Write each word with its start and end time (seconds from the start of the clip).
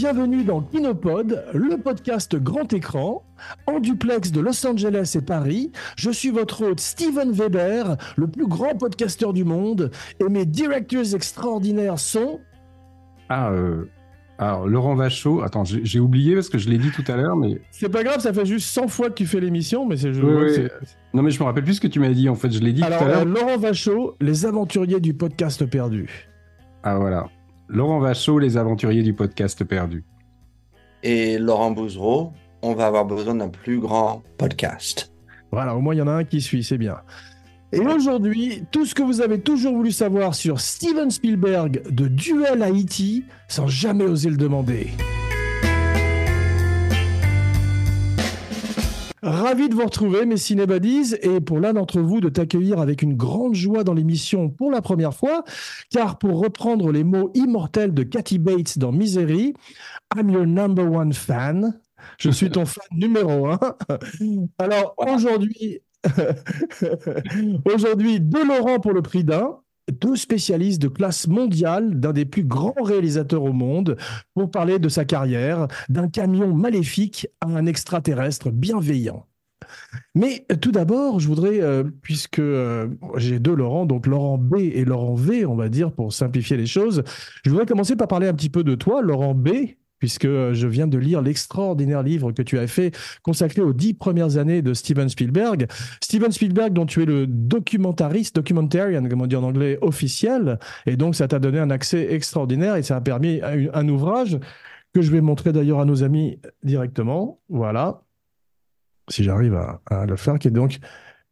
Bienvenue 0.00 0.44
dans 0.44 0.60
Kinopod, 0.60 1.44
le 1.52 1.76
podcast 1.76 2.36
grand 2.36 2.72
écran, 2.72 3.24
en 3.66 3.80
duplex 3.80 4.30
de 4.30 4.38
Los 4.40 4.64
Angeles 4.64 5.16
et 5.18 5.20
Paris. 5.20 5.72
Je 5.96 6.12
suis 6.12 6.30
votre 6.30 6.64
hôte 6.64 6.78
Steven 6.78 7.32
Weber, 7.32 7.96
le 8.16 8.28
plus 8.28 8.46
grand 8.46 8.76
podcasteur 8.76 9.32
du 9.32 9.42
monde, 9.42 9.90
et 10.20 10.28
mes 10.30 10.46
directeurs 10.46 11.16
extraordinaires 11.16 11.98
sont... 11.98 12.38
Ah, 13.28 13.50
euh, 13.50 13.86
alors 14.38 14.68
Laurent 14.68 14.94
Vachaud, 14.94 15.42
attends, 15.42 15.64
j'ai 15.64 15.98
oublié 15.98 16.36
parce 16.36 16.48
que 16.48 16.58
je 16.58 16.68
l'ai 16.68 16.78
dit 16.78 16.92
tout 16.92 17.04
à 17.08 17.16
l'heure, 17.16 17.34
mais... 17.34 17.60
C'est 17.72 17.88
pas 17.88 18.04
grave, 18.04 18.20
ça 18.20 18.32
fait 18.32 18.46
juste 18.46 18.68
100 18.68 18.86
fois 18.86 19.08
que 19.08 19.14
tu 19.14 19.26
fais 19.26 19.40
l'émission, 19.40 19.84
mais 19.84 19.96
c'est... 19.96 20.10
Oui, 20.10 20.52
oui. 20.56 20.68
Non 21.12 21.22
mais 21.22 21.32
je 21.32 21.40
me 21.40 21.44
rappelle 21.44 21.64
plus 21.64 21.74
ce 21.74 21.80
que 21.80 21.88
tu 21.88 21.98
m'as 21.98 22.10
dit, 22.10 22.28
en 22.28 22.36
fait, 22.36 22.52
je 22.52 22.60
l'ai 22.60 22.72
dit 22.72 22.84
Alors, 22.84 23.00
tout 23.00 23.04
à 23.04 23.08
euh, 23.08 23.14
l'heure. 23.14 23.24
Laurent 23.24 23.58
Vachaud, 23.58 24.14
les 24.20 24.46
aventuriers 24.46 25.00
du 25.00 25.12
podcast 25.12 25.66
perdu. 25.66 26.28
Ah 26.84 26.98
voilà. 26.98 27.26
Laurent 27.68 27.98
Vachaud, 28.00 28.38
les 28.38 28.56
aventuriers 28.56 29.02
du 29.02 29.14
podcast 29.14 29.62
perdu. 29.64 30.04
et 31.02 31.38
Laurent 31.38 31.70
Bouzereau, 31.70 32.32
on 32.62 32.74
va 32.74 32.86
avoir 32.86 33.04
besoin 33.04 33.34
d'un 33.36 33.48
plus 33.48 33.78
grand 33.78 34.22
podcast. 34.36 35.12
Voilà, 35.52 35.76
au 35.76 35.80
moins 35.80 35.94
il 35.94 35.98
y 35.98 36.02
en 36.02 36.08
a 36.08 36.12
un 36.12 36.24
qui 36.24 36.40
suit, 36.40 36.64
c'est 36.64 36.78
bien. 36.78 36.96
Et 37.72 37.80
aujourd'hui, 37.80 38.64
tout 38.72 38.86
ce 38.86 38.94
que 38.94 39.02
vous 39.02 39.20
avez 39.20 39.40
toujours 39.40 39.74
voulu 39.74 39.92
savoir 39.92 40.34
sur 40.34 40.58
Steven 40.58 41.10
Spielberg 41.10 41.82
de 41.90 42.08
Duel 42.08 42.62
à 42.62 42.70
E.T. 42.70 43.24
sans 43.46 43.66
jamais 43.66 44.04
oser 44.04 44.30
le 44.30 44.38
demander. 44.38 44.88
Ravi 49.22 49.68
de 49.68 49.74
vous 49.74 49.84
retrouver, 49.84 50.26
mes 50.26 50.36
cinébadies, 50.36 51.14
et 51.22 51.40
pour 51.40 51.58
l'un 51.58 51.72
d'entre 51.72 52.00
vous 52.00 52.20
de 52.20 52.28
t'accueillir 52.28 52.80
avec 52.80 53.02
une 53.02 53.16
grande 53.16 53.54
joie 53.54 53.82
dans 53.82 53.94
l'émission 53.94 54.48
pour 54.48 54.70
la 54.70 54.80
première 54.80 55.14
fois, 55.14 55.44
car 55.90 56.18
pour 56.18 56.40
reprendre 56.40 56.92
les 56.92 57.04
mots 57.04 57.30
immortels 57.34 57.92
de 57.94 58.02
Kathy 58.04 58.38
Bates 58.38 58.78
dans 58.78 58.92
Misery, 58.92 59.54
I'm 60.16 60.30
your 60.30 60.46
number 60.46 60.90
one 60.90 61.12
fan. 61.12 61.80
Je 62.18 62.30
suis 62.30 62.50
ton 62.50 62.64
fan 62.64 62.86
numéro 62.92 63.48
un. 63.48 63.58
Alors 64.58 64.94
aujourd'hui, 64.98 65.80
aujourd'hui, 67.64 68.20
deux 68.20 68.46
Laurent 68.46 68.78
pour 68.78 68.92
le 68.92 69.02
prix 69.02 69.24
d'un, 69.24 69.58
deux 69.90 70.16
spécialistes 70.16 70.80
de 70.80 70.88
classe 70.88 71.26
mondiale 71.26 71.98
d'un 71.98 72.12
des 72.12 72.24
plus 72.24 72.44
grands 72.44 72.82
réalisateurs 72.82 73.44
au 73.44 73.52
monde 73.52 73.96
pour 74.34 74.50
parler 74.50 74.78
de 74.78 74.88
sa 74.88 75.04
carrière, 75.04 75.68
d'un 75.88 76.08
camion 76.08 76.54
maléfique 76.54 77.28
à 77.40 77.46
un 77.46 77.66
extraterrestre 77.66 78.50
bienveillant. 78.50 79.26
Mais 80.14 80.46
euh, 80.50 80.56
tout 80.56 80.72
d'abord, 80.72 81.20
je 81.20 81.28
voudrais, 81.28 81.60
euh, 81.60 81.84
puisque 82.02 82.38
euh, 82.38 82.88
j'ai 83.16 83.38
deux 83.38 83.54
Laurent, 83.54 83.86
donc 83.86 84.06
Laurent 84.06 84.38
B 84.38 84.56
et 84.58 84.84
Laurent 84.84 85.14
V, 85.14 85.46
on 85.46 85.56
va 85.56 85.68
dire, 85.68 85.92
pour 85.92 86.12
simplifier 86.12 86.56
les 86.56 86.66
choses, 86.66 87.02
je 87.44 87.50
voudrais 87.50 87.66
commencer 87.66 87.96
par 87.96 88.08
parler 88.08 88.28
un 88.28 88.34
petit 88.34 88.50
peu 88.50 88.64
de 88.64 88.74
toi, 88.74 89.02
Laurent 89.02 89.34
B, 89.34 89.48
puisque 89.98 90.24
euh, 90.24 90.54
je 90.54 90.66
viens 90.66 90.86
de 90.86 90.98
lire 90.98 91.22
l'extraordinaire 91.22 92.02
livre 92.02 92.32
que 92.32 92.42
tu 92.42 92.58
as 92.58 92.66
fait 92.66 92.96
consacré 93.22 93.62
aux 93.62 93.72
dix 93.72 93.94
premières 93.94 94.36
années 94.36 94.62
de 94.62 94.74
Steven 94.74 95.08
Spielberg. 95.08 95.66
Steven 96.02 96.32
Spielberg, 96.32 96.72
dont 96.72 96.86
tu 96.86 97.02
es 97.02 97.06
le 97.06 97.26
documentariste, 97.26 98.36
documentarian, 98.36 99.08
comme 99.08 99.22
on 99.22 99.26
dit 99.26 99.36
en 99.36 99.44
anglais, 99.44 99.78
officiel, 99.80 100.58
et 100.86 100.96
donc 100.96 101.14
ça 101.14 101.28
t'a 101.28 101.38
donné 101.38 101.58
un 101.58 101.70
accès 101.70 102.12
extraordinaire 102.12 102.76
et 102.76 102.82
ça 102.82 102.96
a 102.96 103.00
permis 103.00 103.40
un, 103.42 103.88
ouvrage 103.88 104.38
que 104.92 105.00
je 105.00 105.10
vais 105.10 105.20
montrer 105.20 105.52
d'ailleurs 105.52 105.80
à 105.80 105.84
nos 105.84 106.02
amis 106.02 106.38
directement. 106.62 107.40
Voilà, 107.48 108.02
si 109.08 109.24
j'arrive 109.24 109.54
à, 109.54 109.80
à 109.86 110.04
le 110.04 110.16
faire, 110.16 110.38
qui 110.38 110.48
est 110.48 110.52
donc 110.52 110.78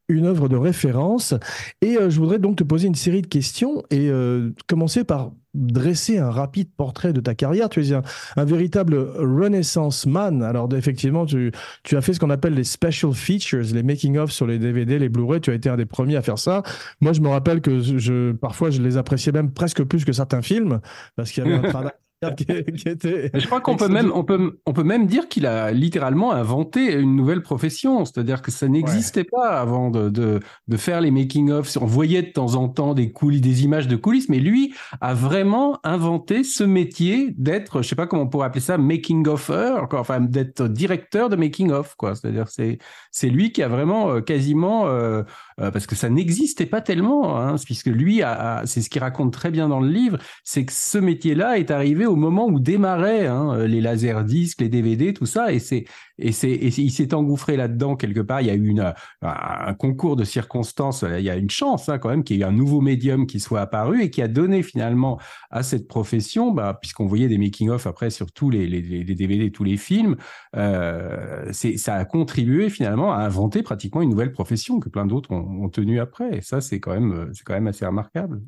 une 0.09 0.26
œuvre 0.26 0.49
de 0.49 0.56
référence. 0.56 1.34
Et 1.81 1.97
euh, 1.97 2.10
je 2.10 2.19
voudrais 2.19 2.38
donc 2.38 2.56
te 2.56 2.65
poser 2.65 2.88
une 2.88 2.94
série 2.94 3.22
de 3.22 3.26
questions 3.26 3.82
et 3.91 4.09
euh, 4.09 4.50
commencer 4.66 5.05
par 5.05 5.32
dresser 5.56 6.19
un 6.19 6.31
rapide 6.31 6.69
portrait 6.77 7.12
de 7.12 7.21
ta 7.21 7.34
carrière. 7.34 7.69
Tu 7.69 7.84
es 7.84 7.93
un, 7.93 8.03
un 8.37 8.44
véritable 8.44 8.97
renaissance 8.97 10.06
man. 10.06 10.43
Alors 10.43 10.69
effectivement, 10.75 11.27
tu, 11.27 11.53
tu 11.83 11.97
as 11.97 12.03
fait 12.03 12.12
ce 12.12 12.21
qu'on 12.21 12.31
appelle 12.31 12.55
les 12.55 12.65
special 12.65 13.12
features, 13.12 13.65
les 13.72 13.83
making-of 13.83 14.31
sur 14.31 14.47
les 14.47 14.59
DVD, 14.59 14.99
les 14.99 15.09
Blu-ray. 15.09 15.41
Tu 15.41 15.50
as 15.50 15.55
été 15.55 15.69
un 15.69 15.77
des 15.77 15.87
premiers 15.87 16.17
à 16.17 16.22
faire 16.22 16.39
ça. 16.39 16.62
Moi, 17.00 17.12
je 17.12 17.21
me 17.21 17.28
rappelle 17.28 17.61
que 17.61 17.81
je, 17.81 18.33
parfois, 18.33 18.71
je 18.71 18.83
les 18.83 18.97
appréciais 18.97 19.33
même 19.33 19.50
presque 19.50 19.83
plus 19.83 20.05
que 20.05 20.12
certains 20.12 20.43
films 20.43 20.81
parce 21.17 21.33
qu'il 21.33 21.44
y 21.44 21.47
avait 21.47 21.67
un 21.67 21.69
travail 21.71 21.93
qui, 22.37 22.47
qui 22.47 22.88
était... 22.88 23.31
Mais 23.32 23.41
je 23.41 23.47
crois 23.47 23.60
qu'on 23.60 23.76
peut 23.76 23.88
même, 23.88 24.10
on 24.14 24.25
peut, 24.25 24.59
on 24.66 24.72
peut 24.72 24.84
même 24.84 25.06
dire 25.06 25.28
qu'il 25.28 25.47
a 25.47 25.72
littéralement 25.72 26.32
inventé 26.32 26.92
une 26.94 27.16
nouvelle 27.16 27.42
profession. 27.42 28.04
C'est-à-dire 28.04 28.42
que 28.42 28.50
ça 28.50 28.69
n'existait 28.69 29.25
pas 29.25 29.60
avant 29.60 29.91
de, 29.91 30.09
de, 30.09 30.41
de 30.69 30.76
faire 30.76 31.00
les 31.00 31.10
making-of. 31.10 31.76
On 31.81 31.87
voyait 31.87 32.22
de 32.22 32.32
temps 32.32 32.54
en 32.54 32.69
temps 32.69 32.94
des 32.94 33.12
coulisses, 33.12 33.41
des 33.41 33.64
images 33.64 33.88
de 33.88 33.97
coulisses, 33.97 34.28
mais 34.28 34.38
lui 34.38 34.75
a 35.00 35.14
vraiment 35.14 35.78
inventé 35.84 36.44
ce 36.44 36.64
métier 36.64 37.34
d'être, 37.37 37.82
je 37.82 37.88
sais 37.88 37.97
pas 37.97 38.06
comment 38.06 38.22
on 38.22 38.28
pourrait 38.28 38.47
appeler 38.47 38.60
ça, 38.60 38.78
making-offer, 38.78 39.81
enfin, 39.93 40.20
d'être 40.20 40.69
directeur 40.69 41.28
de 41.28 41.37
making-of, 41.37 41.94
quoi. 41.97 42.14
C'est-à-dire, 42.14 42.48
c'est, 42.48 42.78
c'est 43.10 43.28
lui 43.28 43.53
qui 43.53 43.62
a 43.62 43.69
vraiment 43.69 44.10
euh, 44.10 44.20
quasiment, 44.20 44.87
euh, 44.88 45.22
euh, 45.61 45.71
parce 45.71 45.87
que 45.87 45.94
ça 45.94 46.09
n'existait 46.09 46.67
pas 46.67 46.81
tellement, 46.81 47.39
hein, 47.39 47.56
puisque 47.65 47.87
lui 47.87 48.22
a, 48.22 48.62
c'est 48.67 48.83
ce 48.83 48.91
qu'il 48.91 49.03
raconte 49.03 49.33
très 49.33 49.50
bien 49.50 49.69
dans 49.69 49.81
le 49.81 49.89
livre, 49.89 50.19
c'est 50.44 50.65
que 50.65 50.72
ce 50.72 50.99
métier-là 50.99 51.59
est 51.59 51.71
arrivé 51.71 52.06
au 52.06 52.17
moment 52.17 52.47
où 52.47 52.61
démarraient 52.61 53.27
hein, 53.27 53.67
les 53.67 53.81
laserdiscs, 53.81 54.61
les 54.61 54.69
DVD, 54.69 55.15
tout 55.15 55.27
ça, 55.27 55.53
et 55.53 55.59
c'est 55.59 55.84
et 56.19 56.32
c'est 56.32 56.53
il 56.53 56.91
s'est 56.91 57.15
engouffré 57.15 57.56
là-dedans 57.56 57.97
quelque 57.97 58.21
part. 58.21 58.41
Il 58.41 58.47
y 58.47 58.50
a 58.50 58.54
eu 58.54 58.66
une, 58.66 58.93
un, 59.22 59.75
concours 59.75 60.16
de 60.16 60.25
circonstances. 60.25 61.04
Il 61.06 61.25
y 61.25 61.31
a 61.31 61.37
une 61.37 61.50
chance 61.50 61.88
hein, 61.88 61.99
quand 61.99 62.09
même 62.09 62.25
qu'il 62.25 62.37
y 62.38 62.41
ait 62.41 62.44
un 62.44 62.53
nouveau 62.53 62.81
médium 62.81 63.27
qui 63.27 63.41
soit 63.41 63.60
apparu 63.60 64.03
et 64.03 64.10
qui 64.10 64.22
a 64.22 64.28
donné 64.28 64.62
finalement 64.62 65.21
à 65.50 65.62
cette 65.62 65.88
profession, 65.88 66.53
bah, 66.53 66.78
puisqu'on 66.81 67.06
voyait 67.06 67.28
des 67.28 67.38
making-of 67.38 67.87
après 67.87 68.10
sur 68.10 68.32
tous 68.32 68.50
les, 68.50 68.66
les, 68.66 68.81
les 68.81 69.15
DVD, 69.15 69.50
tous 69.50 69.65
les 69.65 69.76
films, 69.76 70.16
euh, 70.56 71.53
ça 71.53 71.94
a 71.94 72.05
contribué 72.05 72.71
finalement 72.71 73.12
à 73.12 73.19
inventer 73.19 73.62
pratiquement 73.62 74.03
une 74.03 74.10
nouvelle 74.10 74.32
profession 74.32 74.81
que 74.81 74.88
plein 74.88 75.06
d'autres 75.06 75.32
ont, 75.32 75.65
ont 75.65 75.69
tenu 75.69 76.00
après. 76.00 76.38
Et 76.38 76.41
ça, 76.41 76.60
c'est 76.60 76.81
quand 76.81 76.93
même 76.93 77.31
c'est 77.34 77.44
quand 77.44 77.55
même 77.55 77.66
assez 77.66 77.87
remarquable. 77.87 78.41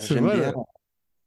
J'aime 0.00 0.24
bien 0.24 0.34
euh, 0.34 0.52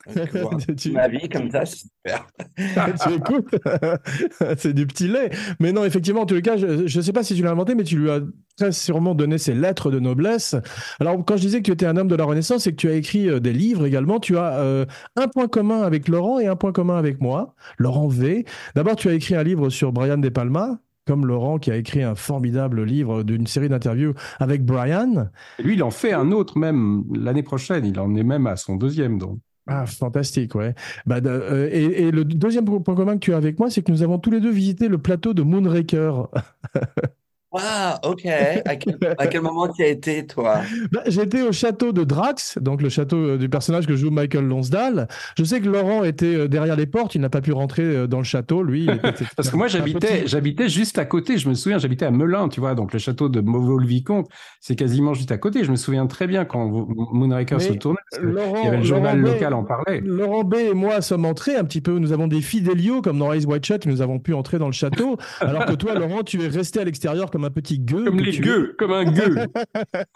Tu- 0.77 0.91
ma 0.91 1.07
vie 1.07 1.27
comme 1.29 1.49
ça, 1.49 1.66
c'est 1.66 1.77
super. 1.77 2.27
tu 3.03 3.13
écoutes, 3.13 3.55
c'est 4.57 4.73
du 4.73 4.85
petit 4.85 5.07
lait. 5.07 5.29
Mais 5.59 5.71
non, 5.71 5.83
effectivement, 5.83 6.21
en 6.21 6.25
tout 6.25 6.39
cas, 6.41 6.57
je 6.57 6.97
ne 6.97 7.01
sais 7.01 7.13
pas 7.13 7.23
si 7.23 7.35
tu 7.35 7.41
l'as 7.41 7.51
inventé, 7.51 7.75
mais 7.75 7.83
tu 7.83 7.97
lui 7.97 8.09
as 8.09 8.21
très 8.57 8.71
sûrement 8.71 9.15
donné 9.15 9.38
ses 9.38 9.53
lettres 9.53 9.91
de 9.91 9.99
noblesse. 9.99 10.55
Alors, 10.99 11.23
quand 11.25 11.38
je 11.38 11.41
disais 11.41 11.57
que 11.59 11.65
tu 11.65 11.71
étais 11.71 11.85
un 11.85 11.97
homme 11.97 12.07
de 12.07 12.15
la 12.15 12.25
Renaissance, 12.25 12.63
c'est 12.63 12.71
que 12.71 12.77
tu 12.77 12.89
as 12.89 12.94
écrit 12.94 13.29
euh, 13.29 13.39
des 13.39 13.53
livres 13.53 13.85
également. 13.85 14.19
Tu 14.19 14.38
as 14.38 14.59
euh, 14.59 14.85
un 15.15 15.27
point 15.27 15.47
commun 15.47 15.81
avec 15.81 16.07
Laurent 16.07 16.39
et 16.39 16.47
un 16.47 16.55
point 16.55 16.71
commun 16.71 16.97
avec 16.97 17.21
moi, 17.21 17.55
Laurent 17.77 18.07
V. 18.07 18.45
D'abord, 18.75 18.95
tu 18.95 19.09
as 19.09 19.13
écrit 19.13 19.35
un 19.35 19.44
livre 19.44 19.69
sur 19.69 19.91
Brian 19.91 20.17
De 20.17 20.29
Palma, 20.29 20.79
comme 21.05 21.25
Laurent 21.25 21.59
qui 21.59 21.71
a 21.71 21.75
écrit 21.75 22.03
un 22.03 22.15
formidable 22.15 22.83
livre 22.83 23.23
d'une 23.23 23.47
série 23.47 23.69
d'interviews 23.69 24.13
avec 24.39 24.65
Brian. 24.65 25.29
Et 25.59 25.63
lui, 25.63 25.75
il 25.75 25.83
en 25.83 25.91
fait 25.91 26.13
un 26.13 26.31
autre 26.31 26.57
même 26.57 27.03
l'année 27.13 27.44
prochaine. 27.44 27.85
Il 27.85 27.99
en 27.99 28.15
est 28.15 28.23
même 28.23 28.47
à 28.47 28.55
son 28.55 28.75
deuxième, 28.75 29.17
donc. 29.17 29.39
Ah, 29.67 29.87
fantastique, 29.87 30.53
ouais. 30.53 30.75
Bah, 31.07 31.17
euh, 31.25 31.67
et, 31.71 32.07
et 32.07 32.11
le 32.11 32.23
deuxième 32.23 32.65
point 32.65 32.95
commun 32.95 33.15
que 33.15 33.19
tu 33.19 33.33
as 33.33 33.38
avec 33.38 33.57
moi, 33.57 33.71
c'est 33.71 33.81
que 33.81 33.91
nous 33.91 34.03
avons 34.03 34.19
tous 34.19 34.29
les 34.29 34.39
deux 34.39 34.51
visité 34.51 34.88
le 34.88 35.00
plateau 35.00 35.33
de 35.33 35.41
Moonraker. 35.41 36.27
Waouh, 37.56 38.12
ok. 38.12 38.25
À 38.66 38.75
quel, 38.75 38.98
à 39.18 39.28
quel 39.28 39.42
moment 39.48 39.68
tu 39.68 39.84
as 39.84 39.88
été, 39.88 40.25
toi? 40.25 40.60
Bah, 40.92 41.02
J'étais 41.07 41.42
au 41.42 41.52
château 41.52 41.92
de 41.92 42.04
Drax, 42.04 42.57
donc 42.62 42.81
le 42.81 42.90
château 42.90 43.18
euh, 43.18 43.38
du 43.38 43.48
personnage 43.50 43.88
que 43.88 43.96
joue 43.96 44.12
Michael 44.12 44.46
Lonsdale. 44.46 45.07
Je 45.38 45.44
sais 45.44 45.62
que 45.62 45.69
Laurent 45.69 46.04
était 46.04 46.36
euh, 46.36 46.48
derrière 46.48 46.75
les 46.75 46.86
portes, 46.86 47.16
il 47.16 47.22
n'a 47.22 47.30
pas 47.30 47.42
pu 47.42 47.52
rentrer 47.54 47.84
euh, 47.84 48.07
dans 48.07 48.18
le 48.18 48.24
château, 48.24 48.62
lui. 48.63 48.86
il 48.86 48.92
était- 48.92 49.25
Parce 49.36 49.50
que 49.50 49.56
moi, 49.56 49.68
j'habitais, 49.68 50.28
j'habitais 50.28 50.68
juste 50.69 50.98
à 51.00 51.06
côté. 51.06 51.38
Je 51.38 51.48
me 51.50 51.54
souviens, 51.54 51.78
j'habitais 51.78 52.06
à 52.06 52.12
Melun, 52.12 52.50
tu 52.50 52.60
vois. 52.60 52.75
Donc, 52.75 52.92
le 52.94 53.00
château 53.00 53.30
de 53.30 53.40
Mauveau-le-Vicomte, 53.42 54.28
c'est 54.60 54.75
quasiment 54.75 55.13
juste 55.13 55.31
à 55.31 55.38
côté. 55.38 55.63
Je 55.63 55.72
me 55.72 55.75
souviens 55.78 56.07
très 56.07 56.28
bien 56.28 56.44
quand 56.46 56.68
Moonraker 57.13 57.56
Mais 57.57 57.63
se 57.63 57.74
tournait. 57.74 57.98
Laurent, 58.22 58.56
il 58.62 58.66
y 58.66 58.68
avait 58.68 58.78
le 58.78 58.84
journal 58.84 59.18
Laurent 59.19 59.31
B- 59.31 59.34
local 59.36 59.54
en 59.54 59.63
parlait. 59.63 60.02
Laurent 60.04 60.44
B 60.44 60.56
et 60.56 60.74
moi 60.74 61.02
sommes 61.02 61.25
entrés 61.25 61.56
un 61.56 61.63
petit 61.63 61.81
peu. 61.81 61.98
Nous 62.00 62.12
avons 62.12 62.28
des 62.28 62.42
fidélios 62.42 63.02
comme 63.02 63.19
dans 63.19 63.31
Ice 63.34 63.46
White 63.46 63.66
Shut, 63.66 63.86
et 63.86 63.90
nous 63.90 64.02
avons 64.02 64.19
pu 64.19 64.34
entrer 64.34 64.60
dans 64.60 64.68
le 64.68 64.74
château. 64.74 65.18
alors 65.40 65.66
que 65.66 65.74
toi, 65.74 65.94
Laurent, 65.96 66.24
tu 66.24 66.42
es 66.44 66.48
resté 66.48 66.80
à 66.80 66.84
l'extérieur 66.84 67.31
comme 67.31 67.44
un 67.45 67.51
petit 67.51 67.80
gueux. 67.80 68.03
Comme 68.06 68.19
les 68.19 68.38
gueux, 68.38 68.75
comme 68.77 68.92
un 68.92 69.06
gueux. 69.06 69.36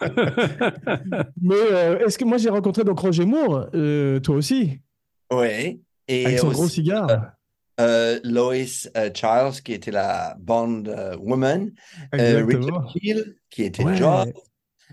Mais 1.40 1.54
euh, 1.72 2.06
est-ce 2.06 2.18
que 2.18 2.24
moi 2.24 2.38
j'ai 2.38 2.50
rencontré 2.50 2.84
donc 2.84 2.98
Roger 2.98 3.24
Moore, 3.24 3.68
euh, 3.74 4.20
toi 4.20 4.36
aussi, 4.36 4.80
Oui. 5.32 5.80
Et 6.08 6.26
avec 6.26 6.38
son 6.40 6.48
aussi, 6.48 6.56
gros 6.56 6.68
cigare. 6.68 7.32
euh, 7.80 8.18
Lois 8.24 8.54
euh, 8.96 9.10
Charles, 9.14 9.52
qui 9.64 9.72
était 9.72 9.92
la 9.92 10.36
Bond 10.40 10.84
euh, 10.88 11.16
woman. 11.18 11.70
Euh. 12.14 12.44
Richard 12.44 12.92
Keel, 12.92 13.36
qui 13.48 13.62
était 13.64 13.84
Ouais. 13.84 13.96
Jaws. 13.96 14.26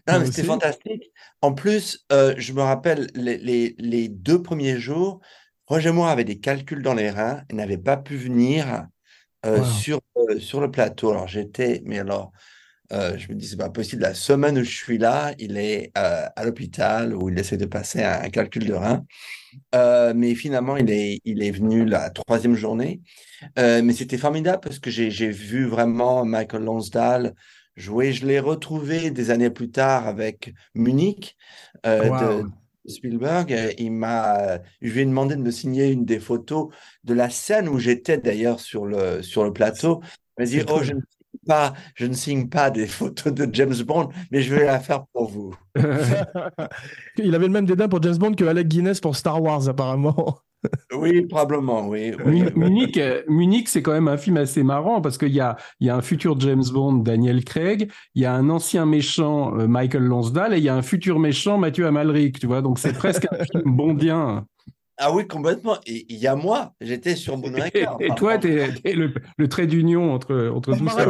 Non, 0.07 0.19
mais 0.19 0.25
c'était 0.27 0.43
fantastique. 0.43 1.11
En 1.41 1.53
plus, 1.53 2.05
euh, 2.11 2.33
je 2.37 2.53
me 2.53 2.61
rappelle 2.61 3.07
les, 3.15 3.37
les, 3.37 3.75
les 3.79 4.07
deux 4.09 4.41
premiers 4.41 4.79
jours, 4.79 5.19
Roger 5.65 5.91
Moore 5.91 6.07
avait 6.07 6.23
des 6.23 6.39
calculs 6.39 6.81
dans 6.83 6.93
les 6.93 7.09
reins 7.09 7.41
et 7.49 7.55
n'avait 7.55 7.77
pas 7.79 7.97
pu 7.97 8.15
venir 8.15 8.73
euh, 8.73 8.77
Wow. 9.47 9.63
sur, 9.65 10.01
euh, 10.17 10.39
sur 10.39 10.61
le 10.61 10.71
plateau. 10.71 11.11
Alors 11.11 11.27
j'étais, 11.27 11.81
mais 11.85 11.99
alors, 11.99 12.31
Euh, 12.93 13.17
je 13.17 13.27
me 13.29 13.35
dis, 13.35 13.47
c'est 13.47 13.57
pas 13.57 13.69
possible. 13.69 14.01
La 14.01 14.13
semaine 14.13 14.57
où 14.57 14.63
je 14.63 14.75
suis 14.75 14.97
là, 14.97 15.33
il 15.39 15.57
est 15.57 15.91
euh, 15.97 16.25
à 16.35 16.45
l'hôpital 16.45 17.13
où 17.15 17.29
il 17.29 17.37
essaie 17.37 17.57
de 17.57 17.65
passer 17.65 18.01
un, 18.03 18.29
calcul 18.29 18.65
de 18.65 18.73
rein. 18.73 19.05
Euh, 19.75 20.13
mais 20.15 20.35
finalement, 20.35 20.77
il 20.77 20.89
est, 20.89 21.19
il 21.25 21.43
est 21.43 21.51
venu 21.51 21.85
la 21.85 22.09
troisième 22.09 22.55
journée. 22.55 23.01
mais 23.57 23.93
c'était 23.93 24.17
formidable 24.17 24.61
parce 24.61 24.79
que 24.79 24.89
j'ai 24.89 25.29
vu 25.29 25.65
vraiment 25.65 26.25
Michael 26.25 26.63
Lonsdale 26.63 27.33
jouer. 27.75 28.13
Je 28.13 28.25
l'ai 28.25 28.39
retrouvé 28.39 29.11
des 29.11 29.31
années 29.31 29.49
plus 29.49 29.69
tard 29.69 30.07
avec 30.07 30.53
Munich 30.73 31.35
de 31.83 32.43
Spielberg. 32.87 33.75
Il 33.77 33.91
m'a, 33.91 34.59
je 34.81 34.91
lui 34.91 35.01
ai 35.01 35.05
demandé 35.05 35.35
de 35.35 35.41
me 35.41 35.51
signer 35.51 35.91
une 35.91 36.05
des 36.05 36.19
photos 36.19 36.73
de 37.03 37.13
la 37.13 37.29
scène 37.29 37.67
où 37.69 37.79
j'étais 37.79 38.17
d'ailleurs 38.17 38.59
sur 38.59 38.85
le, 38.85 39.21
sur 39.21 39.43
le 39.43 39.53
plateau. 39.53 40.01
Il 40.37 40.43
m'a 40.43 40.45
dit, 40.45 40.61
oh, 40.69 40.83
je 40.83 40.93
ne 40.93 41.01
pas, 41.45 41.73
je 41.95 42.05
ne 42.05 42.13
signe 42.13 42.49
pas 42.49 42.69
des 42.69 42.87
photos 42.87 43.33
de 43.33 43.47
James 43.53 43.75
Bond, 43.85 44.09
mais 44.31 44.41
je 44.41 44.53
vais 44.53 44.65
la 44.65 44.79
faire 44.79 45.05
pour 45.13 45.29
vous. 45.29 45.55
Il 47.17 47.35
avait 47.35 47.47
le 47.47 47.53
même 47.53 47.65
dédain 47.65 47.87
pour 47.87 48.01
James 48.01 48.17
Bond 48.17 48.33
que 48.33 48.45
Alec 48.45 48.67
Guinness 48.67 48.99
pour 48.99 49.15
Star 49.15 49.41
Wars, 49.41 49.67
apparemment. 49.67 50.39
Oui, 50.91 51.21
probablement, 51.27 51.87
oui. 51.87 52.13
Munich, 52.55 52.97
euh, 52.97 53.21
Munich 53.27 53.69
c'est 53.69 53.83
quand 53.83 53.91
même 53.91 54.07
un 54.07 54.17
film 54.17 54.37
assez 54.37 54.63
marrant 54.63 55.01
parce 55.01 55.17
qu'il 55.17 55.33
y 55.33 55.39
a, 55.39 55.55
il 55.79 55.87
y 55.87 55.89
a 55.89 55.95
un 55.95 56.01
futur 56.01 56.39
James 56.39 56.63
Bond, 56.73 56.93
Daniel 56.93 57.45
Craig, 57.45 57.91
il 58.15 58.21
y 58.23 58.25
a 58.25 58.33
un 58.33 58.49
ancien 58.49 58.85
méchant, 58.85 59.55
euh, 59.57 59.67
Michael 59.67 60.03
Lonsdale, 60.03 60.55
et 60.55 60.57
il 60.57 60.63
y 60.63 60.69
a 60.69 60.75
un 60.75 60.81
futur 60.81 61.19
méchant, 61.19 61.59
Mathieu 61.59 61.85
Amalric, 61.85 62.39
tu 62.39 62.47
vois. 62.47 62.63
Donc 62.63 62.79
c'est 62.79 62.93
presque 62.93 63.27
un 63.31 63.45
film 63.45 63.75
bondien. 63.75 64.47
Ah 64.99 65.13
oui, 65.13 65.27
complètement. 65.27 65.77
Et 65.85 66.05
il 66.09 66.17
y 66.17 66.25
a 66.25 66.35
moi, 66.35 66.73
j'étais 66.81 67.15
sur 67.15 67.37
Moonraker. 67.37 67.97
Et, 67.99 68.09
toi, 68.15 68.39
tu 68.39 68.59
es, 68.59 68.93
le, 68.93 69.47
trait 69.47 69.67
d'union 69.67 70.11
entre, 70.11 70.49
entre 70.53 70.75
tout 70.75 70.89
ça. 70.89 71.05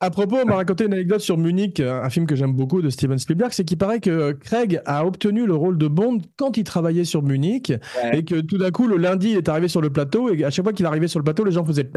à 0.00 0.10
propos, 0.10 0.36
on 0.42 0.46
m'a 0.46 0.54
raconté 0.54 0.84
une 0.84 0.92
anecdote 0.92 1.20
sur 1.20 1.36
Munich, 1.36 1.80
un 1.80 2.08
film 2.08 2.26
que 2.26 2.36
j'aime 2.36 2.52
beaucoup 2.52 2.82
de 2.82 2.90
Steven 2.90 3.18
Spielberg, 3.18 3.52
c'est 3.52 3.64
qu'il 3.64 3.78
paraît 3.78 4.00
que 4.00 4.32
Craig 4.32 4.80
a 4.86 5.04
obtenu 5.04 5.44
le 5.46 5.54
rôle 5.54 5.76
de 5.76 5.88
Bond 5.88 6.18
quand 6.36 6.56
il 6.56 6.64
travaillait 6.64 7.04
sur 7.04 7.22
Munich 7.22 7.72
et 8.12 8.24
que 8.24 8.40
tout 8.40 8.58
d'un 8.58 8.70
coup, 8.70 8.86
le 8.86 8.96
lundi, 8.96 9.30
il 9.30 9.36
est 9.36 9.48
arrivé 9.48 9.66
sur 9.68 9.80
le 9.80 9.90
plateau 9.90 10.32
et 10.32 10.44
à 10.44 10.50
chaque 10.50 10.64
fois 10.64 10.72
qu'il 10.72 10.86
arrivait 10.86 11.08
sur 11.08 11.18
le 11.18 11.24
plateau, 11.24 11.44
les 11.44 11.52
gens 11.52 11.64
faisaient, 11.64 11.90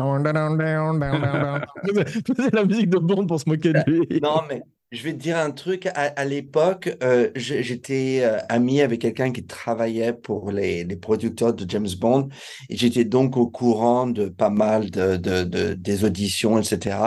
faisaient 2.37 2.49
la 2.53 2.65
musique 2.65 2.89
de 2.89 2.97
Bond 2.97 3.27
pour 3.27 3.39
se 3.39 3.47
moquer 3.47 3.73
de 3.73 3.83
lui. 3.85 4.19
Non, 4.21 4.41
mais 4.49 4.63
je 4.91 5.03
vais 5.03 5.13
te 5.13 5.17
dire 5.17 5.37
un 5.37 5.51
truc. 5.51 5.87
À, 5.93 6.25
l'époque, 6.25 6.95
euh, 7.03 7.29
j'étais 7.35 8.21
euh, 8.23 8.39
ami 8.49 8.81
avec 8.81 9.01
quelqu'un 9.01 9.31
qui 9.31 9.45
travaillait 9.45 10.13
pour 10.13 10.51
les, 10.51 10.83
les, 10.83 10.95
producteurs 10.95 11.53
de 11.53 11.69
James 11.69 11.89
Bond 11.99 12.29
et 12.69 12.75
j'étais 12.75 13.05
donc 13.05 13.37
au 13.37 13.47
courant 13.47 14.07
de 14.07 14.29
pas 14.29 14.49
mal 14.49 14.89
de, 14.89 15.17
de, 15.17 15.43
de 15.43 15.73
des 15.73 16.03
auditions, 16.05 16.59
etc. 16.59 16.97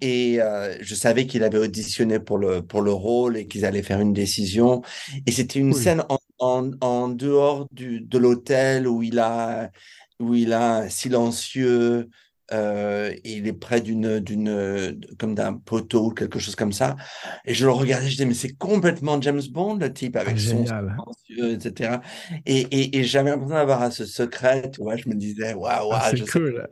Et 0.00 0.40
euh, 0.40 0.76
je 0.80 0.94
savais 0.94 1.26
qu'il 1.26 1.44
avait 1.44 1.58
auditionné 1.58 2.18
pour 2.18 2.38
le 2.38 2.62
pour 2.62 2.82
le 2.82 2.92
rôle 2.92 3.36
et 3.36 3.46
qu'ils 3.46 3.64
allaient 3.64 3.82
faire 3.82 4.00
une 4.00 4.12
décision. 4.12 4.82
Et 5.26 5.30
c'était 5.30 5.60
une 5.60 5.72
scène 5.72 6.02
en, 6.08 6.18
en, 6.40 6.70
en, 6.80 7.08
dehors 7.08 7.68
du, 7.70 8.00
de 8.00 8.18
l'hôtel 8.18 8.88
où 8.88 9.02
il 9.02 9.20
a 9.20 9.70
où 10.18 10.34
il 10.34 10.52
a 10.52 10.88
silencieux 10.88 12.08
euh, 12.52 13.14
il 13.24 13.46
est 13.46 13.52
près 13.52 13.80
d'une, 13.80 14.20
d'une, 14.20 15.00
comme 15.18 15.34
d'un 15.34 15.54
poteau, 15.54 16.10
quelque 16.10 16.38
chose 16.38 16.56
comme 16.56 16.72
ça. 16.72 16.96
Et 17.44 17.54
je 17.54 17.64
le 17.66 17.72
regardais, 17.72 18.06
je 18.06 18.12
disais, 18.12 18.26
mais 18.26 18.34
c'est 18.34 18.54
complètement 18.56 19.20
James 19.20 19.42
Bond, 19.50 19.76
le 19.76 19.92
type, 19.92 20.16
avec 20.16 20.38
son 20.38 20.64
silencieux, 20.66 21.52
etc. 21.52 22.00
Et, 22.46 22.60
et, 22.60 22.98
et 22.98 23.04
j'avais 23.04 23.30
l'impression 23.30 23.54
d'avoir 23.56 23.92
ce 23.92 24.04
secret, 24.06 24.70
tu 24.70 24.82
vois, 24.82 24.96
je 24.96 25.08
me 25.08 25.14
disais, 25.14 25.54
waouh, 25.54 25.88
waouh, 25.90 26.00
c'est 26.10 26.24
cool. 26.30 26.66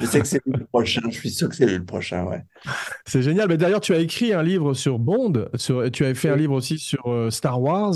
Je 0.00 0.06
sais 0.06 0.20
que 0.20 0.26
c'est 0.26 0.40
le 0.46 0.64
prochain, 0.66 1.02
je 1.08 1.16
suis 1.16 1.30
sûr 1.30 1.48
que 1.48 1.56
c'est 1.56 1.66
le 1.66 1.84
prochain, 1.84 2.24
ouais. 2.24 2.42
C'est 3.06 3.22
génial. 3.22 3.48
Mais 3.48 3.56
d'ailleurs, 3.56 3.80
tu 3.80 3.94
as 3.94 3.98
écrit 3.98 4.32
un 4.32 4.42
livre 4.42 4.74
sur 4.74 4.98
Bond, 4.98 5.48
sur, 5.54 5.90
tu 5.90 6.04
as 6.04 6.14
fait 6.14 6.28
un 6.28 6.36
livre 6.36 6.54
aussi 6.54 6.78
sur 6.78 7.06
euh, 7.06 7.30
Star 7.30 7.60
Wars. 7.60 7.94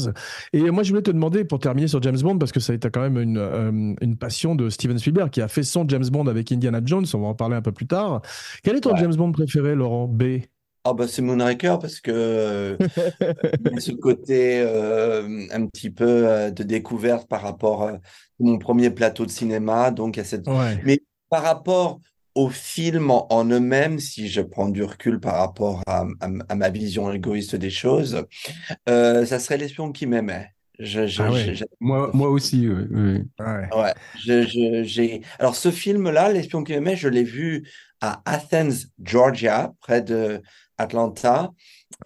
Et 0.53 0.71
moi, 0.71 0.83
je 0.83 0.91
voulais 0.91 1.03
te 1.03 1.11
demander, 1.11 1.45
pour 1.45 1.59
terminer 1.59 1.89
sur 1.89 2.03
James 2.03 2.21
Bond, 2.21 2.39
parce 2.39 2.53
que 2.53 2.61
ça 2.61 2.73
a 2.73 2.77
été 2.77 2.91
quand 2.91 3.03
même 3.03 3.19
une, 3.19 3.39
euh, 3.39 3.95
une 4.01 4.17
passion 4.17 4.55
de 4.55 4.71
Steven 4.71 4.99
Spielberg, 4.99 5.31
qui 5.31 5.41
a 5.41 5.49
fait 5.49 5.63
son 5.63 5.89
James 5.89 6.09
Bond 6.11 6.27
avec 6.27 6.51
Indiana 6.53 6.81
Jones, 6.85 7.07
on 7.15 7.19
va 7.19 7.29
en 7.29 7.35
parler 7.35 7.57
un 7.57 7.63
peu 7.63 7.73
plus 7.73 7.87
tard. 7.87 8.23
Quel 8.63 8.77
est 8.77 8.81
ton 8.81 8.97
James 8.97 9.15
Bond 9.15 9.33
préféré, 9.33 9.75
Laurent 9.75 10.07
B? 10.07 10.41
Ah 10.85 10.95
bah 10.95 11.07
c'est 11.07 11.21
Moonraker 11.21 11.79
parce 11.79 12.01
que 12.01 12.11
euh, 12.11 12.77
ce 13.79 13.93
côté 13.93 14.61
un 15.53 15.67
petit 15.67 15.91
peu 15.91 16.51
de 16.51 16.63
découverte 16.63 17.29
par 17.29 17.43
rapport 17.43 17.83
à 17.83 17.99
mon 18.39 18.59
premier 18.59 18.89
plateau 18.89 19.27
de 19.27 19.31
cinéma 19.31 19.91
donc 19.91 20.17
à 20.17 20.25
cette 20.25 20.47
mais 20.83 21.03
par 21.31 21.43
rapport 21.43 22.01
aux 22.35 22.51
films 22.51 23.11
en, 23.11 23.45
eux-mêmes, 23.47 23.99
si 23.99 24.29
je 24.29 24.41
prends 24.41 24.69
du 24.69 24.85
recul 24.85 25.19
par 25.19 25.37
rapport 25.37 25.83
à, 25.87 26.05
ma 26.55 26.69
vision 26.69 27.11
égoïste 27.11 27.57
des 27.57 27.71
choses, 27.71 28.25
euh, 28.89 29.25
ça 29.27 29.39
serait 29.39 29.57
l'espion 29.57 29.93
qui 29.93 30.07
m'aimait. 30.07 30.51
Je, 30.79 31.01
ah 31.21 31.29
moi, 31.81 32.11
moi 32.15 32.31
aussi. 32.31 32.67
Oui, 32.67 33.23
ouais. 33.39 33.95
Alors, 35.39 35.55
ce 35.55 35.71
film-là, 35.71 36.33
L'espion 36.33 36.65
qui 36.65 36.73
m'aimait, 36.73 36.97
je 36.97 37.09
l'ai 37.09 37.25
vu 37.25 37.69
à 38.01 38.23
Athens, 38.25 38.87
Georgia, 39.03 39.75
près 39.81 40.01
de 40.01 40.41
Atlanta. 40.79 41.51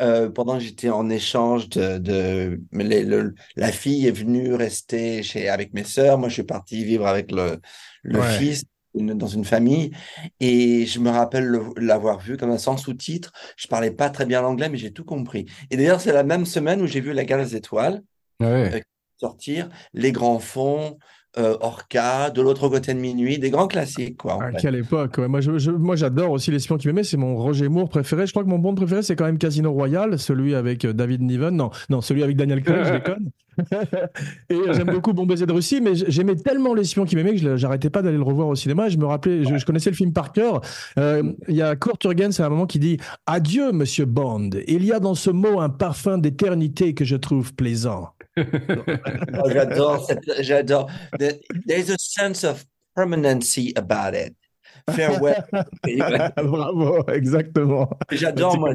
Euh, 0.00 0.29
pendant 0.29 0.55
que 0.59 0.65
j'étais 0.65 0.91
en 0.91 1.09
échange 1.09 1.69
de, 1.69 1.99
de 1.99 2.59
la 3.55 3.71
fille 3.71 4.09
est 4.09 4.19
venue 4.19 4.55
rester 4.55 5.23
chez 5.23 5.49
avec 5.49 5.73
mes 5.73 5.85
sœurs, 5.85 6.19
moi 6.19 6.29
je 6.29 6.35
suis 6.35 6.43
parti 6.43 6.82
vivre 6.85 7.06
avec 7.06 7.31
le, 7.31 7.61
le 8.03 8.21
fils 8.23 8.65
dans 8.94 9.26
une 9.26 9.44
famille. 9.44 9.91
Et 10.41 10.87
je 10.87 11.00
me 11.00 11.11
rappelle 11.11 11.58
l'avoir 11.76 12.19
vu 12.20 12.37
comme 12.37 12.50
un 12.50 12.58
sans 12.58 12.76
sous-titres. 12.76 13.32
Je 13.56 13.67
parlais 13.67 13.91
pas 13.91 14.11
très 14.11 14.26
bien 14.26 14.43
l'anglais, 14.43 14.69
mais 14.69 14.79
j'ai 14.79 14.93
tout 14.93 15.05
compris. 15.05 15.46
Et 15.70 15.76
d'ailleurs, 15.76 16.00
c'est 16.00 16.12
la 16.12 16.25
même 16.25 16.46
semaine 16.46 16.81
où 16.81 16.87
j'ai 16.87 17.00
vu 17.00 17.12
La 17.12 17.25
Guerre 17.25 17.38
des 17.38 17.56
Étoiles 17.56 18.02
euh, 18.43 18.81
sortir, 19.19 19.69
Les 19.93 20.12
Grands 20.12 20.38
Fonds, 20.38 20.99
euh, 21.39 21.57
Orca, 21.61 22.31
De 22.31 22.43
l'autre 22.43 22.69
côté 22.69 22.95
de 22.95 22.99
minuit, 22.99 23.39
des 23.39 23.51
grands 23.51 23.67
classiques. 23.67 24.19
Quoi, 24.19 24.43
à 24.43 24.53
quelle 24.53 24.76
époque 24.76 25.19
Moi, 25.19 25.41
je, 25.41 25.71
moi, 25.71 25.97
j'adore 25.97 26.31
aussi 26.31 26.50
L'espion 26.50 26.76
qui 26.76 26.87
m'aimait. 26.87 27.05
C'est 27.05 27.17
mon 27.17 27.37
Roger 27.37 27.69
Moore 27.69 27.88
préféré. 27.88 28.26
Je 28.26 28.33
crois 28.33 28.45
que 28.45 28.49
mon 28.49 28.59
Bond 28.59 28.75
préféré, 28.75 29.03
c'est 29.03 29.17
quand 29.17 29.25
même 29.25 29.38
Casino 29.38 29.73
Royale, 29.73 30.19
celui 30.19 30.55
avec 30.55 30.85
euh, 30.85 30.93
David 30.93 31.23
Niven. 31.23 31.57
Non, 31.57 31.71
non, 31.91 32.00
celui 32.00 32.23
avec 32.23 32.37
Daniel 32.37 32.62
Craig, 32.62 32.85
je 32.85 32.93
déconne. 32.93 33.31
et 34.50 34.59
j'aime 34.73 34.91
beaucoup 34.91 35.12
Bon 35.12 35.26
baiser 35.26 35.47
de 35.47 35.53
Russie, 35.53 35.81
mais 35.81 35.95
j'aimais 35.95 36.37
tellement 36.37 36.75
L'espion 36.75 37.05
qui 37.05 37.14
m'aimait 37.17 37.37
que 37.37 37.57
j'arrêtais 37.57 37.91
pas 37.91 38.03
d'aller 38.03 38.17
le 38.17 38.23
revoir 38.23 38.49
au 38.49 38.55
cinéma. 38.55 38.88
Je 38.88 38.99
me 38.99 39.07
rappelais, 39.07 39.45
je, 39.45 39.64
connaissais 39.64 39.91
le 39.91 39.97
film 39.97 40.12
par 40.12 40.33
cœur. 40.33 40.61
Euh, 40.99 41.33
il 41.49 41.55
y 41.55 41.62
a 41.62 41.76
Kurt 41.76 42.03
Jurgens 42.03 42.41
à 42.41 42.47
un 42.47 42.49
moment 42.49 42.67
qui 42.67 42.79
dit 42.79 42.99
Adieu, 43.26 43.73
monsieur 43.73 44.07
Bond. 44.07 44.50
Il 44.67 44.85
y 44.85 44.93
a 44.93 45.00
dans 45.00 45.14
ce 45.14 45.31
mot 45.31 45.61
un 45.61 45.69
parfum 45.69 46.19
d'éternité 46.19 46.95
que 46.95 47.05
je 47.05 47.17
trouve 47.17 47.55
plaisant. 47.55 48.11
Oh, 48.37 49.50
j'adore, 49.50 50.07
j'adore. 50.41 50.91
There's 51.19 51.91
a 51.91 51.99
sense 51.99 52.45
of 52.45 52.64
permanency 52.95 53.73
about 53.76 54.14
it. 54.14 54.35
Farewell. 54.91 55.45
Bravo, 56.37 57.05
exactement. 57.09 57.88
J'adore, 58.11 58.59
moi, 58.59 58.75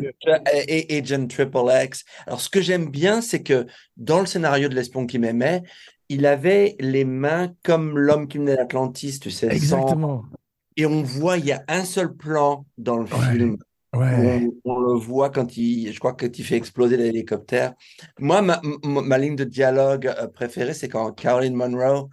et 0.53 0.97
Agent 0.97 1.27
Triple 1.27 1.69
X. 1.83 2.03
Alors, 2.25 2.41
ce 2.41 2.49
que 2.49 2.61
j'aime 2.61 2.89
bien, 2.89 3.21
c'est 3.21 3.43
que 3.43 3.67
dans 3.97 4.19
le 4.19 4.25
scénario 4.25 4.69
de 4.69 4.75
L'espion 4.75 5.05
qui 5.05 5.19
m'aimait, 5.19 5.63
il 6.09 6.25
avait 6.25 6.75
les 6.79 7.05
mains 7.05 7.53
comme 7.63 7.97
l'homme 7.97 8.27
qui 8.27 8.39
venait 8.39 8.55
d'Atlantis, 8.55 9.19
tu 9.19 9.29
sais. 9.29 9.47
Exactement. 9.47 10.23
Et 10.75 10.85
on 10.85 11.03
voit, 11.03 11.37
il 11.37 11.45
y 11.45 11.51
a 11.51 11.63
un 11.67 11.83
seul 11.83 12.15
plan 12.15 12.65
dans 12.77 12.97
le 12.97 13.05
film. 13.05 13.57
Ouais. 13.95 14.47
On, 14.65 14.79
le 14.79 14.99
voit 14.99 15.31
quand 15.31 15.57
il, 15.57 15.91
je 15.91 15.99
crois 15.99 16.13
que 16.13 16.27
il 16.27 16.43
fait 16.43 16.55
exploser 16.55 16.95
l'hélicoptère. 16.95 17.73
Moi, 18.19 18.41
ma, 18.41 18.61
ma, 18.83 19.17
ligne 19.17 19.35
de 19.35 19.43
dialogue 19.43 20.07
euh, 20.07 20.27
préférée, 20.27 20.75
c'est 20.75 20.89
quand 20.89 21.11
Caroline 21.13 21.55
Monroe 21.55 22.07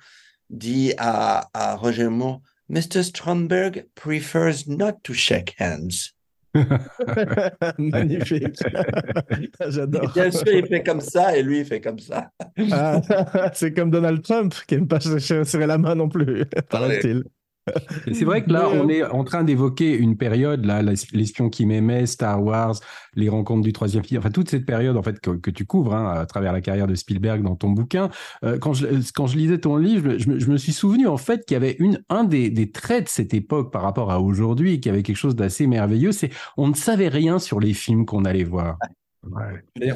dit 0.48 0.94
à, 0.96 1.48
à 1.52 1.76
Roger 1.76 2.08
Moore, 2.08 2.40
Mr. 2.68 3.02
Stromberg 3.02 3.86
prefers 3.94 4.66
not 4.66 4.92
to 5.02 5.12
shake 5.12 5.54
hands. 5.58 6.14
Magnifique. 7.78 8.58
J'adore. 9.68 10.12
Bien 10.14 10.30
sûr, 10.30 10.48
il 10.48 10.66
fait 10.66 10.82
comme 10.82 11.00
ça 11.00 11.36
et 11.36 11.42
lui, 11.42 11.60
il 11.60 11.64
fait 11.66 11.80
comme 11.80 11.98
ça. 11.98 12.30
Ah, 12.72 13.00
c'est 13.52 13.74
comme 13.74 13.90
Donald 13.90 14.22
Trump 14.22 14.54
qui 14.66 14.76
n'aime 14.76 14.88
pas 14.88 15.00
serrer 15.00 15.66
la 15.66 15.78
main 15.78 15.94
non 15.94 16.08
plus, 16.08 16.44
paraît-il. 16.70 17.24
C'est 18.12 18.24
vrai 18.24 18.44
que 18.44 18.50
là, 18.50 18.68
on 18.72 18.88
est 18.88 19.02
en 19.02 19.24
train 19.24 19.42
d'évoquer 19.42 19.96
une 19.96 20.16
période, 20.16 20.64
là, 20.64 20.82
l'espion 20.82 21.48
qui 21.48 21.66
m'aimait, 21.66 22.06
Star 22.06 22.42
Wars, 22.42 22.76
les 23.14 23.28
rencontres 23.28 23.62
du 23.62 23.72
troisième 23.72 24.04
film, 24.04 24.20
enfin 24.20 24.30
toute 24.30 24.48
cette 24.48 24.66
période 24.66 24.96
en 24.96 25.02
fait 25.02 25.18
que, 25.20 25.50
tu 25.50 25.64
couvres 25.64 25.94
hein, 25.94 26.12
à 26.12 26.26
travers 26.26 26.52
la 26.52 26.60
carrière 26.60 26.86
de 26.86 26.94
Spielberg 26.94 27.42
dans 27.42 27.56
ton 27.56 27.70
bouquin. 27.70 28.10
Euh, 28.44 28.58
quand, 28.58 28.72
je, 28.72 28.86
quand 29.14 29.26
je 29.26 29.36
lisais 29.36 29.58
ton 29.58 29.76
livre, 29.76 30.16
je, 30.18 30.28
me, 30.28 30.56
suis 30.56 30.72
souvenu 30.72 31.06
en 31.06 31.16
fait 31.16 31.44
qu'il 31.44 31.54
y 31.54 31.56
avait 31.56 31.76
une, 31.78 32.02
un 32.08 32.24
des, 32.24 32.50
des, 32.50 32.70
traits 32.70 33.04
de 33.04 33.08
cette 33.08 33.34
époque 33.34 33.72
par 33.72 33.82
rapport 33.82 34.12
à 34.12 34.20
aujourd'hui, 34.20 34.80
qui 34.80 34.88
avait 34.88 35.02
quelque 35.02 35.16
chose 35.16 35.34
d'assez 35.34 35.66
merveilleux, 35.66 36.12
c'est 36.12 36.30
on 36.56 36.68
ne 36.68 36.74
savait 36.74 37.08
rien 37.08 37.38
sur 37.38 37.58
les 37.58 37.74
films 37.74 38.06
qu'on 38.06 38.24
allait 38.24 38.44
voir. 38.44 38.76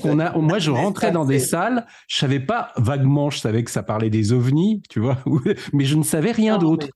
On 0.05 0.19
a, 0.19 0.37
moi, 0.37 0.59
je 0.59 0.71
rentrais 0.71 1.13
dans 1.13 1.25
des 1.25 1.39
salles, 1.39 1.87
je 2.09 2.17
savais 2.17 2.41
pas 2.41 2.73
vaguement, 2.77 3.31
je 3.31 3.39
savais 3.39 3.63
que 3.63 3.71
ça 3.71 3.83
parlait 3.83 4.11
des 4.11 4.33
ovnis, 4.33 4.83
tu 4.89 5.01
vois, 5.01 5.19
mais 5.73 5.85
je 5.85 5.97
ne 5.97 6.03
savais 6.03 6.33
rien 6.33 6.59
d'autre. 6.59 6.89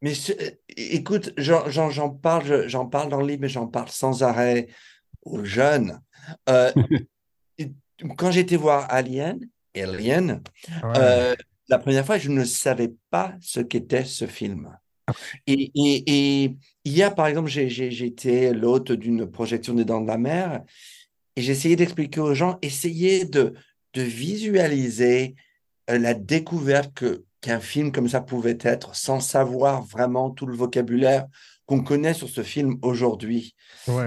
Mais 0.00 0.12
écoute, 0.76 1.32
j'en 1.36 2.10
parle, 2.10 2.68
j'en 2.68 2.86
parle 2.86 3.08
dans 3.08 3.20
le 3.20 3.26
livre, 3.26 3.42
mais 3.42 3.48
j'en 3.48 3.66
parle 3.66 3.88
sans 3.88 4.22
arrêt 4.22 4.68
aux 5.22 5.44
jeunes. 5.44 6.00
quand 6.46 8.30
j'étais 8.30 8.56
voir 8.56 8.86
Alien, 8.90 9.40
Alien, 9.74 10.42
la 11.68 11.78
première 11.78 12.06
fois, 12.06 12.18
je 12.18 12.30
ne 12.30 12.44
savais 12.44 12.92
pas 13.10 13.34
ce 13.40 13.60
qu'était 13.60 14.04
ce 14.04 14.26
film. 14.26 14.70
Ah 15.06 15.12
et, 15.46 15.70
et, 15.74 16.56
hier, 16.84 17.14
par 17.14 17.26
exemple, 17.26 17.48
j'ai 17.48 18.04
été 18.04 18.52
l'hôte 18.52 18.92
d'une 18.92 19.26
projection 19.30 19.74
des 19.74 19.84
Dents 19.84 20.00
de 20.00 20.06
la 20.06 20.18
Mer 20.18 20.62
et 21.36 21.40
essayé 21.46 21.76
d'expliquer 21.76 22.20
aux 22.20 22.34
gens, 22.34 22.58
essayez 22.62 23.24
de, 23.24 23.54
de 23.94 24.02
visualiser 24.02 25.34
euh, 25.90 25.98
la 25.98 26.14
découverte 26.14 26.92
que 26.94 27.24
qu'un 27.40 27.60
film 27.60 27.92
comme 27.92 28.08
ça 28.08 28.20
pouvait 28.20 28.58
être 28.60 28.94
sans 28.94 29.20
savoir 29.20 29.82
vraiment 29.82 30.30
tout 30.30 30.46
le 30.46 30.54
vocabulaire 30.54 31.26
qu'on 31.68 31.82
connaît 31.82 32.14
sur 32.14 32.30
ce 32.30 32.42
film 32.42 32.78
aujourd'hui. 32.80 33.54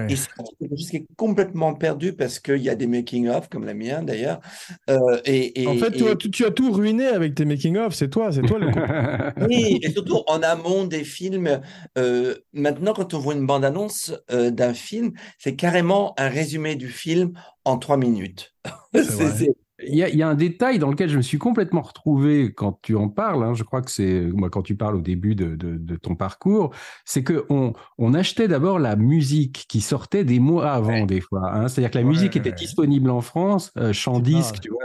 Et 0.09 0.15
c'est 0.15 0.29
quelque 0.59 0.75
chose 0.77 0.89
qui 0.89 0.97
est 0.97 1.05
complètement 1.15 1.75
perdu 1.75 2.11
parce 2.13 2.39
qu'il 2.39 2.57
y 2.57 2.69
a 2.69 2.75
des 2.75 2.87
making-of, 2.87 3.49
comme 3.49 3.65
la 3.65 3.75
mienne 3.75 4.07
d'ailleurs. 4.07 4.41
Euh, 4.89 5.21
et, 5.25 5.67
en 5.67 5.77
fait, 5.77 5.91
tu, 6.31 6.43
as 6.43 6.49
tout 6.49 6.71
ruiné 6.71 7.05
avec 7.05 7.35
tes 7.35 7.45
making-of, 7.45 7.93
c'est 7.93 8.09
toi, 8.09 8.31
c'est 8.31 8.41
toi 8.41 8.57
le 8.57 8.67
Oui, 9.47 9.79
et 9.83 9.91
surtout 9.91 10.23
en 10.25 10.41
amont 10.41 10.85
des 10.85 11.03
films. 11.03 11.61
Euh, 11.99 12.35
maintenant, 12.51 12.93
quand 12.93 13.13
on 13.13 13.19
voit 13.19 13.35
une 13.35 13.45
bande-annonce 13.45 14.11
euh, 14.31 14.49
d'un 14.49 14.73
film, 14.73 15.13
c'est 15.37 15.55
carrément 15.55 16.15
un 16.17 16.29
résumé 16.29 16.75
du 16.75 16.89
film 16.89 17.33
en 17.63 17.77
trois 17.77 17.97
minutes. 17.97 18.55
c'est 18.95 19.53
il 19.87 19.95
y, 19.95 20.23
a, 20.23 20.27
un 20.27 20.35
détail 20.35 20.79
dans 20.79 20.89
lequel 20.89 21.09
je 21.09 21.17
me 21.17 21.21
suis 21.21 21.37
complètement 21.37 21.81
retrouvé 21.81 22.53
quand 22.53 22.79
tu 22.81 22.95
en 22.95 23.09
parles. 23.09 23.43
Hein, 23.43 23.53
je 23.53 23.63
crois 23.63 23.81
que 23.81 23.91
c'est 23.91 24.21
moi 24.33 24.49
quand 24.49 24.61
tu 24.61 24.75
parles 24.75 24.95
au 24.95 25.01
début 25.01 25.35
de, 25.35 25.95
ton 25.97 26.15
parcours, 26.15 26.71
c'est 27.05 27.23
que 27.23 27.45
on, 27.49 27.73
achetait 28.13 28.49
d'abord 28.49 28.77
la 28.77 28.97
musique 28.97 29.65
qui 29.69 29.79
sortait 29.79 30.25
des 30.25 30.39
mois 30.39 30.71
avant 30.71 31.05
des 31.05 31.21
fois. 31.21 31.49
Hein. 31.53 31.67
C'est-à-dire 31.67 31.91
que 31.91 31.97
la 31.97 32.03
musique 32.03 32.35
était 32.35 32.51
disponible 32.51 33.09
en 33.09 33.21
France, 33.21 33.71
euh, 33.77 33.93
chant 33.93 34.19
disque, 34.19 34.59
tu 34.61 34.69
vois. 34.69 34.83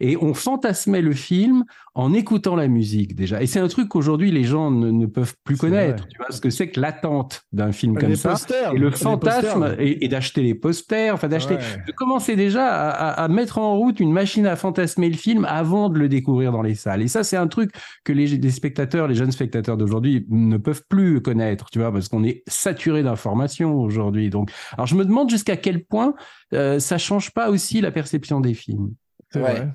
et 0.00 0.16
on 0.16 0.34
fantasmait 0.34 1.02
le 1.02 1.12
film 1.12 1.64
en 1.94 2.12
écoutant 2.12 2.56
la 2.56 2.68
musique 2.68 3.14
déjà. 3.14 3.42
Et 3.42 3.46
c'est 3.46 3.60
un 3.60 3.68
truc 3.68 3.88
qu'aujourd'hui 3.88 4.32
les 4.32 4.44
gens 4.44 4.70
ne, 4.70 5.06
peuvent 5.06 5.34
plus 5.44 5.56
connaître. 5.56 6.06
Tu 6.08 6.18
vois 6.18 6.30
ce 6.30 6.40
que 6.40 6.50
c'est 6.50 6.68
que 6.68 6.80
l'attente 6.80 7.44
d'un 7.52 7.70
film 7.70 7.96
comme 7.96 8.16
ça 8.16 8.34
et 8.74 8.78
le 8.78 8.90
fantasme 8.90 9.76
et, 9.78 10.08
d'acheter 10.08 10.42
les 10.42 10.54
posters, 10.54 11.14
enfin 11.14 11.28
d'acheter, 11.28 11.56
de 11.56 11.92
commencer 11.92 12.34
déjà 12.34 12.90
à 12.90 13.28
mettre 13.28 13.58
en 13.58 13.76
route 13.76 14.00
une 14.02 14.12
machine 14.12 14.46
à 14.46 14.56
fantasmer 14.56 15.08
le 15.08 15.16
film 15.16 15.44
avant 15.44 15.88
de 15.88 15.98
le 15.98 16.08
découvrir 16.08 16.52
dans 16.52 16.62
les 16.62 16.74
salles. 16.74 17.02
Et 17.02 17.08
ça, 17.08 17.24
c'est 17.24 17.36
un 17.36 17.48
truc 17.48 17.72
que 18.04 18.12
les, 18.12 18.50
spectateurs, 18.50 19.08
les 19.08 19.14
jeunes 19.14 19.32
spectateurs 19.32 19.76
d'aujourd'hui 19.76 20.26
ne 20.28 20.56
peuvent 20.56 20.82
plus 20.88 21.22
connaître, 21.22 21.70
tu 21.70 21.78
vois, 21.78 21.92
parce 21.92 22.08
qu'on 22.08 22.24
est 22.24 22.42
saturé 22.46 23.02
d'informations 23.02 23.74
aujourd'hui. 23.80 24.30
Donc, 24.30 24.50
alors 24.72 24.86
je 24.86 24.94
me 24.94 25.04
demande 25.04 25.30
jusqu'à 25.30 25.56
quel 25.56 25.84
point 25.84 26.14
euh, 26.52 26.78
ça 26.78 26.98
change 26.98 27.30
pas 27.30 27.50
aussi 27.50 27.80
la 27.80 27.90
perception 27.90 28.40
des 28.40 28.54
films. 28.54 28.92
Ouais. 29.34 29.68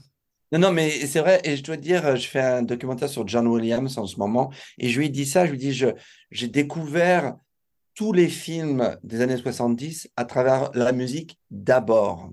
Non, 0.51 0.59
non, 0.59 0.71
mais 0.71 0.89
c'est 0.89 1.19
vrai, 1.19 1.41
et 1.43 1.57
je 1.57 1.63
dois 1.63 1.75
dire, 1.75 2.15
je 2.15 2.27
fais 2.27 2.39
un 2.39 2.61
documentaire 2.61 3.09
sur 3.09 3.27
John 3.27 3.47
Williams 3.47 3.97
en 3.97 4.05
ce 4.05 4.17
moment, 4.17 4.49
et 4.77 4.87
je 4.87 4.99
lui 4.99 5.09
dis 5.09 5.25
ça, 5.25 5.45
je 5.45 5.51
lui 5.51 5.57
dis, 5.57 5.73
je, 5.73 5.87
j'ai 6.31 6.47
découvert 6.47 7.35
tous 7.97 8.13
les 8.13 8.27
films 8.27 8.95
des 9.03 9.21
années 9.21 9.37
70 9.37 10.11
à 10.15 10.25
travers 10.25 10.69
la 10.75 10.91
musique 10.91 11.39
d'abord. 11.49 12.29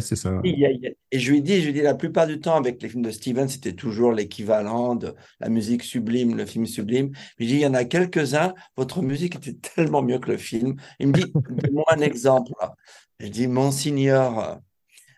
c'est 0.00 0.16
ça. 0.16 0.40
Et, 0.42 0.96
je 1.12 1.30
lui 1.30 1.42
dis, 1.42 1.60
je 1.60 1.66
lui 1.66 1.74
dis, 1.74 1.82
la 1.82 1.94
plupart 1.94 2.26
du 2.26 2.40
temps, 2.40 2.56
avec 2.56 2.82
les 2.82 2.88
films 2.88 3.02
de 3.02 3.10
Steven, 3.10 3.46
c'était 3.46 3.74
toujours 3.74 4.12
l'équivalent 4.12 4.94
de 4.94 5.14
la 5.38 5.50
musique 5.50 5.82
sublime, 5.82 6.34
le 6.34 6.46
film 6.46 6.64
sublime. 6.64 7.12
Je 7.38 7.44
dis, 7.44 7.54
il 7.56 7.60
y 7.60 7.66
en 7.66 7.74
a 7.74 7.84
quelques-uns, 7.84 8.54
votre 8.74 9.02
musique 9.02 9.36
était 9.36 9.52
tellement 9.52 10.02
mieux 10.02 10.18
que 10.18 10.30
le 10.30 10.38
film. 10.38 10.76
Il 10.98 11.08
me 11.08 11.12
dit, 11.12 11.30
donne-moi 11.34 11.84
un 11.88 12.00
exemple. 12.00 12.52
Je 13.20 13.28
dis, 13.28 13.48
Monsignor, 13.48 14.60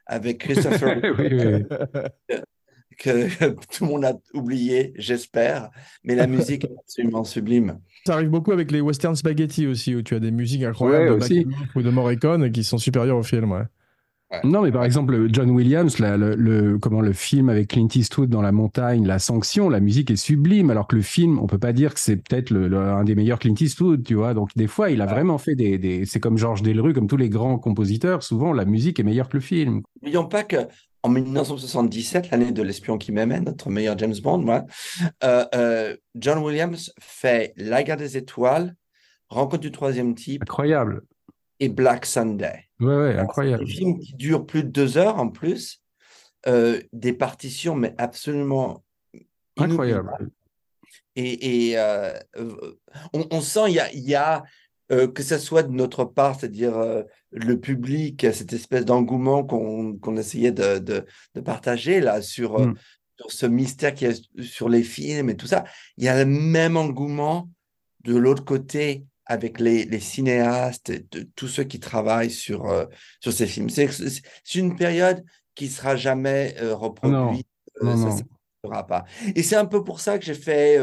avec 0.06 0.38
Christopher. 0.38 1.02
Que, 2.98 3.28
tout 3.76 3.84
le 3.84 3.86
monde 3.86 4.04
a 4.04 4.14
oublié, 4.32 4.92
j'espère, 4.96 5.70
mais 6.04 6.14
la 6.14 6.26
musique 6.26 6.64
est 6.64 6.74
absolument 6.78 7.24
sublime. 7.24 7.78
Ça 8.06 8.14
arrive 8.14 8.28
beaucoup 8.28 8.52
avec 8.52 8.70
les 8.70 8.80
western 8.80 9.16
spaghetti 9.16 9.66
aussi, 9.66 9.94
où 9.94 10.02
tu 10.02 10.14
as 10.14 10.20
des 10.20 10.30
musiques 10.30 10.62
incroyables 10.62 11.18
de 11.18 11.44
ou 11.74 11.82
de 11.82 11.90
Morricone 11.90 12.52
qui 12.52 12.64
sont 12.64 12.78
supérieures 12.78 13.16
au 13.16 13.22
film. 13.22 13.52
Ouais. 13.52 13.64
Non, 14.42 14.62
mais 14.62 14.72
par 14.72 14.84
exemple, 14.84 15.28
John 15.30 15.50
Williams, 15.50 15.98
le, 15.98 16.76
comment, 16.78 17.00
le 17.00 17.12
film 17.12 17.48
avec 17.48 17.68
Clint 17.68 17.88
Eastwood 17.94 18.28
dans 18.28 18.42
la 18.42 18.52
montagne, 18.52 19.06
La 19.06 19.18
Sanction, 19.18 19.68
la 19.68 19.80
musique 19.80 20.10
est 20.10 20.16
sublime, 20.16 20.70
alors 20.70 20.88
que 20.88 20.96
le 20.96 21.02
film, 21.02 21.38
on 21.38 21.46
peut 21.46 21.58
pas 21.58 21.72
dire 21.72 21.94
que 21.94 22.00
c'est 22.00 22.16
peut-être 22.16 22.50
le, 22.50 22.76
un 22.76 23.04
des 23.04 23.14
meilleurs 23.14 23.38
Clint 23.38 23.54
Eastwood, 23.58 24.02
tu 24.02 24.14
vois. 24.14 24.34
Donc, 24.34 24.50
des 24.56 24.66
fois, 24.66 24.90
il 24.90 25.00
a 25.00 25.06
vraiment 25.06 25.38
fait 25.38 25.54
des. 25.54 25.78
des... 25.78 26.04
C'est 26.04 26.20
comme 26.20 26.36
Georges 26.36 26.62
Delru, 26.62 26.92
comme 26.92 27.06
tous 27.06 27.16
les 27.16 27.28
grands 27.28 27.58
compositeurs, 27.58 28.22
souvent, 28.22 28.52
la 28.52 28.64
musique 28.64 28.98
est 28.98 29.04
meilleure 29.04 29.28
que 29.28 29.36
le 29.36 29.42
film. 29.42 29.82
N'oublions 30.02 30.26
pas 30.26 30.42
que 30.42 30.56
en 31.04 31.10
1977, 31.10 32.30
l'année 32.30 32.50
de 32.50 32.62
L'espion 32.62 32.96
qui 32.96 33.12
m'aimait, 33.12 33.40
notre 33.40 33.68
meilleur 33.68 33.96
James 33.98 34.14
Bond, 34.22 34.64
euh, 35.22 35.44
euh, 35.54 35.96
John 36.14 36.38
Williams 36.38 36.94
fait 36.98 37.52
La 37.58 37.82
guerre 37.82 37.98
des 37.98 38.16
étoiles, 38.16 38.74
Rencontre 39.28 39.60
du 39.60 39.70
troisième 39.70 40.14
type. 40.14 40.42
Incroyable. 40.42 41.02
Et 41.60 41.68
Black 41.68 42.06
Sunday. 42.06 42.68
Ouais, 42.80 42.96
ouais, 42.96 43.18
incroyable. 43.18 43.64
Des 43.64 43.70
films 43.70 43.98
qui 43.98 44.14
durent 44.14 44.46
plus 44.46 44.64
de 44.64 44.68
deux 44.68 44.96
heures 44.96 45.18
en 45.18 45.28
plus, 45.28 45.82
euh, 46.46 46.80
des 46.92 47.12
partitions, 47.12 47.74
mais 47.74 47.94
absolument 47.98 48.82
incroyable. 49.58 50.30
Et, 51.16 51.76
on, 53.12 53.40
sent, 53.42 53.64
il 53.68 53.74
y 53.74 53.80
a, 53.80 53.92
y 53.92 54.14
a 54.14 54.42
que 54.88 55.22
ce 55.22 55.38
soit 55.38 55.64
de 55.64 55.72
notre 55.72 56.04
part, 56.04 56.38
c'est-à-dire 56.38 57.04
le 57.34 57.58
public, 57.58 58.26
cette 58.32 58.52
espèce 58.52 58.84
d'engouement 58.84 59.44
qu'on 59.44 60.16
essayait 60.16 60.52
de, 60.52 60.78
de, 60.78 61.40
partager 61.40 62.00
là 62.00 62.22
sur, 62.22 62.60
euh, 62.60 62.66
mm. 62.66 62.74
sur 63.18 63.32
ce 63.32 63.46
mystère 63.46 63.94
qui 63.94 64.06
est 64.06 64.22
sur 64.40 64.68
les 64.68 64.82
films 64.82 65.30
et 65.30 65.36
tout 65.36 65.48
ça. 65.48 65.64
Il 65.96 66.04
y 66.04 66.08
a 66.08 66.24
le 66.24 66.30
même 66.30 66.76
engouement 66.76 67.50
de 68.04 68.16
l'autre 68.16 68.44
côté 68.44 69.04
avec 69.26 69.58
les, 69.58 69.84
les, 69.84 70.00
cinéastes, 70.00 70.90
et 70.90 71.06
de, 71.10 71.26
tous 71.34 71.48
ceux 71.48 71.64
qui 71.64 71.80
travaillent 71.80 72.30
sur, 72.30 72.66
euh, 72.66 72.84
sur 73.20 73.32
ces 73.32 73.46
films. 73.46 73.68
C'est 73.70 74.22
une 74.54 74.76
période 74.76 75.24
qui 75.54 75.68
sera 75.68 75.96
jamais 75.96 76.54
euh, 76.60 76.74
reproduite. 76.74 77.46
Non, 77.82 77.96
ça 77.96 78.14
ne 78.14 78.70
sera 78.70 78.86
pas. 78.86 79.04
Et 79.34 79.42
c'est 79.42 79.56
un 79.56 79.64
peu 79.64 79.82
pour 79.82 79.98
ça 80.00 80.18
que 80.18 80.24
j'ai 80.24 80.34
fait 80.34 80.78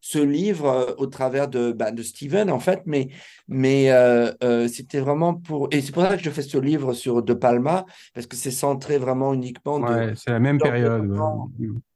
ce 0.00 0.18
livre 0.18 0.66
euh, 0.66 0.94
au 0.98 1.06
travers 1.06 1.48
de, 1.48 1.72
bah, 1.72 1.90
de 1.90 2.02
Steven, 2.02 2.50
en 2.50 2.58
fait, 2.58 2.82
mais, 2.86 3.08
mais 3.48 3.90
euh, 3.90 4.32
euh, 4.42 4.68
c'était 4.68 5.00
vraiment 5.00 5.34
pour. 5.34 5.68
Et 5.70 5.80
c'est 5.80 5.92
pour 5.92 6.02
ça 6.02 6.16
que 6.16 6.22
je 6.22 6.30
fais 6.30 6.42
ce 6.42 6.58
livre 6.58 6.92
sur 6.92 7.22
De 7.22 7.34
Palma, 7.34 7.84
parce 8.14 8.26
que 8.26 8.36
c'est 8.36 8.50
centré 8.50 8.98
vraiment 8.98 9.34
uniquement. 9.34 9.78
Ouais, 9.78 10.12
c'est 10.16 10.30
la 10.30 10.40
même 10.40 10.58
période. 10.58 11.10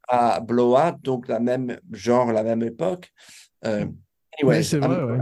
À 0.09 0.41
Blowout, 0.41 0.99
donc 1.03 1.29
la 1.29 1.41
même 1.41 1.79
genre, 1.93 2.33
la 2.33 2.43
même 2.43 2.63
époque. 2.63 3.11
anyway, 3.63 4.61
vrai, 4.63 5.19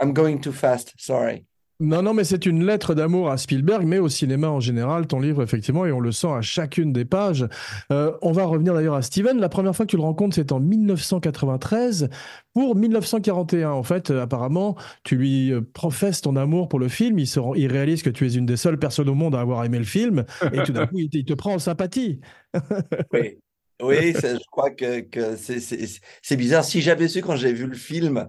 I'm 0.00 0.12
going 0.12 0.38
too 0.38 0.52
fast, 0.52 0.92
sorry. 0.96 1.47
Non, 1.80 2.02
non, 2.02 2.12
mais 2.12 2.24
c'est 2.24 2.44
une 2.44 2.66
lettre 2.66 2.92
d'amour 2.92 3.30
à 3.30 3.36
Spielberg, 3.36 3.86
mais 3.86 3.98
au 3.98 4.08
cinéma 4.08 4.48
en 4.48 4.58
général, 4.58 5.06
ton 5.06 5.20
livre, 5.20 5.44
effectivement, 5.44 5.86
et 5.86 5.92
on 5.92 6.00
le 6.00 6.10
sent 6.10 6.26
à 6.26 6.40
chacune 6.40 6.92
des 6.92 7.04
pages. 7.04 7.46
Euh, 7.92 8.12
on 8.20 8.32
va 8.32 8.46
revenir 8.46 8.74
d'ailleurs 8.74 8.96
à 8.96 9.02
Steven. 9.02 9.38
La 9.38 9.48
première 9.48 9.76
fois 9.76 9.86
que 9.86 9.90
tu 9.90 9.96
le 9.96 10.02
rencontres, 10.02 10.34
c'est 10.34 10.50
en 10.50 10.58
1993 10.58 12.08
pour 12.52 12.74
1941. 12.74 13.70
En 13.70 13.84
fait, 13.84 14.10
euh, 14.10 14.22
apparemment, 14.22 14.74
tu 15.04 15.14
lui 15.14 15.52
euh, 15.52 15.60
professes 15.60 16.20
ton 16.20 16.34
amour 16.34 16.68
pour 16.68 16.80
le 16.80 16.88
film. 16.88 17.16
Il, 17.20 17.28
se 17.28 17.38
il 17.54 17.70
réalise 17.70 18.02
que 18.02 18.10
tu 18.10 18.26
es 18.26 18.34
une 18.34 18.46
des 18.46 18.56
seules 18.56 18.80
personnes 18.80 19.08
au 19.08 19.14
monde 19.14 19.36
à 19.36 19.40
avoir 19.40 19.64
aimé 19.64 19.78
le 19.78 19.84
film, 19.84 20.24
et 20.52 20.64
tout 20.64 20.72
d'un 20.72 20.88
coup, 20.88 20.98
il, 20.98 21.24
te 21.24 21.34
prend 21.34 21.54
en 21.54 21.58
sympathie. 21.60 22.18
oui. 23.12 23.38
Oui, 23.80 24.12
je 24.12 24.44
crois 24.50 24.70
que, 24.70 25.02
que 25.02 25.36
c'est 25.36 26.36
bizarre. 26.36 26.64
Si 26.64 26.80
j'avais 26.80 27.06
su 27.06 27.22
quand 27.22 27.36
j'ai 27.36 27.52
vu 27.52 27.68
le 27.68 27.76
film 27.76 28.26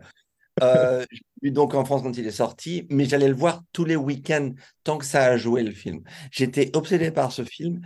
euh, 0.62 1.06
je 1.12 1.20
vu 1.42 1.52
donc 1.52 1.74
en 1.74 1.86
France 1.86 2.02
quand 2.04 2.18
il 2.18 2.28
est 2.28 2.32
sorti, 2.32 2.86
mais 2.90 3.06
j'allais 3.06 3.28
le 3.28 3.36
voir 3.36 3.64
tous 3.74 3.86
les 3.86 3.96
week-ends 3.96 4.52
tant 4.84 4.98
que 4.98 5.06
ça 5.06 5.24
a 5.24 5.38
joué 5.38 5.64
le 5.64 5.72
film. 5.72 6.02
J'étais 6.32 6.76
obsédé 6.76 7.12
par 7.12 7.32
ce 7.32 7.44
film 7.44 7.82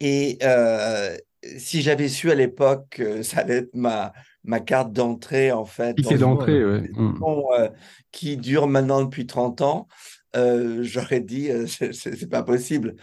et 0.00 0.38
euh, 0.42 1.16
si 1.58 1.82
j'avais 1.82 2.08
su 2.08 2.30
à 2.30 2.34
l'époque, 2.34 3.02
ça 3.22 3.40
allait 3.40 3.58
être 3.58 3.74
ma, 3.74 4.12
ma 4.44 4.60
carte 4.60 4.92
d'entrée 4.92 5.52
en 5.52 5.64
fait. 5.64 5.96
Qui 5.96 6.16
d'entrée, 6.16 6.58
mm. 6.58 7.22
euh, 7.22 7.68
qui 8.12 8.36
dure 8.36 8.66
maintenant 8.66 9.02
depuis 9.02 9.26
30 9.26 9.60
ans. 9.62 9.88
Euh, 10.34 10.82
j'aurais 10.82 11.20
dit 11.20 11.48
c'est 11.92 12.28
pas 12.28 12.42
possible. 12.42 12.96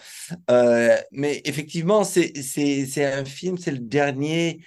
mais 0.50 1.42
effectivement, 1.46 2.04
c'est 2.04 3.06
un 3.06 3.26
film, 3.26 3.58
c'est 3.58 3.72
le 3.72 3.80
dernier 3.80 4.60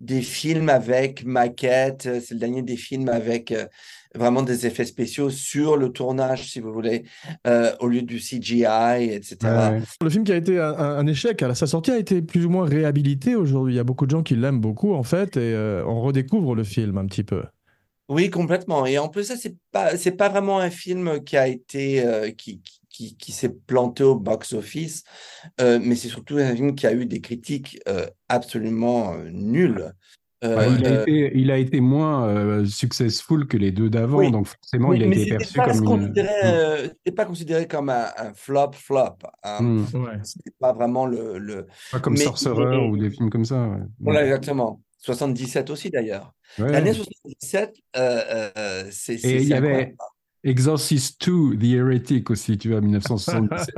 des 0.00 0.22
films 0.22 0.68
avec 0.68 1.24
maquette, 1.24 2.02
c'est 2.02 2.32
le 2.32 2.40
dernier 2.40 2.62
des 2.62 2.76
films 2.76 3.08
avec 3.08 3.52
vraiment 4.14 4.42
des 4.42 4.66
effets 4.66 4.84
spéciaux 4.84 5.30
sur 5.30 5.76
le 5.76 5.90
tournage, 5.90 6.50
si 6.50 6.60
vous 6.60 6.72
voulez, 6.72 7.04
euh, 7.46 7.72
au 7.80 7.86
lieu 7.86 8.02
du 8.02 8.18
CGI, 8.18 9.10
etc. 9.10 9.36
Le 10.00 10.10
film 10.10 10.24
qui 10.24 10.32
a 10.32 10.36
été 10.36 10.58
un, 10.58 11.06
échec 11.06 11.42
à 11.42 11.54
sa 11.54 11.66
sortie 11.66 11.90
a 11.90 11.98
été 11.98 12.22
plus 12.22 12.44
ou 12.46 12.50
moins 12.50 12.66
réhabilité 12.66 13.36
aujourd'hui. 13.36 13.74
Il 13.74 13.76
y 13.76 13.80
a 13.80 13.84
beaucoup 13.84 14.06
de 14.06 14.10
gens 14.10 14.22
qui 14.22 14.36
l'aiment 14.36 14.60
beaucoup, 14.60 14.94
en 14.94 15.02
fait, 15.02 15.36
et 15.36 15.54
euh, 15.54 15.84
on 15.86 16.00
redécouvre 16.00 16.54
le 16.54 16.64
film 16.64 16.98
un 16.98 17.06
petit 17.06 17.24
peu. 17.24 17.42
Oui, 18.08 18.28
complètement. 18.28 18.86
Et 18.86 18.98
en 18.98 19.08
plus, 19.08 19.24
ça, 19.24 19.36
c'est 19.36 19.56
pas, 19.70 19.96
c'est 19.96 20.12
pas 20.12 20.28
vraiment 20.28 20.58
un 20.58 20.70
film 20.70 21.22
qui 21.22 21.36
a 21.36 21.46
été, 21.46 22.04
euh, 22.04 22.30
qui, 22.32 22.60
qui, 23.08 23.16
qui 23.16 23.32
s'est 23.32 23.54
planté 23.66 24.02
au 24.04 24.14
box-office, 24.14 25.04
mais 25.58 25.94
c'est 25.94 26.08
surtout 26.08 26.36
un 26.36 26.54
film 26.54 26.74
qui 26.74 26.86
a 26.86 26.92
eu 26.92 27.06
des 27.06 27.20
critiques 27.20 27.80
absolument 28.28 29.16
nulles. 29.32 29.94
Euh, 30.42 30.74
il, 30.78 30.86
a 30.86 30.90
euh, 30.90 31.02
été, 31.02 31.32
il, 31.34 31.50
a 31.50 31.58
été, 31.58 31.80
moins 31.80 32.26
euh, 32.26 32.64
successful 32.64 33.46
que 33.46 33.58
les 33.58 33.72
deux 33.72 33.90
d'avant, 33.90 34.30
donc 34.30 34.46
forcément 34.46 34.94
il 34.94 35.02
a 35.02 35.06
été 35.06 35.36
perçu 35.36 35.60
comme 35.60 36.02
une. 36.02 36.14
C'était 36.14 37.14
pas 37.14 37.26
considéré 37.26 37.68
comme 37.68 37.90
un, 37.90 38.32
flop 38.34 38.72
flop. 38.72 39.18
Hein. 39.42 39.84
C'était 40.22 40.54
pas 40.58 40.72
vraiment 40.72 41.04
le. 41.04 41.38
le... 41.38 41.66
Pas 41.92 42.00
comme 42.00 42.16
Sorcerer 42.16 42.78
ou 42.78 42.96
des 42.96 43.10
films 43.10 43.28
comme 43.28 43.44
ça. 43.44 43.76
Voilà, 43.98 44.24
exactement. 44.24 44.80
77 45.00 45.68
aussi 45.70 45.90
d'ailleurs. 45.90 46.32
L'année 46.56 46.94
77, 46.94 47.74
c'est. 48.90 49.14
Et 49.16 49.42
il 49.42 49.48
y 49.48 49.54
avait. 49.54 49.94
Exorcist 50.42 51.26
2, 51.26 51.56
The 51.56 51.64
Heretic 51.74 52.30
aussi, 52.30 52.56
tu 52.56 52.70
vois, 52.70 52.80
1977. 52.80 53.74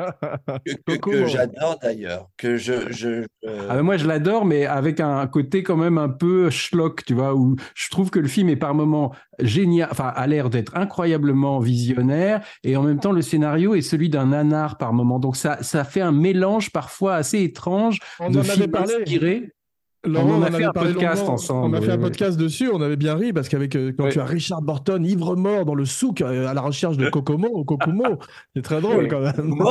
que, 1.01 1.27
j'adore 1.27 1.79
d'ailleurs. 1.83 2.29
Que 2.37 2.57
je, 2.57 2.93
je, 2.93 3.27
Ah, 3.69 3.83
moi, 3.83 3.97
je 3.97 4.07
l'adore, 4.07 4.45
mais 4.45 4.67
avec 4.67 5.01
un 5.01 5.27
côté 5.27 5.63
quand 5.63 5.77
même 5.77 5.99
un 5.99 6.09
peu 6.09 6.51
schlock, 6.51 7.05
tu 7.05 7.15
vois, 7.15 7.35
où 7.35 7.57
je 7.75 7.89
trouve 7.91 8.11
que 8.11 8.21
le 8.21 8.29
film 8.29 8.49
est 8.49 8.57
par 8.57 8.75
moments 8.75 9.13
génial, 9.41 9.89
enfin, 9.91 10.13
a 10.15 10.27
l'air 10.27 10.51
d'être 10.51 10.77
incroyablement 10.77 11.59
visionnaire, 11.59 12.45
et 12.63 12.77
en 12.77 12.83
même 12.83 13.01
temps, 13.01 13.13
le 13.13 13.23
scénario 13.23 13.75
est 13.75 13.83
celui 13.83 14.09
d'un 14.09 14.27
nanar 14.27 14.79
par 14.79 14.93
moment. 14.93 15.19
Donc, 15.19 15.37
ça, 15.37 15.63
ça 15.63 15.85
fait 15.85 16.01
un 16.01 16.13
mélange 16.13 16.71
parfois 16.71 17.15
assez 17.15 17.43
étrange 17.43 17.99
de 18.21 18.43
films 18.43 18.75
inspirés 18.77 19.51
on, 20.05 20.43
a 20.43 20.51
fait 20.51 20.65
un 20.65 20.73
podcast 20.73 21.29
ensemble. 21.29 21.75
On 21.77 21.79
a 21.79 21.81
fait 21.81 21.93
un 21.93 21.99
podcast 21.99 22.39
dessus, 22.39 22.71
on 22.73 22.81
avait 22.81 22.97
bien 22.97 23.15
ri 23.15 23.33
parce 23.33 23.49
qu'avec 23.49 23.77
euh, 23.77 23.93
quand 23.97 24.09
tu 24.09 24.21
as 24.21 24.25
Richard 24.25 24.63
Burton 24.63 25.05
ivre 25.05 25.37
mort 25.37 25.65
dans 25.65 25.75
le 25.75 25.85
souk 25.85 26.21
euh, 26.21 26.49
à 26.49 26.55
la 26.55 26.61
recherche 26.61 26.97
de 26.97 27.09
Kokomo 27.09 27.49
ou 27.53 27.65
Kokumo, 27.65 28.19
c'est 28.57 28.63
très 28.63 28.81
drôle 28.81 29.09
quand 29.09 29.21
même. 29.21 29.55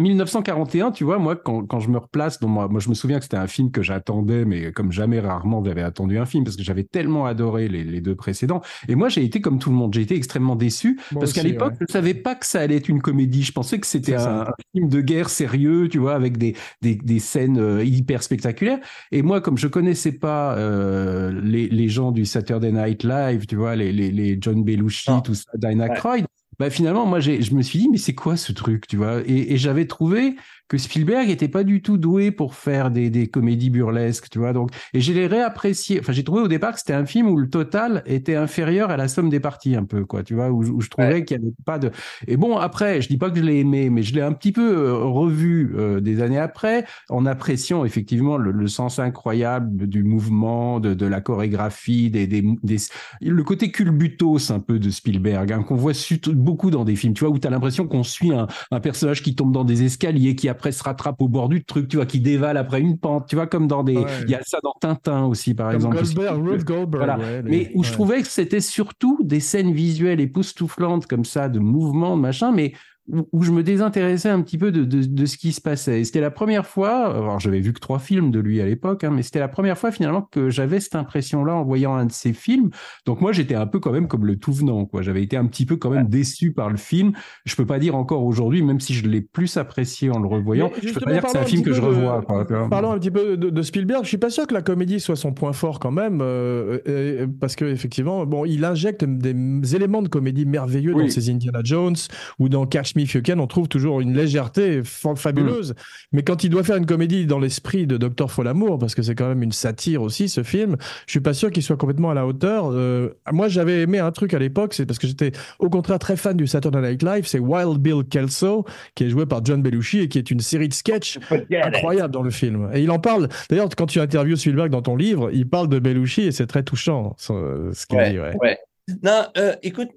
1941, 0.00 0.92
tu 0.92 1.04
vois, 1.04 1.18
moi 1.18 1.36
quand, 1.36 1.64
quand 1.66 1.80
je 1.80 1.88
me 1.88 1.98
replace, 1.98 2.40
donc 2.40 2.50
moi, 2.50 2.68
moi 2.68 2.80
je 2.80 2.88
me 2.88 2.94
souviens 2.94 3.18
que 3.18 3.24
c'était 3.24 3.36
un 3.36 3.46
film 3.46 3.70
que 3.70 3.82
j'attendais, 3.82 4.44
mais 4.44 4.72
comme 4.72 4.92
jamais 4.92 5.20
rarement 5.20 5.62
j'avais 5.64 5.82
attendu 5.82 6.18
un 6.18 6.26
film 6.26 6.44
parce 6.44 6.56
que 6.56 6.62
j'avais 6.62 6.84
tellement 6.84 7.26
adoré 7.26 7.68
les, 7.68 7.84
les, 7.84 8.00
deux 8.00 8.14
précédents. 8.14 8.62
Et 8.88 8.94
moi 8.94 9.08
j'ai 9.08 9.24
été 9.24 9.40
comme 9.40 9.58
tout 9.58 9.70
le 9.70 9.76
monde, 9.76 9.94
j'ai 9.94 10.02
été 10.02 10.14
extrêmement 10.14 10.56
déçu 10.56 10.98
parce 11.14 11.32
qu'à 11.32 11.42
l'époque 11.42 11.74
je 11.78 11.84
ne 11.84 11.92
savais 11.92 12.14
pas 12.14 12.34
que 12.34 12.46
ça 12.46 12.60
allait 12.60 12.76
être 12.76 12.88
une 12.88 13.02
comédie. 13.02 13.42
Je 13.42 13.52
pensais 13.52 13.78
que 13.78 13.86
c'était 13.86 14.14
un, 14.14 14.46
film 14.74 14.88
de 14.88 15.00
guerre 15.00 15.28
sérieux, 15.28 15.88
tu 15.88 15.98
vois, 15.98 16.14
avec 16.14 16.38
des, 16.38 16.56
des, 16.80 16.94
des 16.94 17.18
scènes 17.18 17.58
euh, 17.58 17.84
hyper 17.84 18.22
spectaculaires. 18.22 18.78
Et 19.10 19.22
moi, 19.22 19.40
comme 19.40 19.58
je 19.58 19.68
connaissais 19.68 20.12
pas 20.12 20.56
euh, 20.56 21.40
les, 21.42 21.68
les, 21.68 21.88
gens 21.88 22.12
du 22.12 22.24
Saturday 22.24 22.72
Night 22.72 23.04
Live, 23.04 23.46
tu 23.46 23.56
vois, 23.56 23.76
les, 23.76 23.92
les, 23.92 24.10
les 24.10 24.38
John 24.40 24.64
Belushi, 24.64 25.10
tout 25.24 25.34
ça, 25.34 25.50
Dinah 25.54 25.88
ouais. 26.04 26.24
Bah 26.62 26.70
finalement, 26.70 27.06
moi, 27.06 27.18
je 27.18 27.54
me 27.54 27.62
suis 27.62 27.80
dit, 27.80 27.88
mais 27.88 27.98
c'est 27.98 28.14
quoi 28.14 28.36
ce 28.36 28.52
truc, 28.52 28.86
tu 28.86 28.96
vois? 28.96 29.20
Et, 29.26 29.52
et 29.52 29.56
j'avais 29.56 29.86
trouvé 29.88 30.36
que 30.72 30.78
Spielberg 30.78 31.28
était 31.28 31.48
pas 31.48 31.64
du 31.64 31.82
tout 31.82 31.98
doué 31.98 32.30
pour 32.30 32.54
faire 32.54 32.90
des, 32.90 33.10
des 33.10 33.26
comédies 33.26 33.68
burlesques, 33.68 34.30
tu 34.30 34.38
vois. 34.38 34.54
Donc, 34.54 34.70
et 34.94 35.02
j'ai 35.02 35.12
les 35.12 35.26
réapprécié. 35.26 36.00
Enfin, 36.00 36.12
j'ai 36.12 36.24
trouvé 36.24 36.40
au 36.40 36.48
départ 36.48 36.72
que 36.72 36.78
c'était 36.78 36.94
un 36.94 37.04
film 37.04 37.28
où 37.28 37.36
le 37.36 37.50
total 37.50 38.02
était 38.06 38.36
inférieur 38.36 38.88
à 38.88 38.96
la 38.96 39.06
somme 39.06 39.28
des 39.28 39.38
parties, 39.38 39.76
un 39.76 39.84
peu, 39.84 40.06
quoi, 40.06 40.22
tu 40.22 40.34
vois, 40.34 40.50
où, 40.50 40.80
je 40.80 40.88
trouvais 40.88 41.26
qu'il 41.26 41.36
y 41.36 41.40
avait 41.42 41.52
pas 41.66 41.78
de. 41.78 41.90
Et 42.26 42.38
bon, 42.38 42.56
après, 42.56 43.02
je 43.02 43.08
dis 43.08 43.18
pas 43.18 43.28
que 43.28 43.36
je 43.36 43.42
l'ai 43.42 43.58
aimé, 43.58 43.90
mais 43.90 44.02
je 44.02 44.14
l'ai 44.14 44.22
un 44.22 44.32
petit 44.32 44.50
peu 44.50 44.78
euh, 44.78 44.94
revu 44.94 45.74
euh, 45.76 46.00
des 46.00 46.22
années 46.22 46.38
après, 46.38 46.86
en 47.10 47.26
appréciant 47.26 47.84
effectivement 47.84 48.38
le, 48.38 48.66
sens 48.66 48.98
incroyable 48.98 49.86
du 49.86 50.04
mouvement, 50.04 50.80
de, 50.80 50.94
de 50.94 51.04
la 51.04 51.20
chorégraphie, 51.20 52.08
des, 52.08 52.26
des, 52.26 52.42
des, 52.62 52.76
le 53.20 53.44
côté 53.44 53.70
culbutos 53.70 54.50
un 54.50 54.60
peu 54.60 54.78
de 54.78 54.88
Spielberg, 54.88 55.52
hein, 55.52 55.62
qu'on 55.64 55.76
voit 55.76 55.92
beaucoup 56.28 56.70
dans 56.70 56.86
des 56.86 56.96
films, 56.96 57.12
tu 57.12 57.24
vois, 57.24 57.34
où 57.34 57.38
tu 57.38 57.46
as 57.46 57.50
l'impression 57.50 57.86
qu'on 57.86 58.04
suit 58.04 58.32
un, 58.32 58.46
un 58.70 58.80
personnage 58.80 59.22
qui 59.22 59.34
tombe 59.34 59.52
dans 59.52 59.64
des 59.64 59.82
escaliers, 59.82 60.34
qui 60.34 60.48
a 60.48 60.54
après 60.62 60.70
se 60.70 60.84
rattrape 60.84 61.20
au 61.20 61.28
bord 61.28 61.48
du 61.48 61.64
truc, 61.64 61.88
tu 61.88 61.96
vois, 61.96 62.06
qui 62.06 62.20
dévale 62.20 62.56
après 62.56 62.80
une 62.80 62.96
pente, 62.96 63.26
tu 63.26 63.34
vois, 63.34 63.48
comme 63.48 63.66
dans 63.66 63.82
des. 63.82 63.98
Il 64.22 64.30
y 64.30 64.34
a 64.36 64.40
ça 64.44 64.58
dans 64.62 64.74
Tintin 64.80 65.24
aussi, 65.24 65.54
par 65.54 65.72
exemple. 65.72 65.96
Goldberg, 65.96 66.64
Goldberg. 66.64 67.44
mais 67.44 67.72
où 67.74 67.82
je 67.82 67.90
trouvais 67.90 68.22
que 68.22 68.28
c'était 68.28 68.60
surtout 68.60 69.18
des 69.24 69.40
scènes 69.40 69.72
visuelles 69.72 70.20
époustouflantes 70.20 71.06
comme 71.08 71.24
ça, 71.24 71.48
de 71.48 71.58
mouvements, 71.58 72.16
de 72.16 72.22
machin, 72.22 72.52
mais 72.52 72.74
où, 73.08 73.42
je 73.42 73.50
me 73.50 73.62
désintéressais 73.62 74.28
un 74.28 74.40
petit 74.42 74.58
peu 74.58 74.70
de, 74.70 74.84
de, 74.84 75.04
de 75.04 75.26
ce 75.26 75.36
qui 75.36 75.52
se 75.52 75.60
passait. 75.60 76.00
Et 76.00 76.04
c'était 76.04 76.20
la 76.20 76.30
première 76.30 76.66
fois, 76.66 77.06
alors 77.06 77.40
j'avais 77.40 77.60
vu 77.60 77.72
que 77.72 77.80
trois 77.80 77.98
films 77.98 78.30
de 78.30 78.38
lui 78.38 78.60
à 78.60 78.66
l'époque, 78.66 79.02
hein, 79.02 79.10
mais 79.10 79.22
c'était 79.22 79.40
la 79.40 79.48
première 79.48 79.76
fois 79.76 79.90
finalement 79.90 80.22
que 80.30 80.50
j'avais 80.50 80.78
cette 80.78 80.94
impression-là 80.94 81.54
en 81.54 81.64
voyant 81.64 81.94
un 81.94 82.06
de 82.06 82.12
ses 82.12 82.32
films. 82.32 82.70
Donc 83.04 83.20
moi 83.20 83.32
j'étais 83.32 83.56
un 83.56 83.66
peu 83.66 83.80
quand 83.80 83.90
même 83.90 84.06
comme 84.06 84.24
le 84.24 84.36
tout 84.36 84.52
venant, 84.52 84.86
quoi. 84.86 85.02
J'avais 85.02 85.22
été 85.22 85.36
un 85.36 85.46
petit 85.46 85.66
peu 85.66 85.76
quand 85.76 85.90
même 85.90 86.08
déçu 86.08 86.52
par 86.52 86.70
le 86.70 86.76
film. 86.76 87.12
Je 87.44 87.56
peux 87.56 87.66
pas 87.66 87.80
dire 87.80 87.96
encore 87.96 88.24
aujourd'hui, 88.24 88.62
même 88.62 88.80
si 88.80 88.94
je 88.94 89.06
l'ai 89.08 89.20
plus 89.20 89.56
apprécié 89.56 90.10
en 90.10 90.20
le 90.20 90.28
revoyant, 90.28 90.70
je 90.80 90.92
peux 90.92 91.00
pas 91.00 91.12
dire 91.12 91.22
que 91.22 91.30
c'est 91.30 91.38
un, 91.38 91.44
film 91.44 91.62
que 91.62 91.72
je 91.72 91.80
revois. 91.80 92.22
Quoi, 92.22 92.46
parlons 92.70 92.92
un 92.92 92.98
petit 92.98 93.10
peu 93.10 93.36
de, 93.36 93.62
Spielberg. 93.62 94.04
Je 94.04 94.08
suis 94.08 94.18
pas 94.18 94.30
sûr 94.30 94.46
que 94.46 94.54
la 94.54 94.62
comédie 94.62 95.00
soit 95.00 95.16
son 95.16 95.32
point 95.32 95.52
fort 95.52 95.80
quand 95.80 95.90
même, 95.90 96.20
euh, 96.22 97.26
parce 97.40 97.56
que 97.56 97.64
effectivement, 97.64 98.26
bon, 98.26 98.44
il 98.44 98.64
injecte 98.64 99.04
des 99.04 99.74
éléments 99.74 100.02
de 100.02 100.08
comédie 100.08 100.46
merveilleux 100.46 100.94
dans 100.94 101.08
ses 101.08 101.30
Indiana 101.30 101.60
Jones 101.64 101.96
ou 102.38 102.48
dans 102.48 102.66
Catch 102.66 102.91
Me 102.96 103.40
on 103.40 103.46
trouve 103.46 103.68
toujours 103.68 104.00
une 104.00 104.14
légèreté 104.14 104.82
fabuleuse. 104.84 105.70
Mm. 105.70 105.74
Mais 106.12 106.22
quand 106.22 106.44
il 106.44 106.50
doit 106.50 106.62
faire 106.62 106.76
une 106.76 106.86
comédie 106.86 107.26
dans 107.26 107.38
l'esprit 107.38 107.86
de 107.86 107.96
Docteur 107.96 108.30
Folamour, 108.30 108.78
parce 108.78 108.94
que 108.94 109.02
c'est 109.02 109.14
quand 109.14 109.28
même 109.28 109.42
une 109.42 109.52
satire 109.52 110.02
aussi, 110.02 110.28
ce 110.28 110.42
film, 110.42 110.76
je 111.06 111.12
suis 111.12 111.20
pas 111.20 111.34
sûr 111.34 111.50
qu'il 111.50 111.62
soit 111.62 111.76
complètement 111.76 112.10
à 112.10 112.14
la 112.14 112.26
hauteur. 112.26 112.70
Euh, 112.72 113.10
moi, 113.30 113.48
j'avais 113.48 113.82
aimé 113.82 113.98
un 113.98 114.10
truc 114.10 114.34
à 114.34 114.38
l'époque, 114.38 114.74
c'est 114.74 114.86
parce 114.86 114.98
que 114.98 115.06
j'étais 115.06 115.32
au 115.58 115.70
contraire 115.70 115.98
très 115.98 116.16
fan 116.16 116.36
du 116.36 116.46
Saturday 116.46 116.80
Night 116.80 117.02
Live, 117.02 117.26
c'est 117.26 117.38
Wild 117.38 117.78
Bill 117.78 118.04
Kelso, 118.08 118.64
qui 118.94 119.04
est 119.04 119.10
joué 119.10 119.26
par 119.26 119.44
John 119.44 119.62
Belushi 119.62 120.00
et 120.00 120.08
qui 120.08 120.18
est 120.18 120.30
une 120.30 120.40
série 120.40 120.68
de 120.68 120.74
sketchs 120.74 121.18
incroyable 121.50 122.12
dans 122.12 122.22
le 122.22 122.30
film. 122.30 122.70
Et 122.74 122.80
il 122.80 122.90
en 122.90 122.98
parle. 122.98 123.28
D'ailleurs, 123.50 123.68
quand 123.76 123.86
tu 123.86 124.00
interviews 124.00 124.36
Spielberg 124.36 124.70
dans 124.70 124.82
ton 124.82 124.96
livre, 124.96 125.30
il 125.32 125.48
parle 125.48 125.68
de 125.68 125.78
Belushi 125.78 126.22
et 126.22 126.32
c'est 126.32 126.46
très 126.46 126.62
touchant 126.62 127.14
ce 127.18 127.86
qu'il 127.86 127.98
dit. 128.10 128.18
Ouais. 128.18 128.58
Non, 129.02 129.26
euh, 129.36 129.54
écoute, 129.62 129.90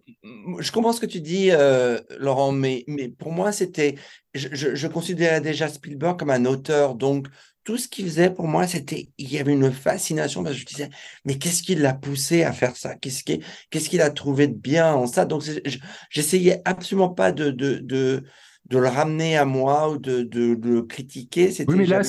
je 0.60 0.72
comprends 0.72 0.94
ce 0.94 1.00
que 1.00 1.06
tu 1.06 1.20
dis, 1.20 1.50
euh, 1.52 2.00
Laurent, 2.20 2.52
mais, 2.52 2.84
mais 2.88 3.10
pour 3.10 3.32
moi, 3.32 3.52
c'était. 3.52 3.96
Je, 4.34 4.76
je, 4.76 4.88
considérais 4.88 5.42
déjà 5.42 5.68
Spielberg 5.68 6.20
comme 6.20 6.30
un 6.30 6.46
auteur, 6.46 6.96
donc 6.96 7.28
tout 7.64 7.78
ce 7.78 7.88
qu'il 7.88 8.06
faisait 8.06 8.30
pour 8.30 8.48
moi, 8.48 8.68
c'était. 8.68 9.10
Il 9.18 9.32
y 9.32 9.40
avait 9.40 9.54
une 9.54 9.72
fascination 9.72 10.44
parce 10.44 10.56
que 10.56 10.62
je 10.62 10.66
disais, 10.66 10.90
mais 11.26 11.38
qu'est-ce 11.40 11.64
qui 11.64 11.74
l'a 11.74 11.96
poussé 11.96 12.44
à 12.44 12.54
faire 12.54 12.76
ça? 12.76 12.96
Qu'est-ce 12.96 13.24
qu'il 13.24 13.44
qu'est-ce 13.72 13.90
qu'il 13.90 14.02
a 14.02 14.12
trouvé 14.12 14.48
de 14.48 14.54
bien 14.54 14.94
en 14.94 15.08
ça? 15.08 15.26
Donc, 15.26 15.44
j'essayais 16.12 16.62
absolument 16.64 17.10
pas 17.10 17.32
de, 17.32 17.50
de, 17.50 17.80
de, 17.80 18.24
de, 18.70 18.78
le 18.78 18.88
ramener 18.88 19.36
à 19.36 19.46
moi 19.46 19.90
ou 19.90 19.98
de, 19.98 20.22
de, 20.22 20.60
le 20.62 20.84
critiquer. 20.84 21.52
Oui, 21.68 21.76
mais 21.76 21.86
là, 21.88 22.02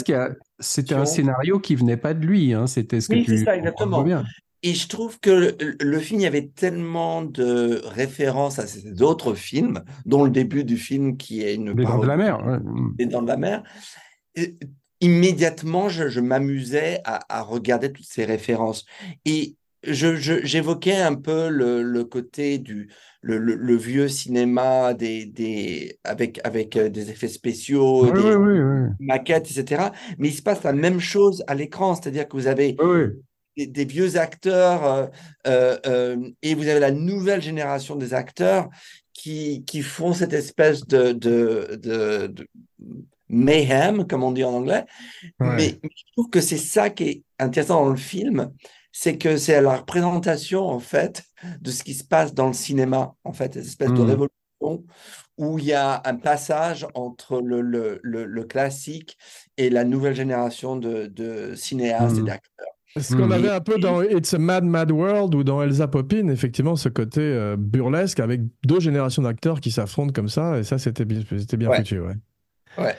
c'était 0.60 0.94
un 0.94 1.06
scénario 1.06 1.58
qui 1.58 1.74
venait 1.74 1.96
pas 1.96 2.12
de 2.12 2.26
lui. 2.26 2.52
Hein. 2.52 2.66
C'était 2.66 3.00
ce 3.00 3.08
que 3.08 3.14
oui, 3.14 3.24
tu. 3.24 3.44
Ça, 3.44 3.56
exactement. 3.56 4.02
Bien. 4.02 4.24
Et 4.62 4.74
je 4.74 4.88
trouve 4.88 5.20
que 5.20 5.56
le, 5.80 5.98
film, 5.98 6.20
il 6.20 6.24
y 6.24 6.26
avait 6.26 6.48
tellement 6.48 7.22
de 7.22 7.82
références 7.84 8.58
à 8.58 8.66
ces 8.66 9.02
autres 9.02 9.34
films, 9.34 9.82
dont 10.06 10.24
le 10.24 10.30
début 10.30 10.64
du 10.64 10.76
film 10.76 11.16
qui 11.16 11.42
est 11.42 11.54
une. 11.54 11.76
Les 11.76 11.84
Dents 11.84 11.98
de 11.98 12.06
la 12.06 12.16
mer. 12.16 12.60
Les 12.98 13.06
Dents 13.06 13.22
de 13.22 13.28
la 13.28 13.36
mer. 13.36 13.62
immédiatement, 15.00 15.88
je, 15.88 16.20
m'amusais 16.20 17.00
à, 17.04 17.42
regarder 17.42 17.92
toutes 17.92 18.06
ces 18.06 18.24
références. 18.24 18.86
Et 19.24 19.56
j'évoquais 19.82 20.96
un 20.96 21.14
peu 21.14 21.48
le, 21.48 22.04
côté 22.04 22.58
du 22.58 22.88
le, 23.22 23.76
vieux 23.76 24.08
cinéma 24.08 24.94
des, 24.94 25.26
des, 25.26 25.98
avec, 26.04 26.40
avec 26.44 26.76
euh, 26.76 26.88
des 26.88 27.10
effets 27.10 27.28
spéciaux, 27.28 28.10
des 28.10 28.36
maquettes, 29.00 29.50
etc. 29.50 29.90
Mais 30.18 30.28
il 30.28 30.34
se 30.34 30.42
passe 30.42 30.62
la 30.62 30.72
même 30.72 31.00
chose 31.00 31.44
à 31.46 31.54
l'écran, 31.54 31.94
c'est-à-dire 31.94 32.28
que 32.28 32.36
vous 32.36 32.46
avez 32.46 32.76
des, 33.56 33.84
vieux 33.84 34.18
acteurs 34.18 34.84
euh, 34.84 35.06
euh, 35.46 35.78
euh, 35.86 36.30
et 36.42 36.54
vous 36.54 36.68
avez 36.68 36.80
la 36.80 36.90
nouvelle 36.90 37.42
génération 37.42 37.96
des 37.96 38.14
acteurs 38.14 38.68
qui, 39.12 39.64
qui 39.64 39.82
font 39.82 40.12
cette 40.12 40.32
espèce 40.32 40.86
de, 40.86 41.12
de, 41.12 41.76
de, 41.76 42.48
mayhem, 43.28 44.06
comme 44.06 44.22
on 44.22 44.32
dit 44.32 44.44
en 44.44 44.52
anglais. 44.52 44.84
Mais, 45.40 45.78
je 45.82 46.12
trouve 46.12 46.30
que 46.30 46.40
c'est 46.40 46.58
ça 46.58 46.90
qui 46.90 47.04
est 47.04 47.22
intéressant 47.38 47.84
dans 47.84 47.90
le 47.90 47.96
film, 47.96 48.52
c'est 48.92 49.18
que 49.18 49.36
c'est 49.36 49.60
la 49.60 49.76
représentation, 49.76 50.66
en 50.66 50.78
fait, 50.78 51.24
de 51.60 51.70
ce 51.70 51.82
qui 51.82 51.94
se 51.94 52.04
passe 52.04 52.34
dans 52.34 52.46
le 52.46 52.52
cinéma, 52.52 53.14
en 53.24 53.32
fait, 53.32 53.54
cette 53.54 53.66
espèce 53.66 53.90
de 53.90 54.02
mmh. 54.02 54.06
révolution 54.06 54.84
où 55.38 55.58
il 55.58 55.66
y 55.66 55.72
a 55.74 56.00
un 56.04 56.14
passage 56.14 56.86
entre 56.94 57.40
le, 57.40 57.60
le, 57.60 58.00
le, 58.02 58.44
classique 58.44 59.18
et 59.58 59.68
la 59.68 59.84
nouvelle 59.84 60.14
génération 60.14 60.76
de, 60.76 61.06
de 61.06 61.54
cinéastes 61.54 62.16
et 62.16 62.22
mmh. 62.22 62.24
d'acteurs. 62.24 62.75
Ce 62.98 63.14
qu'on 63.14 63.30
avait 63.30 63.50
un 63.50 63.60
peu 63.60 63.78
dans 63.78 64.02
It's 64.02 64.32
a 64.34 64.38
Mad 64.38 64.64
Mad 64.64 64.90
World 64.90 65.34
ou 65.34 65.44
dans 65.44 65.62
Elsa 65.62 65.88
Poppin, 65.88 66.28
effectivement, 66.28 66.76
ce 66.76 66.88
côté 66.88 67.20
euh, 67.20 67.56
burlesque 67.58 68.20
avec 68.20 68.40
deux 68.64 68.80
générations 68.80 69.22
d'acteurs 69.22 69.60
qui 69.60 69.70
s'affrontent 69.70 70.12
comme 70.12 70.28
ça, 70.28 70.58
et 70.58 70.64
ça, 70.64 70.78
c'était 70.78 71.04
bien, 71.04 71.20
c'était 71.38 71.56
bien 71.56 71.72
foutu, 71.72 72.00
ouais. 72.00 72.14
Ouais. 72.78 72.94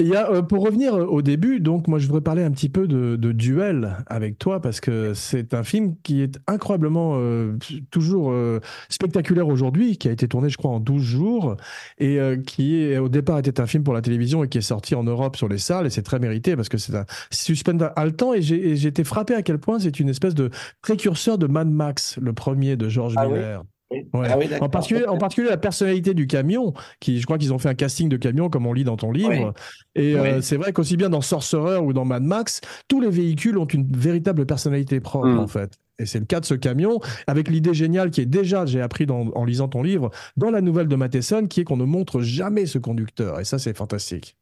Il 0.00 0.08
y 0.08 0.16
a, 0.16 0.28
euh, 0.28 0.42
pour 0.42 0.64
revenir 0.64 0.94
au 0.94 1.22
début, 1.22 1.60
donc 1.60 1.86
moi 1.86 2.00
je 2.00 2.06
voudrais 2.06 2.20
parler 2.20 2.42
un 2.42 2.50
petit 2.50 2.68
peu 2.68 2.88
de, 2.88 3.14
Duel 3.32 3.96
avec 4.08 4.38
toi 4.38 4.60
parce 4.60 4.80
que 4.80 5.14
c'est 5.14 5.54
un 5.54 5.62
film 5.62 5.94
qui 6.02 6.20
est 6.20 6.40
incroyablement 6.48 7.14
euh, 7.16 7.56
toujours 7.92 8.32
euh, 8.32 8.58
spectaculaire 8.88 9.46
aujourd'hui, 9.46 9.96
qui 9.96 10.08
a 10.08 10.10
été 10.10 10.26
tourné 10.26 10.48
je 10.48 10.56
crois 10.56 10.72
en 10.72 10.80
12 10.80 11.00
jours 11.00 11.56
et 11.98 12.18
qui 12.44 12.82
est, 12.82 12.98
au 12.98 13.08
départ 13.08 13.38
était 13.38 13.60
un 13.60 13.66
film 13.66 13.84
pour 13.84 13.94
la 13.94 14.02
télévision 14.02 14.42
et 14.42 14.48
qui 14.48 14.58
est 14.58 14.62
sorti 14.62 14.96
en 14.96 15.04
Europe 15.04 15.36
sur 15.36 15.48
les 15.48 15.58
salles 15.58 15.86
et 15.86 15.90
c'est 15.90 16.02
très 16.02 16.18
mérité 16.18 16.56
parce 16.56 16.68
que 16.68 16.78
c'est 16.78 16.96
un 16.96 17.06
suspense 17.30 17.82
haletant 17.94 18.34
et 18.34 18.42
j'ai 18.42 18.86
été 18.86 19.04
frappé 19.04 19.34
à 19.34 19.42
quel 19.42 19.58
point 19.58 19.78
c'est 19.78 20.00
une 20.00 20.08
espèce 20.08 20.34
de 20.34 20.50
précurseur 20.82 21.38
de 21.38 21.46
Mad 21.46 21.70
Max, 21.70 22.18
le 22.20 22.32
premier 22.32 22.76
de 22.76 22.88
George 22.88 23.14
ah 23.16 23.26
Miller. 23.26 23.64
Ah 24.12 24.36
en, 24.60 24.68
particulier, 24.68 25.06
en 25.06 25.18
particulier 25.18 25.50
la 25.50 25.56
personnalité 25.56 26.14
du 26.14 26.26
camion, 26.26 26.72
qui 27.00 27.20
je 27.20 27.24
crois 27.24 27.38
qu'ils 27.38 27.52
ont 27.52 27.58
fait 27.58 27.68
un 27.68 27.74
casting 27.74 28.08
de 28.08 28.16
camion 28.16 28.48
comme 28.48 28.66
on 28.66 28.72
lit 28.72 28.84
dans 28.84 28.96
ton 28.96 29.12
livre. 29.12 29.54
Et 29.94 30.14
euh, 30.14 30.40
c'est 30.40 30.56
vrai 30.56 30.72
qu'aussi 30.72 30.96
bien 30.96 31.10
dans 31.10 31.20
Sorcerer 31.20 31.78
ou 31.78 31.92
dans 31.92 32.04
Mad 32.04 32.22
Max, 32.22 32.60
tous 32.88 33.00
les 33.00 33.10
véhicules 33.10 33.58
ont 33.58 33.66
une 33.66 33.86
véritable 33.96 34.46
personnalité 34.46 35.00
propre 35.00 35.28
mm. 35.28 35.38
en 35.38 35.46
fait. 35.46 35.78
Et 35.98 36.06
c'est 36.06 36.18
le 36.18 36.24
cas 36.24 36.40
de 36.40 36.44
ce 36.44 36.54
camion, 36.54 36.98
avec 37.28 37.48
l'idée 37.48 37.74
géniale 37.74 38.10
qui 38.10 38.20
est 38.20 38.26
déjà, 38.26 38.66
j'ai 38.66 38.80
appris 38.80 39.06
en 39.08 39.44
lisant 39.44 39.68
ton 39.68 39.82
livre, 39.82 40.10
dans 40.36 40.50
la 40.50 40.60
nouvelle 40.60 40.88
de 40.88 40.96
Matheson, 40.96 41.46
qui 41.46 41.60
est 41.60 41.64
qu'on 41.64 41.76
ne 41.76 41.84
montre 41.84 42.20
jamais 42.20 42.66
ce 42.66 42.78
conducteur. 42.78 43.38
Et 43.38 43.44
ça, 43.44 43.60
c'est 43.60 43.76
fantastique. 43.76 44.36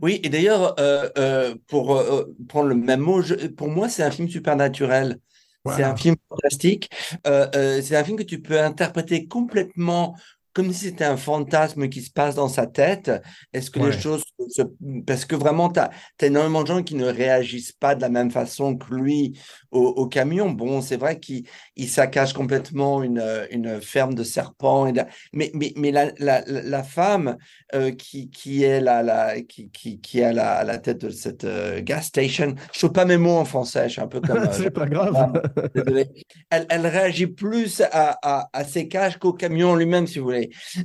Oui, 0.00 0.20
et 0.22 0.28
d'ailleurs, 0.30 0.76
euh, 0.80 1.08
euh, 1.18 1.54
pour 1.66 2.02
prendre 2.48 2.68
le 2.68 2.76
même 2.76 3.00
mot, 3.00 3.20
pour 3.56 3.68
moi, 3.68 3.90
c'est 3.90 4.02
un 4.02 4.10
film 4.10 4.28
supernaturel. 4.28 5.18
C'est 5.66 5.82
un 5.84 5.96
film 5.96 6.16
fantastique. 6.28 6.90
Euh, 7.26 7.46
euh, 7.54 7.82
c'est 7.82 7.96
un 7.96 8.04
film 8.04 8.16
que 8.16 8.22
tu 8.22 8.40
peux 8.40 8.60
interpréter 8.60 9.26
complètement 9.26 10.16
comme 10.52 10.72
si 10.72 10.86
c'était 10.86 11.04
un 11.04 11.16
fantasme 11.16 11.88
qui 11.88 12.02
se 12.02 12.10
passe 12.10 12.34
dans 12.34 12.48
sa 12.48 12.66
tête. 12.66 13.10
Est-ce 13.52 13.70
que 13.70 13.80
les 13.80 13.98
choses 13.98 14.22
se... 14.48 14.62
Parce 15.06 15.24
que 15.24 15.36
vraiment, 15.36 15.70
tu 15.70 15.80
as, 15.80 15.90
énormément 16.22 16.62
de 16.62 16.66
gens 16.66 16.82
qui 16.82 16.94
ne 16.94 17.06
réagissent 17.06 17.72
pas 17.72 17.94
de 17.94 18.00
la 18.00 18.08
même 18.08 18.30
façon 18.30 18.76
que 18.76 18.94
lui 18.94 19.38
au, 19.70 20.06
camion. 20.06 20.50
Bon, 20.50 20.80
c'est 20.80 20.96
vrai 20.96 21.20
qu'il 21.20 21.46
il 21.76 21.88
saccage 21.88 22.32
complètement 22.32 23.02
une, 23.02 23.22
une 23.50 23.80
ferme 23.80 24.14
de 24.14 24.24
serpents. 24.24 24.86
Et 24.86 24.92
Mais, 25.32 25.50
mais, 25.54 25.72
mais 25.76 25.92
la, 25.92 26.10
la, 26.18 26.42
la 26.46 26.82
femme 26.82 27.36
euh, 27.74 27.92
qui, 27.92 28.30
qui 28.30 28.64
est, 28.64 28.80
la, 28.80 29.02
la, 29.02 29.40
qui, 29.42 29.70
qui, 29.70 30.00
qui 30.00 30.20
est 30.20 30.24
à, 30.24 30.32
la, 30.32 30.52
à 30.54 30.64
la 30.64 30.78
tête 30.78 31.04
de 31.04 31.10
cette 31.10 31.44
euh, 31.44 31.80
gas 31.80 32.02
station, 32.02 32.54
je 32.72 32.86
ne 32.86 32.90
pas 32.90 33.04
mes 33.04 33.16
mots 33.16 33.36
en 33.36 33.44
français, 33.44 33.84
je 33.84 33.92
suis 33.92 34.00
un 34.00 34.08
peu 34.08 34.20
comme... 34.20 34.48
c'est 34.52 34.66
euh, 34.66 34.70
pas 34.70 34.86
grave. 34.86 35.32
Elle, 36.50 36.66
elle, 36.68 36.86
réagit 36.86 37.28
plus 37.28 37.80
à, 37.80 38.18
à, 38.22 38.48
à 38.52 38.64
ses 38.64 38.88
cages 38.88 39.18
qu'au 39.18 39.32
camion 39.32 39.76
lui-même, 39.76 40.06
si 40.06 40.18
vous 40.18 40.24
voulez. 40.24 40.39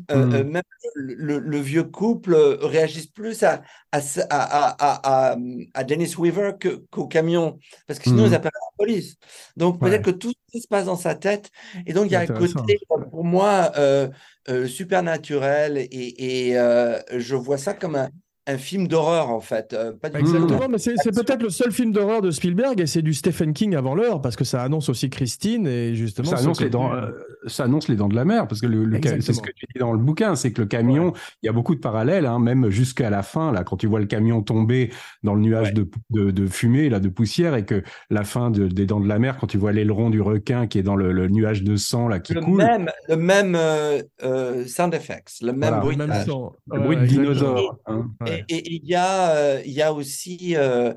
Hmm. 0.09 0.43
même 0.43 0.63
le, 0.95 1.39
le, 1.39 1.59
vieux 1.59 1.83
couple 1.83 2.35
réagisse 2.61 3.07
plus 3.07 3.43
à, 3.43 3.61
à, 3.91 3.99
à, 4.29 5.37
à, 5.73 5.83
Dennis 5.83 6.15
Weaver 6.17 6.53
qu'au 6.89 7.07
camion, 7.07 7.59
parce 7.87 7.99
que 7.99 8.09
sinon, 8.09 8.25
ils 8.25 8.31
hmm. 8.31 8.33
appellent 8.33 8.51
police. 8.77 9.17
Donc 9.55 9.79
peut-être 9.79 10.03
que 10.03 10.11
tout 10.11 10.33
se 10.53 10.67
passe 10.67 10.85
dans 10.85 10.95
sa 10.95 11.15
tête. 11.15 11.51
Et 11.85 11.93
donc 11.93 12.05
il 12.07 12.11
y 12.11 12.15
a 12.15 12.21
un 12.21 12.27
côté, 12.27 12.79
pour 13.09 13.23
moi, 13.23 13.71
euh, 13.77 14.09
euh, 14.49 14.67
super 14.67 15.03
naturel 15.03 15.77
et, 15.77 16.49
et 16.49 16.57
euh, 16.57 16.99
je 17.17 17.35
vois 17.35 17.57
ça 17.57 17.73
comme 17.73 17.95
un, 17.95 18.09
un 18.47 18.57
film 18.57 18.87
d'horreur 18.87 19.29
en 19.29 19.39
fait. 19.39 19.73
Euh, 19.73 19.91
pas 19.93 20.09
Exactement, 20.09 20.67
mais 20.69 20.77
c'est 20.77 20.93
peut-être 20.93 21.41
le 21.41 21.49
seul 21.49 21.71
film 21.71 21.91
d'horreur 21.91 22.21
de 22.21 22.29
Spielberg 22.29 22.79
et 22.79 22.85
c'est 22.85 23.01
du 23.01 23.13
Stephen 23.13 23.53
King 23.53 23.75
avant 23.75 23.95
l'heure 23.95 24.21
parce 24.21 24.35
que 24.35 24.43
ça 24.43 24.61
annonce 24.61 24.89
aussi 24.89 25.09
Christine 25.09 25.65
et 25.67 25.95
justement 25.95 26.29
ça 26.29 26.37
annonce, 26.37 26.61
les 26.61 26.69
dents, 26.69 26.93
euh, 26.93 27.11
ça 27.47 27.63
annonce 27.63 27.87
les 27.87 27.95
dents 27.95 28.07
de 28.07 28.15
la 28.15 28.25
mer 28.25 28.47
parce 28.47 28.61
que 28.61 28.67
le, 28.67 28.99
c'est 29.01 29.33
ce 29.33 29.41
que 29.41 29.51
tu 29.51 29.65
dis 29.73 29.79
dans 29.79 29.93
le 29.93 29.99
bouquin, 29.99 30.35
c'est 30.35 30.51
que 30.51 30.61
le 30.61 30.67
camion, 30.67 31.13
il 31.41 31.47
y 31.47 31.49
a 31.49 31.53
beaucoup 31.53 31.73
de 31.73 31.79
parallèles, 31.79 32.25
hein, 32.25 32.39
même 32.39 32.69
jusqu'à 32.69 33.09
la 33.09 33.23
fin 33.23 33.51
là 33.51 33.63
quand 33.63 33.77
tu 33.77 33.87
vois 33.87 33.99
le 33.99 34.05
camion 34.05 34.43
tomber 34.43 34.91
dans 35.23 35.33
le 35.33 35.41
nuage 35.41 35.73
de, 35.73 35.89
de, 36.11 36.47
fumée 36.47 36.89
là 36.89 36.99
de 36.99 37.09
poussière 37.09 37.55
et 37.55 37.65
que 37.65 37.83
la 38.11 38.23
fin 38.23 38.51
des 38.51 38.85
dents 38.85 38.99
de 38.99 39.07
la 39.07 39.17
mer 39.17 39.37
quand 39.39 39.47
tu 39.47 39.57
vois 39.57 39.71
l'aileron 39.71 40.11
du 40.11 40.21
requin 40.21 40.67
qui 40.67 40.77
est 40.77 40.83
dans 40.83 40.95
le, 40.95 41.27
nuage 41.27 41.63
de 41.63 41.75
sang 41.75 42.07
là 42.07 42.19
qui 42.19 42.35
le 42.35 42.41
coule. 42.41 42.57
Même, 42.57 42.91
le 43.09 43.15
même 43.15 43.55
euh, 43.55 44.65
sound 44.67 44.93
effects, 44.93 45.41
le 45.41 45.51
même 45.51 45.79
bruit, 45.79 45.97
le 45.97 46.79
bruit 46.79 46.97
de 46.97 47.05
dinosaure. 47.05 47.79
Hein 47.87 48.05
et, 48.49 48.73
il 48.73 48.85
y 48.85 48.95
a, 48.95 49.35
euh, 49.35 49.61
y 49.65 49.81
a 49.81 49.93
aussi 49.93 50.55
euh, 50.55 50.93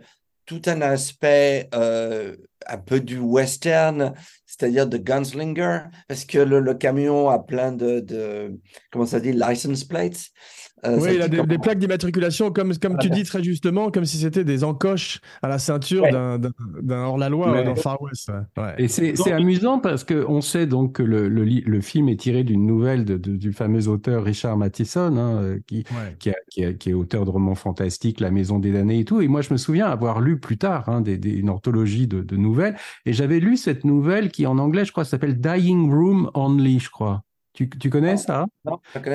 tout 0.46 0.62
un 0.66 0.80
aspect 0.82 1.68
euh, 1.74 2.36
un 2.68 2.78
peu 2.78 3.00
du 3.00 3.18
western, 3.18 4.12
c'est-à-dire 4.46 4.86
de 4.86 4.96
gunslinger, 4.96 5.80
parce 6.08 6.24
que 6.24 6.38
le, 6.38 6.74
camion 6.74 7.28
a 7.28 7.38
plein 7.38 7.72
de, 7.72 8.00
de, 8.00 8.58
comment 8.90 9.06
ça 9.06 9.20
dit, 9.20 9.32
license 9.32 9.84
plates. 9.84 10.30
Euh, 10.86 10.98
oui, 11.00 11.10
il 11.14 11.22
a 11.22 11.28
des, 11.28 11.58
plaques 11.58 11.78
d'immatriculation, 11.78 12.52
comme, 12.52 12.76
comme 12.76 12.98
tu 12.98 13.10
dis 13.10 13.24
très 13.24 13.42
justement, 13.42 13.90
comme 13.90 14.04
si 14.04 14.18
c'était 14.18 14.44
des 14.44 14.64
encoches 14.64 15.20
à 15.42 15.48
la 15.48 15.58
ceinture 15.58 16.04
d'un 16.10 17.02
hors-la-loi 17.02 17.62
dans 17.64 17.74
Far 17.74 18.00
West. 18.02 18.30
Et 18.78 18.88
c'est 18.88 19.32
amusant 19.32 19.78
parce 19.80 20.04
qu'on 20.04 20.40
sait 20.40 20.66
donc 20.66 20.96
que 20.96 21.02
le, 21.02 21.28
le, 21.28 21.44
le 21.44 21.80
film 21.80 22.08
est 22.08 22.20
tiré 22.20 22.44
d'une 22.44 22.66
nouvelle 22.66 23.04
de, 23.04 23.16
du 23.16 23.52
fameux 23.52 23.88
auteur 23.88 24.24
Richard 24.24 24.56
Matheson, 24.56 25.16
hein, 25.16 25.42
euh, 25.42 25.58
qui, 25.66 25.84
qui, 26.18 26.30
qui, 26.76 26.90
est 26.90 26.94
auteur 26.94 27.24
de 27.24 27.30
romans 27.30 27.54
fantastiques, 27.54 28.20
La 28.20 28.30
Maison 28.30 28.58
des 28.58 28.72
damnés 28.72 29.00
et 29.00 29.04
tout. 29.04 29.20
Et 29.20 29.28
moi, 29.28 29.40
je 29.40 29.52
me 29.52 29.58
souviens 29.58 29.86
avoir 29.86 30.20
lu 30.20 30.38
plus 30.38 30.58
tard 30.58 30.88
hein, 30.88 31.00
des, 31.00 31.18
une 31.30 31.50
anthologie 31.50 32.06
de, 32.06 32.22
de 32.22 32.36
nouvelles. 32.36 32.57
Et 33.06 33.12
j'avais 33.12 33.40
lu 33.40 33.56
cette 33.56 33.84
nouvelle 33.84 34.30
qui, 34.30 34.46
en 34.46 34.58
anglais, 34.58 34.84
je 34.84 34.92
crois, 34.92 35.04
s'appelle 35.04 35.40
Dying 35.40 35.90
Room 35.92 36.30
Only, 36.34 36.78
je 36.78 36.90
crois. 36.90 37.22
Tu, 37.80 37.90
connais 37.90 38.16
ça? 38.16 38.46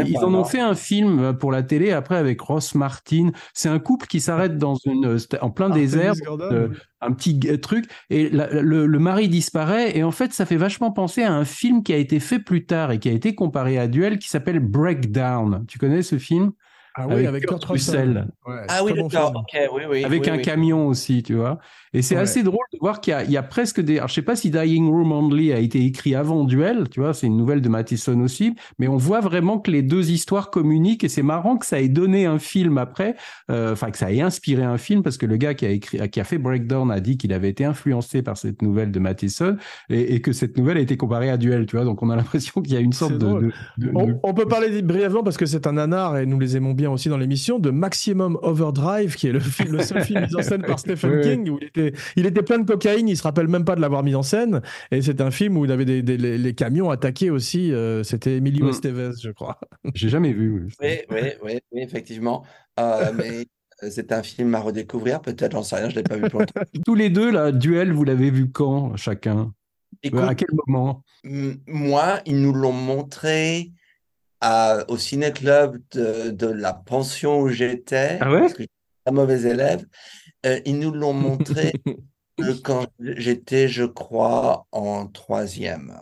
Ils 0.05 0.17
en 0.17 0.33
ont 0.33 0.43
fait 0.43 0.59
un 0.59 0.75
film 0.75 1.37
pour 1.37 1.51
la 1.51 1.63
télé 1.63 1.91
après 1.91 2.17
avec 2.17 2.41
Ross 2.41 2.75
Martin. 2.75 3.31
C'est 3.53 3.69
un 3.69 3.79
couple 3.79 4.05
qui 4.07 4.19
s'arrête 4.19 4.57
dans 4.57 4.75
une 4.85 5.17
en 5.39 5.49
plein 5.49 5.69
désert, 5.69 6.13
euh, 6.27 6.67
un 6.99 7.13
petit 7.13 7.39
truc, 7.61 7.85
et 8.09 8.29
le, 8.29 8.99
mari 8.99 9.29
disparaît. 9.29 9.97
Et 9.97 10.03
en 10.03 10.11
fait, 10.11 10.33
ça 10.33 10.45
fait 10.45 10.57
vachement 10.57 10.91
penser 10.91 11.23
à 11.23 11.31
un 11.31 11.45
film 11.45 11.83
qui 11.83 11.93
a 11.93 11.97
été 11.97 12.19
fait 12.19 12.39
plus 12.39 12.65
tard 12.65 12.91
et 12.91 12.99
qui 12.99 13.07
a 13.07 13.13
été 13.13 13.33
comparé 13.33 13.77
à 13.77 13.87
Duel, 13.87 14.19
qui 14.19 14.27
s'appelle 14.27 14.59
Breakdown. 14.59 15.65
Tu 15.67 15.79
connais 15.79 16.01
ce 16.01 16.17
film? 16.17 16.51
Ah 16.95 17.07
oui, 17.07 17.25
avec, 17.25 17.47
Kurt 17.47 17.63
Russell. 17.63 18.27
ah 18.45 18.83
oui, 18.83 18.93
d'accord. 18.93 19.45
oui, 19.73 19.83
oui, 19.89 20.03
avec 20.03 20.27
un 20.27 20.37
camion 20.37 20.87
aussi, 20.87 21.23
tu 21.23 21.35
vois. 21.35 21.59
Et 21.93 22.01
c'est 22.01 22.15
assez 22.15 22.41
drôle 22.41 22.65
de 22.73 22.79
voir 22.79 23.01
qu'il 23.01 23.13
y, 23.29 23.37
a 23.37 23.43
presque 23.43 23.79
des. 23.79 23.97
Alors, 23.97 24.07
je 24.07 24.15
sais 24.15 24.23
pas 24.23 24.35
si 24.35 24.49
Dying 24.49 24.89
Room 24.89 25.11
Only 25.11 25.53
a 25.53 25.59
été 25.59 25.85
écrit 25.85 26.15
avant 26.15 26.43
Duel, 26.43 26.89
tu 26.89 26.99
vois, 26.99 27.13
c'est 27.13 27.27
une 27.27 27.37
nouvelle 27.37 27.61
de 27.61 27.69
Matheson 27.69 28.19
aussi, 28.21 28.55
mais 28.79 28.87
on 28.87 28.97
voit 28.97 29.19
vraiment 29.19 29.59
que 29.59 29.69
les 29.69 29.83
deux 29.83 30.09
histoires 30.09 30.49
communiquent 30.49 31.03
et 31.03 31.09
c'est 31.09 31.21
marrant 31.21 31.57
que 31.57 31.67
ça 31.67 31.79
ait 31.79 31.89
donné 31.89 32.25
un 32.25 32.39
film 32.39 32.79
après, 32.79 33.15
euh, 33.51 33.73
enfin 33.73 33.91
que 33.91 33.97
ça 33.99 34.11
ait 34.11 34.21
inspiré 34.21 34.63
un 34.63 34.79
film 34.79 35.03
parce 35.03 35.17
que 35.17 35.27
le 35.27 35.37
gars 35.37 35.53
qui 35.53 35.65
a 35.67 35.69
écrit, 35.69 36.09
qui 36.09 36.19
a 36.19 36.23
fait 36.23 36.39
Breakdown 36.39 36.89
a 36.89 36.99
dit 36.99 37.17
qu'il 37.17 37.31
avait 37.31 37.49
été 37.49 37.63
influencé 37.63 38.23
par 38.23 38.37
cette 38.37 38.63
nouvelle 38.63 38.91
de 38.91 38.99
Matheson 38.99 39.57
et, 39.89 40.19
que 40.21 40.31
cette 40.31 40.57
nouvelle 40.57 40.77
a 40.77 40.81
été 40.81 40.97
comparée 40.97 41.29
à 41.29 41.37
Duel, 41.37 41.67
tu 41.67 41.75
vois. 41.75 41.85
Donc 41.85 42.01
on 42.01 42.09
a 42.09 42.15
l'impression 42.23 42.61
qu'il 42.61 42.73
y 42.73 42.77
a 42.77 42.79
une 42.79 42.93
sorte 42.93 43.19
de, 43.19 43.51
on, 43.93 44.33
peut 44.33 44.47
parler 44.47 44.81
brièvement 44.81 45.21
parce 45.21 45.37
que 45.37 45.45
c'est 45.45 45.67
un 45.67 45.73
nanar 45.73 46.17
et 46.17 46.25
nous 46.25 46.39
les 46.39 46.57
aimons 46.57 46.73
bien 46.73 46.89
aussi 46.89 47.09
dans 47.09 47.17
l'émission 47.17 47.59
de 47.59 47.69
Maximum 47.69 48.39
Overdrive 48.41 49.15
qui 49.15 49.27
est 49.27 49.31
le, 49.31 49.41
le 49.69 49.83
seul 49.83 50.03
film 50.03 50.25
mis 50.25 50.35
en 50.35 50.41
scène 50.41 50.63
par 50.63 50.79
Stephen 50.83 51.21
King 51.21 51.49
où 51.49 51.59
il 51.61 51.67
était 51.67 51.82
il 52.15 52.25
était 52.25 52.41
plein 52.41 52.59
de 52.59 52.65
cocaïne, 52.65 53.07
il 53.07 53.17
se 53.17 53.23
rappelle 53.23 53.47
même 53.47 53.65
pas 53.65 53.75
de 53.75 53.81
l'avoir 53.81 54.03
mis 54.03 54.15
en 54.15 54.23
scène. 54.23 54.61
Et 54.91 55.01
c'est 55.01 55.21
un 55.21 55.31
film 55.31 55.57
où 55.57 55.65
il 55.65 55.71
avait 55.71 55.85
des, 55.85 56.01
les, 56.01 56.53
camions 56.53 56.89
attaqués 56.89 57.29
aussi. 57.29 57.71
Euh, 57.71 58.03
c'était 58.03 58.37
Emilio 58.37 58.65
mm. 58.65 58.69
Estevez, 58.69 59.11
je 59.21 59.31
crois. 59.31 59.59
J'ai 59.93 60.09
jamais 60.09 60.33
vu. 60.33 60.67
Oui, 60.81 60.99
oui, 61.09 61.21
oui, 61.43 61.59
effectivement. 61.73 62.43
Euh, 62.79 63.11
mais 63.15 63.45
euh, 63.83 63.89
c'est 63.91 64.11
un 64.11 64.23
film 64.23 64.53
à 64.55 64.59
redécouvrir, 64.59 65.21
peut-être, 65.21 65.53
j'en 65.53 65.63
sais 65.63 65.75
rien, 65.77 65.89
je 65.89 65.95
l'ai 65.95 66.03
pas 66.03 66.15
vu 66.15 66.29
pour 66.29 66.39
longtemps. 66.39 66.61
Tous 66.85 66.95
les 66.95 67.09
deux, 67.09 67.31
là, 67.31 67.51
Duel, 67.51 67.91
vous 67.91 68.03
l'avez 68.03 68.31
vu 68.31 68.51
quand, 68.51 68.95
chacun? 68.95 69.53
À 70.03 70.35
quel 70.35 70.49
moment? 70.67 71.03
Moi, 71.23 72.19
ils 72.25 72.41
nous 72.41 72.53
l'ont 72.53 72.73
montré 72.73 73.71
à, 74.41 74.83
au 74.89 74.97
ciné-club 74.97 75.79
de, 75.93 76.31
de, 76.31 76.47
la 76.47 76.73
pension 76.73 77.39
où 77.39 77.47
j'étais. 77.47 78.17
Ah 78.19 78.31
ouais? 78.31 78.41
parce 78.41 78.53
que 78.53 78.63
un 79.05 79.11
mauvais 79.11 79.41
élève. 79.41 79.85
Euh, 80.45 80.59
ils 80.65 80.77
nous 80.77 80.91
l'ont 80.91 81.13
montré 81.13 81.73
quand 82.63 82.87
j'étais, 82.99 83.67
je 83.67 83.85
crois, 83.85 84.65
en 84.71 85.07
troisième. 85.07 85.93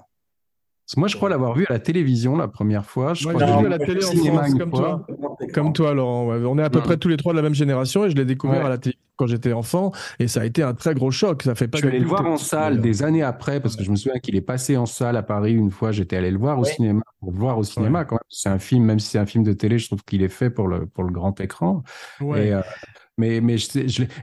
Moi, 0.97 1.07
je 1.07 1.15
crois 1.15 1.29
l'avoir 1.29 1.53
vu 1.53 1.65
à 1.69 1.73
la 1.73 1.79
télévision 1.79 2.35
la 2.35 2.47
première 2.47 2.85
fois. 2.85 3.13
Je 3.13 3.23
j'ai 3.23 3.29
vu 3.29 3.41
à 3.41 3.69
la 3.69 3.79
télé 3.79 4.03
en 4.03 4.11
France, 4.11 4.53
comme 4.55 4.71
toi. 4.71 5.05
Comme 5.53 5.73
toi, 5.73 5.93
Laurent. 5.93 6.27
On 6.45 6.57
est 6.57 6.63
à 6.63 6.69
peu 6.69 6.81
près 6.81 6.97
tous 6.97 7.07
les 7.07 7.17
trois 7.17 7.33
de 7.33 7.37
la 7.37 7.43
même 7.43 7.53
génération 7.53 8.05
et 8.05 8.09
je 8.09 8.15
l'ai 8.15 8.25
découvert 8.25 8.65
à 8.65 8.69
la 8.69 8.77
télé 8.77 8.97
quand 9.17 9.27
j'étais 9.27 9.53
enfant 9.53 9.91
et 10.17 10.27
ça 10.27 10.41
a 10.41 10.45
été 10.45 10.63
un 10.63 10.73
très 10.73 10.95
gros 10.95 11.11
choc. 11.11 11.43
Ça 11.43 11.53
fait 11.55 11.67
pas. 11.67 11.77
Je 11.77 11.83
suis 11.83 11.89
allé 11.89 11.99
le 11.99 12.07
voir 12.07 12.25
en 12.25 12.37
salle 12.37 12.81
des 12.81 13.03
années 13.03 13.21
après 13.21 13.59
parce 13.59 13.75
que 13.75 13.83
je 13.83 13.91
me 13.91 13.95
souviens 13.95 14.19
qu'il 14.19 14.35
est 14.35 14.41
passé 14.41 14.77
en 14.77 14.85
salle 14.85 15.15
à 15.15 15.23
Paris 15.23 15.53
une 15.53 15.71
fois. 15.71 15.91
J'étais 15.91 16.17
allé 16.17 16.31
le 16.31 16.39
voir 16.39 16.59
au 16.59 16.65
cinéma 16.65 17.01
pour 17.19 17.31
le 17.31 17.37
voir 17.37 17.57
au 17.57 17.63
cinéma 17.63 18.03
quand 18.03 18.15
même. 18.15 18.21
C'est 18.29 18.49
un 18.49 18.59
film, 18.59 18.83
même 18.83 18.99
si 18.99 19.09
c'est 19.09 19.19
un 19.19 19.25
film 19.25 19.43
de 19.43 19.53
télé, 19.53 19.77
je 19.77 19.87
trouve 19.87 20.03
qu'il 20.03 20.23
est 20.23 20.29
fait 20.29 20.49
pour 20.49 20.67
le 20.67 20.87
pour 20.87 21.03
le 21.03 21.11
grand 21.11 21.39
écran. 21.39 21.83
Et, 22.21 22.53
euh, 22.53 22.61
mais, 23.17 23.41
mais 23.41 23.57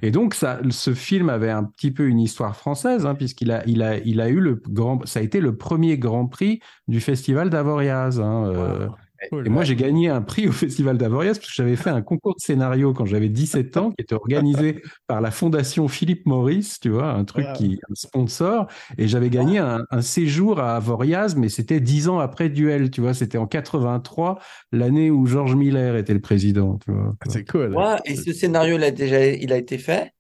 et 0.03 0.11
donc, 0.11 0.35
ça, 0.35 0.61
ce 0.71 0.95
film 0.95 1.29
avait 1.29 1.51
un 1.51 1.65
petit 1.65 1.91
peu 1.91 2.09
une 2.09 2.21
histoire 2.21 2.57
française, 2.57 3.07
hein, 3.07 3.15
puisqu'il 3.15 3.53
a, 3.53 3.63
il 3.67 3.83
a, 3.83 3.99
il 3.99 4.21
a 4.21 4.29
eu 4.29 4.41
le 4.41 4.55
grand, 4.55 5.07
ça 5.07 5.21
a 5.21 5.23
été 5.23 5.41
le 5.41 5.57
premier 5.57 5.99
grand 5.99 6.27
prix 6.27 6.61
du 6.89 7.01
festival 7.01 7.51
d'Avoriaz. 7.51 8.21
Hein, 8.21 8.47
euh, 8.47 8.89
Et 9.33 9.49
moi, 9.49 9.65
j'ai 9.65 9.77
gagné 9.77 10.09
un 10.09 10.23
prix 10.23 10.49
au 10.49 10.53
Festival 10.53 10.97
d'Avoriaz 10.97 11.39
parce 11.39 11.49
que 11.51 11.55
j'avais 11.55 11.77
fait 11.77 11.91
un 11.91 12.03
concours 12.03 12.35
de 12.35 12.41
scénario 12.41 12.93
quand 12.93 13.07
j'avais 13.07 13.29
17 13.29 13.77
ans 13.77 13.91
qui 13.91 14.03
était 14.03 14.15
organisé 14.15 14.83
par 15.07 15.21
la 15.21 15.31
Fondation 15.31 15.89
Philippe 15.89 16.27
Maurice, 16.27 16.79
tu 16.81 16.91
vois, 16.91 17.11
un 17.11 17.25
truc 17.25 17.47
qui 17.55 17.81
un 17.91 17.95
sponsor. 17.95 18.69
Et 18.97 19.09
j'avais 19.09 19.31
gagné 19.31 19.59
un, 19.59 19.79
séjour 20.01 20.61
à 20.61 20.77
Avoriaz, 20.77 21.35
mais 21.37 21.49
c'était 21.49 21.81
dix 21.81 22.09
ans 22.09 22.19
après 22.19 22.49
Duel, 22.49 22.91
tu 22.91 23.01
vois. 23.01 23.15
C'était 23.15 23.39
en 23.39 23.47
83, 23.47 24.39
l'année 24.73 25.11
où 25.11 25.27
Georges 25.27 25.57
Miller 25.57 25.97
était 25.97 26.15
le 26.15 26.21
président, 26.21 26.79
tu 26.85 26.93
vois. 26.93 27.15
C'est 27.29 27.49
cool. 27.49 27.77
et 28.05 28.17
ce 28.17 28.33
scénario, 28.33 28.77
il 28.77 28.85
a 28.85 28.91
déjà 28.91 29.27
il 29.27 29.53
a 29.53 29.57
été 29.57 29.79
fait? 29.79 30.13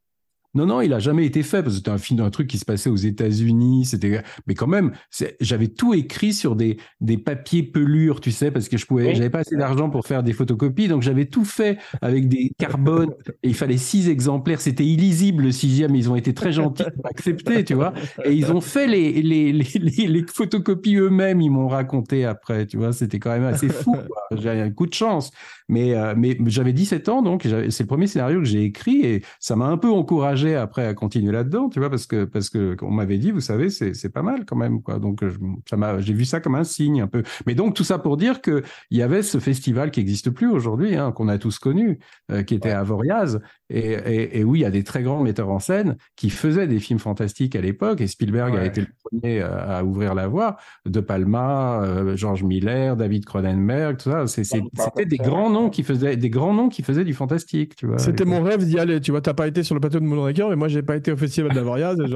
Non, 0.58 0.66
non, 0.66 0.80
il 0.80 0.92
a 0.92 0.98
jamais 0.98 1.24
été 1.24 1.44
fait 1.44 1.62
parce 1.62 1.74
que 1.74 1.78
c'était 1.78 1.90
un 1.90 1.98
film, 1.98 2.20
un 2.20 2.30
truc 2.30 2.48
qui 2.48 2.58
se 2.58 2.64
passait 2.64 2.90
aux 2.90 2.96
États-Unis. 2.96 3.84
C'était, 3.84 4.22
mais 4.48 4.54
quand 4.54 4.66
même, 4.66 4.92
j'avais 5.40 5.68
tout 5.68 5.94
écrit 5.94 6.32
sur 6.32 6.56
des, 6.56 6.78
des 7.00 7.16
papiers 7.16 7.62
pelures, 7.62 8.20
tu 8.20 8.32
sais, 8.32 8.50
parce 8.50 8.68
que 8.68 8.76
je 8.76 8.84
pouvais, 8.84 9.14
j'avais 9.14 9.30
pas 9.30 9.40
assez 9.40 9.54
d'argent 9.54 9.88
pour 9.88 10.04
faire 10.04 10.24
des 10.24 10.32
photocopies, 10.32 10.88
donc 10.88 11.02
j'avais 11.02 11.26
tout 11.26 11.44
fait 11.44 11.78
avec 12.02 12.28
des 12.28 12.50
carbones 12.58 13.14
et 13.44 13.48
il 13.48 13.54
fallait 13.54 13.76
six 13.76 14.08
exemplaires. 14.08 14.60
C'était 14.60 14.84
illisible 14.84 15.44
le 15.44 15.52
sixième, 15.52 15.94
ils 15.94 16.10
ont 16.10 16.16
été 16.16 16.34
très 16.34 16.50
gentils 16.50 16.82
pour 16.96 17.06
accepter, 17.06 17.64
tu 17.64 17.74
vois. 17.74 17.94
Et 18.24 18.32
ils 18.32 18.50
ont 18.50 18.60
fait 18.60 18.88
les, 18.88 19.22
les, 19.22 19.52
les, 19.52 20.06
les, 20.08 20.24
photocopies 20.26 20.96
eux-mêmes, 20.96 21.40
ils 21.40 21.50
m'ont 21.50 21.68
raconté 21.68 22.24
après, 22.24 22.66
tu 22.66 22.78
vois. 22.78 22.92
C'était 22.92 23.20
quand 23.20 23.30
même 23.30 23.44
assez 23.44 23.68
fou. 23.68 23.96
J'ai 24.36 24.50
un 24.50 24.70
coup 24.70 24.86
de 24.86 24.94
chance. 24.94 25.30
Mais, 25.70 25.94
euh, 25.94 26.14
mais 26.16 26.36
j'avais 26.46 26.72
17 26.72 27.10
ans, 27.10 27.20
donc 27.20 27.42
c'est 27.42 27.80
le 27.80 27.86
premier 27.86 28.06
scénario 28.06 28.38
que 28.38 28.46
j'ai 28.46 28.64
écrit 28.64 29.04
et 29.04 29.22
ça 29.38 29.54
m'a 29.54 29.66
un 29.66 29.76
peu 29.76 29.90
encouragé 29.90 30.47
après 30.54 30.86
à 30.86 30.94
continuer 30.94 31.32
là-dedans, 31.32 31.68
tu 31.68 31.78
vois, 31.78 31.90
parce 31.90 32.06
que 32.06 32.24
parce 32.24 32.50
que 32.50 32.76
on 32.82 32.90
m'avait 32.90 33.18
dit, 33.18 33.30
vous 33.30 33.40
savez, 33.40 33.70
c'est 33.70 34.12
pas 34.12 34.22
mal 34.22 34.44
quand 34.44 34.56
même, 34.56 34.82
quoi. 34.82 34.98
Donc 34.98 35.22
ça 35.68 35.76
m'a, 35.76 35.98
j'ai 36.00 36.14
vu 36.14 36.24
ça 36.24 36.40
comme 36.40 36.54
un 36.54 36.64
signe 36.64 37.02
un 37.02 37.06
peu. 37.06 37.22
Mais 37.46 37.54
donc 37.54 37.74
tout 37.74 37.84
ça 37.84 37.98
pour 37.98 38.16
dire 38.16 38.40
que 38.40 38.62
il 38.90 38.98
y 38.98 39.02
avait 39.02 39.22
ce 39.22 39.38
festival 39.38 39.90
qui 39.90 40.00
n'existe 40.00 40.30
plus 40.30 40.48
aujourd'hui, 40.48 40.96
hein, 40.96 41.12
qu'on 41.12 41.28
a 41.28 41.38
tous 41.38 41.58
connu, 41.58 41.98
euh, 42.30 42.42
qui 42.42 42.54
était 42.54 42.70
à 42.70 42.82
Voriaz, 42.82 43.40
et, 43.70 43.92
et, 43.92 44.38
et, 44.38 44.44
oui, 44.44 44.60
il 44.60 44.62
y 44.62 44.66
a 44.66 44.70
des 44.70 44.84
très 44.84 45.02
grands 45.02 45.22
metteurs 45.22 45.50
en 45.50 45.58
scène 45.58 45.96
qui 46.16 46.30
faisaient 46.30 46.66
des 46.66 46.78
films 46.78 46.98
fantastiques 46.98 47.54
à 47.54 47.60
l'époque, 47.60 48.00
et 48.00 48.06
Spielberg 48.06 48.56
a 48.56 48.64
été 48.64 48.80
le 48.80 48.88
premier 49.02 49.42
à, 49.42 49.84
ouvrir 49.84 50.14
la 50.14 50.26
voie. 50.26 50.56
De 50.86 51.00
Palma, 51.00 51.82
euh, 51.82 52.16
George 52.16 52.42
Miller, 52.44 52.96
David 52.96 53.24
Cronenberg, 53.24 53.98
tout 53.98 54.10
ça, 54.10 54.26
c'était 54.26 55.06
des 55.06 55.18
grands 55.18 55.50
noms 55.50 55.70
qui 55.70 55.82
faisaient 55.82 56.16
des 56.16 56.30
grands 56.30 56.54
noms 56.54 56.68
qui 56.68 56.82
faisaient 56.82 57.04
du 57.04 57.14
fantastique, 57.14 57.76
tu 57.76 57.86
vois. 57.86 57.98
C'était 57.98 58.24
mon 58.24 58.42
rêve 58.42 58.64
d'y 58.64 58.78
aller. 58.78 59.00
Tu 59.00 59.10
vois, 59.10 59.20
t'as 59.20 59.34
pas 59.34 59.46
été 59.46 59.62
sur 59.62 59.74
le 59.74 59.80
plateau 59.80 60.00
de 60.00 60.04
Moonraker, 60.28 60.48
mais 60.50 60.56
moi 60.56 60.68
j'ai 60.68 60.82
pas 60.82 60.96
été 60.96 61.12
au 61.12 61.16
festival 61.16 61.52
d'Avoriaz. 61.52 61.96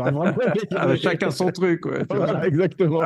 Ah, 0.74 0.96
chacun 0.96 1.30
son 1.30 1.50
truc, 1.50 1.84
ouais, 1.86 2.04
exactement. 2.46 3.02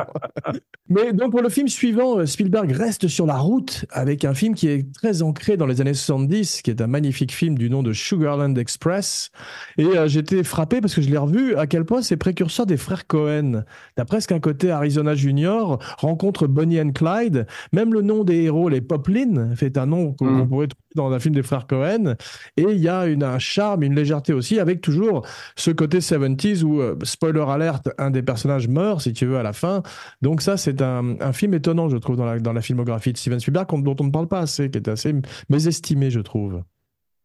mais 0.89 1.13
donc 1.13 1.31
pour 1.31 1.41
le 1.41 1.49
film 1.49 1.67
suivant, 1.67 2.19
euh, 2.19 2.25
Spielberg 2.25 2.71
reste 2.71 3.07
sur 3.07 3.25
la 3.25 3.37
route 3.37 3.85
avec 3.91 4.25
un 4.25 4.33
film 4.33 4.55
qui 4.55 4.67
est 4.67 4.91
très 4.93 5.21
ancré 5.21 5.57
dans 5.57 5.65
les 5.65 5.81
années 5.81 5.93
70, 5.93 6.61
qui 6.61 6.71
est 6.71 6.81
un 6.81 6.87
magnifique 6.87 7.31
film 7.31 7.57
du 7.57 7.69
nom 7.69 7.83
de 7.83 7.93
Sugar 7.93 8.37
Express. 8.57 9.31
Et 9.77 9.85
euh, 9.85 10.07
j'étais 10.07 10.43
frappé 10.43 10.81
parce 10.81 10.93
que 10.95 11.01
je 11.01 11.09
l'ai 11.09 11.17
revu 11.17 11.55
à 11.55 11.67
quel 11.67 11.85
point 11.85 12.01
c'est 12.01 12.17
précurseur 12.17 12.65
des 12.65 12.77
frères 12.77 13.07
Cohen. 13.07 13.63
T'as 13.95 14.05
presque 14.05 14.31
un 14.31 14.39
côté 14.39 14.71
Arizona 14.71 15.15
Junior, 15.15 15.79
rencontre 15.97 16.47
Bonnie 16.47 16.79
and 16.79 16.91
Clyde. 16.91 17.47
Même 17.73 17.93
le 17.93 18.01
nom 18.01 18.23
des 18.23 18.43
héros, 18.43 18.69
les 18.69 18.81
Poplin, 18.81 19.55
fait 19.55 19.77
un 19.77 19.87
nom 19.87 20.13
qu'on 20.13 20.25
mm. 20.25 20.47
pourrait 20.47 20.67
trouver 20.67 20.86
dans 20.95 21.11
un 21.11 21.19
film 21.19 21.35
des 21.35 21.43
frères 21.43 21.67
Cohen. 21.67 22.15
Et 22.55 22.63
il 22.63 22.79
y 22.79 22.89
a 22.89 23.05
une, 23.05 23.23
un 23.23 23.39
charme, 23.39 23.83
une 23.83 23.95
légèreté 23.95 24.33
aussi, 24.33 24.59
avec 24.59 24.81
toujours 24.81 25.25
ce 25.55 25.71
côté 25.71 25.99
70s 25.99 26.63
où, 26.63 26.81
euh, 26.81 26.97
spoiler 27.03 27.45
alert, 27.47 27.89
un 27.97 28.11
des 28.11 28.23
personnages 28.23 28.67
meurt, 28.67 29.01
si 29.01 29.13
tu 29.13 29.25
veux, 29.25 29.37
à 29.37 29.43
la 29.43 29.53
fin. 29.53 29.83
Donc 30.21 30.41
ça, 30.41 30.57
c'est 30.57 30.81
un, 30.81 31.19
un, 31.19 31.33
film 31.33 31.53
étonnant, 31.53 31.89
je 31.89 31.97
trouve, 31.97 32.15
dans 32.15 32.25
la, 32.25 32.39
dans 32.39 32.53
la 32.53 32.61
filmographie 32.61 33.13
de 33.13 33.17
Steven 33.17 33.39
Spielberg, 33.39 33.67
dont 33.83 33.95
on 33.99 34.05
ne 34.05 34.11
parle 34.11 34.27
pas 34.27 34.39
assez, 34.39 34.69
qui 34.69 34.77
est 34.77 34.87
assez 34.87 35.13
mésestimé, 35.49 36.09
je 36.09 36.19
trouve. 36.19 36.61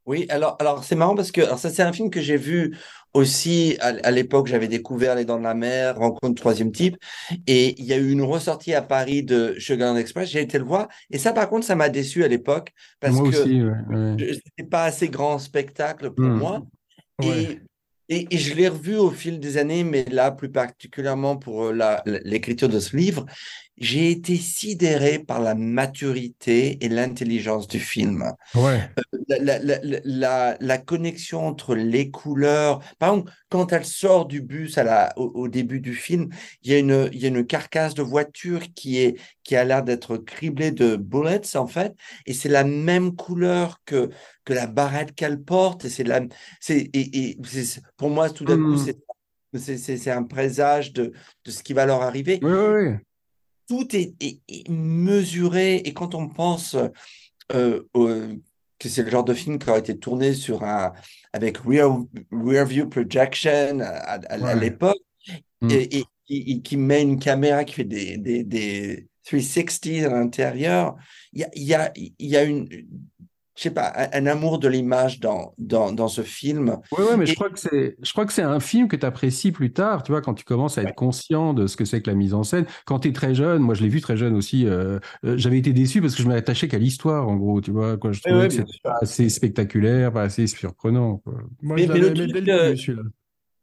Oui, 0.05 0.27
alors, 0.31 0.57
alors 0.59 0.83
c'est 0.83 0.96
marrant 0.96 1.14
parce 1.14 1.31
que 1.31 1.44
ça, 1.57 1.70
c'est 1.70 1.83
un 1.83 1.92
film 1.92 2.11
que 2.11 2.20
j'ai 2.20 2.37
vu 2.37 2.77
aussi 3.14 3.77
à, 3.81 4.11
l'époque. 4.11 4.46
J'avais 4.46 4.68
découvert 4.68 5.14
Les 5.14 5.25
Dents 5.25 5.38
de 5.38 5.44
la 5.44 5.55
Mer, 5.55 5.96
Rencontre 5.96 6.40
Troisième 6.40 6.72
Type, 6.72 6.96
et 7.46 7.81
il 7.81 7.85
y 7.85 7.92
a 7.92 7.96
eu 7.96 8.11
une 8.11 8.22
ressortie 8.22 8.75
à 8.75 8.83
Paris 8.83 9.22
de 9.22 9.55
Sugar 9.59 9.96
Express. 9.96 10.31
J'ai 10.31 10.40
été 10.40 10.59
le 10.59 10.64
voir, 10.64 10.88
et 11.11 11.18
ça, 11.18 11.33
par 11.33 11.48
contre, 11.48 11.66
ça 11.66 11.75
m'a 11.75 11.88
déçu 11.88 12.25
à 12.25 12.29
l'époque 12.29 12.72
parce 13.01 13.14
moi 13.14 13.31
que 13.31 13.37
aussi, 13.37 13.62
c'était 14.35 14.68
pas 14.68 14.85
assez 14.85 15.09
grand 15.09 15.38
spectacle 15.38 16.11
pour 16.11 16.25
hmm. 16.25 16.38
moi. 16.38 16.62
Et, 17.22 17.61
et, 18.09 18.37
je 18.37 18.55
l'ai 18.55 18.68
revu 18.68 18.96
au 18.96 19.11
fil 19.11 19.40
des 19.40 19.57
années, 19.57 19.85
mais 19.85 20.05
là, 20.11 20.31
plus 20.33 20.51
particulièrement 20.51 21.37
pour 21.37 21.64
euh, 21.64 21.96
l'écriture 22.25 22.68
de 22.68 22.79
ce 22.79 22.96
livre, 22.96 23.25
j'ai 23.78 24.11
été 24.11 24.37
sidéré 24.37 25.18
par 25.18 25.40
la 25.40 25.54
maturité 25.54 26.85
et 26.85 26.88
l'intelligence 26.88 27.66
du 27.66 27.80
film. 27.80 28.32
Ouais. 28.54 28.80
Euh, 29.30 29.38
la, 30.04 30.56
la, 30.61 30.78
connexion 30.78 31.46
entre 31.46 31.74
les 31.74 32.11
couleurs. 32.11 32.80
Par 32.98 33.11
exemple, 33.11 33.32
quand 33.48 33.72
elle 33.72 33.85
sort 33.85 34.26
du 34.26 34.42
bus 34.42 34.76
à 34.76 34.85
la, 34.85 35.18
au, 35.18 35.48
début 35.48 35.80
du 35.80 35.94
film, 35.94 36.28
il 36.62 36.70
y, 36.70 36.74
a 36.74 36.78
une, 36.78 37.08
il 37.12 37.20
y 37.20 37.24
a 37.24 37.28
une 37.28 37.46
carcasse 37.46 37.94
de 37.94 38.02
voiture 38.02 38.61
qui, 38.74 38.98
est, 38.98 39.18
qui 39.42 39.56
a 39.56 39.64
l'air 39.64 39.82
d'être 39.82 40.18
criblée 40.18 40.70
de 40.70 40.96
bullets, 40.96 41.56
en 41.56 41.66
fait, 41.66 41.94
et 42.26 42.35
c'est 42.35 42.50
la 42.50 42.64
même 42.64 43.16
couleur 43.16 43.80
que, 43.87 44.11
que 44.44 44.52
la 44.52 44.66
barrette 44.66 45.14
qu'elle 45.14 45.42
porte. 45.42 45.87
Et, 45.87 45.88
c'est 45.88 46.04
la, 46.04 46.20
c'est, 46.61 46.90
et, 46.92 47.38
pour 47.96 48.11
moi, 48.11 48.28
tout 48.28 48.44
d'un 48.44 48.56
coup, 48.56 48.74
mmh. 48.74 49.58
c'est, 49.58 49.78
c'est, 49.78 50.11
un 50.11 50.24
présage 50.24 50.92
de, 50.92 51.12
de 51.44 51.50
ce 51.50 51.62
qui 51.62 51.72
va 51.72 51.87
leur 51.87 52.02
arriver. 52.02 52.38
Oui, 52.42 52.52
oui, 52.52 52.88
oui 52.90 52.96
tout 53.72 53.96
est, 53.96 54.14
mesuré. 54.68 55.76
Et 55.76 55.94
quand 55.94 56.14
on 56.14 56.28
pense 56.28 56.76
euh, 57.54 57.80
que 58.78 58.88
c'est 58.88 59.02
le 59.02 59.11
genre 59.11 59.24
de 59.24 59.32
film 59.32 59.58
qui 59.58 59.70
aurait 59.70 59.80
été 59.80 59.98
tourné 59.98 60.35
sur 60.35 60.62
un, 60.62 60.92
avec 61.32 61.56
rear, 61.58 62.04
view 62.30 62.87
projection 62.87 63.80
à, 63.80 64.54
l'époque, 64.56 65.00
mm. 65.62 65.70
et, 65.70 66.04
qui 66.62 66.76
met 66.76 67.02
une 67.02 67.18
caméra 67.18 67.64
qui 67.64 67.74
fait 67.74 67.85
des, 67.85 68.18
des, 68.18 68.44
des 68.44 69.08
360 69.24 70.04
à 70.04 70.11
l'intérieur, 70.11 70.96
il 71.32 71.46
y 71.54 71.74
a, 71.74 71.92
y, 71.96 72.12
y 72.18 72.37
a 72.37 72.42
une, 72.42 72.68
je 73.55 73.65
sais 73.65 73.71
pas, 73.71 73.93
un, 74.12 74.27
amour 74.27 74.59
de 74.59 74.69
l'image 74.69 75.21
dans, 75.21 75.55
dans, 75.59 75.93
dans, 75.93 76.09
ce 76.09 76.23
film. 76.23 76.79
Oui, 76.97 77.05
ouais, 77.05 77.17
mais 77.17 77.27
je 77.27 77.35
crois 77.35 77.51
que 77.51 77.59
c'est, 77.59 77.97
je 78.03 78.12
crois 78.12 78.25
que 78.25 78.33
c'est 78.33 78.43
un 78.43 78.61
film 78.61 78.88
que 78.88 78.97
tu 78.97 79.05
apprécies 79.05 79.53
plus 79.53 79.73
tard, 79.73 80.03
tu 80.03 80.12
vois, 80.12 80.23
quand 80.23 80.33
tu 80.35 80.45
commences 80.45 80.79
à 80.79 80.83
être 80.83 80.95
conscient 80.95 81.53
de 81.53 81.67
ce 81.67 81.77
que 81.77 81.85
c'est 81.85 82.01
que 82.01 82.09
la 82.09 82.17
mise 82.17 82.33
en 82.33 82.45
scène. 82.45 82.65
Quand 82.87 83.01
tu 83.01 83.09
es 83.09 83.12
très 83.12 83.35
jeune, 83.35 83.61
moi 83.61 83.75
je 83.75 83.83
l'ai 83.83 83.91
vu 83.91 84.01
très 84.01 84.17
jeune 84.17 84.35
aussi, 84.35 84.67
euh, 84.67 84.99
euh, 85.25 85.37
j'avais 85.37 85.59
été 85.59 85.73
déçu 85.73 86.01
parce 86.01 86.15
que 86.15 86.23
je 86.23 86.29
m'attachais 86.29 86.67
qu'à 86.67 86.79
l'histoire, 86.79 87.29
en 87.29 87.37
gros, 87.37 87.61
tu 87.61 87.73
vois, 87.73 87.99
quoi, 87.99 88.12
je 88.12 88.23
trouvais 88.23 88.49
que 88.49 88.55
c'était 88.55 88.73
pas 88.83 88.99
assez 89.03 89.29
spectaculaire, 89.29 90.12
pas 90.12 90.23
assez 90.23 90.47
surprenant. 90.47 91.23
Moi, 91.61 91.77
mais, 91.77 91.87
le, 91.87 92.11
dès 92.11 92.27
le 92.27 92.27
début, 92.27 92.97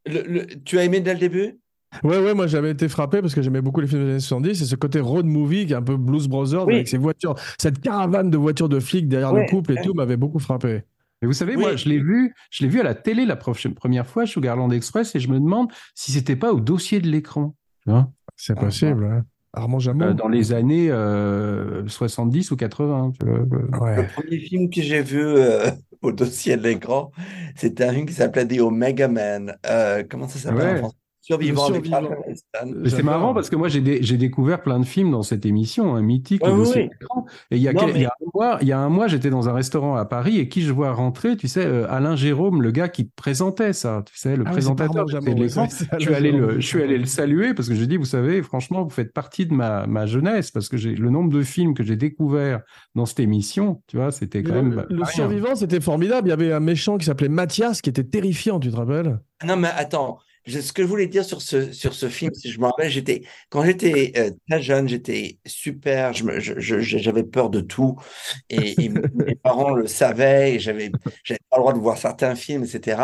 le, 0.06 0.45
tu 0.63 0.78
as 0.78 0.84
aimé 0.84 1.02
dès 1.02 1.13
le 1.13 1.19
début? 1.19 1.60
Ouais, 2.04 2.19
ouais, 2.19 2.34
moi 2.34 2.47
j'avais 2.47 2.71
été 2.71 2.88
frappé 2.88 3.21
parce 3.21 3.34
que 3.34 3.41
j'aimais 3.41 3.62
beaucoup 3.62 3.82
les 3.82 3.88
films 3.88 4.04
des 4.04 4.10
années 4.12 4.19
70 4.19 4.62
et 4.62 4.65
ce 4.65 4.75
côté 4.75 4.99
road 4.99 5.25
movie 5.25 5.65
qui 5.65 5.73
est 5.73 5.75
un 5.75 5.82
peu 5.82 5.97
Blues 5.97 6.28
Brothers 6.28 6.62
avec 6.62 6.88
ces 6.88 6.97
voitures, 6.97 7.36
cette 7.60 7.82
caravane 7.82 8.30
de 8.30 8.38
voitures 8.38 8.69
de 8.69 8.80
flics 8.80 9.08
derrière 9.08 9.34
le 9.34 9.45
couple 9.49 9.73
et 9.73 9.82
tout 9.82 9.93
m'avait 9.93 10.17
beaucoup 10.17 10.39
frappé. 10.39 10.84
Mais 11.21 11.28
vous 11.28 11.34
savez, 11.34 11.58
moi, 11.58 11.75
je 11.75 11.89
l'ai 11.89 11.99
vu, 11.99 12.34
je 12.49 12.63
l'ai 12.63 12.69
vu 12.69 12.80
à 12.80 12.84
la 12.84 12.95
télé 12.95 13.25
la 13.25 13.36
première 13.36 14.08
fois, 14.08 14.25
Sugarland 14.25 14.71
Express, 14.71 15.15
et 15.15 15.19
je 15.19 15.28
me 15.28 15.38
demande 15.38 15.69
si 15.93 16.13
c'était 16.13 16.38
pas 16.38 16.54
au 16.54 16.62
dossier 16.62 17.02
de 17.02 17.10
l'écran. 17.10 17.56
C'est 18.38 18.56
possible. 18.56 19.06
Hein. 19.06 19.25
Armand 19.54 19.80
Jameau. 19.80 20.06
Euh, 20.06 20.13
dans 20.13 20.28
les 20.28 20.54
années 20.54 20.88
70 20.88 20.91
euh, 22.52 22.54
ou 22.54 22.58
80. 22.58 23.13
Le 23.21 24.13
premier 24.13 24.39
film 24.39 24.69
que 24.69 24.82
j'ai 24.82 25.02
vu 25.02 25.21
euh, 25.21 25.69
au 26.02 26.12
dossier 26.12 26.56
de 26.56 26.63
l'écran, 26.63 27.12
c'était 27.56 27.86
un 27.86 27.93
film 27.93 28.06
qui 28.06 28.13
s'appelait 28.13 28.47
The 28.47 28.62
Omega 28.62 29.08
Man. 29.08 29.56
comment 30.10 30.28
ça 30.28 30.39
s'appelle 30.39 30.75
en 30.75 30.78
français? 30.78 30.98
Survivant, 31.29 31.67
C'est 32.85 33.03
marrant 33.03 33.35
parce 33.35 33.51
que 33.51 33.55
moi 33.55 33.67
j'ai 33.67 34.17
découvert 34.17 34.63
plein 34.63 34.79
de 34.79 34.85
films 34.85 35.11
dans 35.11 35.21
cette 35.21 35.45
émission, 35.45 35.93
un 35.93 35.99
hein, 35.99 36.01
mythique. 36.01 36.41
Et 36.43 36.89
il 37.51 37.61
y, 37.61 37.67
a 37.67 37.71
il, 37.71 38.67
y 38.67 38.71
a 38.71 38.79
un 38.79 38.89
mois, 38.89 39.07
j'étais 39.07 39.29
dans 39.29 39.47
un 39.47 39.53
restaurant 39.53 39.95
à 39.95 40.05
Paris 40.05 40.39
et 40.39 40.49
qui 40.49 40.63
je 40.63 40.73
vois 40.73 40.91
rentrer, 40.91 41.37
tu 41.37 41.47
sais, 41.47 41.63
euh, 41.63 41.85
Alain 41.87 42.15
Jérôme, 42.15 42.63
le 42.63 42.71
gars 42.71 42.89
qui 42.89 43.03
présentait 43.03 43.73
ça, 43.73 44.03
tu 44.07 44.17
sais, 44.17 44.35
le 44.35 44.43
ah 44.47 44.49
présentateur 44.49 45.05
de 45.05 45.31
l'écran. 45.39 45.67
Je 45.99 45.99
suis 45.99 46.15
allé 46.15 46.31
le, 46.31 46.59
je 46.59 46.65
suis 46.65 46.81
allé 46.81 46.97
le 46.97 47.05
saluer 47.05 47.53
parce 47.53 47.69
que 47.69 47.75
je 47.75 47.85
dis, 47.85 47.97
vous 47.97 48.05
savez, 48.05 48.41
franchement, 48.41 48.83
vous 48.83 48.89
faites 48.89 49.13
partie 49.13 49.45
de 49.45 49.53
ma, 49.53 49.85
ma 49.85 50.07
jeunesse 50.07 50.49
parce 50.49 50.67
que 50.67 50.77
j'ai 50.77 50.95
le 50.95 51.11
nombre 51.11 51.29
de 51.31 51.43
films 51.43 51.75
que 51.75 51.83
j'ai 51.83 51.95
découvert 51.95 52.61
dans 52.95 53.05
cette 53.05 53.19
émission, 53.19 53.83
tu 53.85 53.97
vois, 53.97 54.11
c'était 54.11 54.41
quand 54.41 54.55
même. 54.55 54.83
Le, 54.89 55.05
survivant, 55.05 55.53
c'était 55.55 55.79
formidable. 55.79 56.27
Il 56.27 56.31
y 56.31 56.33
avait 56.33 56.53
un 56.53 56.59
méchant 56.59 56.97
qui 56.97 57.05
s'appelait 57.05 57.29
Mathias 57.29 57.83
qui 57.83 57.91
était 57.91 58.03
terrifiant, 58.03 58.59
tu 58.59 58.71
te 58.71 58.75
rappelles? 58.75 59.19
Non, 59.45 59.57
mais 59.57 59.69
attends 59.75 60.17
ce 60.49 60.73
que 60.73 60.83
je 60.83 60.88
voulais 60.88 61.07
dire 61.07 61.23
sur 61.23 61.41
ce, 61.41 61.71
sur 61.71 61.93
ce 61.93 62.09
film, 62.09 62.33
si 62.33 62.51
je 62.51 62.59
me 62.59 62.65
rappelle, 62.65 62.89
j'étais, 62.89 63.23
quand 63.49 63.63
j'étais 63.63 64.13
euh, 64.17 64.31
très 64.49 64.62
jeune, 64.62 64.88
j'étais 64.88 65.38
super, 65.45 66.13
j'avais 66.13 66.39
je, 66.39 67.21
peur 67.21 67.49
de 67.49 67.62
tout. 67.62 67.95
Et, 68.49 68.89
mes 69.15 69.35
parents 69.35 69.73
le 69.73 69.88
savaient, 69.88 70.55
et 70.55 70.59
j'avais 70.59 70.89
pas 70.89 71.57
le 71.57 71.59
droit 71.59 71.73
de 71.73 71.79
voir 71.79 71.97
certains 71.97 72.35
films, 72.35 72.63
etc. 72.63 73.01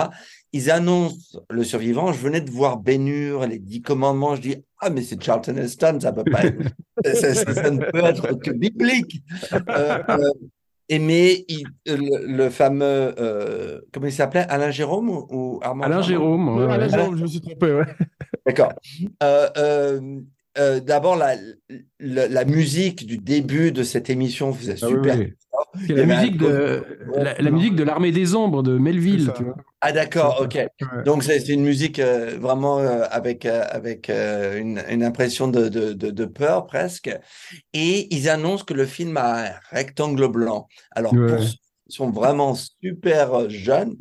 Ils 0.54 0.72
annoncent 0.72 1.40
Le 1.50 1.64
Survivant. 1.64 2.14
Je 2.14 2.20
venais 2.20 2.42
de 2.42 2.50
voir 2.50 2.78
Bénur, 2.78 3.46
Les 3.46 3.60
Dix 3.60 3.82
Commandements. 3.82 4.36
Je 4.36 4.42
dis, 4.42 4.56
ah, 4.80 4.90
mais 4.90 5.02
c'est 5.02 5.22
Charlton 5.22 5.58
Heston, 5.58 6.00
ça 6.00 6.14
peut 6.14 6.24
pas 6.24 6.46
être, 6.46 6.62
ça, 7.04 7.72
ne 7.72 7.92
peut 7.92 8.04
être 8.04 8.34
que 8.36 8.52
biblique. 8.52 9.22
Euh, 9.54 10.04
euh, 10.10 10.32
et 10.90 11.00
mais 11.00 11.46
le, 11.86 12.50
fameux, 12.50 13.16
euh, 13.20 13.82
comment 13.92 14.08
il 14.08 14.14
s'appelait? 14.14 14.46
Alain 14.50 14.72
Jérôme 14.72 15.10
ou, 15.10 15.60
Armand 15.64 15.84
Alain 15.84 16.02
Jérôme, 16.02 16.70
Alain 16.70 16.88
Jérôme, 16.88 17.18
je 17.18 17.24
me 17.24 17.28
suis 17.28 17.42
trompé, 17.42 17.74
ouais. 17.74 17.86
D'accord. 18.46 18.74
D'abord, 20.86 21.18
la, 21.18 21.36
la, 22.00 22.46
musique 22.46 23.06
du 23.06 23.18
début 23.18 23.72
de 23.72 23.84
cette 23.84 24.10
émission 24.10 24.54
faisait 24.54 24.76
ah 24.82 24.88
super. 24.88 25.18
La 25.90 26.06
musique, 26.06 26.38
de, 26.38 26.84
la, 27.16 27.52
musique 27.52 27.76
de 27.76 27.84
l'armée 27.84 28.12
des 28.12 28.36
ombres 28.36 28.64
de 28.64 28.78
Melville. 28.78 29.32
Tu 29.36 29.44
vois. 29.44 29.56
Ah 29.82 29.92
d'accord, 29.92 30.42
ok. 30.42 30.68
Donc 31.06 31.24
c'est 31.24 31.48
une 31.48 31.64
musique 31.64 32.00
euh, 32.00 32.38
vraiment 32.40 32.80
euh, 32.80 33.04
avec, 33.12 33.46
euh, 33.46 33.64
avec 33.70 34.10
une, 34.10 34.82
une, 34.90 35.04
impression 35.04 35.48
de, 35.48 35.70
de, 35.70 35.94
de, 35.94 36.26
peur 36.26 36.66
presque. 36.66 37.16
Et 37.74 38.14
ils 38.16 38.28
annoncent 38.28 38.66
que 38.66 38.74
le 38.74 38.86
film 38.86 39.16
a 39.18 39.46
un 39.46 39.52
rectangle 39.70 40.28
blanc. 40.28 40.68
Alors 40.92 41.12
pour 41.12 41.40
ceux 41.40 41.46
qui 41.46 41.96
sont 41.96 42.10
vraiment 42.10 42.56
super 42.56 43.50
jeunes, 43.50 43.96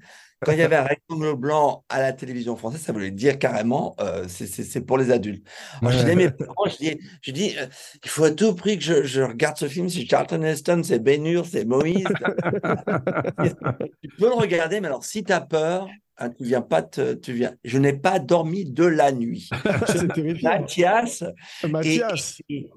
quand 0.45 0.53
il 0.53 0.59
y 0.59 0.63
avait 0.63 0.77
un 0.77 0.85
rectangle 0.85 1.35
blanc 1.35 1.85
à 1.89 2.01
la 2.01 2.13
télévision 2.13 2.57
française, 2.57 2.81
ça 2.81 2.93
voulait 2.93 3.11
dire 3.11 3.39
carrément, 3.39 3.95
euh, 4.01 4.27
c'est 4.29 4.81
pour 4.81 4.99
les 4.99 5.11
adultes. 5.11 5.47
je 5.83 6.05
dis 6.05 6.11
à 6.11 6.15
mes 6.15 6.31
parents, 6.31 6.67
je 6.67 6.77
dis, 6.77 6.99
je 7.23 7.31
dis 7.31 7.55
euh, 7.59 7.67
il 8.03 8.11
faut 8.11 8.25
à 8.25 8.31
tout 8.31 8.55
prix 8.55 8.79
que 8.79 8.85
je, 8.85 9.03
je 9.05 9.23
regarde 9.23 9.57
ce 9.57 9.69
film, 9.69 9.89
c'est 9.89 10.07
Charlton 10.07 10.43
Heston, 10.43 10.83
c'est 10.85 10.99
Ben 10.99 11.27
Hur, 11.27 11.47
c'est 11.47 11.65
Moïse. 11.65 12.05
tu 14.03 14.09
peux 14.19 14.29
le 14.29 14.35
regarder, 14.35 14.81
mais 14.81 14.89
alors 14.89 15.05
si 15.05 15.25
tu 15.25 15.33
as 15.33 15.41
peur, 15.41 15.89
hein, 16.19 16.31
tu 16.31 16.45
viens 16.45 16.63
pas 16.63 16.83
te, 16.83 17.15
tu 17.15 17.33
viens. 17.33 17.55
Je 17.65 17.79
n'ai 17.79 17.93
pas 17.93 18.19
dormi 18.19 18.65
de 18.65 18.85
la 18.85 19.13
nuit. 19.13 19.49
Mathias, 20.43 21.25
Mathias. 21.69 22.43
Et, 22.49 22.71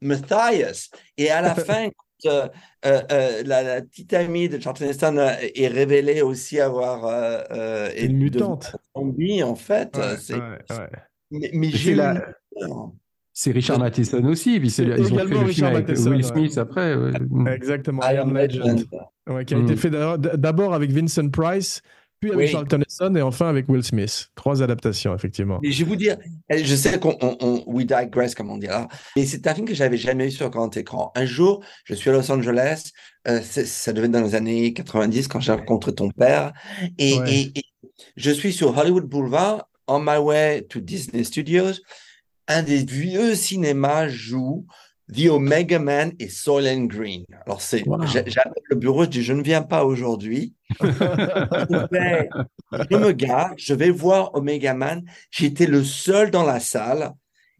Matthias. 0.00 0.90
Et 1.16 1.30
à 1.30 1.40
la 1.40 1.54
fin, 1.54 1.88
euh, 2.26 2.48
euh, 2.84 3.00
euh, 3.10 3.42
la, 3.44 3.82
petite 3.82 4.12
amie 4.14 4.48
de 4.48 4.58
Charlton 4.58 4.86
Heston 4.86 5.16
est 5.18 5.68
révélée 5.68 6.22
aussi 6.22 6.60
avoir 6.60 7.04
une 7.96 8.16
mutante. 8.16 8.76
Zombie, 8.96 9.42
en 9.42 9.54
fait. 9.54 9.98
c'est, 10.18 10.36
Mais, 11.30 11.70
j'ai 11.70 11.96
C'est 13.32 13.52
Richard 13.52 13.78
Matheson 13.78 14.24
aussi, 14.24 14.60
puis 14.60 14.70
c'est, 14.70 14.84
ils 14.84 15.12
ont 15.12 15.18
fait 15.18 15.24
le 15.24 15.46
film 15.46 15.66
avec 15.66 15.88
Will 15.88 16.24
Smith 16.24 16.58
après. 16.58 16.96
Exactement, 17.46 18.02
Iron 18.10 18.30
Legend. 18.30 18.84
qui 19.46 19.54
a 19.54 19.58
été 19.58 19.74
mm. 19.74 19.76
fait 19.76 19.90
d'abord 19.90 20.74
avec 20.74 20.90
Vincent 20.90 21.28
Price, 21.28 21.82
puis 22.22 22.32
avec 22.32 22.48
Charlton 22.50 22.80
Heston 22.86 23.16
et 23.16 23.22
enfin 23.22 23.48
avec 23.48 23.68
Will 23.68 23.82
Smith. 23.82 24.30
Trois 24.36 24.62
adaptations, 24.62 25.14
effectivement. 25.14 25.58
Mais 25.60 25.72
je 25.72 25.84
vais 25.84 25.90
vous 25.90 25.96
dire, 25.96 26.16
je 26.48 26.74
sais 26.76 26.98
qu'on 27.00 27.16
on, 27.20 27.64
we 27.66 27.84
digress, 27.84 28.34
comme 28.34 28.50
on 28.50 28.58
dira, 28.58 28.88
mais 29.16 29.26
c'est 29.26 29.46
un 29.48 29.54
film 29.54 29.66
que 29.66 29.74
j'avais 29.74 29.96
jamais 29.96 30.26
vu 30.26 30.30
sur 30.30 30.48
grand 30.48 30.74
écran. 30.76 31.10
Un 31.16 31.26
jour, 31.26 31.64
je 31.84 31.94
suis 31.94 32.10
à 32.10 32.12
Los 32.12 32.30
Angeles, 32.30 32.90
euh, 33.26 33.40
ça 33.42 33.92
devait 33.92 34.06
être 34.06 34.12
dans 34.12 34.22
les 34.22 34.36
années 34.36 34.72
90 34.72 35.26
quand 35.26 35.40
j'ai 35.40 35.52
rencontré 35.52 35.92
ton 35.92 36.10
père, 36.10 36.52
et, 36.98 37.16
et, 37.26 37.52
je 38.16 38.30
suis 38.30 38.52
sur 38.52 38.76
Hollywood 38.76 39.04
Boulevard, 39.04 39.68
on 39.88 39.98
my 40.00 40.18
way 40.18 40.64
to 40.68 40.80
Disney 40.80 41.24
Studios. 41.24 41.74
Un 42.48 42.62
des 42.62 42.84
vieux 42.84 43.34
cinémas 43.34 44.08
joue 44.08 44.66
The 45.10 45.28
Omega 45.28 45.78
Man 45.78 46.12
et 46.18 46.28
Soylent 46.28 46.86
Green. 46.86 47.24
Alors, 47.46 47.60
c'est, 47.60 47.84
j'appelle 48.06 48.62
le 48.70 48.76
bureau, 48.76 49.04
je 49.04 49.10
dis, 49.10 49.22
je 49.22 49.32
ne 49.32 49.42
viens 49.42 49.62
pas 49.62 49.84
aujourd'hui. 49.84 50.54
je, 50.80 50.86
me 52.96 53.12
garde, 53.12 53.54
je 53.56 53.74
vais 53.74 53.90
voir 53.90 54.34
Omega 54.34 54.74
Man. 54.74 55.04
J'étais 55.30 55.66
le 55.66 55.84
seul 55.84 56.30
dans 56.30 56.44
la 56.44 56.60
salle. 56.60 57.12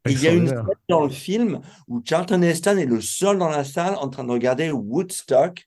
Il 0.09 0.21
y 0.21 0.29
a 0.29 0.33
une 0.33 0.49
scène 0.49 0.65
dans 0.89 1.05
le 1.05 1.11
film 1.11 1.61
où 1.87 2.03
Charlton 2.05 2.43
Heston 2.43 2.77
est 2.77 2.87
le 2.87 3.01
seul 3.01 3.39
dans 3.39 3.51
la 3.51 3.65
salle 3.65 3.95
en 3.97 4.09
train 4.09 4.25
de 4.25 4.33
regarder 4.33 4.71
Woodstock. 4.71 5.65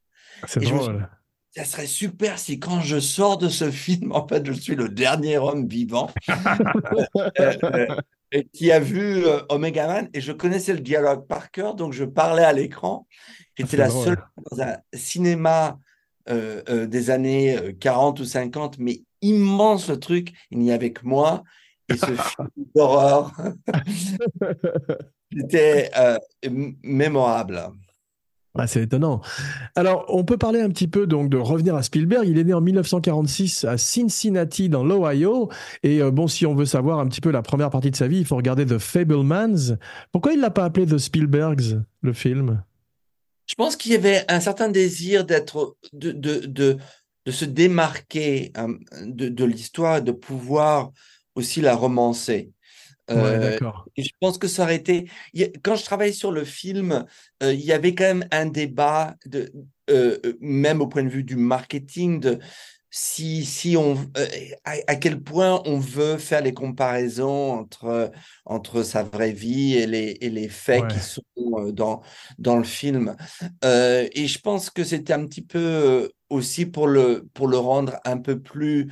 C'est 0.47 0.59
drôle. 0.61 1.07
ça 1.55 1.63
serait 1.63 1.87
super 1.87 2.37
si 2.37 2.59
quand 2.59 2.81
je 2.81 2.99
sors 2.99 3.37
de 3.37 3.47
ce 3.47 3.71
film, 3.71 4.11
en 4.11 4.27
fait, 4.27 4.45
je 4.45 4.51
suis 4.51 4.75
le 4.75 4.89
dernier 4.89 5.37
homme 5.37 5.67
vivant. 5.67 6.09
Euh, 7.39 7.53
euh, 7.63 7.87
qui 8.53 8.71
a 8.71 8.79
vu 8.79 9.25
euh, 9.25 9.41
Omega 9.49 9.87
Man 9.87 10.09
et 10.13 10.21
je 10.21 10.31
connaissais 10.31 10.73
le 10.73 10.79
dialogue 10.79 11.27
par 11.27 11.51
cœur, 11.51 11.75
donc 11.75 11.93
je 11.93 12.03
parlais 12.03 12.43
à 12.43 12.53
l'écran. 12.53 13.07
J'étais 13.57 13.77
la 13.77 13.89
seule 13.89 14.17
dans 14.51 14.61
un 14.61 14.77
cinéma 14.93 15.79
euh, 16.29 16.61
euh, 16.69 16.87
des 16.87 17.09
années 17.09 17.75
40 17.79 18.19
ou 18.19 18.25
50, 18.25 18.79
mais 18.79 19.03
immense 19.21 19.89
le 19.89 19.99
truc. 19.99 20.33
Il 20.51 20.59
n'y 20.59 20.71
avait 20.71 20.91
que 20.91 21.05
moi 21.05 21.43
et 21.89 21.97
ce 21.97 22.05
film 22.05 22.49
d'horreur. 22.75 23.31
C'était 25.31 25.91
mémorable. 26.83 27.71
Ah, 28.57 28.67
c'est 28.67 28.83
étonnant. 28.83 29.21
Alors, 29.75 30.05
on 30.07 30.23
peut 30.23 30.37
parler 30.37 30.61
un 30.61 30.69
petit 30.69 30.87
peu 30.87 31.07
donc 31.07 31.29
de 31.29 31.37
revenir 31.37 31.75
à 31.75 31.83
Spielberg. 31.83 32.25
Il 32.27 32.37
est 32.39 32.43
né 32.45 32.53
en 32.53 32.61
1946 32.61 33.65
à 33.65 33.77
Cincinnati, 33.77 34.69
dans 34.69 34.83
l'Ohio. 34.83 35.49
Et 35.83 36.01
euh, 36.01 36.09
bon, 36.09 36.27
si 36.27 36.45
on 36.45 36.55
veut 36.55 36.65
savoir 36.65 36.99
un 36.99 37.07
petit 37.07 37.19
peu 37.19 37.31
la 37.31 37.41
première 37.41 37.69
partie 37.69 37.91
de 37.91 37.95
sa 37.97 38.07
vie, 38.07 38.19
il 38.19 38.25
faut 38.25 38.37
regarder 38.37 38.65
The 38.65 38.77
Fablemans. 38.77 39.75
Pourquoi 40.13 40.33
il 40.33 40.39
l'a 40.39 40.51
pas 40.51 40.63
appelé 40.63 40.85
The 40.85 40.97
Spielbergs, 40.97 41.81
le 42.01 42.13
film? 42.13 42.63
Je 43.45 43.55
pense 43.55 43.75
qu'il 43.75 43.91
y 43.91 43.95
avait 43.95 44.23
un 44.29 44.39
certain 44.39 44.69
désir 44.69 45.25
d'être, 45.25 45.75
de, 45.91 46.11
de, 46.11 46.45
de, 46.45 46.77
de, 47.25 47.31
se 47.31 47.45
démarquer 47.45 48.53
de, 49.03 49.27
de 49.27 49.45
l'histoire, 49.45 50.01
de 50.01 50.11
pouvoir 50.11 50.91
aussi 51.35 51.61
la 51.61 51.75
romancer. 51.75 52.51
Euh, 53.11 53.57
je 53.97 54.09
pense 54.19 54.37
que 54.37 54.47
ça 54.47 54.63
aurait 54.63 54.75
été. 54.75 55.09
Quand 55.63 55.75
je 55.75 55.83
travaillais 55.83 56.13
sur 56.13 56.31
le 56.31 56.43
film, 56.43 57.05
euh, 57.43 57.53
il 57.53 57.61
y 57.61 57.71
avait 57.71 57.93
quand 57.93 58.05
même 58.05 58.27
un 58.31 58.47
débat, 58.47 59.15
de, 59.25 59.51
euh, 59.89 60.17
même 60.41 60.81
au 60.81 60.87
point 60.87 61.03
de 61.03 61.09
vue 61.09 61.23
du 61.23 61.35
marketing, 61.35 62.19
de 62.19 62.39
si, 62.89 63.43
si 63.43 63.75
on, 63.75 63.97
à, 64.63 64.95
quel 64.95 65.21
point 65.21 65.61
on 65.65 65.79
veut 65.79 66.17
faire 66.17 66.41
les 66.41 66.53
comparaisons 66.53 67.51
entre, 67.51 68.09
entre 68.45 68.83
sa 68.83 69.03
vraie 69.03 69.33
vie 69.33 69.75
et 69.75 69.85
les, 69.85 70.17
et 70.21 70.29
les 70.29 70.47
faits 70.47 70.87
qui 70.87 70.99
sont 70.99 71.21
dans, 71.73 72.01
dans 72.37 72.55
le 72.55 72.63
film. 72.63 73.17
et 73.61 74.27
je 74.27 74.39
pense 74.39 74.69
que 74.69 74.85
c'était 74.85 75.11
un 75.11 75.25
petit 75.25 75.41
peu 75.41 76.09
aussi 76.29 76.65
pour 76.65 76.87
le, 76.87 77.27
pour 77.33 77.49
le 77.49 77.57
rendre 77.57 77.97
un 78.05 78.17
peu 78.17 78.39
plus 78.39 78.89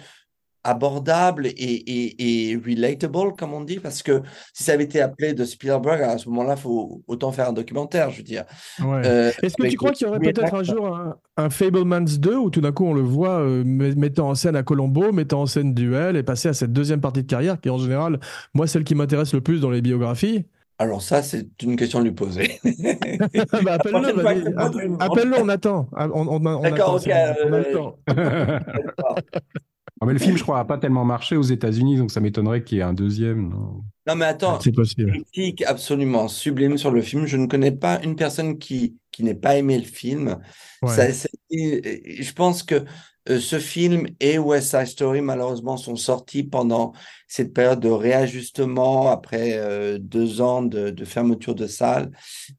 abordable 0.63 1.47
et, 1.47 2.51
et, 2.51 2.55
relatable, 2.55 3.33
comme 3.37 3.53
on 3.53 3.61
dit, 3.61 3.79
parce 3.79 4.01
que 4.01 4.21
si 4.53 4.63
ça 4.63 4.73
avait 4.73 4.85
été 4.85 5.01
appelé 5.01 5.33
de 5.33 5.43
Spielberg, 5.43 6.01
à 6.01 6.17
ce 6.17 6.29
moment-là, 6.29 6.55
il 6.57 6.61
faut 6.61 7.03
autant 7.07 7.31
faire 7.31 7.49
un 7.49 7.53
documentaire, 7.53 8.09
je 8.11 8.17
veux 8.17 8.23
dire. 8.23 8.45
Euh, 8.81 9.31
Est-ce 9.41 9.55
que 9.55 9.67
tu 9.67 9.75
crois 9.75 9.91
qu'il 9.91 10.07
y 10.07 10.09
aurait 10.09 10.19
peut-être 10.19 10.53
un 10.53 10.63
jour 10.63 10.87
un, 10.87 11.15
un, 11.37 11.49
Fablemans 11.49 12.01
2 12.01 12.35
où 12.37 12.49
tout 12.49 12.61
d'un 12.61 12.71
coup 12.71 12.85
on 12.85 12.93
le 12.93 13.01
voit 13.01 13.39
euh, 13.41 13.63
mettant 13.65 14.29
en 14.29 14.35
scène 14.35 14.55
à 14.55 14.63
Colombo, 14.63 15.11
mettant 15.11 15.41
en 15.41 15.45
scène 15.45 15.73
Duel 15.73 16.15
et 16.15 16.23
passer 16.23 16.49
à 16.49 16.53
cette 16.53 16.71
deuxième 16.71 17.01
partie 17.01 17.23
de 17.23 17.27
carrière 17.27 17.59
qui, 17.59 17.69
en 17.69 17.77
général, 17.77 18.19
moi, 18.53 18.67
celle 18.67 18.83
qui 18.83 18.95
m'intéresse 18.95 19.33
le 19.33 19.41
plus 19.41 19.59
dans 19.59 19.69
les 19.69 19.81
biographies? 19.81 20.45
Alors 20.79 21.01
ça, 21.01 21.21
c'est 21.21 21.61
une 21.61 21.75
question 21.75 21.99
de 22.03 22.05
lui 22.05 22.11
poser. 22.13 22.59
bah, 23.63 23.73
appelle-le, 23.73 25.01
appelle-le, 25.01 25.41
on 25.41 25.49
attend. 25.49 25.89
On, 25.93 26.39
D'accord, 26.61 26.95
ok. 26.95 27.09
Ah, 30.03 30.05
mais 30.05 30.13
le 30.13 30.19
film, 30.19 30.35
je 30.35 30.43
crois, 30.43 30.57
n'a 30.57 30.65
pas 30.65 30.77
tellement 30.77 31.05
marché 31.05 31.37
aux 31.37 31.43
États-Unis, 31.43 31.95
donc 31.95 32.11
ça 32.11 32.19
m'étonnerait 32.19 32.61
qu'il 32.61 32.77
y 32.77 32.81
ait 32.81 32.83
un 32.83 32.93
deuxième. 32.93 33.47
Non, 33.47 33.83
non 34.05 34.15
mais 34.15 34.25
attends, 34.25 34.59
c'est 34.59 34.73
possible. 34.73 35.11
Critique 35.11 35.63
absolument 35.63 36.27
sublime 36.27 36.77
sur 36.77 36.91
le 36.91 37.01
film. 37.01 37.25
Je 37.25 37.37
ne 37.37 37.47
connais 37.47 37.71
pas 37.71 38.01
une 38.03 38.17
personne 38.17 38.57
qui, 38.57 38.97
qui 39.11 39.23
n'ait 39.23 39.33
pas 39.33 39.55
aimé 39.55 39.77
le 39.77 39.85
film. 39.85 40.39
Ça, 40.85 41.09
je 41.09 42.33
pense 42.33 42.63
que 42.63 42.83
euh, 43.29 43.39
ce 43.39 43.59
film 43.59 44.07
et 44.19 44.37
West 44.37 44.71
Side 44.71 44.87
Story, 44.87 45.21
malheureusement, 45.21 45.77
sont 45.77 45.95
sortis 45.95 46.43
pendant 46.43 46.91
cette 47.29 47.53
période 47.53 47.79
de 47.79 47.89
réajustement 47.89 49.09
après 49.09 49.53
euh, 49.53 49.97
deux 49.97 50.41
ans 50.41 50.63
de, 50.63 50.89
de, 50.89 51.05
fermeture 51.05 51.55
de 51.55 51.67
salle. 51.67 52.11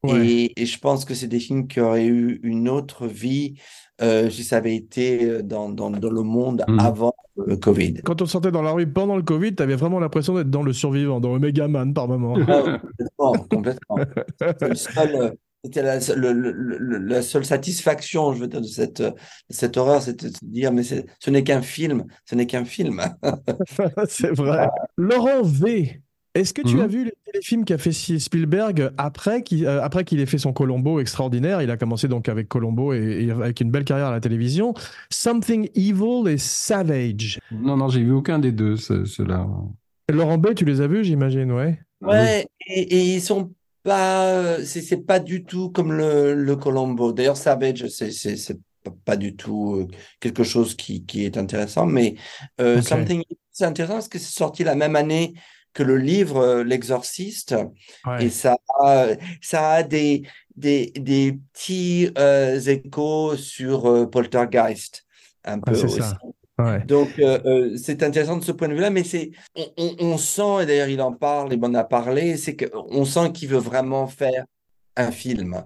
Et, 0.08 0.58
et, 0.58 0.64
je 0.64 0.78
pense 0.78 1.04
que 1.04 1.12
c'est 1.12 1.28
des 1.28 1.40
films 1.40 1.68
qui 1.68 1.80
auraient 1.80 2.06
eu 2.06 2.40
une 2.42 2.70
autre 2.70 3.06
vie 3.06 3.60
euh, 4.02 4.28
si 4.30 4.44
ça 4.44 4.56
avait 4.56 4.74
été 4.74 5.24
euh, 5.24 5.42
dans, 5.42 5.68
dans, 5.68 5.90
dans 5.90 6.10
le 6.10 6.22
monde 6.22 6.64
mmh. 6.66 6.78
avant 6.80 7.14
le 7.36 7.56
Covid. 7.56 7.94
Quand 8.04 8.22
on 8.22 8.26
sortait 8.26 8.50
dans 8.50 8.62
la 8.62 8.72
rue 8.72 8.86
pendant 8.86 9.16
le 9.16 9.22
Covid, 9.22 9.54
tu 9.54 9.62
avais 9.62 9.76
vraiment 9.76 10.00
l'impression 10.00 10.34
d'être 10.34 10.50
dans 10.50 10.62
le 10.62 10.72
survivant, 10.72 11.20
dans 11.20 11.36
le 11.36 11.68
Man 11.68 11.94
par 11.94 12.08
moment. 12.08 12.36
Ah, 12.48 12.78
complètement, 12.78 13.32
complètement. 13.48 13.96
C'était 15.64 15.82
la, 15.82 15.98
la, 15.98 17.22
seule 17.22 17.44
satisfaction, 17.46 18.34
je 18.34 18.40
veux 18.40 18.48
dire, 18.48 18.60
de 18.60 18.66
cette, 18.66 19.02
cette 19.48 19.78
horreur, 19.78 20.02
c'est 20.02 20.22
de 20.22 20.28
se 20.28 20.44
dire, 20.44 20.70
mais 20.72 20.82
ce 20.82 21.30
n'est 21.30 21.42
qu'un 21.42 21.62
film, 21.62 22.04
ce 22.26 22.34
n'est 22.34 22.44
qu'un 22.46 22.66
film. 22.66 23.00
c'est 24.08 24.34
vrai. 24.36 24.68
Laurent 24.98 25.42
V, 25.42 26.02
est-ce 26.34 26.52
que 26.52 26.62
tu 26.62 26.80
as 26.80 26.84
mhm. 26.84 26.90
vu 26.90 27.04
les 27.04 27.14
téléfilms 27.24 27.64
qu'a 27.64 27.78
fait 27.78 27.92
Spielberg 27.92 28.90
après 28.98 29.42
qu'il 29.42 29.66
euh, 29.66 29.82
après 29.82 30.04
qu'il 30.04 30.20
ait 30.20 30.26
fait 30.26 30.38
son 30.38 30.52
Colombo 30.52 30.98
extraordinaire? 30.98 31.62
Il 31.62 31.70
a 31.70 31.76
commencé 31.76 32.08
donc 32.08 32.28
avec 32.28 32.48
Colombo 32.48 32.92
et, 32.92 33.30
avec 33.30 33.60
une 33.60 33.70
belle 33.70 33.84
carrière 33.84 34.08
à 34.08 34.12
la 34.12 34.20
télévision. 34.20 34.74
Something 35.10 35.68
Evil 35.74 36.28
et 36.28 36.38
Savage. 36.38 37.38
Non, 37.52 37.76
non, 37.76 37.88
j'ai 37.88 38.02
vu 38.02 38.12
aucun 38.12 38.40
des 38.40 38.50
deux, 38.50 38.76
ceux-là. 38.76 39.46
Laurent 40.12 40.38
B, 40.38 40.54
tu 40.54 40.64
les 40.64 40.80
as 40.80 40.86
vus, 40.86 41.04
j'imagine, 41.04 41.52
ouais 41.52 41.78
Ouais, 42.00 42.46
et, 42.66 42.80
et 42.80 43.14
ils 43.14 43.22
sont 43.22 43.52
pas, 43.84 44.62
c'est 44.64 45.06
pas 45.06 45.20
du 45.20 45.44
tout 45.44 45.70
comme 45.70 45.92
le, 45.92 46.34
le 46.34 46.56
Colombo. 46.56 47.12
D'ailleurs, 47.12 47.36
Savage, 47.36 47.86
c'est 47.88 48.58
pas 49.04 49.16
du 49.16 49.36
tout 49.36 49.76
euh, 49.76 49.88
quelque 50.20 50.42
chose 50.42 50.74
qui, 50.74 51.04
qui 51.04 51.24
est 51.24 51.36
intéressant, 51.36 51.86
mais 51.86 52.16
euh, 52.60 52.82
Something, 52.82 53.22
c'est 53.50 53.64
intéressant 53.64 53.94
parce 53.94 54.08
que 54.08 54.18
c'est 54.18 54.36
sorti 54.36 54.64
la 54.64 54.74
même 54.74 54.96
année 54.96 55.34
que 55.74 55.82
le 55.82 55.98
livre 55.98 56.38
euh, 56.38 56.64
L'Exorciste, 56.64 57.54
et 58.18 58.30
ça 58.30 58.56
a, 58.80 59.08
ça 59.42 59.70
a 59.72 59.82
des, 59.82 60.22
des, 60.56 60.92
des 60.96 61.38
petits 61.52 62.08
échos 62.66 63.36
sur 63.36 64.08
Poltergeist, 64.10 65.04
un 65.44 65.60
peu 65.60 65.72
aussi. 65.72 66.00
Ça. 66.00 66.18
Donc, 66.86 67.18
euh, 67.18 67.40
euh, 67.46 67.76
c'est 67.76 68.02
intéressant 68.04 68.36
de 68.36 68.44
ce 68.44 68.52
point 68.52 68.68
de 68.68 68.74
vue-là, 68.74 68.90
mais 68.90 69.02
c'est, 69.02 69.32
on, 69.76 70.16
sent, 70.16 70.62
et 70.62 70.66
d'ailleurs 70.66 70.88
il 70.88 71.02
en 71.02 71.12
parle, 71.12 71.52
et 71.52 71.58
en 71.60 71.74
a 71.74 71.82
parlé, 71.82 72.36
c'est 72.36 72.56
qu'on 72.56 73.04
sent 73.04 73.32
qu'il 73.32 73.48
veut 73.48 73.58
vraiment 73.58 74.06
faire 74.06 74.44
un 74.96 75.10
film. 75.10 75.60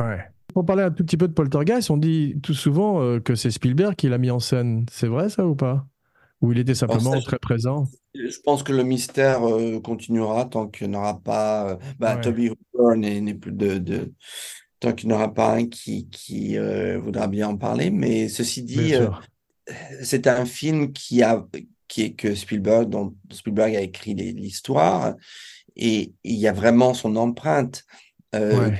Ouais. 0.00 0.24
Pour 0.52 0.66
parler 0.66 0.82
un 0.82 0.90
tout 0.90 1.04
petit 1.04 1.16
peu 1.16 1.28
de 1.28 1.32
Poltergeist, 1.32 1.90
on 1.90 1.96
dit 1.96 2.40
tout 2.42 2.54
souvent 2.54 3.00
euh, 3.02 3.20
que 3.20 3.36
c'est 3.36 3.52
Spielberg 3.52 3.94
qui 3.94 4.08
l'a 4.08 4.18
mis 4.18 4.30
en 4.30 4.40
scène. 4.40 4.86
C'est 4.90 5.06
vrai 5.06 5.28
ça 5.28 5.46
ou 5.46 5.54
pas? 5.54 5.86
Ou 6.40 6.52
il 6.52 6.58
était 6.58 6.74
simplement 6.74 7.20
très 7.20 7.38
présent? 7.38 7.88
Je 8.14 8.38
pense 8.44 8.62
que 8.62 8.72
le 8.72 8.82
mystère 8.82 9.40
continuera 9.82 10.44
tant 10.44 10.68
qu'il 10.68 10.90
n'y 10.90 10.96
aura 10.96 11.18
pas. 11.18 11.78
Bah, 11.98 12.16
Toby 12.16 12.50
Hooper 12.50 12.98
n'est 12.98 13.34
plus 13.34 13.52
de, 13.52 14.12
tant 14.80 14.92
qu'il 14.92 15.08
n'y 15.08 15.14
aura 15.14 15.32
pas 15.32 15.54
un 15.54 15.66
qui, 15.66 16.08
qui 16.08 16.56
voudra 16.98 17.26
bien 17.26 17.48
en 17.48 17.56
parler. 17.56 17.90
Mais 17.90 18.28
ceci 18.28 18.62
dit, 18.62 18.94
c'est 20.02 20.26
un 20.26 20.44
film 20.44 20.92
qui 20.92 21.22
a, 21.22 21.46
qui 21.88 22.02
est 22.02 22.12
que 22.12 22.34
Spielberg, 22.34 22.88
dont 22.88 23.14
Spielberg 23.32 23.74
a 23.74 23.80
écrit 23.80 24.14
l'histoire, 24.14 25.14
et 25.74 26.12
il 26.24 26.36
y 26.36 26.48
a 26.48 26.52
vraiment 26.52 26.94
son 26.94 27.16
empreinte. 27.16 27.84
Euh, 28.34 28.70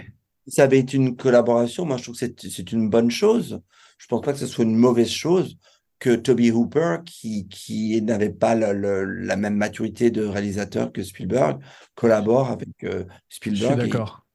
Ça 0.49 0.63
avait 0.63 0.79
été 0.79 0.97
une 0.97 1.17
collaboration, 1.17 1.85
moi 1.85 1.97
je 1.97 2.05
trouve 2.05 2.17
que 2.17 2.27
c'est 2.49 2.73
une 2.73 2.89
bonne 2.89 3.11
chose. 3.11 3.61
Je 3.99 4.07
pense 4.07 4.21
pas 4.21 4.33
que 4.33 4.39
ce 4.39 4.47
soit 4.47 4.65
une 4.65 4.77
mauvaise 4.77 5.11
chose 5.11 5.57
que 5.99 6.15
Toby 6.15 6.51
Hooper, 6.51 6.99
qui, 7.05 7.49
qui 7.49 8.01
n'avait 8.03 8.31
pas 8.31 8.55
la 8.55 9.37
même 9.37 9.57
maturité 9.57 10.11
de 10.11 10.25
réalisateur 10.25 10.93
que 10.93 11.03
Spielberg, 11.03 11.61
collabore 11.95 12.51
avec 12.51 12.85
euh, 12.85 13.05
Spielberg. 13.29 13.77
Je 13.77 13.81
suis 13.83 13.91
d'accord 13.91 14.27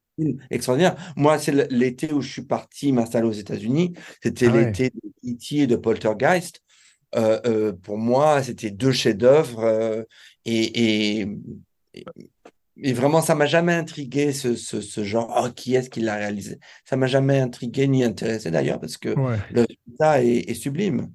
extraordinaire. 0.50 0.96
Moi, 1.16 1.40
c'est 1.40 1.72
l'été 1.72 2.12
où 2.14 2.22
je 2.22 2.32
suis 2.32 2.42
parti 2.44 2.92
m'installer 2.92 3.28
aux 3.28 3.32
États-Unis. 3.32 3.94
C'était 4.22 4.48
ah 4.48 4.58
l'été 4.58 4.90
de 4.90 5.32
E.T. 5.32 5.56
et 5.58 5.68
de 5.68 5.76
Poltergeist. 5.76 6.62
Euh, 7.16 7.40
euh, 7.46 7.74
pour 7.74 7.98
moi, 7.98 8.42
c'était 8.44 8.72
deux 8.72 8.92
chefs-d'œuvre. 8.92 9.64
Euh, 9.64 10.04
et, 10.46 11.26
et, 12.78 12.94
vraiment, 12.94 13.22
ça 13.22 13.36
m'a 13.36 13.46
jamais 13.46 13.74
intrigué 13.74 14.32
ce, 14.32 14.56
ce, 14.56 15.04
genre. 15.04 15.44
Oh, 15.44 15.50
qui 15.52 15.76
est-ce 15.76 15.90
qui 15.90 16.02
l'a 16.02 16.16
réalisé? 16.16 16.60
Ça 16.86 16.96
m'a 16.96 17.08
jamais 17.08 17.40
intrigué 17.40 17.88
ni 17.88 18.04
intéressé 18.04 18.50
d'ailleurs 18.50 18.80
parce 18.80 18.98
que 18.98 19.10
le 19.10 19.66
résultat 19.66 20.24
est 20.24 20.54
sublime. 20.54 21.12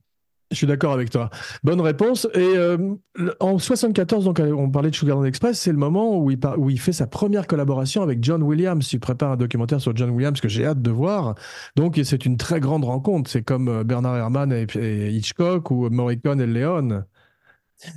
Je 0.53 0.57
suis 0.57 0.67
d'accord 0.67 0.93
avec 0.93 1.11
toi. 1.11 1.29
Bonne 1.65 1.81
réponse. 1.81 2.29
Et 2.35 2.39
euh, 2.39 2.95
en 3.41 3.59
74, 3.59 4.25
donc 4.25 4.39
euh, 4.39 4.53
on 4.53 4.71
parlait 4.71 4.91
de 4.91 4.95
Sugarland 4.95 5.25
Express, 5.25 5.59
c'est 5.59 5.73
le 5.73 5.79
moment 5.79 6.19
où 6.19 6.31
il, 6.31 6.81
fait 6.81 6.93
sa 6.93 7.09
première 7.09 7.49
collaboration 7.49 8.03
avec 8.03 8.23
John 8.23 8.45
Williams. 8.45 8.93
Il 8.93 9.01
prépare 9.01 9.33
un 9.33 9.37
documentaire 9.37 9.81
sur 9.81 9.97
John 9.97 10.11
Williams 10.11 10.41
que 10.41 10.49
j'ai 10.49 10.65
hâte 10.65 10.81
de 10.81 10.91
voir. 10.91 11.35
Donc 11.75 12.01
c'est 12.05 12.25
une 12.25 12.37
très 12.37 12.61
grande 12.61 12.85
rencontre. 12.85 13.29
C'est 13.29 13.43
comme 13.43 13.69
euh, 13.69 13.85
Bernard 13.85 14.17
Herrmann 14.17 14.53
et, 14.53 15.11
Hitchcock 15.11 15.71
ou 15.73 15.91
Morricone 15.91 16.41
et 16.41 16.47
Léon. 16.47 17.03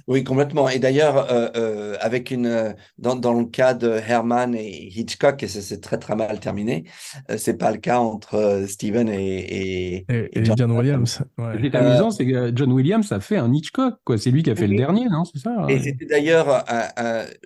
Oui, 0.07 0.23
complètement. 0.23 0.69
Et 0.69 0.79
d'ailleurs, 0.79 1.31
euh, 1.31 1.47
euh, 1.55 1.95
avec 2.01 2.31
une 2.31 2.47
euh, 2.47 2.73
dans, 2.97 3.15
dans, 3.15 3.33
le 3.33 3.45
cas 3.45 3.73
de 3.73 3.89
Herman 3.89 4.53
et 4.53 4.87
Hitchcock, 4.87 5.41
et 5.41 5.47
c'est 5.47 5.81
très 5.81 5.97
très 5.97 6.15
mal 6.15 6.39
terminé, 6.39 6.85
c'est 7.37 7.57
pas 7.57 7.71
le 7.71 7.77
cas 7.77 7.99
entre 7.99 8.65
Steven 8.67 9.09
et, 9.09 10.05
et, 10.09 10.43
John, 10.43 10.71
Williams. 10.71 11.21
Ouais. 11.37 11.53
Ce 11.55 11.59
qui 11.59 11.67
est 11.67 11.75
amusant, 11.75 12.11
c'est 12.11 12.25
que 12.25 12.51
John 12.53 12.71
Williams 12.71 13.11
a 13.11 13.19
fait 13.19 13.37
un 13.37 13.53
Hitchcock, 13.53 13.95
quoi. 14.03 14.17
C'est 14.17 14.31
lui 14.31 14.43
qui 14.43 14.51
a 14.51 14.55
fait 14.55 14.67
le 14.67 14.75
dernier, 14.75 15.05
non 15.09 15.23
C'est 15.25 15.39
ça. 15.39 15.65
Et 15.69 15.79
c'était 15.79 16.05
d'ailleurs 16.05 16.65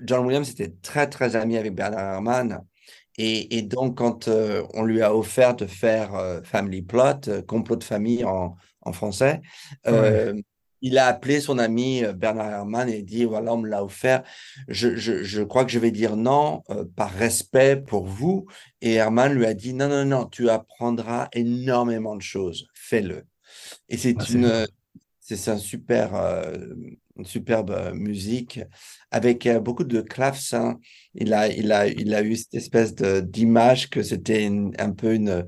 John 0.02 0.26
Williams 0.26 0.50
était 0.50 0.74
très 0.82 1.08
très 1.08 1.36
ami 1.36 1.58
avec 1.58 1.76
Bernard 1.76 2.16
Herrmann. 2.16 2.60
Et, 3.20 3.58
et, 3.60 3.62
donc, 3.62 4.00
quand 4.00 4.28
on 4.74 4.84
lui 4.84 5.04
a 5.04 5.16
offert 5.16 5.56
de 5.56 5.68
faire 5.68 6.42
Family 6.44 6.82
Plot, 6.82 7.44
complot 7.48 7.76
de 7.76 7.84
famille 7.84 8.26
en, 8.26 8.56
en 8.82 8.92
français, 8.92 9.42
il 10.84 10.98
a 10.98 11.08
appelé 11.08 11.40
son 11.40 11.58
ami 11.58 12.04
euh, 12.04 12.14
Bernard 12.14 12.52
Herrmann 12.52 12.90
et 12.90 13.02
dit 13.02 13.24
voilà, 13.24 13.54
on 13.54 13.58
me 13.58 13.70
l'a 13.70 13.84
offert. 13.84 14.22
Je, 14.68 14.96
je, 14.96 15.24
je, 15.24 15.42
crois 15.42 15.66
que 15.66 15.72
je 15.72 15.80
vais 15.80 15.92
dire 15.92 16.16
non 16.18 16.62
euh, 16.70 16.86
par 16.96 17.12
respect 17.12 17.78
pour 17.78 18.06
vous. 18.06 18.46
Et 18.82 18.96
Herrmann 18.96 19.34
lui 19.34 19.46
a 19.46 19.54
dit 19.56 19.74
non, 19.74 19.88
non, 19.88 20.06
non, 20.06 20.26
tu 20.26 20.50
apprendras 20.50 21.30
énormément 21.34 22.16
de 22.16 22.22
choses. 22.22 22.68
Fais-le. 22.76 23.24
Et 23.90 23.98
c'est 23.98 24.16
ah, 24.20 24.26
une. 24.32 24.68
C'est 25.26 25.48
un 25.50 25.58
super, 25.58 26.16
euh, 26.16 26.54
une 27.16 27.26
superbe 27.26 27.94
musique 27.94 28.60
avec 29.10 29.48
beaucoup 29.62 29.86
de 29.86 30.02
clavecins. 30.02 30.80
Il 31.16 31.34
a, 31.34 31.48
il 31.48 31.72
a, 31.72 31.88
il 31.88 32.14
a 32.14 32.22
eu 32.24 32.36
cette 32.36 32.56
espèce 32.56 32.94
d'image 32.94 33.90
que 33.90 34.04
c'était 34.04 34.52
un 34.78 34.92
peu 34.92 35.14
une, 35.14 35.46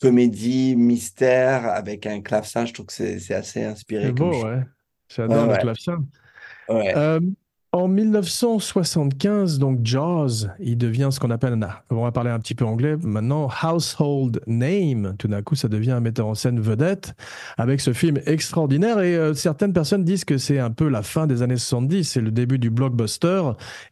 comédie, 0.00 0.76
mystère 0.76 1.66
avec 1.66 2.06
un 2.06 2.20
clavecin. 2.20 2.64
Je 2.66 2.72
trouve 2.72 2.86
que 2.86 2.92
c'est 2.92 3.34
assez 3.34 3.64
inspiré. 3.64 4.06
C'est 4.06 4.12
beau, 4.12 4.44
ouais. 4.44 4.62
J'adore 5.08 5.46
le 5.46 5.56
clavecin. 5.56 6.04
Ouais. 6.68 6.96
Euh, 6.96 7.20
en 7.72 7.88
1975, 7.88 9.58
donc 9.58 9.80
Jaws, 9.82 10.46
il 10.60 10.78
devient 10.78 11.08
ce 11.10 11.20
qu'on 11.20 11.30
appelle, 11.30 11.58
on 11.90 12.02
va 12.02 12.12
parler 12.12 12.30
un 12.30 12.38
petit 12.38 12.54
peu 12.54 12.64
anglais 12.64 12.96
maintenant, 13.02 13.50
household 13.62 14.40
name. 14.46 15.14
Tout 15.18 15.28
d'un 15.28 15.42
coup, 15.42 15.56
ça 15.56 15.68
devient 15.68 15.90
un 15.90 16.00
metteur 16.00 16.26
en 16.26 16.34
scène 16.34 16.58
vedette 16.58 17.14
avec 17.58 17.80
ce 17.80 17.92
film 17.92 18.18
extraordinaire. 18.24 19.00
Et 19.00 19.16
euh, 19.16 19.34
certaines 19.34 19.72
personnes 19.72 20.04
disent 20.04 20.24
que 20.24 20.38
c'est 20.38 20.58
un 20.58 20.70
peu 20.70 20.88
la 20.88 21.02
fin 21.02 21.26
des 21.26 21.42
années 21.42 21.56
70, 21.56 22.04
c'est 22.04 22.20
le 22.20 22.30
début 22.30 22.58
du 22.58 22.70
blockbuster 22.70 23.42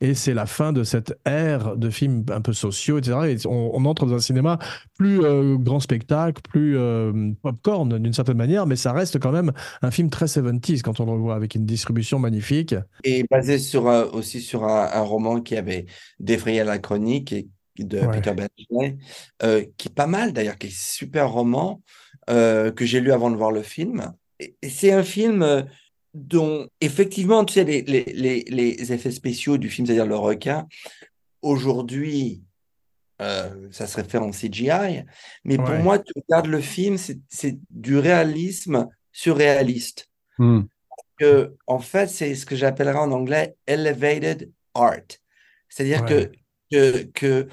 et 0.00 0.14
c'est 0.14 0.34
la 0.34 0.46
fin 0.46 0.72
de 0.72 0.82
cette 0.82 1.18
ère 1.26 1.76
de 1.76 1.90
films 1.90 2.24
un 2.30 2.40
peu 2.40 2.52
sociaux, 2.54 2.98
etc. 2.98 3.18
Et 3.28 3.46
on, 3.46 3.84
entre 3.84 4.06
dans 4.06 4.14
un 4.14 4.20
cinéma 4.20 4.58
plus 4.96 5.22
euh, 5.22 5.56
grand 5.58 5.80
spectacle, 5.80 6.40
plus 6.48 6.78
euh, 6.78 7.32
popcorn 7.42 7.98
d'une 7.98 8.12
certaine 8.14 8.38
manière, 8.38 8.66
mais 8.66 8.76
ça 8.76 8.92
reste 8.92 9.18
quand 9.18 9.32
même 9.32 9.52
un 9.82 9.90
film 9.90 10.08
très 10.08 10.26
70s 10.26 10.80
quand 10.80 11.00
on 11.00 11.12
le 11.12 11.20
voit 11.20 11.34
avec 11.34 11.54
une 11.54 11.66
distribution 11.66 12.18
magnifique. 12.18 12.74
Et 13.02 13.26
basé 13.30 13.58
sur 13.58 13.73
aussi 13.82 14.40
sur 14.40 14.64
un, 14.64 15.00
roman 15.00 15.40
qui 15.40 15.56
avait 15.56 15.86
défrayé 16.18 16.64
la 16.64 16.78
chronique 16.78 17.34
de 17.78 18.00
Peter 18.12 18.32
Benchley, 18.32 18.96
euh, 19.42 19.64
qui 19.76 19.88
est 19.88 19.94
pas 19.94 20.06
mal 20.06 20.32
d'ailleurs, 20.32 20.58
qui 20.58 20.68
est 20.68 20.70
un 20.70 20.72
super 20.72 21.30
roman 21.30 21.82
euh, 22.30 22.70
que 22.70 22.84
j'ai 22.86 23.00
lu 23.00 23.12
avant 23.12 23.30
de 23.30 23.36
voir 23.36 23.50
le 23.50 23.62
film. 23.62 24.12
Et, 24.38 24.56
c'est 24.68 24.92
un 24.92 25.02
film 25.02 25.42
euh, 25.42 25.62
dont, 26.14 26.68
effectivement, 26.80 27.44
tu 27.44 27.54
sais, 27.54 27.64
les, 27.64 27.82
les, 27.82 28.44
les, 28.46 28.92
effets 28.92 29.10
spéciaux 29.10 29.58
du 29.58 29.68
film, 29.68 29.86
c'est-à-dire 29.86 30.06
le 30.06 30.16
requin, 30.16 30.66
aujourd'hui, 31.42 32.42
ça 33.18 33.86
serait 33.86 34.04
fait 34.04 34.18
en 34.18 34.30
CGI. 34.30 35.04
Mais 35.44 35.56
pour 35.56 35.74
moi, 35.76 35.98
tu 35.98 36.12
regardes 36.16 36.46
le 36.46 36.60
film, 36.60 36.98
c'est 36.98 37.58
du 37.70 37.96
réalisme 37.96 38.86
surréaliste. 39.12 40.10
Hmm 40.38 40.62
que, 41.18 41.54
en 41.66 41.78
fait, 41.78 42.08
c'est 42.08 42.34
ce 42.34 42.46
que 42.46 42.56
j'appellerais 42.56 42.98
en 42.98 43.12
anglais 43.12 43.56
elevated 43.66 44.50
art. 44.74 45.18
C'est-à-dire 45.68 46.04
que, 46.04 46.30
que, 47.12 47.48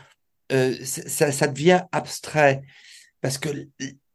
euh, 0.52 0.76
ça, 0.84 1.32
ça, 1.32 1.48
devient 1.48 1.84
abstrait 1.92 2.64
parce 3.22 3.38
que 3.38 3.50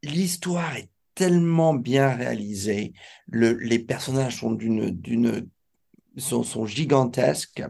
l'histoire 0.03 0.77
est 0.77 0.91
tellement 1.15 1.75
bien 1.75 2.15
réalisée, 2.15 2.93
le, 3.27 3.55
les 3.55 3.79
personnages 3.79 4.37
sont 4.37 4.53
d'une, 4.53 4.91
d'une, 4.91 5.49
sont, 6.17 6.43
sont 6.43 6.67
gigantesques. 6.67 7.63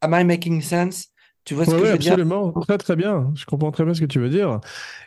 Am 0.00 0.14
I 0.14 0.24
making 0.24 0.62
sense? 0.62 1.13
Tu 1.44 1.54
vois 1.54 1.66
ce 1.66 1.70
que 1.72 1.78
je 1.78 1.82
veux 1.82 1.92
absolument. 1.92 2.52
Très 2.52 2.78
très 2.78 2.96
bien. 2.96 3.30
Je 3.34 3.44
comprends 3.44 3.70
très 3.70 3.84
bien 3.84 3.92
ce 3.92 4.00
que 4.00 4.06
tu 4.06 4.18
veux 4.18 4.30
dire. 4.30 4.60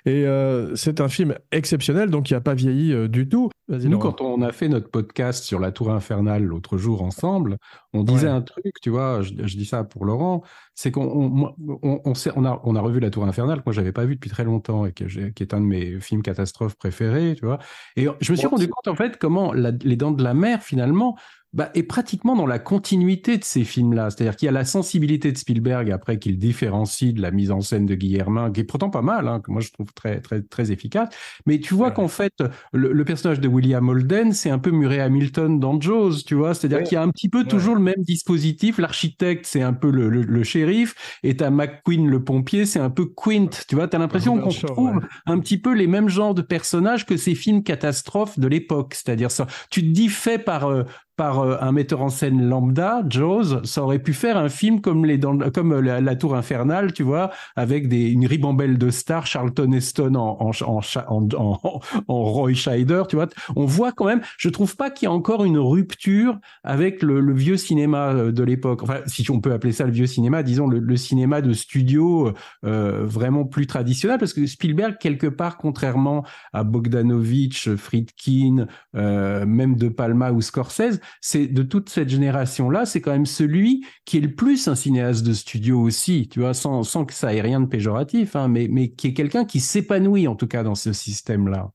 Et 0.06 0.26
euh, 0.26 0.76
c'est 0.76 1.02
un 1.02 1.08
film 1.08 1.36
exceptionnel, 1.52 2.10
donc 2.10 2.30
il 2.30 2.34
n'a 2.34 2.42
pas 2.42 2.54
vieilli 2.54 2.94
euh, 2.94 3.08
du 3.08 3.28
tout. 3.28 3.50
Nous, 3.70 3.98
quand 3.98 4.22
on 4.22 4.42
a 4.44 4.54
fait 4.54 4.70
notre 4.70 4.90
podcast 4.90 5.44
sur 5.44 5.60
la 5.60 5.72
Tour 5.72 5.92
Infernale 5.92 6.44
l'autre 6.44 6.78
jour 6.78 7.02
ensemble, 7.02 7.58
on 7.92 8.04
disait 8.04 8.30
un 8.30 8.42
truc, 8.42 8.76
tu 8.82 8.90
vois, 8.90 9.22
je, 9.22 9.34
dis 9.34 9.66
ça 9.66 9.84
pour 9.84 10.06
Laurent, 10.06 10.42
c'est 10.74 10.90
qu'on 10.90 11.04
on, 11.04 11.54
on, 11.84 12.02
on, 12.06 12.46
a, 12.46 12.62
on 12.64 12.76
a 12.76 12.82
revu 12.82 13.02
la 13.02 13.10
Tour 13.10 13.26
Infernale, 13.26 13.58
que 13.58 13.64
moi 13.66 13.74
j'avais 13.74 13.92
pas 13.92 14.06
vu 14.06 14.16
depuis 14.16 14.30
très 14.30 14.46
longtemps 14.46 14.86
et 14.86 14.94
que 14.94 15.04
qui 15.04 15.44
est 15.44 15.54
un 15.54 15.60
de 15.60 15.66
mes 15.66 16.00
films 16.00 16.22
catastrophes 16.22 16.76
préférés, 16.76 17.36
tu 17.36 17.46
vois. 17.46 17.60
Et 17.98 18.08
je 18.22 18.32
me 18.32 18.38
suis 18.38 18.48
rendu 18.48 18.70
compte 18.70 18.88
en 18.88 18.96
fait 18.96 19.18
comment 19.18 19.52
Les 19.52 19.98
Dents 19.98 20.12
de 20.12 20.24
la 20.24 20.34
Mer 20.34 20.64
finalement 20.64 21.18
bah, 21.54 21.72
est 21.74 21.84
pratiquement 21.84 22.36
dans 22.36 22.46
la 22.46 22.60
continuité 22.60 23.38
de 23.38 23.44
ces 23.44 23.64
films-là. 23.64 24.10
C'est-à-dire 24.10 24.36
qu'il 24.36 24.48
y 24.48 24.50
a 24.50 24.52
la 24.52 24.66
sensibilité 24.66 25.32
de 25.32 25.38
Spielberg 25.38 25.92
après 25.92 26.20
qu'il 26.20 26.38
différencie 26.38 27.14
de 27.14 27.22
la 27.22 27.32
mise 27.32 27.52
en 27.52 27.62
scène 27.62 27.86
de 27.86 27.96
Guillermin, 27.96 28.52
qui 28.52 28.60
est 28.60 28.64
pourtant 28.64 28.90
pas 28.90 29.02
mal, 29.02 29.28
hein, 29.28 29.40
que 29.40 29.52
moi 29.52 29.62
je 29.62 29.72
trouve 29.72 29.94
très 29.94 30.20
très 30.20 30.42
très 30.42 30.72
efficace. 30.72 31.10
Mais 31.46 31.60
tu 31.60 31.74
vois 31.74 31.92
qu'en 31.92 32.10
fait 32.10 32.34
le, 32.74 33.04
personnage 33.06 33.40
de 33.40 33.48
William 33.48 33.88
Holden, 33.88 34.34
c'est 34.34 34.50
un 34.50 34.60
peu 34.60 34.72
Murray 34.72 35.00
Hamilton 35.00 35.60
dans 35.60 35.80
Jaws, 35.80 36.24
tu 36.26 36.36
vois. 36.36 36.54
C'est-à-dire 36.54 36.84
qu'il 36.84 36.94
y 36.94 36.98
a 36.98 37.02
un 37.02 37.10
petit 37.10 37.30
peu 37.30 37.46
toujours 37.46 37.76
le 37.76 37.82
même 37.82 38.04
dispositif. 38.04 38.78
L'architecte, 38.78 39.46
c'est 39.46 39.62
un 39.62 39.74
peu 39.74 39.90
le, 39.90 40.10
le, 40.10 40.44
shérif, 40.44 41.20
et 41.24 41.38
t'as 41.38 41.50
McQueen 41.50 42.08
le 42.10 42.24
pompier, 42.24 42.66
c'est 42.66 42.80
un 42.80 42.90
peu 42.90 43.06
Quint. 43.06 43.50
Tu 43.68 43.76
vois, 43.76 43.88
t'as 43.88 43.98
l'impression 43.98 44.38
qu'on 44.38 44.50
retrouve 44.50 45.02
un 45.26 45.40
petit 45.40 45.58
peu 45.58 45.74
les 45.74 45.88
mêmes 45.88 46.10
genres 46.10 46.34
de 46.34 46.42
personnages 46.42 47.06
que 47.06 47.18
ces 47.18 47.36
films 47.36 47.64
catastrophes 47.64 48.38
de 48.38 48.48
l'époque. 48.48 48.94
C'est-à-dire 48.94 49.32
ça, 49.32 49.48
tu 49.70 49.82
te 49.82 49.88
dis 49.88 50.10
fait 50.10 50.38
par 50.38 50.70
euh, 50.70 50.84
par 51.18 51.40
euh, 51.40 51.58
un 51.60 51.72
metteur 51.72 52.02
en 52.02 52.10
scène 52.10 52.48
lambda, 52.48 53.04
Jaws, 53.10 53.66
ça 53.66 53.84
aurait 53.84 54.00
pu 54.00 54.14
faire 54.14 54.38
un 54.38 54.50
film 54.50 54.80
comme 54.82 55.04
les 55.04 55.20
comme 55.20 55.74
euh, 55.74 56.00
la, 56.00 56.16
Tour 56.16 56.36
infernale, 56.36 56.94
tu 56.94 57.04
vois, 57.04 57.32
avec 57.56 57.90
des, 57.90 58.10
une 58.10 58.26
ribambelle 58.26 58.78
de 58.78 58.90
stars, 58.92 59.26
Charlton 59.26 59.72
Heston 59.72 60.16
en, 60.16 60.38
en, 60.40 60.82
en, 61.08 61.22
en, 62.08 62.24
Roy 62.24 62.54
Scheider, 62.54 63.04
tu 63.10 63.16
vois. 63.16 63.28
On 63.56 63.66
voit 63.66 63.92
quand 63.92 64.06
même, 64.06 64.22
je 64.38 64.50
trouve 64.50 64.76
pas 64.76 64.90
qu'il 64.90 65.08
y 65.08 65.10
a 65.10 65.12
encore 65.12 65.44
une 65.44 65.58
rupture 65.58 66.40
avec 66.64 67.02
le, 67.02 67.34
vieux 67.34 67.58
cinéma 67.58 68.14
euh, 68.14 68.32
de 68.32 68.44
l'époque. 68.44 68.84
Enfin, 68.84 69.00
si 69.08 69.30
on 69.32 69.42
peut 69.42 69.52
appeler 69.52 69.74
ça 69.74 69.86
le 69.86 69.92
vieux 69.92 70.08
cinéma, 70.08 70.44
disons 70.44 70.68
le, 70.68 70.98
cinéma 70.98 71.42
de 71.42 71.54
studio 71.54 72.32
vraiment 72.64 73.46
plus 73.46 73.68
traditionnel, 73.68 74.18
parce 74.18 74.34
que 74.34 74.46
Spielberg, 74.46 74.98
quelque 75.00 75.28
part, 75.28 75.58
contrairement 75.58 76.26
à 76.54 76.64
Bogdanovich, 76.64 77.76
Friedkin, 77.76 78.68
même 78.94 79.76
De 79.76 79.90
Palma 79.90 80.32
ou 80.32 80.42
Scorsese, 80.42 81.00
c'est 81.22 81.48
de 81.48 81.64
toute 81.64 81.90
cette 81.90 82.10
génération-là, 82.10 82.86
c'est 82.86 83.02
quand 83.02 83.12
même 83.12 83.26
celui 83.26 83.86
qui 84.06 84.18
est 84.18 84.22
le 84.22 84.34
plus 84.34 84.68
un 84.68 84.76
cinéaste 84.76 85.26
de 85.26 85.34
studio 85.34 85.82
aussi, 85.82 86.28
tu 86.28 86.40
vois, 86.40 86.54
sans, 86.54 86.84
sans 86.84 87.06
que 87.06 87.14
ça 87.14 87.34
ait 87.34 87.42
rien 87.42 87.60
de 87.60 87.66
péjoratif, 87.66 88.36
hein, 88.36 88.48
mais, 88.48 88.68
mais 88.70 88.90
qui 88.90 89.08
est 89.08 89.14
quelqu'un 89.14 89.46
qui 89.46 89.60
s'épanouit 89.60 90.28
en 90.28 90.36
tout 90.36 90.48
cas 90.48 90.64
dans 90.64 90.76
ce 90.76 90.94
système-là. 90.94 91.72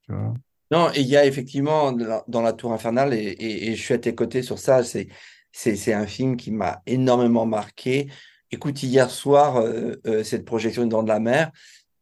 Non, 0.70 0.88
il 0.96 1.06
y 1.06 1.16
a 1.16 1.26
effectivement 1.26 1.92
dans 1.92 2.42
La 2.42 2.52
Tour 2.54 2.72
Infernale, 2.72 3.12
et, 3.12 3.36
et, 3.38 3.74
je 3.74 3.82
suis 3.82 3.94
à 3.94 3.98
tes 3.98 4.14
côtés 4.14 4.42
sur 4.42 4.58
ça, 4.58 4.82
c'est, 4.82 5.08
c'est, 5.52 5.92
un 5.92 6.06
film 6.06 6.36
qui 6.36 6.50
m'a 6.50 6.80
énormément 6.86 7.44
marqué. 7.44 8.08
Écoute, 8.50 8.82
hier 8.82 9.10
soir, 9.10 9.58
euh, 9.58 9.96
euh, 10.06 10.24
cette 10.24 10.44
projection 10.44 10.86
Dents 10.86 11.02
de 11.02 11.08
la 11.08 11.20
mer, 11.20 11.50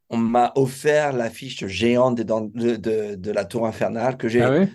on 0.08 0.16
m'a 0.16 0.52
offert 0.54 1.12
l'affiche 1.12 1.66
géante 1.66 2.20
de, 2.20 2.76
de, 3.16 3.30
la 3.30 3.44
Tour 3.44 3.66
Infernale 3.66 4.16
que 4.16 4.28
j'ai, 4.28 4.42
ah 4.42 4.66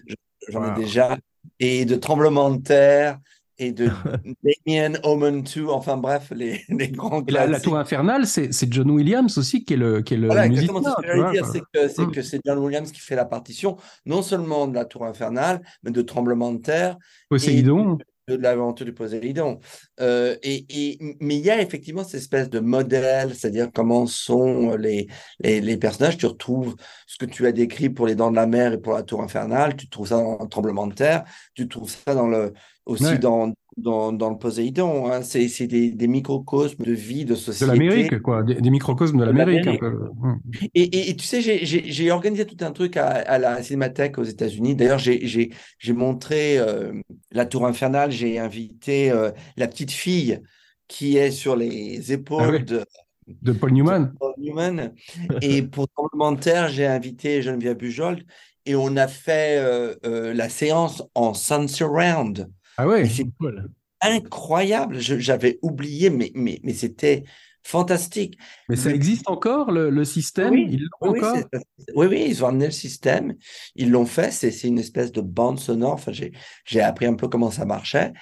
j'en 0.49 0.73
ai 0.73 0.75
déjà 0.79 1.17
et 1.59 1.85
de 1.85 1.95
tremblements 1.95 2.51
de 2.51 2.61
terre 2.61 3.19
et 3.57 3.71
de 3.71 3.89
Damien 4.67 4.99
Omen 5.03 5.43
2, 5.43 5.67
enfin 5.67 5.97
bref, 5.97 6.31
les, 6.35 6.61
les 6.69 6.89
grands. 6.89 7.23
La, 7.27 7.59
Tour 7.59 7.77
Infernale, 7.77 8.27
c'est 8.27 8.73
John 8.73 8.91
Williams 8.91 9.37
aussi 9.37 9.63
qui 9.63 9.73
est 9.73 9.77
le, 9.77 10.01
qui 10.01 10.15
est 10.15 10.17
le 10.17 10.27
voilà, 10.27 10.47
musicien. 10.47 10.75
Exactement, 10.75 10.95
ce 10.95 11.01
que 11.01 11.07
j'allais 11.07 11.31
dire, 11.31 11.45
c'est 11.45 12.11
que 12.11 12.21
c'est 12.21 12.41
John 12.45 12.59
Williams 12.59 12.91
qui 12.91 12.99
fait 12.99 13.15
la 13.15 13.25
partition, 13.25 13.77
non 14.05 14.21
seulement 14.21 14.67
de 14.67 14.75
la 14.75 14.85
Tour 14.85 15.05
Infernale, 15.05 15.61
mais 15.83 15.91
de 15.91 16.01
tremblements 16.01 16.51
de 16.51 16.59
terre. 16.59 16.97
Poséidon 17.29 17.97
de 18.27 18.35
l'aventure 18.35 18.85
du 18.85 18.93
Poséidon. 18.93 19.59
Euh, 20.01 20.35
et, 20.41 20.65
et, 20.69 21.17
mais 21.19 21.37
il 21.37 21.45
y 21.45 21.51
a 21.51 21.61
effectivement 21.61 22.03
cette 22.03 22.21
espèce 22.21 22.49
de 22.49 22.59
modèle, 22.59 23.35
c'est-à-dire 23.35 23.69
comment 23.73 24.07
sont 24.07 24.75
les, 24.75 25.07
les, 25.39 25.61
les, 25.61 25.77
personnages. 25.77 26.17
Tu 26.17 26.25
retrouves 26.25 26.75
ce 27.05 27.17
que 27.17 27.25
tu 27.25 27.45
as 27.45 27.51
décrit 27.51 27.89
pour 27.89 28.07
les 28.07 28.15
Dents 28.15 28.31
de 28.31 28.35
la 28.35 28.47
Mer 28.47 28.73
et 28.73 28.77
pour 28.79 28.93
la 28.93 29.03
Tour 29.03 29.21
Infernale, 29.21 29.75
tu 29.75 29.87
trouves 29.89 30.07
ça 30.07 30.17
dans 30.17 30.39
le 30.41 30.49
Tremblement 30.49 30.87
de 30.87 30.95
Terre, 30.95 31.23
tu 31.53 31.67
trouves 31.67 31.89
ça 31.89 32.15
dans 32.15 32.27
le, 32.27 32.53
aussi 32.85 33.19
dans, 33.19 33.53
dans, 33.77 34.11
dans, 34.13 34.29
le 34.29 34.37
Poséidon. 34.37 35.11
Hein. 35.11 35.21
C'est 35.21 35.67
des, 35.67 35.91
des, 35.91 36.07
microcosmes 36.07 36.83
de 36.83 36.91
vie, 36.93 37.25
de 37.25 37.35
société. 37.35 37.65
De 37.65 37.77
l'Amérique, 37.77 38.21
quoi. 38.21 38.43
Des, 38.43 38.69
microcosmes 38.69 39.19
de 39.19 39.25
l'Amérique. 39.25 39.67
Hum. 39.83 40.39
Et, 40.73 40.83
et, 40.83 41.09
et, 41.09 41.15
tu 41.15 41.25
sais, 41.25 41.41
j'ai 41.41 42.11
organisé 42.11 42.45
tout 42.45 42.63
un 42.63 42.71
truc 42.71 42.97
à, 42.97 43.07
à 43.07 43.37
la 43.37 43.61
Cinémathèque 43.61 44.17
aux 44.17 44.23
États-Unis. 44.23 44.75
D'ailleurs, 44.75 44.99
j'ai 44.99 45.49
montré 45.93 46.57
euh, 46.57 46.93
La 47.31 47.45
Tour 47.45 47.65
Infernale, 47.65 48.11
j'ai 48.11 48.39
invité 48.39 49.11
euh, 49.11 49.31
la 49.57 49.67
petite 49.67 49.91
fille 49.91 50.41
qui 50.87 51.17
est 51.17 51.31
sur 51.31 51.55
les 51.55 52.11
épaules 52.13 52.59
ah 52.61 52.63
de, 52.63 52.85
de 53.27 53.51
Paul 53.51 53.71
Newman. 53.71 54.13
Paul 54.19 54.33
Newman. 54.37 54.93
et 55.41 55.63
pour 55.63 55.87
Tremblement 55.89 56.37
j'ai 56.69 56.85
invité 56.85 57.41
Geneviève 57.41 57.77
Bujold 57.77 58.23
et 58.65 58.75
on 58.75 58.95
a 58.97 59.07
fait 59.07 59.57
euh, 59.57 60.33
la 60.33 60.49
séance 60.49 61.03
en 61.15 61.33
Sun 61.33 61.67
Surround. 61.67 62.49
Ah 62.77 62.87
ouais, 62.87 63.07
c'est 63.07 63.25
incroyable. 64.01 64.99
J'avais 64.99 65.59
oublié, 65.61 66.09
mais, 66.09 66.31
mais, 66.35 66.59
mais 66.63 66.73
c'était 66.73 67.23
fantastique. 67.65 68.37
Mais 68.69 68.75
ça 68.75 68.91
existe 68.91 69.27
encore, 69.27 69.71
le, 69.71 70.05
système? 70.05 70.53
Oui, 70.53 70.67
ils 70.69 70.87
oui, 71.01 71.19
encore? 71.19 71.37
oui, 71.95 72.07
oui, 72.07 72.25
ils 72.27 72.43
ont 72.43 72.47
amené 72.47 72.65
le 72.65 72.71
système. 72.71 73.35
Ils 73.75 73.89
l'ont 73.91 74.05
fait. 74.05 74.31
C'est 74.31 74.67
une 74.67 74.77
espèce 74.77 75.11
de 75.11 75.21
bande 75.21 75.59
sonore. 75.59 75.93
Enfin, 75.93 76.11
j'ai 76.11 76.81
appris 76.81 77.07
un 77.07 77.15
peu 77.15 77.27
comment 77.27 77.51
ça 77.51 77.65
marchait. 77.65 78.13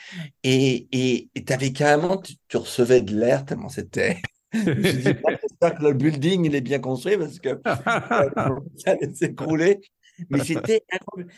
Et 0.44 0.88
tu 1.36 1.54
avais 1.54 1.74
carrément, 1.74 2.18
tu, 2.18 2.58
recevais 2.58 3.02
de 3.02 3.16
l'air 3.16 3.46
tellement 3.46 3.70
c'était. 3.70 4.22
Je 4.54 4.70
dis, 4.70 5.04
j'espère 5.04 5.76
que 5.76 5.84
le 5.84 5.94
building 5.94 6.46
il 6.46 6.54
est 6.54 6.62
bien 6.62 6.78
construit 6.78 7.18
parce 7.18 7.40
que 7.40 7.60
ça 7.66 8.92
allait 8.92 9.14
s'écrouler. 9.14 9.82
Mais 10.30 10.44
c'était 10.44 10.84
incroyable 10.92 11.34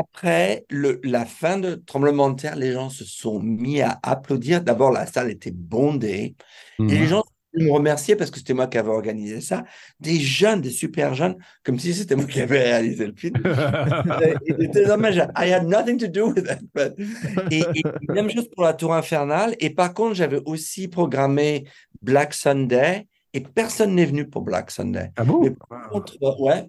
après 0.00 0.64
le, 0.70 1.00
la 1.04 1.24
fin 1.24 1.58
de 1.58 1.74
tremblement 1.74 2.30
de 2.30 2.40
terre, 2.40 2.56
les 2.56 2.72
gens 2.72 2.90
se 2.90 3.04
sont 3.04 3.40
mis 3.40 3.80
à 3.82 3.98
applaudir. 4.02 4.62
D'abord, 4.62 4.90
la 4.90 5.06
salle 5.06 5.30
était 5.30 5.52
bondée. 5.52 6.34
Et 6.78 6.82
les 6.82 7.00
mhm. 7.00 7.06
gens 7.06 7.24
me 7.54 7.70
remerciaient 7.70 8.16
parce 8.16 8.30
que 8.30 8.38
c'était 8.38 8.54
moi 8.54 8.66
qui 8.66 8.78
avais 8.78 8.90
organisé 8.90 9.40
ça. 9.40 9.64
Des 9.98 10.18
jeunes, 10.18 10.60
des 10.60 10.70
super 10.70 11.14
jeunes, 11.14 11.36
comme 11.64 11.78
si 11.78 11.92
c'était 11.92 12.16
moi 12.16 12.24
qui 12.24 12.40
avais 12.40 12.60
réalisé 12.70 13.06
le 13.06 13.14
film. 13.14 13.34
et 14.46 14.66
dommage. 14.86 15.16
I 15.36 15.52
had 15.52 15.66
nothing 15.66 15.98
to 15.98 16.06
do 16.06 16.32
with 16.32 16.48
it. 16.50 16.60
Et, 17.50 17.64
même 18.08 18.30
chose 18.30 18.48
pour 18.54 18.64
la 18.64 18.72
Tour 18.72 18.94
Infernale. 18.94 19.54
Et 19.60 19.70
par 19.70 19.92
contre, 19.92 20.14
j'avais 20.14 20.40
aussi 20.46 20.88
programmé 20.88 21.64
Black 22.02 22.34
Sunday. 22.34 23.06
Et 23.32 23.40
personne 23.40 23.94
n'est 23.94 24.06
venu 24.06 24.28
pour 24.28 24.42
Black 24.42 24.70
Sunday. 24.70 25.10
Ah 25.16 25.24
bon? 25.24 25.54
Ouais. 26.40 26.66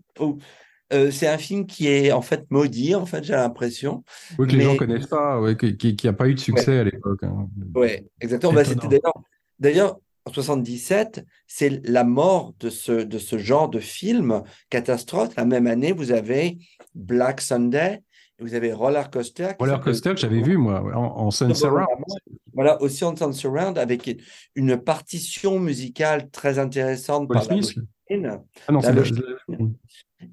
Euh, 0.94 1.12
c'est 1.12 1.28
un 1.28 1.38
film 1.38 1.66
qui 1.66 1.88
est 1.88 2.12
en 2.12 2.22
fait 2.22 2.46
maudit, 2.50 2.96
en 2.96 3.06
fait, 3.06 3.24
j'ai 3.24 3.34
l'impression. 3.34 4.04
Oui, 4.38 4.48
que 4.48 4.56
les 4.56 4.62
gens 4.62 4.76
connaissent 4.76 5.08
pas, 5.08 5.42
qui 5.56 5.98
n'a 6.04 6.14
pas 6.14 6.28
eu 6.28 6.36
de 6.36 6.39
succès 6.39 6.80
à 6.80 6.84
l'époque. 6.84 7.24
Hein. 7.24 7.48
Oui, 7.76 7.89
exactement. 8.20 8.54
Bah, 8.54 8.66
c'était 8.66 9.00
d'ailleurs, 9.60 10.00
en 10.26 10.34
77, 10.34 11.26
c'est 11.48 11.82
la 11.88 12.04
mort 12.04 12.54
de 12.60 12.70
ce, 12.70 12.92
de 12.92 13.18
ce 13.18 13.38
genre 13.38 13.70
de 13.70 13.80
film 13.80 14.44
catastrophe. 14.70 15.36
La 15.36 15.46
même 15.46 15.68
année, 15.68 15.94
vous 15.94 16.12
avez 16.12 16.58
Black 16.94 17.42
Sunday, 17.42 18.02
vous 18.39 18.54
avez 18.54 18.74
Roller 18.74 19.10
Coaster. 19.10 19.50
Roller 19.60 19.80
Coaster 19.80 20.12
que 20.14 20.20
j'avais 20.20 20.42
vu, 20.42 20.58
moi, 20.58 20.84
en, 20.96 21.26
en 21.26 21.32
Sun 21.32 21.56
Surround. 21.56 21.88
Voilà, 22.54 22.82
aussi 22.82 23.04
en 23.06 23.16
Sun 23.16 23.34
Surround, 23.34 23.78
avec 23.78 24.22
une 24.56 24.78
partition 24.78 25.60
musicale 25.60 26.30
très 26.32 26.60
intéressante 26.60 27.30
par 27.30 27.44
la 27.48 27.60
ah 28.68 28.72
non, 28.72 28.82
c'est 28.82 28.94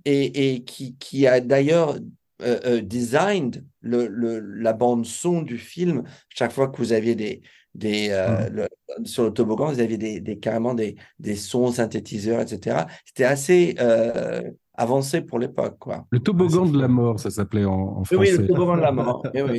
et, 0.04 0.62
qui, 0.64 0.96
qui, 0.96 1.26
a 1.26 1.40
d'ailleurs 1.40 1.96
euh, 2.42 2.60
euh 2.64 2.80
designed 2.80 3.64
le, 3.80 4.08
la 4.40 4.72
bande 4.72 5.06
son 5.06 5.42
du 5.42 5.58
film. 5.58 6.04
Chaque 6.28 6.52
fois 6.52 6.68
que 6.68 6.76
vous 6.78 6.92
aviez 6.92 7.14
des, 7.14 7.42
des 7.74 8.08
euh, 8.10 8.66
mmh. 8.98 9.06
sur 9.06 9.24
le 9.24 9.32
toboggan, 9.32 9.72
vous 9.72 9.80
aviez 9.80 9.98
des, 9.98 10.20
des 10.20 10.38
carrément 10.38 10.74
des, 10.74 10.96
des, 11.18 11.36
sons 11.36 11.72
synthétiseurs, 11.72 12.40
etc. 12.40 12.84
C'était 13.04 13.24
assez 13.24 13.76
euh, 13.80 14.42
avancé 14.74 15.20
pour 15.20 15.38
l'époque, 15.38 15.76
quoi. 15.78 16.06
Le 16.10 16.20
toboggan 16.20 16.66
de 16.66 16.80
la 16.80 16.88
mort, 16.88 17.20
ça 17.20 17.30
s'appelait 17.30 17.64
en, 17.64 18.04
français. 18.04 18.16
Oui, 18.16 18.30
le 18.30 18.46
toboggan 18.46 18.76
de 18.76 18.82
la 18.82 18.92
mort. 18.92 19.22
Eh 19.34 19.42
oui. 19.42 19.58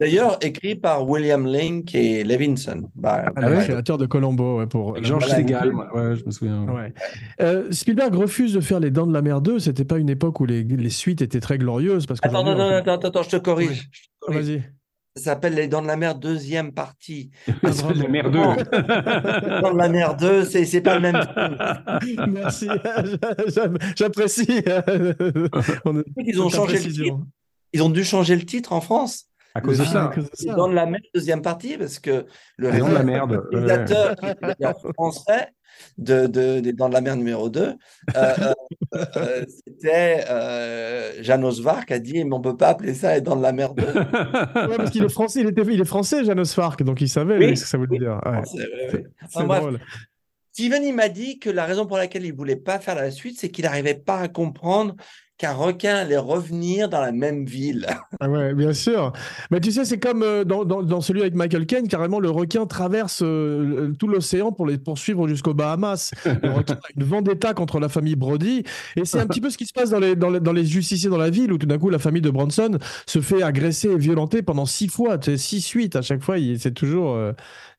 D'ailleurs, 0.00 0.38
écrit 0.42 0.74
par 0.74 1.08
William 1.08 1.46
Link 1.46 1.94
et 1.94 2.24
Levinson. 2.24 2.90
Bah, 2.96 3.26
ah, 3.36 3.48
le 3.48 3.56
créateur 3.62 3.96
de 3.96 4.06
Colombo. 4.06 4.66
pour... 4.66 5.02
Georges 5.02 5.28
Segal, 5.28 5.72
ouais, 5.72 6.16
je 6.16 6.24
me 6.24 6.30
souviens. 6.32 6.66
Euh, 7.40 7.70
Spielberg 7.70 8.14
refuse 8.14 8.54
de 8.54 8.60
faire 8.60 8.80
Les 8.80 8.90
Dents 8.90 9.06
de 9.06 9.12
la 9.12 9.22
Mer 9.22 9.40
2. 9.40 9.60
C'était 9.60 9.84
pas 9.84 9.98
une 9.98 10.10
époque 10.10 10.40
où 10.40 10.46
les, 10.46 10.64
les 10.64 10.90
suites 10.90 11.22
étaient 11.22 11.40
très 11.40 11.58
glorieuses. 11.58 12.06
Parce 12.06 12.20
que 12.20 12.26
attends, 12.26 12.42
non, 12.42 12.56
non, 12.56 12.70
attends, 12.70 12.98
attends, 12.98 13.22
je 13.22 13.30
te 13.30 13.36
corrige. 13.36 13.88
Vas-y. 14.26 14.62
Ça 15.16 15.26
s'appelle 15.26 15.54
Les 15.54 15.68
Dents 15.68 15.80
de 15.80 15.86
la 15.86 15.96
Mer, 15.96 16.16
deuxième 16.16 16.72
partie. 16.72 17.30
Ah, 17.62 17.72
c'est 17.72 17.94
la 17.94 18.08
mer 18.08 18.32
2. 18.32 18.38
Les 18.38 19.60
Dents 19.60 19.72
de 19.72 19.78
la 19.78 19.88
Mer 19.88 20.16
2, 20.16 20.44
c'est 20.44 20.80
pas 20.80 20.98
le 20.98 21.00
même 21.02 21.22
Merci, 22.32 22.66
j'apprécie. 23.96 24.60
Ils 26.18 26.40
ont 26.40 26.48
changé 26.48 26.78
le 26.78 26.92
titre. 26.92 27.18
Ils 27.72 27.82
ont 27.82 27.90
dû 27.90 28.02
changer 28.02 28.34
le 28.34 28.44
titre 28.44 28.72
en 28.72 28.80
France. 28.80 29.26
À 29.54 29.60
cause 29.60 29.78
de 29.78 29.84
ça. 29.84 30.10
Dans 30.56 30.66
la 30.66 30.86
même 30.86 31.00
deuxième 31.14 31.40
partie, 31.40 31.78
parce 31.78 32.00
que 32.00 32.26
le 32.56 32.72
de 32.72 32.92
la 32.92 33.04
merde. 33.04 33.40
réalisateur 33.52 34.16
français 34.94 35.48
de, 35.98 36.26
de, 36.26 36.60
de, 36.60 36.70
dans 36.72 36.88
la 36.88 37.00
mer 37.00 37.16
numéro 37.16 37.48
2, 37.48 37.60
euh, 37.60 37.74
euh, 38.16 38.54
euh, 39.16 39.44
c'était 39.66 40.24
euh, 40.28 41.22
Janos 41.22 41.60
Vark 41.60 41.90
a 41.90 41.98
dit 41.98 42.24
mais 42.24 42.34
on 42.34 42.40
peut 42.40 42.56
pas 42.56 42.68
appeler 42.68 42.94
ça 42.94 43.20
dans 43.20 43.36
la 43.36 43.52
mer 43.52 43.74
2. 43.74 43.82
ouais, 43.84 44.76
parce 44.76 44.90
qu'il 44.90 45.04
est 45.04 45.08
français, 45.08 45.40
il, 45.40 45.48
était, 45.48 45.62
il 45.62 45.80
est 45.80 45.84
français 45.84 46.24
Janos 46.24 46.54
Vark, 46.56 46.82
donc 46.82 47.00
il 47.00 47.08
savait 47.08 47.54
ce 47.54 47.62
que 47.62 47.68
ça 47.68 47.78
voulait 47.78 47.98
dire. 47.98 48.20
Ouais. 48.24 48.42
C'est 49.28 49.46
drôle. 49.46 49.78
Steven, 50.52 50.84
il 50.84 50.94
m'a 50.94 51.08
dit 51.08 51.40
que 51.40 51.50
la 51.50 51.64
raison 51.64 51.84
pour 51.84 51.96
laquelle 51.96 52.24
il 52.24 52.32
voulait 52.32 52.54
pas 52.54 52.78
faire 52.78 52.94
la 52.94 53.10
suite, 53.10 53.38
c'est 53.40 53.50
qu'il 53.50 53.64
n'arrivait 53.64 53.94
pas 53.94 54.18
à 54.18 54.28
comprendre 54.28 54.94
qu'un 55.36 55.52
requin 55.52 55.96
allait 55.96 56.16
revenir 56.16 56.88
dans 56.88 57.00
la 57.00 57.12
même 57.12 57.44
ville. 57.44 57.86
Ah 58.20 58.30
ouais, 58.30 58.54
bien 58.54 58.72
sûr. 58.72 59.12
Mais 59.50 59.60
tu 59.60 59.72
sais, 59.72 59.84
c'est 59.84 59.98
comme 59.98 60.22
euh, 60.22 60.44
dans, 60.44 60.64
dans, 60.64 61.00
celui 61.00 61.20
avec 61.20 61.34
Michael 61.34 61.66
Caine, 61.66 61.88
carrément, 61.88 62.20
le 62.20 62.30
requin 62.30 62.64
traverse 62.64 63.22
euh, 63.22 63.92
tout 63.98 64.06
l'océan 64.06 64.52
pour 64.52 64.66
les 64.66 64.78
poursuivre 64.78 65.26
jusqu'aux 65.26 65.52
Bahamas. 65.52 66.12
Le 66.24 66.52
requin 66.52 66.74
a 66.74 66.78
une 66.96 67.02
vendetta 67.02 67.54
contre 67.54 67.80
la 67.80 67.88
famille 67.88 68.14
Brody. 68.14 68.62
Et 68.96 69.04
c'est 69.04 69.18
un 69.18 69.26
petit 69.26 69.40
peu 69.40 69.50
ce 69.50 69.58
qui 69.58 69.66
se 69.66 69.72
passe 69.72 69.90
dans 69.90 69.98
les, 69.98 70.14
dans 70.14 70.30
les, 70.30 70.38
dans 70.38 70.52
les 70.52 70.64
justiciers 70.64 71.10
dans 71.10 71.18
la 71.18 71.28
ville, 71.28 71.52
où 71.52 71.58
tout 71.58 71.66
d'un 71.66 71.78
coup, 71.78 71.90
la 71.90 71.98
famille 71.98 72.22
de 72.22 72.30
Bronson 72.30 72.78
se 73.04 73.20
fait 73.20 73.42
agresser 73.42 73.88
et 73.88 73.98
violenter 73.98 74.42
pendant 74.42 74.64
six 74.64 74.88
fois, 74.88 75.18
tu 75.18 75.32
sais, 75.32 75.36
six 75.36 75.60
suites 75.60 75.96
à 75.96 76.02
chaque 76.02 76.22
fois. 76.22 76.36
C'est 76.58 76.74
toujours 76.74 77.14
euh, 77.14 77.32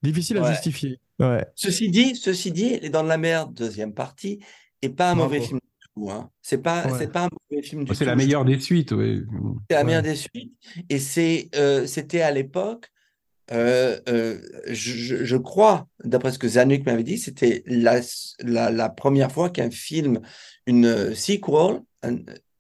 difficile 0.04 0.38
à 0.38 0.52
justifier. 0.52 1.00
Ouais. 1.20 1.46
Ceci 1.56 1.90
dit, 1.90 2.16
ceci 2.16 2.52
dit, 2.52 2.78
Les 2.82 2.90
Dents 2.90 3.04
de 3.04 3.10
la 3.10 3.18
Mer, 3.18 3.48
deuxième 3.48 3.94
partie, 3.94 4.40
et 4.82 4.90
pas 4.90 5.12
un 5.12 5.16
mauvais 5.16 5.40
film 5.40 5.60
Hein. 5.98 6.30
C'est 6.42 6.58
pas, 6.58 6.98
c'est 6.98 7.12
pas 7.12 7.26
un 7.26 7.30
mauvais 7.50 7.64
film 7.64 7.86
du 7.86 7.96
C'est 7.96 8.06
la 8.06 8.16
meilleure 8.16 8.46
des 8.46 8.60
suites, 8.60 8.92
oui. 8.92 9.24
C'est 9.70 9.78
la 9.78 9.84
meilleure 9.84 10.02
des 10.02 10.16
suites. 10.16 10.54
Et 10.90 11.00
c'est, 11.00 11.50
euh, 11.56 11.86
c'était 11.86 12.22
à 12.22 12.32
l'époque, 12.32 12.92
euh, 13.52 14.00
euh, 14.10 14.40
je, 14.68 15.24
je, 15.24 15.38
crois, 15.38 15.88
d'après 16.04 16.32
ce 16.32 16.40
que 16.40 16.48
Zanuck 16.48 16.86
m'avait 16.86 17.04
dit, 17.04 17.18
c'était 17.18 17.64
la, 17.66 18.02
la, 18.40 18.72
la, 18.72 18.90
première 18.90 19.32
fois 19.32 19.50
qu'un 19.50 19.72
film, 19.72 20.20
une 20.66 21.14
sequel, 21.16 21.82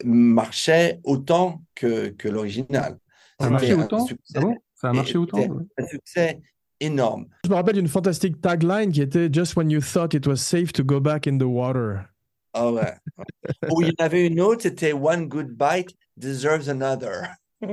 marchait 0.03 0.99
autant 1.03 1.61
que, 1.75 2.09
que 2.09 2.27
l'original. 2.29 2.97
Ça 3.39 3.47
a 3.47 3.49
marché 3.49 3.73
autant? 3.73 4.07
ah 4.36 4.41
Ça 4.75 4.89
a 4.89 4.93
marché 4.93 5.17
autant 5.17 5.39
Un 5.77 5.88
succès 5.88 6.41
énorme. 6.79 7.27
Je 7.43 7.49
me 7.49 7.55
rappelle 7.55 7.75
d'une 7.75 7.88
fantastique 7.88 8.39
tagline 8.41 8.91
qui 8.91 9.01
était 9.01 9.29
Just 9.31 9.55
when 9.55 9.69
you 9.69 9.81
thought 9.81 10.13
it 10.13 10.25
was 10.25 10.38
safe 10.38 10.71
to 10.73 10.83
go 10.83 10.99
back 10.99 11.27
in 11.27 11.38
the 11.38 11.43
water. 11.43 12.14
Ah 12.58 12.72
ouais. 12.72 12.93
Ou 13.72 13.82
il 13.82 13.89
y 13.89 13.91
en 13.99 14.06
avait 14.06 14.26
une 14.26 14.39
autre, 14.39 14.62
c'était 14.62 14.93
One 14.93 15.28
Good 15.28 15.49
Bite 15.49 15.93
Deserves 16.16 16.70
Another. 16.70 17.24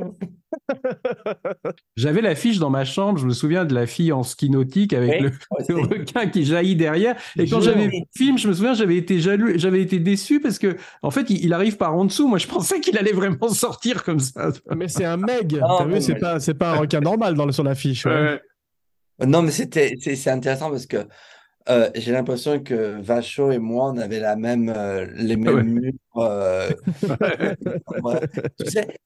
J'avais 1.96 2.20
l'affiche 2.20 2.58
dans 2.58 2.70
ma 2.70 2.84
chambre, 2.84 3.18
je 3.18 3.26
me 3.26 3.32
souviens 3.32 3.64
de 3.64 3.74
la 3.74 3.86
fille 3.86 4.12
en 4.12 4.24
ski 4.24 4.50
nautique 4.50 4.92
avec 4.92 5.20
le, 5.20 5.30
requin 5.68 6.26
qui 6.26 6.44
jaillit 6.44 6.74
derrière. 6.74 7.16
Et 7.38 7.46
quand 7.48 7.60
j'avais 7.60 7.86
vu 7.86 8.00
le 8.00 8.06
film, 8.16 8.38
je 8.38 8.48
me 8.48 8.54
souviens, 8.54 8.74
j'avais 8.74 8.96
été 8.96 9.20
jaloux, 9.20 9.52
j'avais 9.54 9.82
été 9.82 10.00
déçu 10.00 10.40
parce 10.40 10.58
que, 10.58 10.76
en 11.02 11.12
fait, 11.12 11.30
il, 11.30 11.52
arrive 11.52 11.76
par 11.76 11.94
en 11.94 12.04
dessous. 12.04 12.26
Moi, 12.26 12.38
je 12.38 12.48
pensais 12.48 12.80
qu'il 12.80 12.98
allait 12.98 13.12
vraiment 13.12 13.48
sortir 13.48 14.02
comme 14.02 14.20
ça. 14.20 14.50
Mais 14.74 14.88
c'est 14.88 15.04
un 15.04 15.16
meg. 15.16 15.60
Ah, 15.62 15.84
vu, 15.84 16.00
c'est 16.00 16.16
pas, 16.16 16.40
c'est 16.40 16.54
pas 16.54 16.72
un 16.72 16.78
requin 16.78 17.00
normal 17.00 17.34
dans 17.34 17.46
le, 17.46 17.52
sur 17.52 17.62
l'affiche. 17.62 18.04
Non, 19.24 19.42
mais 19.42 19.52
c'était, 19.52 19.94
c'est 20.00 20.30
intéressant 20.30 20.70
parce 20.70 20.86
que 20.86 21.06
euh, 21.68 21.90
j'ai 21.94 22.12
l'impression 22.12 22.62
que 22.62 23.00
Vacho 23.00 23.50
et 23.52 23.58
moi, 23.58 23.90
on 23.90 23.98
avait 23.98 24.20
la 24.20 24.36
même, 24.36 24.68
euh, 24.68 25.06
les 25.14 25.36
mêmes 25.36 25.62
murs. 25.62 25.92
Euh, 26.16 26.70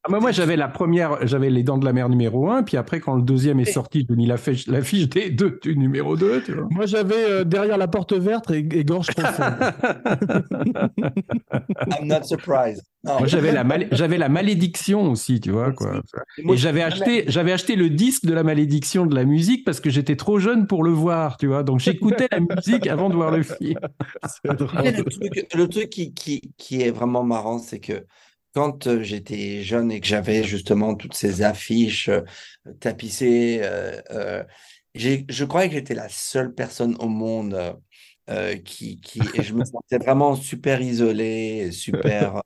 ah, 0.02 0.08
moi, 0.08 0.32
j'avais 0.32 0.56
la 0.56 0.68
première, 0.68 1.26
j'avais 1.26 1.50
les 1.50 1.62
dents 1.62 1.78
de 1.78 1.84
la 1.84 1.92
mer 1.92 2.08
numéro 2.08 2.50
1, 2.50 2.64
puis 2.64 2.76
après, 2.76 3.00
quand 3.00 3.14
le 3.14 3.22
deuxième 3.22 3.60
est 3.60 3.72
sorti, 3.72 4.06
je 4.08 4.14
mis 4.14 4.26
la 4.26 4.36
fiche, 4.36 4.66
la 4.66 4.82
fiche 4.82 5.08
des 5.08 5.30
deux 5.30 5.58
du 5.62 5.76
numéro 5.76 6.16
2. 6.16 6.42
Tu 6.42 6.52
vois. 6.52 6.66
Moi, 6.70 6.86
j'avais 6.86 7.44
derrière 7.44 7.78
la 7.78 7.88
porte 7.88 8.12
verte 8.12 8.50
et, 8.50 8.84
gorge 8.84 9.08
profonde. 9.14 9.54
I'm 12.00 12.06
not 12.06 12.24
surprised. 12.24 12.82
Moi, 13.06 13.26
j'avais 13.26 13.52
la, 13.52 13.64
j'avais 13.92 14.18
la 14.18 14.28
malédiction 14.28 15.10
aussi, 15.10 15.40
tu 15.40 15.50
vois. 15.50 15.72
Quoi. 15.72 16.02
Et 16.38 16.56
j'avais 16.56 16.82
acheté, 16.82 17.24
j'avais 17.28 17.52
acheté 17.52 17.76
le 17.76 17.88
disque 17.88 18.26
de 18.26 18.34
la 18.34 18.42
malédiction 18.42 19.06
de 19.06 19.14
la 19.14 19.24
musique 19.24 19.64
parce 19.64 19.80
que 19.80 19.90
j'étais 19.90 20.16
trop 20.16 20.38
jeune 20.38 20.66
pour 20.66 20.82
le 20.82 20.90
voir, 20.90 21.36
tu 21.36 21.46
vois. 21.46 21.62
Donc, 21.62 21.80
j'écoutais 21.80 22.28
la 22.30 22.40
musique 22.40 22.86
avant 22.86 23.08
de 23.08 23.14
voir 23.14 23.30
le 23.30 23.42
film. 23.42 23.78
Le 24.44 25.66
truc, 25.66 25.90
qui, 25.90 26.12
qui, 26.12 26.40
qui, 26.56 26.82
est 26.82 26.90
vraiment 26.96 27.22
marrant, 27.22 27.58
c'est 27.58 27.80
que 27.80 28.06
quand 28.56 28.86
euh, 28.86 29.02
j'étais 29.02 29.62
jeune 29.62 29.92
et 29.92 30.00
que 30.00 30.06
j'avais 30.06 30.42
justement 30.42 30.94
toutes 30.94 31.12
ces 31.12 31.42
affiches 31.42 32.08
euh, 32.08 32.22
tapissées, 32.80 33.60
euh, 33.62 34.42
je 34.94 35.44
croyais 35.44 35.68
que 35.68 35.74
j'étais 35.74 35.94
la 35.94 36.08
seule 36.08 36.54
personne 36.54 36.96
au 36.98 37.08
monde 37.08 37.78
qui, 38.64 38.98
qui 39.00 39.20
et 39.34 39.42
je 39.42 39.52
me 39.52 39.64
sentais 39.64 39.98
vraiment 39.98 40.34
super 40.34 40.80
isolé, 40.80 41.70
super 41.70 42.40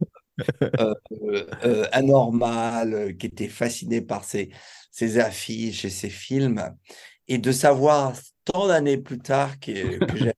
anormal, 1.92 3.16
qui 3.16 3.26
était 3.26 3.48
fasciné 3.48 4.01
par 4.01 4.24
ces, 4.24 4.51
ces 4.90 5.20
affiches 5.20 5.84
et 5.84 5.90
ces 5.90 6.11
films. 6.11 6.74
Et 7.28 7.38
de 7.38 7.53
savoir 7.53 8.14
tant 8.44 8.66
d'années 8.66 8.98
plus 8.98 9.20
tard 9.20 9.61
que, 9.61 10.05
que 10.05 10.16
j'ai 10.16 10.32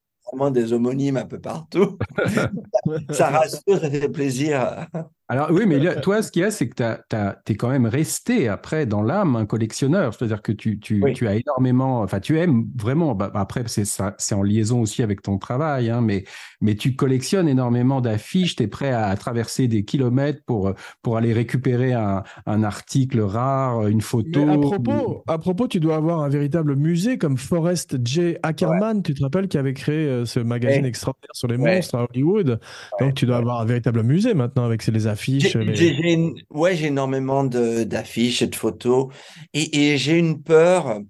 des 0.50 0.72
homonymes 0.72 1.16
un 1.16 1.26
peu 1.26 1.38
partout. 1.38 1.98
ça 3.10 3.28
rassure, 3.30 3.80
ça 3.80 3.90
fait 3.90 4.08
plaisir. 4.08 4.86
Alors 5.28 5.50
oui, 5.50 5.64
mais 5.66 6.00
toi, 6.02 6.20
ce 6.20 6.30
qu'il 6.30 6.42
y 6.42 6.44
a, 6.44 6.50
c'est 6.50 6.68
que 6.68 6.74
tu 6.76 7.52
es 7.52 7.56
quand 7.56 7.70
même 7.70 7.86
resté 7.86 8.48
après 8.48 8.84
dans 8.84 9.02
l'âme 9.02 9.34
un 9.34 9.46
collectionneur. 9.46 10.12
C'est-à-dire 10.12 10.42
que 10.42 10.52
tu, 10.52 10.78
tu, 10.78 11.02
tu, 11.14 11.26
as 11.26 11.36
énormément, 11.36 12.02
enfin 12.02 12.20
tu 12.20 12.38
aimes 12.38 12.66
vraiment, 12.76 13.14
bah, 13.14 13.30
après 13.34 13.62
c'est 13.66 14.34
en 14.34 14.42
liaison 14.42 14.82
aussi 14.82 15.02
avec 15.02 15.22
ton 15.22 15.38
travail, 15.38 15.88
hein, 15.88 16.02
mais, 16.02 16.24
mais 16.60 16.74
tu 16.74 16.96
collectionnes 16.96 17.48
énormément 17.48 18.02
d'affiches, 18.02 18.56
tu 18.56 18.64
es 18.64 18.66
prêt 18.66 18.92
à 18.92 19.16
traverser 19.16 19.68
des 19.68 19.84
kilomètres 19.84 20.42
pour, 20.44 20.74
pour 21.00 21.16
aller 21.16 21.32
récupérer 21.32 21.94
un, 21.94 22.24
un 22.44 22.62
article 22.62 23.20
rare, 23.20 23.86
une 23.86 24.02
photo. 24.02 24.50
à, 24.50 24.58
propos, 24.60 25.24
à 25.28 25.38
propos, 25.38 25.66
tu 25.66 25.80
dois 25.80 25.96
avoir 25.96 26.20
un 26.20 26.28
véritable 26.28 26.76
musée 26.76 27.16
comme 27.16 27.38
Forrest 27.38 27.96
J. 28.04 28.36
Ackerman, 28.42 29.02
tu 29.02 29.14
te 29.14 29.22
rappelles, 29.22 29.48
qui 29.48 29.56
avait 29.56 29.72
créé 29.72 30.06
euh, 30.06 30.26
ce 30.26 30.40
magazine 30.40 30.84
extraordinaire 30.84 31.30
sur 31.32 31.48
les 31.48 31.56
monstres 31.56 31.94
à 31.94 32.04
Hollywood? 32.04 32.60
Donc 33.00 33.14
tu 33.14 33.24
dois 33.24 33.38
avoir 33.38 33.62
un 33.62 33.64
véritable 33.64 34.02
musée 34.02 34.34
maintenant 34.34 34.66
avec 34.66 34.86
les 34.86 35.06
affiches 35.06 35.21
j'ai, 35.22 36.34
ouais, 36.50 36.76
j'ai 36.76 36.86
énormément 36.86 37.44
d'affiches 37.44 38.42
et 38.42 38.46
de 38.46 38.54
photos. 38.54 39.12
Et, 39.52 39.96
j'ai 39.96 40.18
une 40.18 40.42
peur, 40.42 41.00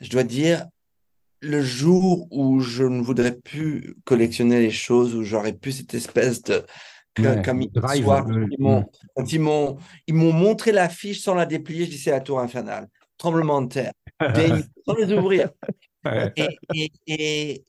je 0.00 0.10
dois 0.10 0.22
dire, 0.22 0.66
le 1.40 1.62
jour 1.62 2.26
où 2.30 2.60
je 2.60 2.84
ne 2.84 3.02
voudrais 3.02 3.36
plus 3.36 3.96
collectionner 4.04 4.60
les 4.60 4.70
choses, 4.70 5.14
où 5.14 5.22
j'aurais 5.22 5.52
plus 5.52 5.72
cette 5.72 5.94
espèce 5.94 6.42
de. 6.42 6.64
comme 7.14 7.62
soir, 8.02 8.26
ils 8.28 8.56
m'ont, 8.58 8.84
quand 9.14 9.32
ils 9.32 9.40
m'ont, 9.40 9.78
ils 10.06 10.14
m'ont 10.14 10.32
montré 10.32 10.72
l'affiche 10.72 11.20
sans 11.20 11.34
la 11.34 11.46
déplier, 11.46 11.86
je 11.86 11.90
dis 11.90 11.98
c'est 11.98 12.10
la 12.10 12.20
tour 12.20 12.40
infernale. 12.40 12.88
Tremblement 13.16 13.62
de 13.62 13.68
terre. 13.68 13.92
sans 14.86 14.94
les 14.94 15.12
ouvrir. 15.12 15.50
et, 16.36 16.58
et, 17.06 17.64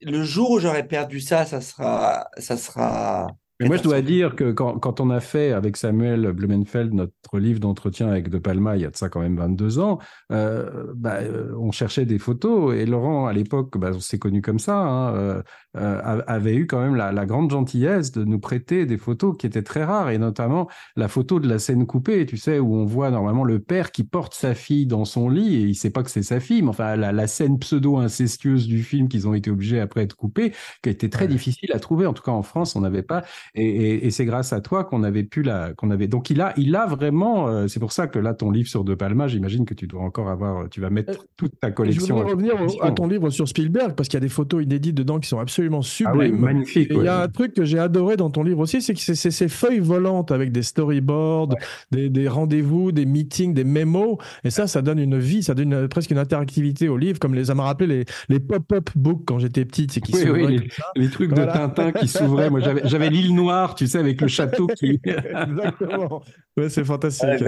le 0.00 0.22
jour 0.22 0.50
où 0.50 0.58
j'aurais 0.58 0.86
perdu 0.86 1.20
ça, 1.20 1.46
ça 1.46 1.60
sera, 1.60 2.28
ça 2.38 2.56
sera, 2.56 3.26
mais 3.60 3.66
moi, 3.66 3.76
je 3.76 3.82
dois 3.82 4.02
dire 4.02 4.34
que 4.34 4.50
quand, 4.50 4.78
quand, 4.78 5.00
on 5.00 5.10
a 5.10 5.20
fait 5.20 5.52
avec 5.52 5.76
Samuel 5.76 6.32
Blumenfeld 6.32 6.92
notre 6.92 7.38
livre 7.38 7.60
d'entretien 7.60 8.08
avec 8.08 8.28
De 8.28 8.38
Palma, 8.38 8.76
il 8.76 8.82
y 8.82 8.84
a 8.84 8.90
de 8.90 8.96
ça 8.96 9.08
quand 9.08 9.20
même 9.20 9.36
22 9.36 9.78
ans, 9.78 9.98
euh, 10.32 10.92
bah, 10.96 11.18
euh, 11.20 11.54
on 11.56 11.70
cherchait 11.70 12.04
des 12.04 12.18
photos 12.18 12.74
et 12.74 12.84
Laurent, 12.84 13.26
à 13.26 13.32
l'époque, 13.32 13.78
bah, 13.78 13.90
on 13.94 14.00
s'est 14.00 14.18
connu 14.18 14.42
comme 14.42 14.58
ça, 14.58 14.78
hein, 14.78 15.14
euh, 15.14 15.42
euh, 15.76 16.22
avait 16.26 16.54
eu 16.54 16.66
quand 16.66 16.80
même 16.80 16.94
la, 16.94 17.12
la, 17.12 17.26
grande 17.26 17.50
gentillesse 17.50 18.12
de 18.12 18.24
nous 18.24 18.38
prêter 18.38 18.86
des 18.86 18.98
photos 18.98 19.36
qui 19.36 19.46
étaient 19.46 19.62
très 19.62 19.84
rares 19.84 20.10
et 20.10 20.18
notamment 20.18 20.68
la 20.96 21.08
photo 21.08 21.40
de 21.40 21.48
la 21.48 21.58
scène 21.58 21.86
coupée, 21.86 22.26
tu 22.26 22.36
sais, 22.36 22.58
où 22.58 22.74
on 22.76 22.84
voit 22.84 23.10
normalement 23.10 23.44
le 23.44 23.58
père 23.58 23.92
qui 23.92 24.04
porte 24.04 24.34
sa 24.34 24.54
fille 24.54 24.86
dans 24.86 25.04
son 25.04 25.28
lit 25.28 25.56
et 25.56 25.60
il 25.60 25.74
sait 25.74 25.90
pas 25.90 26.02
que 26.02 26.10
c'est 26.10 26.22
sa 26.22 26.40
fille, 26.40 26.62
mais 26.62 26.68
enfin 26.68 26.96
la, 26.96 27.12
la 27.12 27.26
scène 27.26 27.58
pseudo-incestueuse 27.58 28.66
du 28.66 28.82
film 28.82 29.08
qu'ils 29.08 29.26
ont 29.28 29.34
été 29.34 29.50
obligés 29.50 29.80
après 29.80 30.06
de 30.06 30.12
couper, 30.12 30.52
qui 30.82 30.88
a 30.88 30.92
été 30.92 31.10
très 31.10 31.26
difficile 31.26 31.72
à 31.72 31.78
trouver, 31.78 32.06
en 32.06 32.12
tout 32.12 32.22
cas 32.22 32.32
en 32.32 32.42
France, 32.42 32.76
on 32.76 32.80
n'avait 32.80 33.02
pas 33.02 33.24
et, 33.54 34.10
c'est 34.10 34.24
grâce 34.24 34.52
à 34.52 34.60
toi 34.60 34.84
qu'on 34.84 35.02
avait 35.02 35.24
pu 35.24 35.42
la, 35.42 35.72
qu'on 35.74 35.90
avait. 35.90 36.08
Donc 36.08 36.30
il 36.30 36.40
a, 36.40 36.52
il 36.56 36.74
a 36.76 36.86
vraiment. 36.86 37.48
Euh, 37.48 37.68
c'est 37.68 37.80
pour 37.80 37.92
ça 37.92 38.06
que 38.06 38.18
là, 38.18 38.34
ton 38.34 38.50
livre 38.50 38.68
sur 38.68 38.84
De 38.84 38.94
Palma, 38.94 39.28
j'imagine 39.28 39.64
que 39.64 39.74
tu 39.74 39.86
dois 39.86 40.02
encore 40.02 40.28
avoir, 40.28 40.68
tu 40.68 40.80
vas 40.80 40.90
mettre 40.90 41.12
euh, 41.12 41.26
toute 41.36 41.58
ta 41.60 41.70
collection. 41.70 42.06
Je 42.06 42.12
voudrais 42.12 42.32
revenir 42.32 42.54
à 42.82 42.90
ton 42.92 43.06
livre 43.06 43.30
sur 43.30 43.48
Spielberg 43.48 43.94
parce 43.94 44.08
qu'il 44.08 44.16
y 44.16 44.22
a 44.22 44.26
des 44.26 44.28
photos 44.28 44.62
inédites 44.62 44.94
dedans 44.94 45.18
qui 45.18 45.28
sont 45.28 45.38
absolument 45.38 45.63
ah 45.72 45.82
sublimes. 45.82 46.38
magnifiques. 46.38 46.90
Il 46.90 47.04
y 47.04 47.08
a 47.08 47.20
un 47.20 47.28
truc 47.28 47.54
que 47.54 47.64
j'ai 47.64 47.78
adoré 47.78 48.16
dans 48.16 48.30
ton 48.30 48.42
livre 48.42 48.60
aussi, 48.60 48.82
c'est 48.82 48.94
que 48.94 49.00
c'est 49.00 49.30
ces 49.30 49.48
feuilles 49.48 49.80
volantes 49.80 50.32
avec 50.32 50.52
des 50.52 50.62
storyboards, 50.62 51.54
des, 51.90 52.28
rendez-vous, 52.28 52.92
des 52.92 53.06
meetings, 53.06 53.54
des 53.54 53.64
mémos. 53.64 54.18
Et 54.44 54.50
ça, 54.50 54.66
ça 54.66 54.82
donne 54.82 54.98
une 54.98 55.18
vie, 55.18 55.42
ça 55.42 55.54
donne 55.54 55.88
presque 55.88 56.10
une 56.10 56.18
interactivité 56.18 56.88
au 56.88 56.96
livre, 56.96 57.18
comme 57.18 57.34
les 57.34 57.50
a 57.50 57.54
rappelé 57.54 57.86
les, 57.86 58.04
les 58.28 58.40
pop-up 58.40 58.90
books 58.94 59.24
quand 59.26 59.38
j'étais 59.38 59.64
petite, 59.64 59.92
c'est 59.92 60.00
qui 60.00 60.12
oui, 60.30 60.70
les, 60.96 61.10
trucs 61.10 61.32
de 61.32 61.44
Tintin 61.44 61.92
qui 61.92 62.08
s'ouvraient. 62.08 62.50
Moi, 62.50 62.60
j'avais 62.60 63.10
l'île 63.10 63.34
noir, 63.34 63.74
tu 63.74 63.86
sais, 63.86 63.98
avec 63.98 64.20
le 64.20 64.28
château 64.28 64.66
qui. 64.66 65.00
Exactement. 65.04 66.22
Ouais, 66.56 66.68
c'est 66.68 66.84
fantastique. 66.84 67.44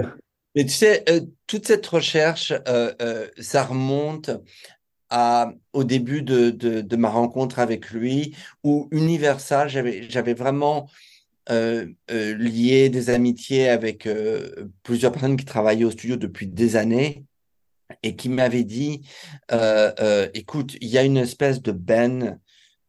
mais 0.54 0.64
tu 0.64 0.72
sais, 0.72 1.04
euh, 1.08 1.20
toute 1.46 1.66
cette 1.66 1.86
recherche, 1.86 2.52
euh, 2.68 2.92
euh, 3.00 3.26
ça 3.38 3.64
remonte 3.64 4.30
à, 5.10 5.52
au 5.72 5.84
début 5.84 6.22
de, 6.22 6.50
de, 6.50 6.96
ma 6.96 7.08
rencontre 7.08 7.58
avec 7.58 7.90
lui, 7.90 8.34
où 8.64 8.88
Universal, 8.90 9.68
j'avais 9.68 10.34
vraiment 10.34 10.88
lié 11.48 12.88
des 12.88 13.10
amitiés 13.10 13.68
avec 13.68 14.08
plusieurs 14.82 15.12
personnes 15.12 15.36
qui 15.36 15.44
travaillaient 15.44 15.84
au 15.84 15.90
studio 15.90 16.16
depuis 16.16 16.46
des 16.46 16.76
années 16.76 17.24
et 18.02 18.16
qui 18.16 18.28
m'avaient 18.28 18.64
dit, 18.64 19.02
écoute, 20.34 20.76
il 20.80 20.88
y 20.88 20.98
a 20.98 21.04
une 21.04 21.18
espèce 21.18 21.62
de 21.62 21.72
ben 21.72 22.40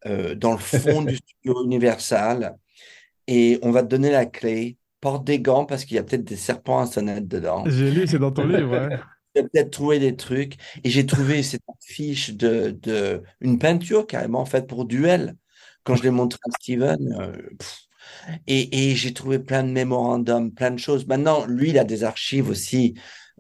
dans 0.03 0.53
le 0.53 0.57
fond 0.57 1.03
du 1.03 1.15
studio 1.43 1.63
Universal 1.65 2.57
et 3.27 3.59
on 3.61 3.71
va 3.71 3.83
te 3.83 3.87
donner 3.87 4.11
la 4.11 4.25
clé. 4.25 4.77
Porte 4.99 5.25
des 5.25 5.39
gants 5.39 5.65
parce 5.65 5.85
qu'il 5.85 5.95
y 5.95 5.99
a 5.99 6.03
peut-être 6.03 6.23
des 6.23 6.35
serpents 6.35 6.79
à 6.79 6.87
sonnette 6.87 7.27
dedans. 7.27 7.63
J'ai 7.67 7.91
lu, 7.91 8.07
c'est 8.07 8.17
dans 8.17 8.31
ton 8.31 8.47
livre, 8.47 8.71
ouais. 8.71 8.97
Peut-être 9.43 9.71
trouvé 9.71 9.99
des 9.99 10.15
trucs. 10.15 10.55
Et 10.83 10.89
j'ai 10.89 11.05
trouvé 11.05 11.43
cette 11.43 11.61
fiche 11.81 12.31
de, 12.33 12.71
de 12.81 13.23
une 13.41 13.59
peinture 13.59 14.07
carrément 14.07 14.45
faite 14.45 14.67
pour 14.67 14.85
duel. 14.85 15.35
Quand 15.83 15.95
je 15.95 16.03
l'ai 16.03 16.11
montré 16.11 16.39
à 16.45 16.51
Steven, 16.59 17.15
euh, 17.19 17.31
et, 18.45 18.89
et 18.89 18.95
j'ai 18.95 19.13
trouvé 19.13 19.39
plein 19.39 19.63
de 19.63 19.71
mémorandums, 19.71 20.51
plein 20.51 20.71
de 20.71 20.79
choses. 20.79 21.07
Maintenant, 21.07 21.45
lui, 21.45 21.69
il 21.69 21.79
a 21.79 21.85
des 21.85 22.03
archives 22.03 22.49
aussi 22.49 22.95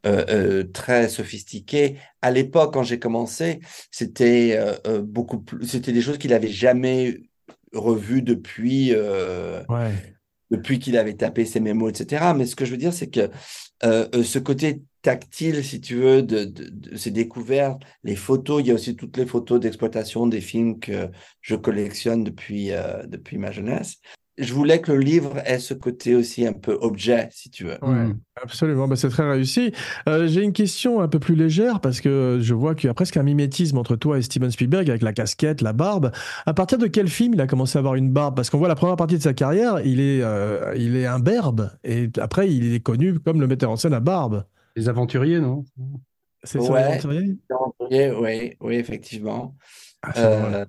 euh, 0.05 0.23
euh, 0.29 0.63
très 0.63 1.09
sophistiquées. 1.09 1.97
À 2.21 2.31
l'époque, 2.31 2.73
quand 2.73 2.83
j'ai 2.83 2.99
commencé, 2.99 3.59
c'était 3.91 4.57
beaucoup 5.01 5.39
plus, 5.39 5.67
c'était 5.67 5.91
des 5.91 6.01
choses 6.01 6.17
qu'il 6.17 6.31
n'avait 6.31 6.47
jamais 6.47 7.17
revues 7.73 8.21
depuis, 8.21 8.93
depuis 10.49 10.79
qu'il 10.79 10.97
avait 10.97 11.15
tapé 11.15 11.45
ses 11.45 11.59
mémos, 11.59 11.89
etc. 11.89 12.33
Mais 12.33 12.45
ce 12.45 12.55
que 12.55 12.63
je 12.63 12.71
veux 12.71 12.77
dire, 12.77 12.93
c'est 12.93 13.09
que 13.09 13.29
ce 13.83 14.39
côté 14.39 14.83
tactile, 15.07 15.63
si 15.63 15.79
tu 15.79 15.95
veux, 15.95 16.21
de, 16.21 16.43
de, 16.43 16.97
ces 16.97 17.11
découvertes, 17.11 17.81
les 18.03 18.17
photos, 18.17 18.61
il 18.61 18.67
y 18.67 18.71
a 18.71 18.73
aussi 18.73 18.95
toutes 18.95 19.15
les 19.15 19.25
photos 19.25 19.59
d'exploitation 19.59 20.27
des 20.27 20.41
films 20.41 20.79
que 20.79 21.09
je 21.41 21.55
collectionne 21.55 22.25
depuis, 22.25 22.71
depuis 23.07 23.37
ma 23.37 23.51
jeunesse 23.51 24.01
je 24.37 24.53
voulais 24.53 24.81
que 24.81 24.91
le 24.91 24.99
livre 24.99 25.37
ait 25.45 25.59
ce 25.59 25.73
côté 25.73 26.15
aussi 26.15 26.45
un 26.45 26.53
peu 26.53 26.77
objet, 26.81 27.27
si 27.31 27.49
tu 27.49 27.63
veux. 27.63 27.77
Ouais, 27.81 28.13
absolument. 28.41 28.87
Bah, 28.87 28.95
c'est 28.95 29.09
très 29.09 29.27
réussi. 29.27 29.71
Euh, 30.07 30.27
j'ai 30.27 30.43
une 30.43 30.53
question 30.53 31.01
un 31.01 31.07
peu 31.07 31.19
plus 31.19 31.35
légère 31.35 31.79
parce 31.79 32.01
que 32.01 32.37
je 32.39 32.53
vois 32.53 32.75
qu'il 32.75 32.87
y 32.87 32.89
a 32.89 32.93
presque 32.93 33.17
un 33.17 33.23
mimétisme 33.23 33.77
entre 33.77 33.95
toi 33.95 34.19
et 34.19 34.21
Steven 34.21 34.51
Spielberg 34.51 34.89
avec 34.89 35.01
la 35.01 35.13
casquette, 35.13 35.61
la 35.61 35.73
barbe. 35.73 36.11
À 36.45 36.53
partir 36.53 36.77
de 36.77 36.87
quel 36.87 37.07
film 37.07 37.33
il 37.33 37.41
a 37.41 37.47
commencé 37.47 37.77
à 37.77 37.79
avoir 37.79 37.95
une 37.95 38.11
barbe? 38.11 38.35
Parce 38.35 38.49
qu'on 38.49 38.59
voit 38.59 38.67
la 38.67 38.75
première 38.75 38.95
partie 38.95 39.17
de 39.17 39.23
sa 39.23 39.33
carrière, 39.33 39.79
il 39.83 39.99
est, 39.99 40.21
euh, 40.21 40.73
il 40.77 40.95
est 40.95 41.07
un 41.07 41.19
berbe 41.19 41.71
et 41.83 42.09
après 42.19 42.51
il 42.51 42.73
est 42.73 42.79
connu 42.79 43.19
comme 43.19 43.41
le 43.41 43.47
metteur 43.47 43.71
en 43.71 43.75
scène 43.75 43.93
à 43.93 43.99
barbe. 43.99 44.43
Les 44.77 44.87
aventuriers, 44.87 45.39
non? 45.39 45.65
C'est 46.43 46.61
ça, 46.61 46.77
les 46.77 46.85
aventuriers? 46.85 47.37
Oui, 47.89 48.55
oui, 48.61 48.75
effectivement. 48.75 49.55
Ah, 50.03 50.13
euh, 50.17 50.65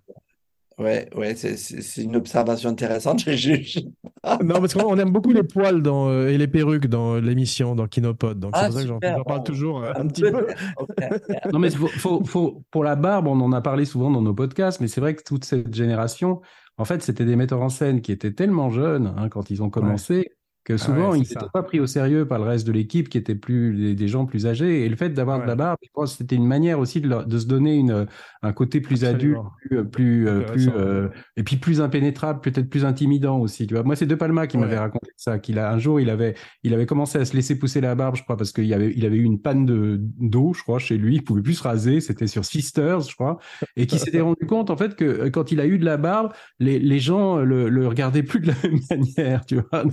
Ouais, 0.79 1.09
ouais, 1.17 1.35
c'est 1.35 2.03
une 2.03 2.15
observation 2.15 2.71
intéressante. 2.71 3.27
non, 3.27 4.61
parce 4.61 4.75
qu'on 4.75 4.97
aime 4.97 5.11
beaucoup 5.11 5.33
les 5.33 5.43
poils 5.43 5.83
dans, 5.83 6.09
euh, 6.09 6.29
et 6.29 6.39
les 6.39 6.47
perruques 6.47 6.87
dans 6.87 7.17
l'émission, 7.17 7.75
dans 7.75 7.89
Kinopod. 7.89 8.39
Donc, 8.39 8.53
c'est 8.55 8.63
ah, 8.63 8.67
pour 8.67 8.75
ça 8.77 8.83
que 8.83 8.87
j'en 8.87 9.25
parle 9.25 9.43
toujours 9.43 9.83
euh, 9.83 9.93
un 9.97 10.07
petit 10.07 10.23
peu. 10.23 10.47
non, 11.53 11.59
mais 11.59 11.71
faut, 11.71 12.23
faut, 12.25 12.63
pour 12.71 12.85
la 12.85 12.95
barbe, 12.95 13.27
on 13.27 13.41
en 13.41 13.53
a 13.53 13.61
parlé 13.61 13.87
souvent 13.87 14.09
dans 14.13 14.23
nos 14.23 14.35
podcasts, 14.35 14.81
mais 14.81 14.87
c'est 14.87 15.01
vrai 15.01 15.17
que 15.17 15.25
toute 15.25 15.45
cette 15.45 15.75
génération, 15.75 16.43
en 16.77 16.85
fait, 16.85 17.03
c'était 17.03 17.25
des 17.25 17.35
metteurs 17.35 17.63
en 17.63 17.71
scène 17.71 18.01
qui 18.01 18.13
étaient 18.13 18.33
tellement 18.33 18.71
jeunes 18.71 19.13
hein, 19.17 19.29
quand 19.29 19.51
ils 19.51 19.65
ont 19.65 19.71
commencé 19.71 20.31
que 20.69 20.75
ah 20.75 20.79
souvent, 20.79 21.15
ils 21.15 21.21
n'étaient 21.21 21.37
pas 21.51 21.63
pris 21.63 21.81
au 21.81 21.87
sérieux 21.87 22.29
par 22.29 22.39
le 22.39 22.45
reste 22.45 22.67
de 22.67 22.73
l'équipe 22.73 23.09
qui 23.09 23.17
était 23.17 23.35
plus 23.35 23.95
des, 23.95 24.09
gens 24.09 24.27
plus 24.27 24.47
âgés. 24.47 24.85
Et 24.85 24.89
le 24.89 24.97
fait 24.97 25.09
d'avoir 25.09 25.41
de 25.41 25.47
la 25.47 25.57
barbe, 25.57 25.79
je 25.83 25.89
pense 25.95 26.17
c'était 26.19 26.37
une 26.37 26.47
manière 26.47 26.79
aussi 26.79 27.01
de, 27.01 27.09
de, 27.09 27.39
se 27.39 27.47
donner 27.47 27.77
une, 27.77 28.07
un 28.43 28.53
côté 28.53 28.83
plus 28.83 29.07
adulte, 29.07 29.39
plus, 29.63 29.89
plus, 29.89 30.29
euh, 30.29 30.41
plus 30.43 30.69
euh, 30.69 31.09
et 31.39 31.43
puis 31.43 31.57
plus 31.57 31.81
impénétrable, 31.81 32.43
peut-être 32.43 32.69
plus 32.69 32.85
intimidant 32.85 33.39
aussi. 33.39 33.67
Tu 33.67 33.73
vois, 33.73 33.83
moi, 33.83 33.97
c'est 33.97 34.05
De 34.05 34.15
Palma 34.15 34.47
qui 34.47 34.59
m'avait 34.59 34.79
raconté 34.79 35.11
ça, 35.17 35.39
qu'il 35.39 35.59
a 35.59 35.73
un 35.73 35.79
jour, 35.79 36.01
il 36.01 36.11
avait, 36.11 36.35
il 36.63 36.75
avait 36.75 36.87
commencé 36.87 37.19
à 37.19 37.25
se 37.25 37.35
laisser 37.35 37.59
pousser 37.59 37.81
la 37.81 37.95
barbe, 37.95 38.17
je 38.17 38.23
crois, 38.23 38.37
parce 38.37 38.53
qu'il 38.53 38.73
avait, 38.75 38.93
il 38.95 39.07
avait 39.07 39.17
eu 39.17 39.25
une 39.25 39.41
panne 39.41 39.65
de 39.65 39.99
d'eau, 39.99 40.53
je 40.55 40.63
crois, 40.63 40.79
chez 40.79 40.99
lui. 40.99 41.17
Il 41.17 41.25
pouvait 41.25 41.43
plus 41.43 41.55
se 41.55 41.63
raser. 41.63 42.01
C'était 42.03 42.27
sur 42.27 42.45
Sisters, 42.45 43.01
je 43.01 43.15
crois, 43.15 43.39
et 43.77 43.87
qui 43.87 43.99
s'était 43.99 44.21
rendu 44.21 44.47
compte 44.47 44.69
en 44.69 44.77
fait 44.77 44.97
que 44.97 45.05
euh, 45.05 45.31
quand 45.31 45.51
il 45.51 45.61
a 45.61 45.67
eu 45.67 45.79
de 45.79 45.85
la 45.87 45.97
barbe, 45.97 46.33
les, 46.59 46.79
les 46.79 46.99
gens 46.99 47.39
le, 47.39 47.71
le 47.71 47.89
regardaient 47.89 48.23
plus 48.23 48.41
de 48.41 48.49
la 48.49 48.55
même 48.63 48.81
manière. 48.91 49.47
Tu 49.47 49.57
vois. 49.57 49.85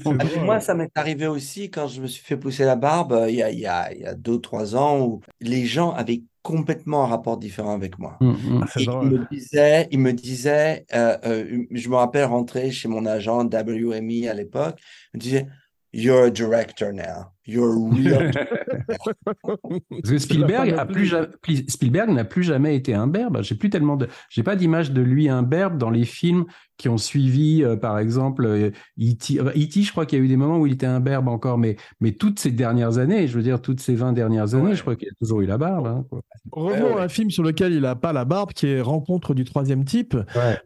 Ça 0.66 0.74
m'est 0.74 0.92
arrivé 0.96 1.28
aussi 1.28 1.70
quand 1.70 1.88
je 1.88 2.02
me 2.02 2.08
suis 2.08 2.24
fait 2.24 2.38
pousser 2.38 2.66
la 2.66 2.76
barbe 2.76 3.14
euh, 3.14 3.30
il 3.30 3.36
y 3.36 3.44
a, 3.44 3.52
il 3.52 3.60
y 3.60 3.68
a, 3.68 3.94
il 3.94 4.02
y 4.02 4.06
a 4.06 4.16
deux 4.16 4.34
ou 4.34 4.40
trois 4.40 4.76
ans 4.76 5.00
où 5.00 5.22
les 5.40 5.66
gens 5.66 5.92
avaient 5.92 6.24
complètement 6.42 7.04
un 7.04 7.08
rapport 7.08 7.38
différent 7.38 7.74
avec 7.74 7.98
moi. 7.98 8.18
Mmh, 8.22 8.30
mmh. 8.30 8.64
Ah, 8.64 8.80
ils 8.80 8.90
me 8.90 9.28
disaient, 9.32 9.88
il 9.90 10.00
me 10.00 10.14
disait, 10.14 10.86
euh, 10.94 11.18
euh, 11.26 11.66
je 11.72 11.90
me 11.90 11.96
rappelle 11.96 12.26
rentrer 12.26 12.72
chez 12.72 12.88
mon 12.88 13.06
agent 13.06 13.46
WMI 13.46 14.28
à 14.28 14.34
l'époque, 14.34 14.80
il 15.14 15.18
me 15.18 15.22
disait, 15.22 15.48
You're 15.92 16.26
a 16.26 16.30
director 16.30 16.92
now. 16.92 17.35
You're 17.48 17.76
real. 17.92 18.32
Parce 19.44 20.10
que 20.10 20.18
Spielberg 20.18 20.72
a 20.72 20.86
plus 20.86 21.14
Spielberg 21.68 22.10
n'a 22.10 22.26
plus 22.26 22.44
jamais 22.44 22.76
été 22.76 22.94
un 22.94 23.08
berbe. 23.08 23.42
J'ai 23.42 23.56
plus 23.56 23.70
tellement 23.70 23.98
de, 23.98 24.08
j'ai 24.30 24.44
pas 24.44 24.56
d'image 24.56 24.92
de 24.92 25.02
lui 25.02 25.30
un 25.30 25.44
berbe 25.44 25.78
dans 25.78 25.92
les 25.92 26.06
films 26.06 26.46
qui 26.78 26.90
ont 26.90 26.98
suivi, 26.98 27.64
euh, 27.64 27.78
par 27.78 28.00
exemple, 28.00 28.46
E.T. 28.46 29.40
Euh, 29.40 29.52
e 29.56 29.80
e 29.80 29.82
je 29.82 29.92
crois 29.92 30.06
qu'il 30.06 30.20
y 30.20 30.22
a 30.22 30.26
eu 30.26 30.28
des 30.28 30.36
moments 30.36 30.58
où 30.58 30.68
il 30.68 30.74
était 30.74 30.86
un 30.86 31.00
berbe 31.00 31.28
encore, 31.30 31.58
mais, 31.58 31.78
mais 32.02 32.12
toutes 32.12 32.40
ces 32.40 32.52
dernières 32.52 32.98
années, 32.98 33.28
je 33.28 33.38
veux 33.38 33.44
dire, 33.44 33.62
toutes 33.62 33.80
ces 33.80 33.96
20 33.96 34.12
dernières 34.14 34.56
années, 34.56 34.76
je 34.76 34.82
crois 34.82 34.96
qu'il 34.96 35.08
a 35.08 35.14
toujours 35.20 35.42
eu 35.42 35.46
la 35.46 35.58
barbe. 35.58 35.88
Hein, 35.88 36.06
Revenons 36.52 36.98
à 36.98 37.04
un 37.04 37.08
film 37.08 37.32
sur 37.32 37.44
lequel 37.44 37.74
il 37.74 37.82
n'a 37.82 37.96
pas 37.96 38.12
la 38.12 38.26
barbe, 38.26 38.52
qui 38.52 38.68
est 38.68 38.82
Rencontre 38.82 39.34
du 39.34 39.46
troisième 39.46 39.86
type. 39.86 40.18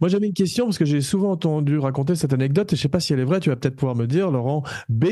Moi, 0.01 0.09
j'avais 0.09 0.27
une 0.27 0.33
question, 0.33 0.65
parce 0.65 0.77
que 0.77 0.85
j'ai 0.85 1.01
souvent 1.01 1.31
entendu 1.31 1.77
raconter 1.77 2.15
cette 2.15 2.33
anecdote, 2.33 2.73
et 2.73 2.75
je 2.75 2.81
sais 2.81 2.89
pas 2.89 2.99
si 2.99 3.13
elle 3.13 3.19
est 3.19 3.25
vraie, 3.25 3.39
tu 3.39 3.49
vas 3.49 3.55
peut-être 3.55 3.75
pouvoir 3.75 3.95
me 3.95 4.07
dire, 4.07 4.31
Laurent. 4.31 4.63
B. 4.89 5.05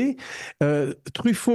Euh, 0.62 0.94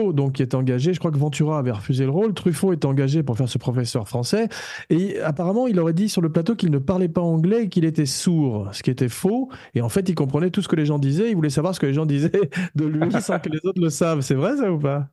Truffaut, 0.03 0.13
donc, 0.13 0.33
qui 0.33 0.41
est 0.41 0.55
engagé, 0.55 0.93
je 0.93 0.99
crois 0.99 1.11
que 1.11 1.17
Ventura 1.17 1.59
avait 1.59 1.71
refusé 1.71 2.05
le 2.05 2.11
rôle, 2.11 2.33
Truffaut 2.33 2.73
est 2.73 2.85
engagé 2.85 3.23
pour 3.23 3.37
faire 3.37 3.49
ce 3.49 3.57
professeur 3.57 4.07
français, 4.07 4.47
et 4.89 5.19
apparemment, 5.21 5.67
il 5.67 5.79
aurait 5.79 5.93
dit 5.93 6.09
sur 6.09 6.21
le 6.21 6.31
plateau 6.31 6.55
qu'il 6.55 6.71
ne 6.71 6.77
parlait 6.77 7.07
pas 7.07 7.21
anglais 7.21 7.63
et 7.63 7.69
qu'il 7.69 7.85
était 7.85 8.05
sourd, 8.05 8.69
ce 8.71 8.83
qui 8.83 8.89
était 8.89 9.09
faux. 9.09 9.49
Et 9.75 9.81
en 9.81 9.89
fait, 9.89 10.09
il 10.09 10.15
comprenait 10.15 10.49
tout 10.49 10.61
ce 10.61 10.67
que 10.67 10.75
les 10.75 10.85
gens 10.85 10.99
disaient. 10.99 11.29
Il 11.29 11.35
voulait 11.35 11.49
savoir 11.49 11.75
ce 11.75 11.79
que 11.79 11.85
les 11.85 11.93
gens 11.93 12.05
disaient 12.05 12.31
de 12.75 12.85
lui 12.85 13.11
sans 13.21 13.39
que 13.39 13.49
les 13.49 13.59
autres 13.63 13.81
le 13.81 13.89
savent. 13.89 14.21
C'est 14.21 14.35
vrai 14.35 14.57
ça 14.57 14.71
ou 14.71 14.79
pas? 14.79 15.09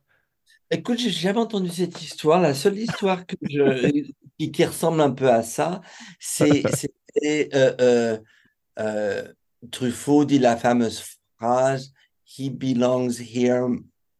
Écoute, 0.69 0.99
j'ai 0.99 1.09
jamais 1.09 1.39
entendu 1.39 1.69
cette 1.69 2.01
histoire. 2.01 2.39
La 2.41 2.53
seule 2.53 2.77
histoire 2.77 3.25
que 3.25 3.35
je, 3.41 4.03
qui, 4.51 4.65
ressemble 4.65 5.01
un 5.01 5.11
peu 5.11 5.29
à 5.29 5.43
ça, 5.43 5.81
c'est 6.19 6.63
euh, 7.23 7.45
euh, 7.53 8.17
euh, 8.79 9.33
Truffaut 9.69 10.25
dit 10.25 10.39
la 10.39 10.55
fameuse 10.57 11.03
phrase 11.37 11.91
He 12.37 12.49
belongs 12.49 13.19
here, 13.19 13.67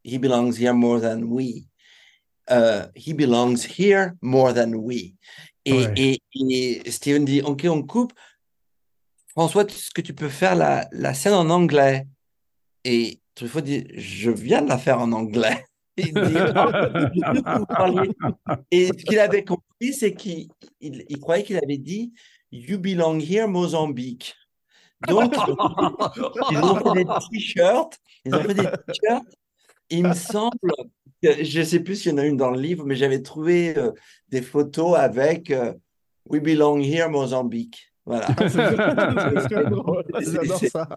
he 0.03 0.17
belongs 0.17 0.57
here 0.57 0.73
more 0.73 0.99
than 0.99 1.23
we. 1.23 1.67
he 2.95 3.13
belongs 3.13 3.63
here 3.63 4.15
more 4.21 4.53
than 4.53 4.75
we. 4.75 5.15
Et, 5.65 6.19
et 6.35 6.91
Steven 6.91 7.25
dit 7.25 7.41
Ok, 7.41 7.65
on 7.65 7.83
coupe. 7.83 8.13
François, 9.27 9.63
est-ce 9.63 9.91
que 9.91 10.01
tu 10.01 10.13
peux 10.13 10.29
faire 10.29 10.55
la, 10.55 10.87
la 10.91 11.13
scène 11.13 11.33
en 11.33 11.49
anglais? 11.49 12.05
Et 12.83 13.21
Truffaut 13.35 13.61
dit, 13.61 13.87
je 13.95 14.29
viens 14.29 14.61
de 14.61 14.67
la 14.69 14.77
faire 14.77 14.99
en 14.99 15.11
anglais. 15.13 15.65
Et 15.97 16.03
ce 18.87 19.05
qu'il 19.05 19.19
avait 19.19 19.43
compris, 19.43 19.93
c'est 19.93 20.13
qu'il 20.13 20.47
il, 20.79 21.19
croyait 21.19 21.43
qu'il 21.43 21.57
avait 21.57 21.77
dit 21.77 22.13
You 22.51 22.79
belong 22.79 23.19
here, 23.19 23.47
Mozambique. 23.47 24.35
Donc, 25.07 25.33
ils 26.51 26.57
ont 26.57 26.75
fait 26.75 27.03
des 27.03 27.05
t-shirts. 27.05 27.99
Ils 28.25 28.35
ont 28.35 28.43
fait 28.43 28.53
des 28.53 28.63
t-shirts. 28.63 29.25
Il 29.91 30.07
me 30.07 30.13
semble, 30.13 30.57
je 31.21 31.59
ne 31.59 31.63
sais 31.63 31.79
plus 31.81 31.95
s'il 31.97 32.11
y 32.11 32.15
en 32.15 32.17
a 32.17 32.25
une 32.25 32.37
dans 32.37 32.49
le 32.49 32.59
livre, 32.59 32.85
mais 32.85 32.95
j'avais 32.95 33.21
trouvé 33.21 33.77
euh, 33.77 33.91
des 34.29 34.41
photos 34.41 34.97
avec 34.97 35.51
euh, 35.51 35.73
We 36.27 36.41
belong 36.41 36.81
here, 36.81 37.09
Mozambique. 37.09 37.93
Voilà. 38.05 38.27
J'adore 39.49 40.03
ça. 40.71 40.87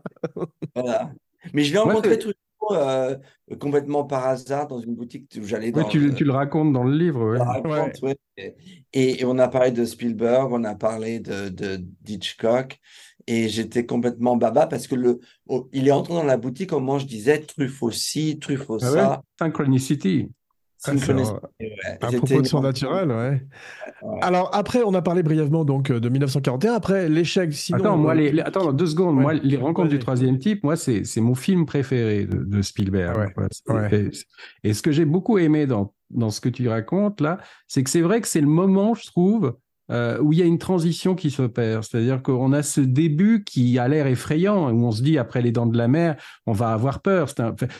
voilà. 0.74 1.12
Mais 1.52 1.64
je 1.64 1.72
l'ai 1.72 1.78
rencontré 1.78 2.18
tout 2.18 2.32
euh, 2.72 3.16
complètement 3.58 4.04
par 4.04 4.26
hasard 4.26 4.66
dans 4.66 4.78
une 4.78 4.94
boutique 4.94 5.30
où 5.40 5.44
j'allais 5.44 5.72
dans. 5.72 5.84
tu, 5.84 5.98
le 5.98 6.32
racontes 6.32 6.72
dans 6.72 6.84
le 6.84 6.96
livre. 6.96 7.36
Et, 8.92 9.24
on 9.24 9.38
a 9.38 9.48
parlé 9.48 9.70
de 9.70 9.84
Spielberg, 9.84 10.52
on 10.52 10.64
a 10.64 10.74
parlé 10.74 11.20
de, 11.20 11.48
de 11.48 11.78
d'Hitchcock. 12.02 12.78
Et 13.26 13.48
j'étais 13.48 13.86
complètement 13.86 14.36
baba 14.36 14.66
parce 14.66 14.86
que 14.86 14.94
le, 14.94 15.20
il 15.72 15.88
est 15.88 15.92
entré 15.92 16.12
dans 16.12 16.24
la 16.24 16.36
boutique 16.36 16.72
au 16.72 16.80
moment 16.80 16.96
où 16.96 16.98
je 16.98 17.06
disais 17.06 17.38
Truffaut 17.38 17.90
ci, 17.90 18.38
Truffaut 18.38 18.78
ah 18.82 18.90
ça. 18.90 19.22
Synchronicity. 19.38 20.28
Ah, 20.86 20.90
à 22.00 22.12
propos 22.12 22.42
de 22.42 22.46
son 22.46 22.60
naturel, 22.60 23.10
ouais. 23.10 23.46
Alors 24.20 24.50
après, 24.52 24.82
on 24.84 24.92
a 24.94 25.02
parlé 25.02 25.22
brièvement 25.22 25.64
donc 25.64 25.90
de 25.90 26.08
1941. 26.08 26.74
Après 26.74 27.08
l'échec, 27.08 27.52
sinon. 27.52 27.78
Attends, 27.78 27.96
moi, 27.96 28.14
les, 28.14 28.40
attends 28.40 28.72
deux 28.72 28.86
secondes. 28.86 29.16
Moi, 29.16 29.34
les 29.34 29.56
rencontres 29.56 29.88
du 29.88 29.98
troisième 29.98 30.38
type, 30.38 30.62
moi, 30.62 30.76
c'est 30.76 31.20
mon 31.20 31.34
film 31.34 31.66
préféré 31.66 32.26
de, 32.26 32.62
Spielberg. 32.62 33.32
Et 34.62 34.74
ce 34.74 34.82
que 34.82 34.92
j'ai 34.92 35.04
beaucoup 35.04 35.38
aimé 35.38 35.66
dans 35.66 35.94
dans 36.10 36.30
ce 36.30 36.40
que 36.40 36.48
tu 36.48 36.68
racontes 36.68 37.20
là, 37.20 37.38
c'est 37.66 37.82
que 37.82 37.90
c'est 37.90 38.00
vrai 38.00 38.20
que 38.20 38.28
c'est 38.28 38.40
le 38.40 38.46
moment, 38.46 38.94
je 38.94 39.06
trouve, 39.06 39.56
euh, 39.90 40.18
où 40.20 40.32
il 40.32 40.38
y 40.38 40.42
a 40.42 40.46
une 40.46 40.58
transition 40.58 41.14
qui 41.14 41.30
s'opère. 41.30 41.84
C'est-à-dire 41.84 42.22
qu'on 42.22 42.52
a 42.52 42.62
ce 42.62 42.80
début 42.80 43.44
qui 43.44 43.78
a 43.78 43.88
l'air 43.88 44.06
effrayant, 44.06 44.70
où 44.70 44.84
on 44.86 44.90
se 44.90 45.02
dit 45.02 45.18
après 45.18 45.42
les 45.42 45.52
dents 45.52 45.66
de 45.66 45.76
la 45.76 45.88
mer, 45.88 46.16
on 46.46 46.52
va 46.52 46.68
avoir 46.70 47.00
peur. 47.00 47.28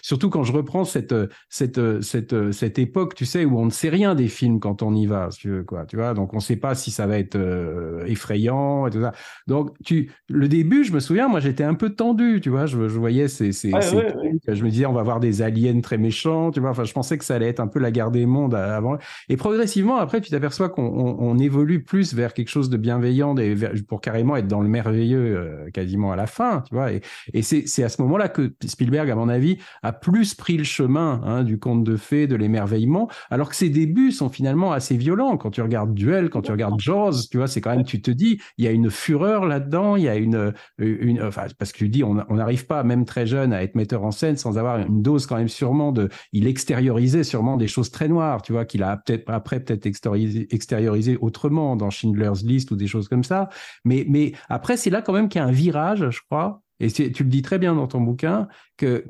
Surtout 0.03 0.31
quand 0.31 0.45
je 0.45 0.53
reprends 0.53 0.85
cette, 0.85 1.15
cette, 1.49 1.81
cette, 2.03 2.53
cette 2.53 2.79
époque, 2.79 3.15
tu 3.15 3.27
sais, 3.27 3.45
où 3.45 3.59
on 3.59 3.67
ne 3.67 3.71
sait 3.71 3.89
rien 3.89 4.15
des 4.15 4.29
films 4.29 4.61
quand 4.61 4.83
on 4.83 4.95
y 4.95 5.07
va, 5.07 5.29
tu 5.37 5.49
veux, 5.49 5.63
quoi. 5.65 5.87
Tu 5.87 5.97
vois, 5.97 6.15
donc 6.15 6.33
on 6.33 6.37
ne 6.37 6.43
sait 6.43 6.57
pas 6.57 6.75
si 6.75 6.91
ça 6.91 7.07
va 7.07 7.19
être 7.19 7.37
euh, 7.37 8.05
effrayant 8.07 8.87
et 8.87 8.91
tout 8.91 9.01
ça. 9.01 9.13
Donc 9.47 9.77
tu, 9.85 10.11
le 10.29 10.49
début, 10.49 10.85
je 10.85 10.93
me 10.93 11.01
souviens, 11.01 11.29
moi 11.29 11.41
j'étais 11.41 11.65
un 11.65 11.75
peu 11.75 11.91
tendu, 11.91 12.41
tu 12.43 12.51
vois. 12.51 12.67
Je, 12.67 12.89
je 12.89 12.99
voyais 12.99 13.29
ces, 13.29 13.53
ces, 13.53 13.71
je 13.71 14.65
me 14.65 14.71
disais 14.71 14.87
on 14.87 14.93
va 14.93 15.03
voir 15.03 15.21
des 15.21 15.43
aliens 15.43 15.81
très 15.81 15.99
méchants, 15.99 16.51
tu 16.51 16.61
vois. 16.61 16.71
Enfin, 16.71 16.85
je 16.85 16.93
pensais 16.93 17.19
que 17.19 17.25
ça 17.25 17.35
allait 17.35 17.49
être 17.49 17.61
un 17.61 17.67
peu 17.67 17.79
la 17.79 17.91
guerre 17.91 18.11
des 18.11 18.27
mondes 18.27 18.55
avant. 18.55 18.99
Et 19.29 19.37
progressivement, 19.37 19.97
après, 19.97 20.21
tu 20.21 20.31
t'aperçois 20.31 20.69
qu'on 20.69 20.83
on, 20.83 21.39
évolue 21.39 21.83
plus 21.83 21.94
vers 22.03 22.35
quelque 22.35 22.49
chose 22.49 22.71
de 22.71 22.77
bienveillant 22.77 23.37
et 23.37 23.55
pour 23.87 24.01
carrément 24.01 24.37
être 24.37 24.49
dans 24.49 24.61
le 24.61 24.69
merveilleux 24.69 25.37
euh, 25.37 25.71
quasiment 25.71 26.13
à 26.13 26.17
la 26.17 26.27
fin, 26.27 26.63
tu 26.69 26.75
vois. 26.75 26.93
Et, 26.93 27.01
et 27.33 27.43
c'est 27.43 27.83
à 27.83 27.89
ce 27.89 28.03
moment-là 28.03 28.29
que 28.29 28.55
Spielberg, 28.65 29.11
à 29.11 29.15
mon 29.15 29.29
avis, 29.29 29.59
a 29.83 29.93
plus 29.93 30.35
pris 30.35 30.57
le 30.57 30.65
chemin 30.65 31.21
hein, 31.25 31.45
du 31.45 31.59
conte 31.59 31.85
de 31.85 31.97
fées, 31.97 32.27
de 32.27 32.37
l'émerveillement, 32.37 33.09
alors 33.31 33.49
que 33.49 33.57
ses 33.57 33.69
débuts 33.69 34.13
sont 34.13 34.29
finalement 34.29 34.73
assez 34.73 34.97
violents. 34.97 35.37
Quand 35.37 35.51
tu 35.51 35.63
regardes 35.63 35.95
Duel, 35.95 36.31
quand 36.31 36.43
tu 36.43 36.53
regardes 36.53 36.81
Jaws, 36.81 37.29
tu 37.31 37.37
vois, 37.37 37.47
c'est 37.47 37.61
quand 37.61 37.75
même, 37.75 37.85
tu 37.85 38.03
te 38.03 38.11
dis, 38.11 38.41
il 38.59 38.65
y 38.65 38.69
a 38.69 38.71
une 38.71 38.91
fureur 38.91 39.47
là-dedans, 39.47 39.97
il 39.97 40.05
y 40.05 40.09
a 40.09 40.17
une, 40.17 40.53
une, 40.79 41.23
enfin, 41.23 41.45
parce 41.59 41.73
que 41.73 41.79
tu 41.79 41.89
dis, 41.89 42.03
on 42.05 42.15
n'arrive 42.15 42.67
pas, 42.67 42.83
même 42.83 43.05
très 43.05 43.27
jeune, 43.27 43.53
à 43.53 43.63
être 43.63 43.75
metteur 43.75 44.05
en 44.05 44.11
scène 44.11 44.37
sans 44.37 44.59
avoir 44.59 44.79
une 44.79 45.03
dose 45.03 45.27
quand 45.27 45.37
même 45.37 45.49
sûrement 45.49 45.93
de, 45.93 46.09
il 46.33 46.47
extériorisait 46.47 47.25
sûrement 47.25 47.57
des 47.57 47.69
choses 47.69 47.91
très 47.91 48.09
noires, 48.09 48.43
tu 48.43 48.53
vois, 48.53 48.65
qu'il 48.65 48.83
a 48.83 48.97
peut-être 48.97 49.25
après 49.29 49.61
peut-être 49.61 49.87
extériorisé, 49.87 50.47
extériorisé 50.51 51.17
autrement 51.21 51.77
dans 51.77 51.84
Schindler's 51.91 52.43
List 52.45 52.71
ou 52.71 52.77
des 52.77 52.87
choses 52.87 53.09
comme 53.09 53.25
ça. 53.25 53.49
Mais, 53.85 54.05
mais 54.09 54.33
après, 54.49 54.77
c'est 54.77 54.91
là 54.91 55.03
quand 55.03 55.13
même 55.13 55.29
qu'il 55.29 55.41
y 55.41 55.45
a 55.45 55.47
un 55.47 55.53
virage, 55.53 56.11
je 56.11 56.21
crois, 56.29 56.63
et 56.81 56.91
tu 56.91 57.23
le 57.23 57.29
dis 57.29 57.43
très 57.43 57.59
bien 57.59 57.75
dans 57.75 57.87
ton 57.87 58.01
bouquin, 58.01 58.49
que, 58.77 59.05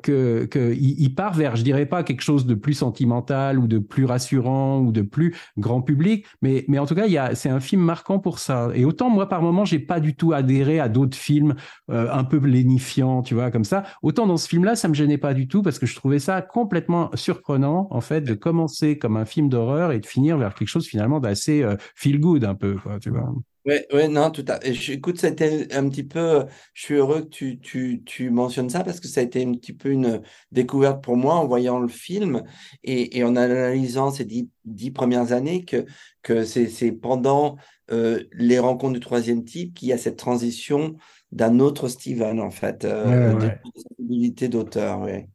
part 1.15 1.33
vers, 1.33 1.55
je 1.55 1.63
dirais 1.63 1.85
pas 1.85 2.03
quelque 2.03 2.21
chose 2.21 2.45
de 2.45 2.53
plus 2.53 2.73
sentimental 2.73 3.57
ou 3.57 3.67
de 3.67 3.79
plus 3.79 4.05
rassurant 4.05 4.79
ou 4.79 4.91
de 4.91 5.01
plus 5.01 5.35
grand 5.57 5.81
public, 5.81 6.25
mais, 6.41 6.65
mais 6.67 6.77
en 6.77 6.85
tout 6.85 6.95
cas, 6.95 7.35
c'est 7.35 7.49
un 7.49 7.59
film 7.59 7.81
marquant 7.81 8.19
pour 8.19 8.39
ça. 8.39 8.69
Et 8.75 8.85
autant 8.85 9.09
moi, 9.09 9.27
par 9.29 9.41
moment, 9.41 9.65
j'ai 9.65 9.79
pas 9.79 9.99
du 9.99 10.15
tout 10.15 10.33
adhéré 10.33 10.79
à 10.79 10.89
d'autres 10.89 11.17
films 11.17 11.55
euh, 11.89 12.07
un 12.11 12.23
peu 12.23 12.37
lénifiants, 12.37 13.21
tu 13.21 13.33
vois, 13.33 13.51
comme 13.51 13.63
ça. 13.63 13.83
Autant 14.01 14.27
dans 14.27 14.37
ce 14.37 14.47
film-là, 14.47 14.75
ça 14.75 14.87
me 14.87 14.93
gênait 14.93 15.17
pas 15.17 15.33
du 15.33 15.47
tout 15.47 15.61
parce 15.61 15.79
que 15.79 15.85
je 15.85 15.95
trouvais 15.95 16.19
ça 16.19 16.41
complètement 16.41 17.09
surprenant, 17.15 17.87
en 17.91 18.01
fait, 18.01 18.21
de 18.21 18.33
commencer 18.33 18.97
comme 18.97 19.17
un 19.17 19.25
film 19.25 19.49
d'horreur 19.49 19.91
et 19.91 19.99
de 19.99 20.05
finir 20.05 20.37
vers 20.37 20.53
quelque 20.53 20.67
chose 20.67 20.87
finalement 20.87 21.19
d'assez 21.19 21.63
euh, 21.63 21.75
feel 21.95 22.19
good 22.19 22.43
un 22.43 22.55
peu, 22.55 22.75
quoi, 22.75 22.99
tu 22.99 23.09
vois. 23.09 23.33
Oui, 23.65 23.77
ouais, 23.91 24.07
non, 24.07 24.29
tout 24.29 24.45
à 24.47 24.59
fait. 24.59 24.93
Écoute, 24.93 25.17
c'était 25.19 25.73
un 25.73 25.89
petit 25.89 26.03
peu. 26.03 26.45
Je 26.75 26.83
suis 26.83 26.93
heureux 26.93 27.21
que 27.23 27.29
tu, 27.29 27.59
tu, 27.59 28.03
tu 28.05 28.29
mentionnes 28.29 28.69
ça 28.69 28.83
parce 28.83 28.99
que 28.99 29.07
ça 29.07 29.21
a 29.21 29.23
été 29.23 29.43
un 29.43 29.53
petit 29.53 29.73
peu 29.73 29.89
une 29.89 30.21
découverte 30.51 31.03
pour 31.03 31.17
moi 31.17 31.33
en 31.35 31.47
voyant 31.47 31.79
le 31.79 31.87
film 31.87 32.43
et, 32.83 33.17
et 33.17 33.23
en 33.23 33.35
analysant 33.35 34.11
ces 34.11 34.23
dix, 34.25 34.49
dix 34.65 34.91
premières 34.91 35.31
années 35.31 35.65
que, 35.65 35.85
que 36.21 36.45
c'est 36.45 36.91
pendant 36.91 37.57
euh, 37.91 38.23
les 38.33 38.59
rencontres 38.59 38.93
du 38.93 38.99
troisième 38.99 39.43
type 39.43 39.73
qu'il 39.73 39.87
y 39.87 39.93
a 39.93 39.97
cette 39.97 40.17
transition 40.17 40.95
d'un 41.31 41.59
autre 41.59 41.87
Steven, 41.87 42.39
en 42.39 42.51
fait, 42.51 42.85
euh, 42.85 43.33
ouais, 43.33 43.59
sensibilité 43.75 44.47
d'auteur. 44.47 44.99
Ouais. 45.01 45.27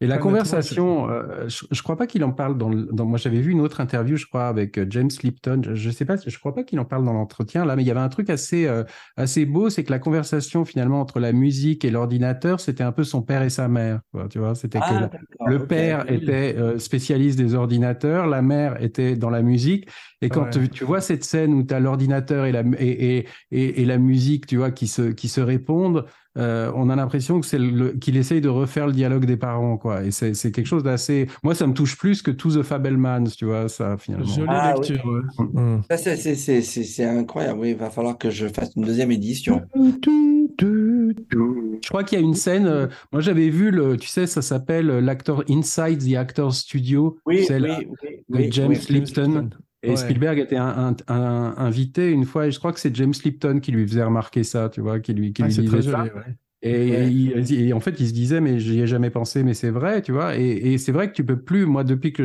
Et 0.00 0.06
la 0.06 0.18
conversation, 0.18 1.10
euh, 1.10 1.48
je, 1.48 1.64
ne 1.68 1.82
crois 1.82 1.96
pas 1.96 2.06
qu'il 2.06 2.22
en 2.22 2.30
parle 2.30 2.56
dans, 2.56 2.70
dans 2.70 3.04
moi 3.04 3.18
j'avais 3.18 3.40
vu 3.40 3.50
une 3.50 3.60
autre 3.60 3.80
interview, 3.80 4.16
je 4.16 4.26
crois, 4.26 4.46
avec 4.46 4.78
euh, 4.78 4.86
James 4.88 5.10
Lipton. 5.24 5.60
Je, 5.74 5.88
ne 5.88 5.92
sais 5.92 6.04
pas, 6.04 6.14
je 6.24 6.38
crois 6.38 6.54
pas 6.54 6.62
qu'il 6.62 6.78
en 6.78 6.84
parle 6.84 7.04
dans 7.04 7.12
l'entretien 7.12 7.64
là, 7.64 7.74
mais 7.74 7.82
il 7.82 7.86
y 7.86 7.90
avait 7.90 7.98
un 7.98 8.08
truc 8.08 8.30
assez 8.30 8.66
euh, 8.66 8.84
assez 9.16 9.44
beau, 9.44 9.70
c'est 9.70 9.82
que 9.82 9.90
la 9.90 9.98
conversation 9.98 10.64
finalement 10.64 11.00
entre 11.00 11.18
la 11.18 11.32
musique 11.32 11.84
et 11.84 11.90
l'ordinateur, 11.90 12.60
c'était 12.60 12.84
un 12.84 12.92
peu 12.92 13.02
son 13.02 13.22
père 13.22 13.42
et 13.42 13.50
sa 13.50 13.66
mère. 13.66 14.00
Tu 14.30 14.38
vois, 14.38 14.54
c'était 14.54 14.78
que 14.78 14.84
ah, 14.86 15.10
le 15.46 15.66
père 15.66 16.08
était 16.10 16.56
spécialiste 16.78 17.36
des 17.36 17.54
ordinateurs, 17.54 18.28
la 18.28 18.42
mère 18.42 18.80
était 18.80 19.16
dans 19.16 19.30
la 19.30 19.42
musique. 19.42 19.88
Et 20.20 20.28
quand 20.28 20.50
tu, 20.50 20.84
vois 20.84 21.00
cette 21.00 21.24
scène 21.24 21.54
où 21.54 21.62
tu 21.64 21.74
as 21.74 21.80
l'ordinateur 21.80 22.44
et 22.44 22.52
la 22.52 22.62
et, 22.78 23.26
et, 23.50 23.82
et, 23.82 23.84
la 23.84 23.98
musique, 23.98 24.46
tu 24.46 24.56
vois, 24.56 24.70
qui 24.70 24.86
se 24.86 25.10
qui 25.10 25.28
se 25.28 25.40
répondent. 25.40 26.04
Euh, 26.38 26.70
on 26.74 26.88
a 26.88 26.96
l'impression 26.96 27.40
que 27.40 27.46
c'est 27.46 27.58
qu'il 28.00 28.16
essaye 28.16 28.40
de 28.40 28.48
refaire 28.48 28.86
le 28.86 28.92
dialogue 28.92 29.24
des 29.24 29.36
parents, 29.36 29.76
quoi. 29.76 30.04
Et 30.04 30.10
c'est 30.10 30.32
quelque 30.52 30.66
chose 30.66 30.82
d'assez. 30.82 31.26
Moi, 31.42 31.54
ça 31.54 31.66
me 31.66 31.74
touche 31.74 31.96
plus 31.96 32.22
que 32.22 32.30
To 32.30 32.50
the 32.50 32.62
Fabelmans, 32.62 33.24
tu 33.36 33.46
vois, 33.46 33.68
ça 33.68 33.96
finalement. 33.98 34.26
Jolie 34.26 34.46
ah 34.48 34.74
lecture. 34.74 35.22
Mm. 35.38 35.80
C'est 35.90 37.04
incroyable. 37.04 37.60
Oui, 37.60 37.70
il 37.70 37.76
va 37.76 37.90
falloir 37.90 38.16
que 38.18 38.30
je 38.30 38.46
fasse 38.48 38.70
une 38.76 38.84
deuxième 38.84 39.10
édition. 39.10 39.62
Je 41.80 41.88
crois 41.88 42.04
qu'il 42.04 42.18
y 42.18 42.22
a 42.22 42.24
une 42.24 42.34
scène. 42.34 42.66
Euh, 42.66 42.86
moi, 43.12 43.20
j'avais 43.20 43.48
vu 43.48 43.70
le. 43.70 43.96
Tu 43.96 44.08
sais, 44.08 44.26
ça 44.26 44.42
s'appelle 44.42 44.90
euh, 44.90 45.00
l'acteur 45.00 45.44
Inside 45.48 45.98
the 45.98 46.16
Actors 46.16 46.54
Studio. 46.54 47.18
Oui, 47.26 47.46
oui, 48.28 48.48
James 48.50 48.76
Lipton. 48.88 49.50
Et 49.82 49.96
Spielberg 49.96 50.38
était 50.38 50.56
un, 50.56 50.94
invité 51.08 52.10
une 52.10 52.24
fois, 52.24 52.46
et 52.46 52.50
je 52.50 52.58
crois 52.58 52.72
que 52.72 52.80
c'est 52.80 52.94
James 52.96 53.14
Lipton 53.24 53.60
qui 53.60 53.70
lui 53.70 53.86
faisait 53.86 54.02
remarquer 54.02 54.42
ça, 54.42 54.68
tu 54.68 54.80
vois, 54.80 54.98
qui 55.00 55.12
lui, 55.12 55.32
qui 55.32 55.42
ah, 55.42 55.46
lui 55.46 55.54
disait 55.54 55.82
ça. 55.82 56.04
Et, 56.60 57.72
en 57.72 57.80
fait, 57.80 58.00
il 58.00 58.08
se 58.08 58.12
disait, 58.12 58.40
mais 58.40 58.58
j'y 58.58 58.80
ai 58.80 58.86
jamais 58.86 59.10
pensé, 59.10 59.44
mais 59.44 59.54
c'est 59.54 59.70
vrai, 59.70 60.02
tu 60.02 60.12
vois. 60.12 60.36
Et, 60.36 60.78
c'est 60.78 60.92
vrai 60.92 61.08
que 61.08 61.14
tu 61.14 61.24
peux 61.24 61.40
plus, 61.40 61.66
moi, 61.66 61.84
depuis 61.84 62.12
que 62.12 62.24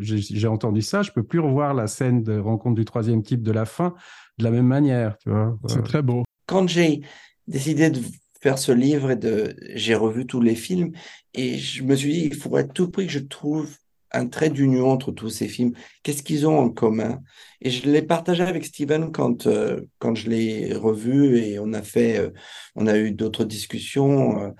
j'ai 0.00 0.46
entendu 0.46 0.82
ça, 0.82 1.02
je 1.02 1.10
peux 1.10 1.22
plus 1.22 1.40
revoir 1.40 1.72
la 1.72 1.86
scène 1.86 2.22
de 2.22 2.38
rencontre 2.38 2.74
du 2.74 2.84
troisième 2.84 3.22
type 3.22 3.42
de 3.42 3.52
la 3.52 3.64
fin 3.64 3.94
de 4.38 4.44
la 4.44 4.50
même 4.50 4.66
manière, 4.66 5.16
tu 5.18 5.30
vois. 5.30 5.58
C'est 5.68 5.82
très 5.84 6.02
beau. 6.02 6.24
Quand 6.46 6.68
j'ai 6.68 7.02
décidé 7.46 7.90
de 7.90 8.00
faire 8.40 8.58
ce 8.58 8.72
livre 8.72 9.12
et 9.12 9.16
de, 9.16 9.54
j'ai 9.74 9.94
revu 9.94 10.26
tous 10.26 10.40
les 10.40 10.54
films 10.54 10.92
et 11.34 11.56
je 11.58 11.82
me 11.82 11.94
suis 11.94 12.12
dit, 12.12 12.24
il 12.26 12.34
faudrait 12.34 12.66
tout 12.66 12.90
prix 12.90 13.06
que 13.06 13.12
je 13.12 13.20
trouve 13.20 13.76
un 14.12 14.26
trait 14.26 14.50
d'union 14.50 14.90
entre 14.90 15.12
tous 15.12 15.30
ces 15.30 15.48
films. 15.48 15.72
Qu'est-ce 16.02 16.22
qu'ils 16.22 16.46
ont 16.46 16.58
en 16.58 16.70
commun? 16.70 17.20
Et 17.60 17.70
je 17.70 17.88
l'ai 17.88 18.02
partagé 18.02 18.42
avec 18.42 18.64
Steven 18.64 19.12
quand, 19.12 19.46
euh, 19.46 19.80
quand 19.98 20.14
je 20.14 20.28
l'ai 20.28 20.74
revu 20.74 21.38
et 21.38 21.58
on 21.58 21.72
a 21.72 21.82
fait, 21.82 22.18
euh, 22.18 22.30
on 22.74 22.86
a 22.86 22.98
eu 22.98 23.12
d'autres 23.12 23.44
discussions. 23.44 24.40
Euh, 24.40 24.50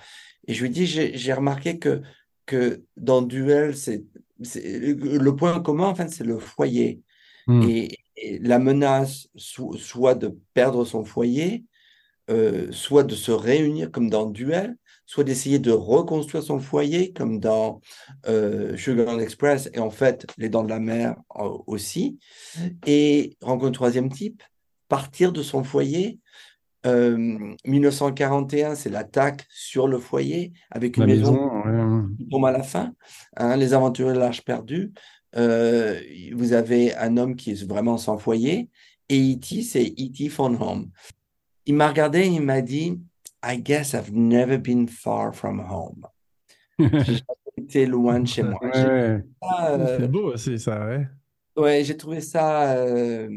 et 0.47 0.55
je 0.55 0.61
lui 0.63 0.69
ai 0.69 0.73
dit, 0.73 0.87
j'ai 0.87 1.33
remarqué 1.33 1.79
que, 1.79 2.03
que 2.47 2.83
dans 2.97 3.23
Duel, 3.23 3.77
c'est 3.77 4.05
le 4.39 5.31
point 5.37 5.61
commun, 5.61 5.87
en 5.87 5.95
fait, 5.95 6.09
c'est 6.09 6.25
le 6.25 6.39
foyer. 6.39 7.01
Hmm. 7.47 7.63
Et, 7.69 7.99
la 8.41 8.61
menace, 8.61 9.27
soit 9.35 10.15
de 10.15 10.39
perdre 10.55 10.85
son 10.85 11.03
foyer, 11.03 11.65
soit 12.71 13.03
de 13.03 13.17
se 13.17 13.33
réunir 13.33 13.91
comme 13.91 14.11
dans 14.11 14.27
Duel, 14.27 14.77
soit 15.13 15.25
d'essayer 15.25 15.59
de 15.59 15.73
reconstruire 15.73 16.43
son 16.43 16.59
foyer, 16.59 17.13
comme 17.13 17.39
dans 17.39 17.83
euh, 18.27 18.79
Sugar 18.79 19.21
Express, 19.21 19.69
et 19.75 19.79
en 19.79 19.91
fait, 19.91 20.27
Les 20.39 20.49
Dents 20.49 20.65
de 20.65 20.71
la 20.71 20.81
Mer 20.81 21.17
euh, 21.37 21.51
aussi. 21.67 22.19
Et 22.87 23.37
rencontre 23.43 23.73
troisième 23.73 24.09
type, 24.11 24.43
partir 24.89 25.31
de 25.33 25.43
son 25.43 25.65
foyer. 25.65 26.19
1941, 26.87 28.71
euh, 28.71 28.75
c'est 28.75 28.89
l'attaque 28.89 29.45
sur 29.51 29.87
le 29.87 29.99
foyer 29.99 30.55
avec 30.71 30.97
une 30.97 31.05
maison, 31.05 31.63
qui 32.17 32.27
tombe 32.29 32.47
à 32.47 32.51
la 32.51 32.63
fin. 32.63 32.95
Hein, 33.37 33.59
les 33.59 33.75
aventuriers 33.75 34.15
de 34.15 34.19
l'Arche 34.19 34.43
perdue. 34.43 34.95
vous 35.35 36.53
avez 36.55 36.97
un 36.97 37.19
homme 37.19 37.37
qui 37.37 37.51
est 37.51 37.65
vraiment 37.65 37.99
sans 37.99 38.17
foyer. 38.17 38.71
Et 39.11 39.35
E.T., 39.35 39.61
c'est 39.61 39.85
E.T. 39.85 40.31
phone 40.31 40.57
home. 40.59 40.89
Il 41.67 41.75
m'a 41.75 41.89
regardé 41.89 42.21
et 42.21 42.29
il 42.29 42.41
m'a 42.41 42.63
dit 42.63 42.99
I 43.43 43.57
guess 43.57 43.95
I've 43.95 44.13
never 44.13 44.59
been 44.59 44.87
far 44.87 45.33
from 45.33 45.59
home. 45.59 46.07
j'ai 46.79 47.23
été 47.57 47.87
loin 47.87 48.21
de 48.21 48.29
chez 48.29 48.43
moi. 48.43 48.61
Ouais. 48.63 49.23
Euh, 49.61 49.99
c'est 49.99 50.11
beau 50.11 50.33
aussi, 50.33 50.59
ça, 50.59 50.87
ouais. 50.87 51.07
Ouais, 51.57 51.85
j'ai 51.85 51.97
trouvé 51.97 52.21
ça 52.21 52.75
euh, 52.77 53.29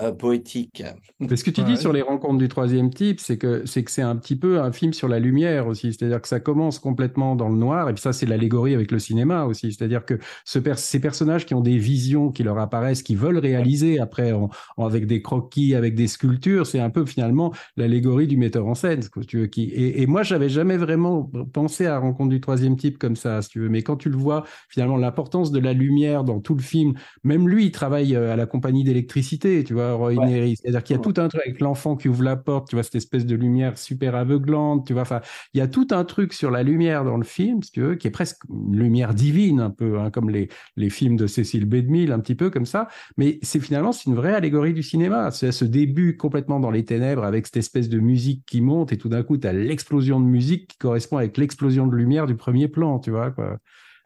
euh, 0.00 0.12
poétique. 0.12 0.84
Ce 1.20 1.42
que 1.42 1.50
tu 1.50 1.62
dis 1.62 1.78
sur 1.78 1.90
les 1.90 2.02
rencontres 2.02 2.36
du 2.36 2.48
troisième 2.48 2.90
type, 2.90 3.18
c'est 3.18 3.38
que 3.38 3.64
c'est 3.64 3.82
que 3.82 3.90
c'est 3.90 4.02
un 4.02 4.16
petit 4.16 4.36
peu 4.36 4.60
un 4.60 4.70
film 4.70 4.92
sur 4.92 5.08
la 5.08 5.18
lumière 5.18 5.66
aussi. 5.66 5.92
C'est-à-dire 5.92 6.20
que 6.20 6.28
ça 6.28 6.38
commence 6.38 6.78
complètement 6.78 7.34
dans 7.34 7.48
le 7.48 7.56
noir, 7.56 7.88
et 7.88 7.94
puis 7.94 8.02
ça, 8.02 8.12
c'est 8.12 8.26
l'allégorie 8.26 8.74
avec 8.74 8.90
le 8.90 8.98
cinéma 8.98 9.44
aussi. 9.44 9.72
C'est-à-dire 9.72 10.04
que 10.04 10.18
ce 10.44 10.60
ces 10.76 11.00
personnages 11.00 11.46
qui 11.46 11.54
ont 11.54 11.62
des 11.62 11.78
visions 11.78 12.30
qui 12.30 12.42
leur 12.42 12.58
apparaissent, 12.58 13.02
qui 13.02 13.14
veulent 13.14 13.38
réaliser 13.38 13.98
après 13.98 14.32
avec 14.76 15.06
des 15.06 15.22
croquis, 15.22 15.74
avec 15.74 15.94
des 15.94 16.08
sculptures, 16.08 16.66
c'est 16.66 16.80
un 16.80 16.90
peu 16.90 17.06
finalement 17.06 17.54
l'allégorie 17.78 18.26
du 18.26 18.36
metteur 18.36 18.66
en 18.66 18.74
scène. 18.74 19.00
tu 19.26 19.38
veux, 19.38 19.46
qui, 19.46 19.64
et, 19.64 20.02
et 20.02 20.06
moi, 20.06 20.22
j'avais 20.22 20.50
jamais 20.50 20.76
vraiment 20.76 21.30
pensé 21.54 21.86
à 21.86 21.98
rencontre 21.98 22.30
du 22.30 22.40
troisième 22.40 22.76
type 22.76 22.98
comme 22.98 23.16
ça, 23.16 23.40
si 23.40 23.48
tu 23.48 23.60
veux. 23.60 23.68
Mais 23.70 23.82
quand 23.82 23.96
tu 23.96 24.10
le 24.10 24.16
vois, 24.16 24.44
finalement, 24.68 24.98
l'importance 24.98 25.52
de 25.52 25.58
la 25.58 25.72
lumière 25.72 26.24
dans 26.24 26.40
tout 26.40 26.54
le 26.54 26.62
film, 26.62 26.94
même 27.24 27.48
lui, 27.48 27.66
il 27.66 27.70
travaille 27.70 28.14
euh, 28.14 28.32
à 28.32 28.36
la 28.36 28.46
compagnie 28.46 28.84
d'électricité, 28.84 29.64
tu 29.64 29.74
vois 29.74 29.85
Roy 29.94 30.14
C'est-à-dire 30.14 30.82
qu'il 30.82 30.96
y 30.96 30.98
a 30.98 31.02
tout 31.02 31.14
un 31.16 31.28
truc 31.28 31.42
avec 31.44 31.60
l'enfant 31.60 31.96
qui 31.96 32.08
ouvre 32.08 32.22
la 32.22 32.36
porte, 32.36 32.68
tu 32.68 32.76
vois, 32.76 32.82
cette 32.82 32.94
espèce 32.94 33.26
de 33.26 33.34
lumière 33.34 33.78
super 33.78 34.14
aveuglante, 34.14 34.86
tu 34.86 34.92
vois. 34.92 35.02
Enfin, 35.02 35.20
il 35.54 35.58
y 35.58 35.60
a 35.60 35.68
tout 35.68 35.88
un 35.90 36.04
truc 36.04 36.32
sur 36.32 36.50
la 36.50 36.62
lumière 36.62 37.04
dans 37.04 37.16
le 37.16 37.24
film, 37.24 37.62
si 37.62 37.70
tu 37.70 37.80
veux, 37.80 37.94
qui 37.94 38.08
est 38.08 38.10
presque 38.10 38.42
une 38.48 38.76
lumière 38.76 39.14
divine, 39.14 39.60
un 39.60 39.70
peu, 39.70 39.98
hein, 39.98 40.10
comme 40.10 40.30
les, 40.30 40.48
les 40.76 40.90
films 40.90 41.16
de 41.16 41.26
Cécile 41.26 41.66
B. 41.66 41.74
un 42.10 42.20
petit 42.20 42.34
peu 42.34 42.50
comme 42.50 42.66
ça. 42.66 42.88
Mais 43.16 43.38
c'est 43.42 43.60
finalement, 43.60 43.92
c'est 43.92 44.08
une 44.10 44.16
vraie 44.16 44.34
allégorie 44.34 44.74
du 44.74 44.82
cinéma. 44.82 45.30
C'est 45.30 45.52
ce 45.52 45.64
début 45.64 46.16
complètement 46.16 46.60
dans 46.60 46.70
les 46.70 46.84
ténèbres 46.84 47.24
avec 47.24 47.46
cette 47.46 47.56
espèce 47.56 47.88
de 47.88 47.98
musique 47.98 48.44
qui 48.46 48.60
monte 48.60 48.92
et 48.92 48.98
tout 48.98 49.08
d'un 49.08 49.22
coup, 49.22 49.36
tu 49.36 49.46
as 49.46 49.52
l'explosion 49.52 50.20
de 50.20 50.26
musique 50.26 50.68
qui 50.68 50.78
correspond 50.78 51.18
avec 51.18 51.36
l'explosion 51.36 51.86
de 51.86 51.94
lumière 51.94 52.26
du 52.26 52.36
premier 52.36 52.68
plan, 52.68 52.98
tu 52.98 53.10
vois, 53.10 53.30
quoi. 53.30 53.58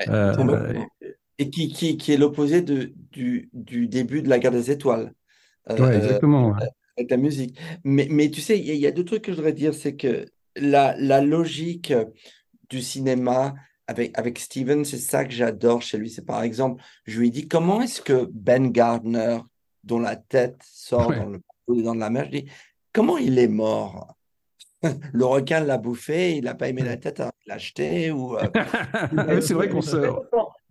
Euh, 0.08 0.74
et 1.38 1.50
qui, 1.50 1.72
qui, 1.72 1.96
qui 1.96 2.12
est 2.12 2.16
l'opposé 2.16 2.62
du, 2.62 2.94
du, 3.52 3.88
début 3.88 4.22
de 4.22 4.28
la 4.28 4.38
guerre 4.38 4.52
des 4.52 4.70
étoiles. 4.70 5.12
Euh, 5.78 5.96
exactement. 5.96 6.54
Avec 6.96 7.10
la 7.10 7.16
musique. 7.16 7.58
Mais, 7.84 8.06
mais 8.10 8.30
tu 8.30 8.40
sais, 8.40 8.58
il 8.58 8.74
y, 8.76 8.86
a 8.86 8.90
deux 8.90 9.04
trucs 9.04 9.22
que 9.22 9.32
je 9.32 9.36
voudrais 9.36 9.52
dire. 9.52 9.74
C'est 9.74 9.96
que 9.96 10.26
la, 10.56 10.94
la 10.98 11.20
logique 11.20 11.92
du 12.68 12.82
cinéma 12.82 13.54
avec, 13.86 14.16
avec 14.16 14.38
Steven, 14.38 14.84
c'est 14.84 14.98
ça 14.98 15.24
que 15.24 15.32
j'adore 15.32 15.82
chez 15.82 15.98
lui. 15.98 16.10
C'est 16.10 16.24
par 16.24 16.42
exemple, 16.42 16.82
je 17.06 17.18
lui 17.18 17.28
ai 17.28 17.30
dit 17.30 17.48
comment 17.48 17.82
est-ce 17.82 18.00
que 18.00 18.28
Ben 18.32 18.70
Gardner, 18.70 19.38
dont 19.82 19.98
la 19.98 20.16
tête 20.16 20.60
sort 20.64 21.12
dans 21.12 21.26
le 21.26 21.40
dans 21.82 21.94
de 21.94 22.00
la 22.00 22.10
mer, 22.10 22.26
je 22.26 22.38
dis 22.38 22.50
comment 22.92 23.18
il 23.18 23.38
est 23.38 23.48
mort? 23.48 24.14
Le 25.12 25.24
requin 25.24 25.60
l'a 25.60 25.76
bouffé, 25.76 26.36
il 26.36 26.44
n'a 26.44 26.54
pas 26.54 26.68
aimé 26.68 26.82
la 26.82 26.96
tête, 26.96 27.20
il 27.20 27.48
l'a 27.48 27.54
acheté. 27.54 28.10
Ou, 28.10 28.36
euh, 28.36 28.48
c'est 29.40 29.54
vrai 29.54 29.68
qu'on 29.68 29.82
se. 29.82 29.96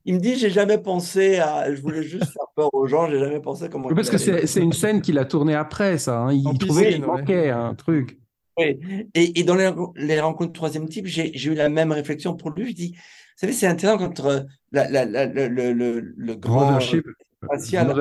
Il 0.06 0.16
me 0.16 0.20
dit, 0.20 0.38
j'ai 0.38 0.50
jamais 0.50 0.78
pensé 0.78 1.38
à. 1.38 1.74
Je 1.74 1.82
voulais 1.82 2.04
juste 2.04 2.26
faire 2.34 2.48
peur 2.56 2.74
aux 2.74 2.88
gens, 2.88 3.10
j'ai 3.10 3.20
jamais 3.20 3.40
pensé 3.40 3.70
comment. 3.70 3.90
parce 3.90 4.10
que 4.10 4.18
c'est 4.18 4.62
une 4.62 4.74
scène 4.74 5.02
qu'il 5.02 5.18
a 5.18 5.26
tournée 5.26 5.56
après, 5.56 5.98
ça. 5.98 6.20
Hein. 6.20 6.34
Il 6.34 6.58
trouvait 6.58 6.94
qu'il 6.94 7.06
manquait 7.06 7.50
un 7.50 7.76
truc. 7.76 8.20
Oui. 8.58 8.78
Et, 9.14 9.40
et 9.40 9.44
dans 9.44 9.56
les, 9.56 9.72
les, 9.96 10.20
rencontres 10.20 10.52
troisième 10.52 10.90
type, 10.90 11.06
j'ai 11.06 11.46
eu 11.46 11.54
la 11.54 11.70
même 11.70 11.94
réflexion 11.94 12.36
pour 12.36 12.50
lui. 12.52 12.72
Je 12.72 12.76
dis, 12.76 12.92
vous 12.92 13.48
savez, 13.48 13.54
c'est 13.54 13.68
intéressant 13.68 13.98
quand 13.98 14.20
euh, 14.26 14.42
la, 14.74 14.90
la, 14.90 15.26
le, 15.26 15.48
le, 15.48 16.02
le, 16.02 16.36
grand 16.36 16.78
spatial 16.82 17.96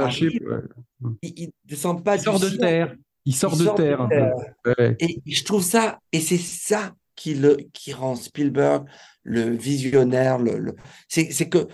il, 1.23 1.47
ne 1.47 1.51
descend 1.65 2.03
pas 2.03 2.17
il 2.17 2.23
sort 2.23 2.41
de 2.41 2.49
terre. 2.49 2.97
Il 3.25 3.35
sort, 3.35 3.57
de, 3.57 3.67
terre. 3.77 4.09
Et 4.99 5.21
je 5.27 5.45
trouve 5.45 5.63
ça, 5.63 6.01
et 6.13 6.21
c'est 6.21 6.39
ça 6.39 6.95
qui, 7.15 7.35
le, 7.35 7.59
qui 7.73 7.93
rend 7.93 8.17
Spielberg 8.17 8.87
le 9.23 9.51
visionnaire. 9.51 10.39
Le, 10.39 10.75
C'est 11.09 11.49
que 11.49 11.69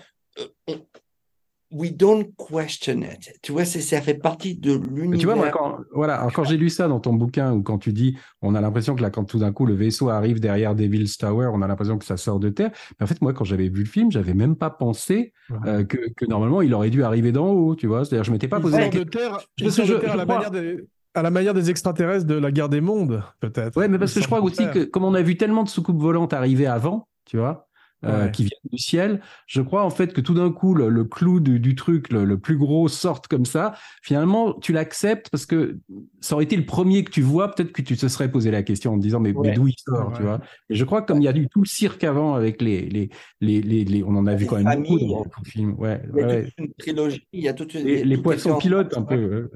we 1.71 1.91
don't 1.91 2.31
question 2.37 3.01
it. 3.01 3.33
Tu 3.41 3.51
vois, 3.51 3.65
ça 3.65 4.01
fait 4.01 4.13
partie 4.13 4.55
de 4.55 4.73
l'univers. 4.73 5.19
Tu 5.19 5.25
vois, 5.25 5.35
moi, 5.35 5.49
quand, 5.49 5.77
voilà, 5.93 6.27
quand 6.33 6.43
j'ai 6.43 6.57
lu 6.57 6.69
ça 6.69 6.87
dans 6.87 6.99
ton 6.99 7.13
bouquin, 7.13 7.53
ou 7.53 7.63
quand 7.63 7.77
tu 7.77 7.91
dis, 7.91 8.17
on 8.41 8.55
a 8.55 8.61
l'impression 8.61 8.95
que 8.95 9.01
là, 9.01 9.09
quand 9.09 9.25
tout 9.25 9.39
d'un 9.39 9.51
coup 9.51 9.65
le 9.65 9.73
vaisseau 9.73 10.09
arrive 10.09 10.39
derrière 10.39 10.75
Devil's 10.75 11.17
Tower, 11.17 11.49
on 11.53 11.61
a 11.61 11.67
l'impression 11.67 11.97
que 11.97 12.05
ça 12.05 12.17
sort 12.17 12.39
de 12.39 12.49
terre. 12.49 12.71
Mais 12.99 13.03
en 13.03 13.07
fait, 13.07 13.21
moi, 13.21 13.33
quand 13.33 13.43
j'avais 13.43 13.67
vu 13.69 13.83
le 13.83 13.89
film, 13.89 14.11
j'avais 14.11 14.33
même 14.33 14.55
pas 14.55 14.69
pensé 14.69 15.33
euh, 15.65 15.83
que, 15.83 15.97
que, 16.15 16.25
normalement, 16.25 16.61
il 16.61 16.73
aurait 16.73 16.89
dû 16.89 17.03
arriver 17.03 17.31
d'en 17.31 17.49
haut, 17.49 17.75
tu 17.75 17.87
vois. 17.87 18.05
C'est-à-dire, 18.05 18.23
je 18.23 18.31
m'étais 18.31 18.47
pas 18.47 18.59
posé 18.59 18.77
la 18.77 18.89
question. 18.89 19.03
De 19.03 19.09
terre, 19.09 19.39
je, 19.57 19.69
je, 19.69 19.93
de 19.93 19.97
terre 19.97 20.13
à 20.13 20.17
la 20.17 20.25
manière 20.25 20.51
des 20.51 20.85
à 21.15 21.21
la 21.21 21.31
manière 21.31 21.53
des 21.53 21.69
extraterrestres 21.69 22.25
de 22.25 22.35
la 22.35 22.51
guerre 22.51 22.67
des 22.67 22.81
mondes, 22.81 23.23
peut-être. 23.39 23.77
Ouais, 23.77 23.87
mais 23.87 23.97
parce 23.97 24.13
que 24.13 24.19
je 24.19 24.25
crois 24.25 24.41
aussi 24.41 24.69
que, 24.69 24.83
comme 24.83 25.05
on 25.05 25.13
a 25.13 25.21
vu 25.21 25.37
tellement 25.37 25.63
de 25.63 25.69
soucoupes 25.69 26.01
volantes 26.01 26.33
arriver 26.33 26.67
avant, 26.67 27.07
tu 27.23 27.37
vois, 27.37 27.69
euh, 28.03 28.27
qui 28.27 28.43
viennent 28.43 28.59
du 28.71 28.77
ciel, 28.77 29.21
je 29.47 29.61
crois 29.61 29.83
en 29.83 29.89
fait 29.89 30.13
que 30.13 30.21
tout 30.21 30.35
d'un 30.35 30.51
coup, 30.51 30.75
le, 30.75 31.03
clou 31.05 31.39
du, 31.39 31.75
truc, 31.75 32.11
le, 32.11 32.37
plus 32.37 32.57
gros, 32.57 32.87
sorte 32.87 33.27
comme 33.27 33.45
ça. 33.45 33.73
Finalement, 34.03 34.53
tu 34.53 34.73
l'acceptes 34.73 35.29
parce 35.29 35.45
que 35.45 35.79
ça 36.19 36.35
aurait 36.35 36.43
été 36.43 36.55
le 36.55 36.65
premier 36.65 37.03
que 37.03 37.09
tu 37.09 37.21
vois, 37.21 37.51
peut-être 37.51 37.71
que 37.71 37.81
tu 37.81 37.97
te 37.97 38.07
serais 38.07 38.29
posé 38.29 38.51
la 38.51 38.63
question 38.63 38.93
en 38.93 38.97
te 38.97 39.01
disant, 39.01 39.19
mais, 39.19 39.33
d'où 39.33 39.67
il 39.67 39.75
sort, 39.77 40.13
tu 40.15 40.23
vois? 40.23 40.39
Et 40.69 40.75
je 40.75 40.85
crois 40.85 41.01
que 41.01 41.07
comme 41.07 41.21
il 41.21 41.25
y 41.25 41.27
a 41.27 41.35
eu 41.35 41.47
tout 41.47 41.61
le 41.61 41.67
cirque 41.67 42.03
avant 42.03 42.35
avec 42.35 42.61
les. 42.61 42.87
les, 42.89 43.09
les, 43.41 43.61
les, 43.61 44.03
on 44.03 44.15
en 44.15 44.27
a 44.27 44.35
vu 44.35 44.45
quand 44.45 44.61
même 44.61 44.83
beaucoup 44.83 44.99
dans 44.99 45.23
le 45.23 45.49
film. 45.49 45.73
Ouais, 45.79 46.01
il 46.13 46.19
y 46.19 46.23
a 46.23 46.43
toute 46.43 46.53
une 46.57 46.73
trilogie, 46.77 47.27
il 47.33 47.43
y 47.43 47.47
a 47.47 47.53
toute 47.53 47.73
une. 47.73 47.85
Les, 47.85 48.17
poissons 48.17 48.57
pilotes, 48.57 48.95
un 48.95 49.03
peu. 49.03 49.49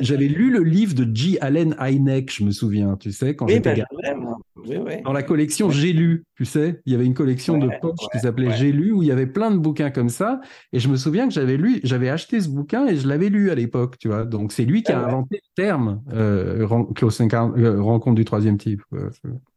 J'avais 0.00 0.28
lu 0.28 0.50
le 0.50 0.62
livre 0.62 0.94
de 0.94 1.08
G. 1.14 1.38
Allen 1.40 1.76
Hynek, 1.80 2.32
je 2.32 2.44
me 2.44 2.50
souviens, 2.50 2.96
tu 2.96 3.12
sais, 3.12 3.36
quand 3.36 3.46
j'étais 3.46 3.74
ben, 3.74 4.36
oui, 4.66 4.76
oui. 4.76 5.02
Dans 5.04 5.12
la 5.12 5.22
collection 5.22 5.70
J'ai 5.70 5.92
lu, 5.92 6.24
tu 6.36 6.44
sais, 6.44 6.80
il 6.86 6.92
y 6.92 6.94
avait 6.94 7.04
une 7.04 7.14
collection 7.14 7.58
de 7.58 7.68
poches 7.80 8.06
qui 8.12 8.18
s'appelait 8.18 8.56
J'ai 8.56 8.72
lu, 8.72 8.92
où 8.92 9.02
il 9.02 9.08
y 9.08 9.12
avait 9.12 9.26
plein 9.26 9.50
de 9.50 9.58
bouquins 9.58 9.90
comme 9.90 10.08
ça. 10.08 10.40
Et 10.72 10.80
je 10.80 10.88
me 10.88 10.96
souviens 10.96 11.28
que 11.28 11.34
j'avais 11.34 11.56
lu, 11.56 11.80
j'avais 11.84 12.08
acheté 12.08 12.40
ce 12.40 12.48
bouquin 12.48 12.86
et 12.86 12.96
je 12.96 13.06
l'avais 13.06 13.28
lu 13.28 13.50
à 13.50 13.54
l'époque, 13.54 13.98
tu 13.98 14.08
vois. 14.08 14.24
Donc 14.24 14.52
c'est 14.52 14.64
lui 14.64 14.82
qui 14.82 14.92
a 14.92 15.04
inventé 15.04 15.40
le 15.42 15.62
terme 15.62 16.02
euh, 16.12 16.66
euh, 16.66 17.82
rencontre 17.82 18.14
du 18.14 18.24
troisième 18.24 18.58
type. 18.58 18.82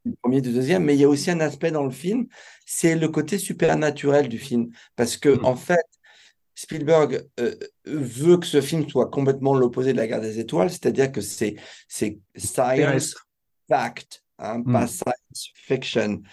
Du 0.05 0.15
premier, 0.21 0.41
du 0.41 0.53
deuxième, 0.53 0.83
mais 0.83 0.95
il 0.95 1.01
y 1.01 1.03
a 1.03 1.09
aussi 1.09 1.31
un 1.31 1.39
aspect 1.39 1.71
dans 1.71 1.83
le 1.83 1.91
film, 1.91 2.27
c'est 2.65 2.95
le 2.95 3.07
côté 3.07 3.37
supernaturel 3.37 4.29
du 4.29 4.37
film. 4.37 4.69
Parce 4.95 5.17
que, 5.17 5.29
mm. 5.29 5.45
en 5.45 5.55
fait, 5.55 5.85
Spielberg 6.57 7.23
euh, 7.39 7.53
veut 7.85 8.37
que 8.37 8.47
ce 8.47 8.61
film 8.61 8.89
soit 8.89 9.11
complètement 9.11 9.53
l'opposé 9.53 9.93
de 9.93 9.97
la 9.97 10.07
guerre 10.07 10.21
des 10.21 10.39
étoiles, 10.39 10.71
c'est-à-dire 10.71 11.11
que 11.11 11.21
c'est 11.21 11.55
science 11.87 13.15
fact, 13.69 14.23
hein, 14.39 14.63
pas 14.63 14.85
hmm. 14.85 14.87
science 14.87 15.51
fiction. 15.53 16.23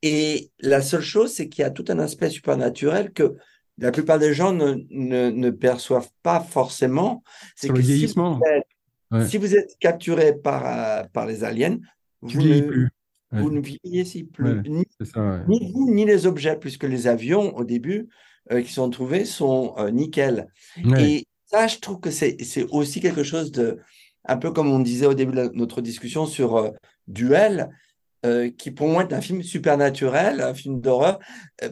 Et 0.00 0.50
la 0.60 0.80
seule 0.80 1.02
chose, 1.02 1.34
c'est 1.34 1.50
qu'il 1.50 1.60
y 1.60 1.64
a 1.66 1.70
tout 1.70 1.84
un 1.88 1.98
aspect 1.98 2.30
supernaturel 2.30 3.12
que 3.12 3.36
la 3.76 3.92
plupart 3.92 4.18
des 4.18 4.32
gens 4.32 4.54
ne, 4.54 4.76
ne, 4.88 5.50
perçoivent 5.50 6.08
pas 6.22 6.40
forcément. 6.40 7.22
C'est 7.54 7.66
si 7.66 7.72
vous, 7.74 7.90
êtes, 7.90 9.28
si 9.28 9.36
vous, 9.36 9.54
êtes, 9.54 9.76
capturé 9.78 10.32
par, 10.32 10.62
euh, 10.66 11.04
par 11.12 11.26
les 11.26 11.44
aliens, 11.44 11.78
vous 12.22 12.40
ne, 12.40 12.60
plus. 12.62 12.88
vous 13.30 13.50
ne 13.50 13.60
vieillissez 13.60 14.24
plus. 14.24 14.62
ni, 14.62 14.86
ni, 15.48 15.70
vous, 15.70 15.92
ni 15.92 16.06
les 16.06 16.24
objets, 16.24 16.56
puisque 16.56 16.84
les 16.84 17.06
avions, 17.06 17.54
au 17.54 17.64
début, 17.64 18.08
qui 18.50 18.72
sont 18.72 18.90
trouvés 18.90 19.24
sont 19.24 19.74
euh, 19.78 19.90
nickel. 19.90 20.48
Et 20.98 21.26
ça, 21.46 21.66
je 21.66 21.78
trouve 21.78 22.00
que 22.00 22.10
c'est 22.10 22.36
aussi 22.70 23.00
quelque 23.00 23.22
chose 23.22 23.52
de, 23.52 23.78
un 24.24 24.36
peu 24.36 24.50
comme 24.52 24.70
on 24.70 24.80
disait 24.80 25.06
au 25.06 25.14
début 25.14 25.36
de 25.36 25.50
notre 25.54 25.80
discussion 25.80 26.26
sur 26.26 26.56
euh, 26.56 26.70
Duel, 27.06 27.70
qui 28.58 28.72
pour 28.72 28.88
moi 28.88 29.04
est 29.04 29.12
un 29.12 29.20
film 29.20 29.40
supernaturel, 29.40 30.40
un 30.40 30.52
film 30.52 30.80
d'horreur. 30.80 31.20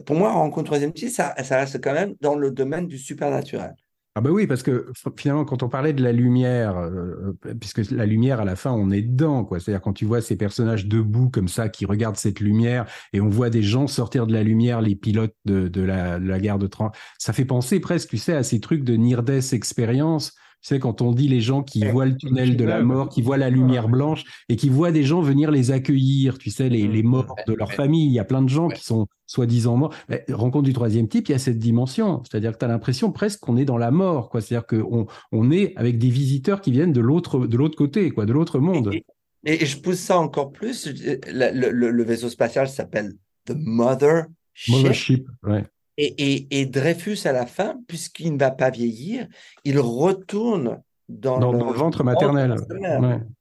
pour 0.05 0.15
moi, 0.15 0.31
Rencontre 0.31 0.67
troisième 0.67 0.95
ça, 0.95 1.35
ça 1.43 1.57
reste 1.57 1.83
quand 1.83 1.91
même 1.91 2.15
dans 2.21 2.35
le 2.35 2.49
domaine 2.49 2.87
du 2.87 2.97
supernaturel. 2.97 3.73
Ah 4.17 4.21
bah 4.21 4.29
oui, 4.31 4.47
parce 4.47 4.63
que 4.63 4.93
finalement, 5.17 5.43
quand 5.43 5.61
on 5.61 5.67
parlait 5.67 5.91
de 5.91 6.01
la 6.01 6.13
lumière, 6.13 6.77
euh, 6.77 7.35
euh, 7.45 7.53
puisque 7.59 7.91
la 7.91 8.05
lumière, 8.05 8.39
à 8.39 8.45
la 8.45 8.55
fin, 8.55 8.71
on 8.71 8.89
est 8.89 9.01
dedans, 9.01 9.43
quoi. 9.43 9.59
C'est-à-dire 9.59 9.81
quand 9.81 9.91
tu 9.91 10.05
vois 10.05 10.21
ces 10.21 10.37
personnages 10.37 10.85
debout 10.85 11.29
comme 11.29 11.49
ça, 11.49 11.67
qui 11.67 11.85
regardent 11.85 12.15
cette 12.15 12.39
lumière, 12.39 12.85
et 13.11 13.19
on 13.19 13.27
voit 13.27 13.49
des 13.49 13.61
gens 13.61 13.87
sortir 13.87 14.25
de 14.25 14.31
la 14.31 14.41
lumière, 14.41 14.79
les 14.79 14.95
pilotes 14.95 15.35
de, 15.43 15.81
la, 15.81 16.39
guerre 16.39 16.59
de 16.59 16.67
30, 16.67 16.95
ça 17.17 17.33
fait 17.33 17.43
penser 17.43 17.81
presque, 17.81 18.11
tu 18.11 18.17
sais, 18.17 18.33
à 18.33 18.43
ces 18.43 18.61
trucs 18.61 18.85
de 18.85 18.95
Experience, 19.53 20.31
tu 20.31 20.44
sais, 20.67 20.79
quand 20.79 21.01
on 21.01 21.11
dit 21.11 21.27
les 21.27 21.41
gens 21.41 21.63
qui 21.63 21.85
voient 21.85 22.05
le 22.05 22.15
tunnel 22.17 22.57
de 22.57 22.65
la 22.65 22.81
mort, 22.81 23.09
qui 23.09 23.21
voient 23.21 23.37
la 23.37 23.49
lumière 23.49 23.87
blanche 23.87 24.23
et 24.49 24.55
qui 24.55 24.69
voient 24.69 24.91
des 24.91 25.03
gens 25.03 25.21
venir 25.21 25.51
les 25.51 25.71
accueillir, 25.71 26.37
tu 26.37 26.49
sais, 26.49 26.69
les, 26.69 26.87
les 26.87 27.03
morts 27.03 27.35
de 27.47 27.53
leur 27.53 27.71
famille. 27.71 28.07
Il 28.07 28.13
y 28.13 28.19
a 28.19 28.25
plein 28.25 28.41
de 28.41 28.49
gens 28.49 28.67
qui 28.67 28.83
sont 28.83 29.07
soi-disant 29.27 29.77
morts. 29.77 29.93
rencontre 30.29 30.63
du 30.63 30.73
troisième 30.73 31.07
type, 31.07 31.29
il 31.29 31.31
y 31.31 31.35
a 31.35 31.39
cette 31.39 31.59
dimension. 31.59 32.23
C'est-à-dire 32.23 32.53
que 32.53 32.57
tu 32.57 32.65
as 32.65 32.67
l'impression 32.67 33.11
presque 33.11 33.39
qu'on 33.39 33.57
est 33.57 33.65
dans 33.65 33.77
la 33.77 33.91
mort, 33.91 34.29
quoi. 34.29 34.41
C'est-à-dire 34.41 34.67
qu'on 34.67 35.07
on 35.31 35.51
est 35.51 35.73
avec 35.75 35.97
des 35.97 36.09
visiteurs 36.09 36.61
qui 36.61 36.71
viennent 36.71 36.93
de 36.93 37.01
l'autre, 37.01 37.47
de 37.47 37.57
l'autre 37.57 37.77
côté, 37.77 38.11
quoi, 38.11 38.25
de 38.25 38.33
l'autre 38.33 38.59
monde. 38.59 38.91
Et, 39.45 39.65
je 39.65 39.77
pousse 39.77 39.99
ça 39.99 40.17
encore 40.17 40.51
plus. 40.51 40.87
Le, 40.87 41.69
le, 41.69 42.03
vaisseau 42.03 42.29
spatial 42.29 42.67
s'appelle 42.67 43.13
The 43.45 43.53
Mother 43.55 44.25
Ship. 44.53 45.27
ouais. 45.43 45.63
Et, 45.97 46.65
Dreyfus, 46.65 47.25
à 47.25 47.31
la 47.31 47.45
fin, 47.45 47.79
puisqu'il 47.87 48.33
ne 48.33 48.39
va 48.39 48.51
pas 48.51 48.69
vieillir, 48.69 49.27
il 49.63 49.79
retourne 49.79 50.81
dans, 51.07 51.51
le, 51.51 51.63
ventre 51.73 52.03
maternel. 52.03 52.55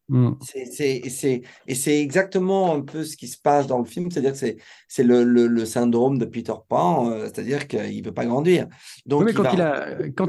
Mm. 0.09 0.32
et 0.55 1.74
c'est 1.74 2.02
exactement 2.02 2.74
un 2.74 2.82
peu 2.82 3.05
ce 3.05 3.16
qui 3.16 3.26
se 3.26 3.38
passe 3.40 3.66
dans 3.66 3.78
le 3.78 3.86
film, 3.86 4.11
c'est-à-dire 4.11 4.32
que 4.32 4.57
c'est 4.86 5.02
le, 5.02 5.24
le, 5.24 5.64
syndrome 5.64 6.18
de 6.18 6.26
Peter 6.26 6.52
Pan, 6.68 7.11
euh, 7.11 7.24
c'est-à-dire 7.24 7.66
qu'il 7.66 8.00
ne 8.00 8.05
veut 8.05 8.12
pas 8.12 8.26
grandir. 8.26 8.68
Donc, 9.07 9.24
mais 9.24 9.32
quand, 9.32 9.50
il, 9.52 9.62
a, 9.62 9.96
quand, 10.14 10.28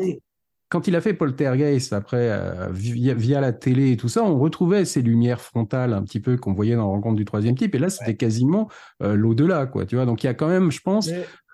quand 0.75 0.89
il 0.89 0.95
a 0.97 0.99
fait 0.99 1.13
Poltergeist, 1.13 1.93
après, 1.93 2.29
euh, 2.29 2.67
via, 2.69 3.39
la 3.39 3.53
télé 3.53 3.93
et 3.93 3.97
tout 3.97 4.09
ça, 4.09 4.25
on 4.25 4.37
retrouvait 4.37 4.83
ces 4.83 5.01
lumières 5.01 5.39
frontales 5.39 5.93
un 5.93 6.03
petit 6.03 6.19
peu 6.19 6.35
qu'on 6.35 6.51
voyait 6.51 6.75
dans 6.75 6.89
Rencontre 6.89 7.15
du 7.15 7.23
troisième 7.23 7.55
type. 7.55 7.73
Et 7.75 7.79
là, 7.79 7.89
c'était 7.89 8.17
quasiment 8.17 8.67
euh, 9.01 9.15
l'au-delà, 9.15 9.67
quoi. 9.67 9.85
Tu 9.85 9.95
vois, 9.95 10.05
donc 10.05 10.21
il 10.21 10.27
y 10.27 10.29
a 10.29 10.33
quand 10.33 10.49
même, 10.49 10.73
je 10.73 10.81
pense, 10.81 11.09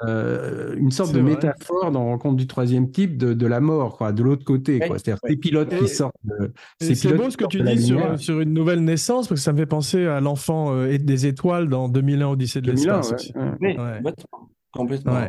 euh, 0.07 0.73
une 0.75 0.89
sorte 0.89 1.13
de 1.13 1.21
métaphore 1.21 1.91
dans 1.91 2.05
Rencontre 2.05 2.35
du 2.35 2.47
troisième 2.47 2.89
type 2.89 3.15
de, 3.15 3.45
la 3.45 3.59
mort, 3.59 3.99
quoi, 3.99 4.11
de 4.11 4.23
l'autre 4.23 4.43
côté, 4.43 4.79
quoi. 4.79 4.97
C'est-à-dire 4.97 5.21
ces 5.23 5.37
pilotes 5.37 5.77
qui 5.77 5.87
sortent. 5.87 6.15
C'est 6.79 7.15
beau 7.15 7.29
ce 7.29 7.37
que 7.37 7.45
tu 7.45 7.61
dis 7.61 7.79
sur, 7.79 8.19
sur, 8.19 8.39
une 8.39 8.53
nouvelle 8.53 8.83
naissance, 8.83 9.27
parce 9.27 9.41
que 9.41 9.43
ça 9.43 9.53
me 9.53 9.59
fait 9.59 9.67
penser 9.67 10.07
à 10.07 10.19
l'enfant 10.19 10.83
des 10.87 11.27
étoiles 11.27 11.69
dans 11.69 11.89
2001 11.89 12.27
Odyssée 12.29 12.61
de 12.61 12.71
l'espace. 12.71 13.13
Ouais. 13.61 13.77
Complètement. 14.73 15.19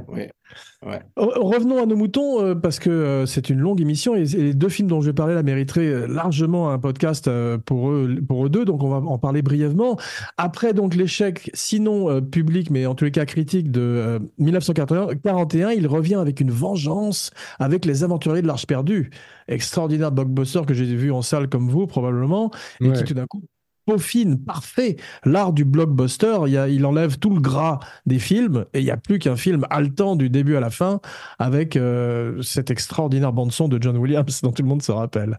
Revenons 1.16 1.82
à 1.82 1.86
nos 1.86 1.97
moutons, 1.97 2.40
euh, 2.40 2.55
parce 2.55 2.78
que 2.78 2.90
euh, 2.90 3.26
c'est 3.26 3.51
une 3.51 3.59
longue 3.59 3.80
émission 3.80 4.14
et, 4.14 4.24
les 4.24 4.55
deux 4.55 4.68
films 4.68 4.86
dont 4.88 5.01
je 5.01 5.07
vais 5.07 5.12
parler 5.12 5.34
là 5.34 5.43
mériteraient 5.43 5.86
euh, 5.86 6.07
largement 6.07 6.70
un 6.70 6.78
podcast 6.78 7.28
pour 7.64 7.90
eux, 7.90 8.18
pour 8.26 8.47
eux 8.47 8.49
deux, 8.49 8.64
donc 8.64 8.84
on 8.84 8.88
va 8.88 8.97
en 8.99 9.18
parler 9.18 9.43
brièvement. 9.43 9.99
Après 10.36 10.74
donc 10.74 10.95
l'échec, 10.95 11.51
sinon 11.55 12.20
public, 12.20 12.70
mais 12.70 12.86
en 12.86 12.95
tous 12.95 13.05
les 13.05 13.11
cas 13.11 13.24
critique 13.24 13.72
de 13.72 14.20
1941, 14.38 15.70
il 15.70 15.86
revient 15.88 16.16
avec 16.16 16.40
une 16.40 16.51
vengeance 16.51 17.32
avec 17.59 17.84
Les 17.84 18.05
Aventuriers 18.05 18.43
de 18.43 18.47
l'Arche 18.47 18.66
perdue. 18.66 19.11
Extraordinaire 19.49 20.12
blockbuster 20.12 20.62
que 20.66 20.74
j'ai 20.74 20.84
vu 20.84 21.11
en 21.11 21.22
salle 21.22 21.49
comme 21.49 21.68
vous 21.68 21.86
probablement, 21.86 22.51
et 22.80 22.93
qui 22.93 23.05
tout 23.05 23.14
d'un 23.14 23.26
coup 23.26 23.43
peaufine, 23.87 24.39
parfait, 24.39 24.97
l'art 25.24 25.53
du 25.53 25.64
blockbuster. 25.64 26.39
Il, 26.47 26.55
il, 26.70 26.87
enlève 26.87 27.18
tout 27.18 27.30
le 27.30 27.41
gras 27.41 27.80
des 28.07 28.18
films 28.18 28.66
et 28.74 28.80
il 28.80 28.85
n'y 28.85 28.91
a 28.91 28.97
plus 28.97 29.18
qu'un 29.18 29.37
film 29.37 29.66
haletant 29.70 30.16
du 30.16 30.30
début 30.30 30.57
à 30.57 30.61
la 30.61 30.70
fin 30.70 31.01
avec 31.39 31.76
euh, 31.76 32.41
cette 32.43 32.70
extraordinaire 32.70 33.33
bande-son 33.33 33.68
de 33.68 33.80
John 33.80 33.97
Williams 33.97 34.41
dont 34.43 34.53
tout 34.53 34.62
le 34.62 34.68
monde 34.68 34.83
se 34.83 34.93
rappelle. 34.93 35.39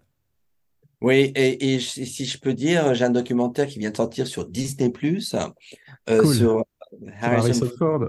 Oui, 1.01 1.33
et, 1.35 1.79
si 1.81 2.25
je 2.25 2.39
peux 2.39 2.53
dire, 2.53 2.93
j'ai 2.93 3.03
un 3.03 3.09
documentaire 3.09 3.67
qui 3.67 3.77
vient 3.77 3.91
de 3.91 3.97
sortir 3.97 4.25
sur 4.25 4.47
Disney 4.47 4.89
Plus 4.89 5.35
euh, 6.09 6.33
sur 6.33 6.63
Harrison, 7.19 7.69
Ford 7.77 8.05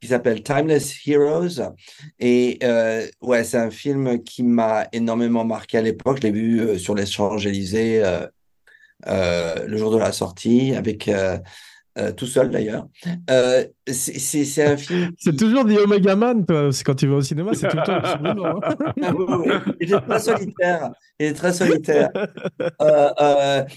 qui 0.00 0.08
s'appelle 0.08 0.42
Timeless 0.42 0.94
Heroes. 1.06 1.74
Et 2.18 2.58
euh, 2.62 3.06
ouais, 3.20 3.44
c'est 3.44 3.58
un 3.58 3.70
film 3.70 4.22
qui 4.22 4.42
m'a 4.42 4.86
énormément 4.92 5.44
marqué 5.44 5.78
à 5.78 5.82
l'époque. 5.82 6.18
Je 6.18 6.28
l'ai 6.28 6.32
vu 6.32 6.78
sur 6.78 6.94
les 6.94 7.06
Champs-Élysées 7.06 8.04
euh, 8.04 8.26
le 9.06 9.76
jour 9.76 9.90
de 9.92 9.98
la 9.98 10.12
sortie, 10.12 10.74
avec 10.74 11.08
euh, 11.08 11.38
euh, 11.98 12.12
tout 12.12 12.26
seul 12.26 12.50
d'ailleurs. 12.50 12.86
c'est 13.86 14.64
un 14.64 14.76
film. 14.76 15.12
C'est 15.18 15.36
toujours 15.36 15.64
des 15.64 15.78
Omega 15.78 16.14
Man, 16.14 16.44
C'est 16.72 16.84
quand 16.84 16.94
tu 16.94 17.06
vas 17.06 17.16
au 17.16 17.22
cinéma, 17.22 17.52
c'est 17.54 17.68
tout 17.68 17.76
le 17.76 17.82
temps. 17.82 17.98
Hein. 18.04 18.60
Ah 19.02 19.74
il 19.80 19.92
est 19.92 20.00
très 20.00 20.20
solitaire. 20.20 20.90
Il 21.18 21.26
est 21.26 21.32
très 21.34 21.52
solitaire. 21.52 22.10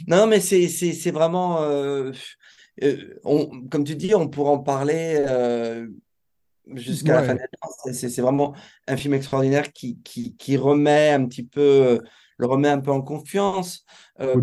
non, 0.07 0.27
mais 0.27 0.39
c'est 0.39 1.11
vraiment. 1.11 1.59
On, 3.23 3.67
comme 3.69 3.83
tu 3.83 3.95
dis, 3.95 4.13
on 4.15 4.27
pourra 4.27 4.51
en 4.51 4.59
parler 4.59 5.25
jusqu'à 6.75 7.21
la 7.21 7.23
fin 7.23 7.35
de 7.35 7.93
C'est 7.93 8.21
vraiment 8.21 8.53
un 8.87 8.97
film 8.97 9.13
extraordinaire 9.13 9.71
qui, 9.73 9.99
qui, 10.03 10.35
qui, 10.35 10.57
remet 10.57 11.09
un 11.09 11.25
petit 11.25 11.43
peu 11.43 11.99
le 12.41 12.47
remet 12.47 12.69
un 12.69 12.79
peu 12.79 12.91
en 12.91 13.01
confiance. 13.01 13.85
Euh, 14.19 14.33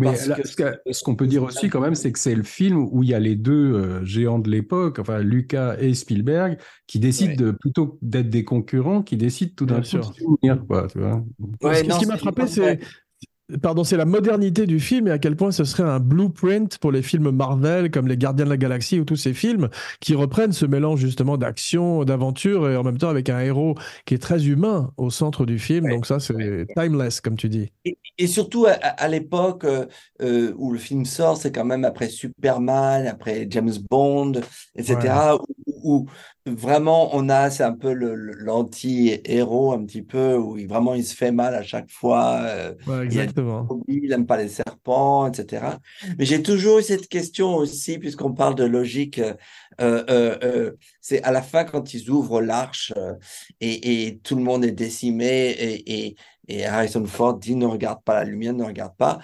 ce 0.91 1.03
qu'on 1.03 1.15
peut 1.15 1.27
dire 1.27 1.43
aussi 1.43 1.69
quand 1.69 1.81
même, 1.81 1.95
c'est 1.95 2.13
que 2.13 2.19
c'est 2.19 2.33
le 2.33 2.43
film 2.43 2.87
où 2.91 3.03
il 3.03 3.09
y 3.09 3.13
a 3.13 3.19
les 3.19 3.35
deux 3.35 3.73
euh, 3.73 4.05
géants 4.05 4.39
de 4.39 4.49
l'époque, 4.49 4.99
enfin 4.99 5.19
Lucas 5.19 5.75
et 5.79 5.93
Spielberg, 5.93 6.57
qui 6.87 6.99
décident 6.99 7.35
de, 7.35 7.51
plutôt 7.51 7.99
d'être 8.01 8.29
des 8.29 8.45
concurrents, 8.45 9.03
qui 9.03 9.17
décident 9.17 9.51
tout 9.55 9.65
d'un 9.65 9.81
coup 9.81 9.97
de 9.97 10.03
s'unir. 10.03 10.63
ce 11.61 11.99
qui 11.99 12.05
m'a 12.05 12.17
frappé, 12.17 12.47
c'est 12.47 12.79
Pardon, 13.61 13.83
c'est 13.83 13.97
la 13.97 14.05
modernité 14.05 14.67
du 14.67 14.79
film 14.79 15.07
et 15.07 15.11
à 15.11 15.17
quel 15.17 15.35
point 15.35 15.51
ce 15.51 15.63
serait 15.63 15.83
un 15.83 15.99
blueprint 15.99 16.77
pour 16.77 16.91
les 16.91 17.01
films 17.01 17.31
Marvel 17.31 17.89
comme 17.89 18.07
Les 18.07 18.17
Gardiens 18.17 18.45
de 18.45 18.49
la 18.49 18.57
Galaxie 18.57 18.99
ou 18.99 19.05
tous 19.05 19.15
ces 19.15 19.33
films 19.33 19.69
qui 19.99 20.13
reprennent 20.13 20.51
ce 20.51 20.67
mélange 20.67 20.99
justement 20.99 21.35
d'action, 21.35 22.03
d'aventure 22.03 22.69
et 22.69 22.75
en 22.75 22.83
même 22.83 22.99
temps 22.99 23.09
avec 23.09 23.29
un 23.29 23.39
héros 23.39 23.75
qui 24.05 24.13
est 24.13 24.19
très 24.19 24.47
humain 24.47 24.91
au 24.97 25.09
centre 25.09 25.45
du 25.45 25.57
film. 25.57 25.89
Donc 25.89 26.05
ça, 26.05 26.19
c'est 26.19 26.67
timeless 26.75 27.21
comme 27.21 27.37
tu 27.37 27.49
dis. 27.49 27.71
Et, 28.17 28.27
surtout 28.27 28.67
à, 28.67 29.07
l'époque 29.07 29.63
euh, 29.63 29.85
euh, 30.21 30.53
où 30.57 30.71
le 30.71 30.77
film 30.77 31.05
sort, 31.05 31.37
c'est 31.37 31.51
quand 31.51 31.65
même 31.65 31.85
après 31.85 32.09
Superman, 32.09 33.07
après 33.07 33.47
James 33.49 33.73
Bond, 33.89 34.33
etc. 34.75 35.13
Où, 35.65 36.07
vraiment 36.55 37.15
on 37.15 37.29
a, 37.29 37.49
c'est 37.49 37.63
un 37.63 37.73
peu 37.73 37.93
l'anti-héros 37.93 39.73
un 39.73 39.85
petit 39.85 40.01
peu 40.01 40.35
où 40.35 40.57
il, 40.57 40.67
vraiment 40.67 40.93
il 40.93 41.03
se 41.03 41.15
fait 41.15 41.31
mal 41.31 41.55
à 41.55 41.63
chaque 41.63 41.89
fois. 41.89 42.41
Euh, 42.43 42.73
exactement. 43.03 43.67
Il 43.87 44.09
n'aime 44.09 44.25
pas 44.25 44.37
les 44.37 44.49
serpents, 44.49 45.27
etc. 45.27 45.65
Mais 46.17 46.25
j'ai 46.25 46.41
toujours 46.41 46.79
eu 46.79 46.83
cette 46.83 47.07
question 47.07 47.55
aussi, 47.55 47.97
puisqu'on 47.97 48.33
parle 48.33 48.55
de 48.55 48.65
logique. 48.65 49.19
Euh, 49.81 50.03
euh, 50.09 50.71
c'est 50.99 51.23
à 51.23 51.31
la 51.31 51.41
fin 51.41 51.63
quand 51.63 51.93
ils 51.93 52.09
ouvrent 52.09 52.41
l'arche 52.41 52.93
et, 53.61 54.19
tout 54.23 54.35
le 54.35 54.43
monde 54.43 54.65
est 54.65 54.71
décimé 54.71 55.27
et, 55.27 56.15
et, 56.47 56.65
Harrison 56.65 57.05
Ford 57.05 57.37
dit 57.37 57.55
ne 57.55 57.67
regarde 57.67 58.03
pas 58.03 58.15
la 58.15 58.23
lumière, 58.23 58.53
ne 58.53 58.63
regarde 58.63 58.95
pas. 58.97 59.19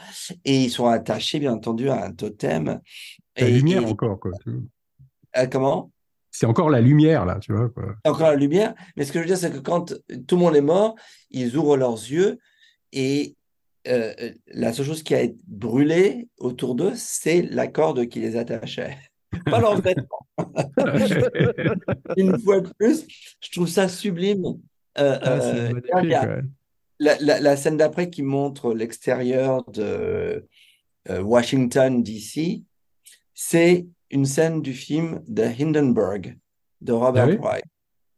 Et 0.45 0.63
ils 0.63 0.69
sont 0.69 0.86
attachés, 0.86 1.39
bien 1.39 1.53
entendu, 1.53 1.89
à 1.89 2.05
un 2.05 2.11
totem. 2.11 2.80
La 3.38 3.49
lumière 3.49 3.86
encore, 3.86 4.19
quoi. 4.19 4.32
comment? 5.51 5.91
C'est 6.38 6.45
encore 6.45 6.69
la 6.69 6.81
lumière, 6.81 7.25
là, 7.25 7.39
tu 7.39 7.53
vois. 7.53 7.69
Quoi. 7.69 7.95
Encore 8.03 8.27
la 8.27 8.36
lumière. 8.36 8.75
Mais 8.97 9.05
ce 9.05 9.13
que 9.13 9.19
je 9.19 9.23
veux 9.23 9.27
dire, 9.27 9.38
c'est 9.38 9.51
que 9.51 9.59
quand 9.59 9.93
tout 10.27 10.36
le 10.36 10.41
monde 10.41 10.55
est 10.55 10.61
mort, 10.61 10.95
ils 11.31 11.55
ouvrent 11.55 11.77
leurs 11.77 11.93
yeux 11.93 12.39
et 12.91 13.38
euh, 13.88 14.13
la 14.47 14.73
seule 14.73 14.86
chose 14.86 15.01
qui 15.01 15.15
a 15.15 15.21
été 15.21 15.38
brûlée 15.47 16.27
autour 16.38 16.75
d'eux, 16.75 16.91
c'est 16.95 17.41
la 17.43 17.67
corde 17.67 18.07
qui 18.07 18.19
les 18.19 18.36
attachait. 18.36 18.97
Pas 19.45 19.61
leur 19.61 19.79
vêtements. 19.79 20.27
Une 22.17 22.38
fois 22.38 22.59
de 22.59 22.69
plus, 22.77 23.05
je 23.39 23.51
trouve 23.51 23.69
ça 23.69 23.88
sublime. 23.88 24.43
Euh, 24.97 25.17
ah, 25.21 25.39
euh, 25.41 26.41
la, 26.99 27.17
la, 27.39 27.55
scène 27.55 27.77
d'après 27.77 28.09
qui 28.09 28.23
montre 28.23 28.73
l'extérieur 28.73 29.63
de 29.71 30.45
Washington, 31.09 32.03
D.C., 32.03 32.63
c'est 33.33 33.86
une 34.16 34.26
scène 34.26 34.61
du 34.61 34.74
film 34.74 35.22
The 35.34 35.59
Hindenburg 35.59 36.38
de 36.82 36.93
Robert 36.93 37.28
ah 37.30 37.41
Wright. 37.41 37.66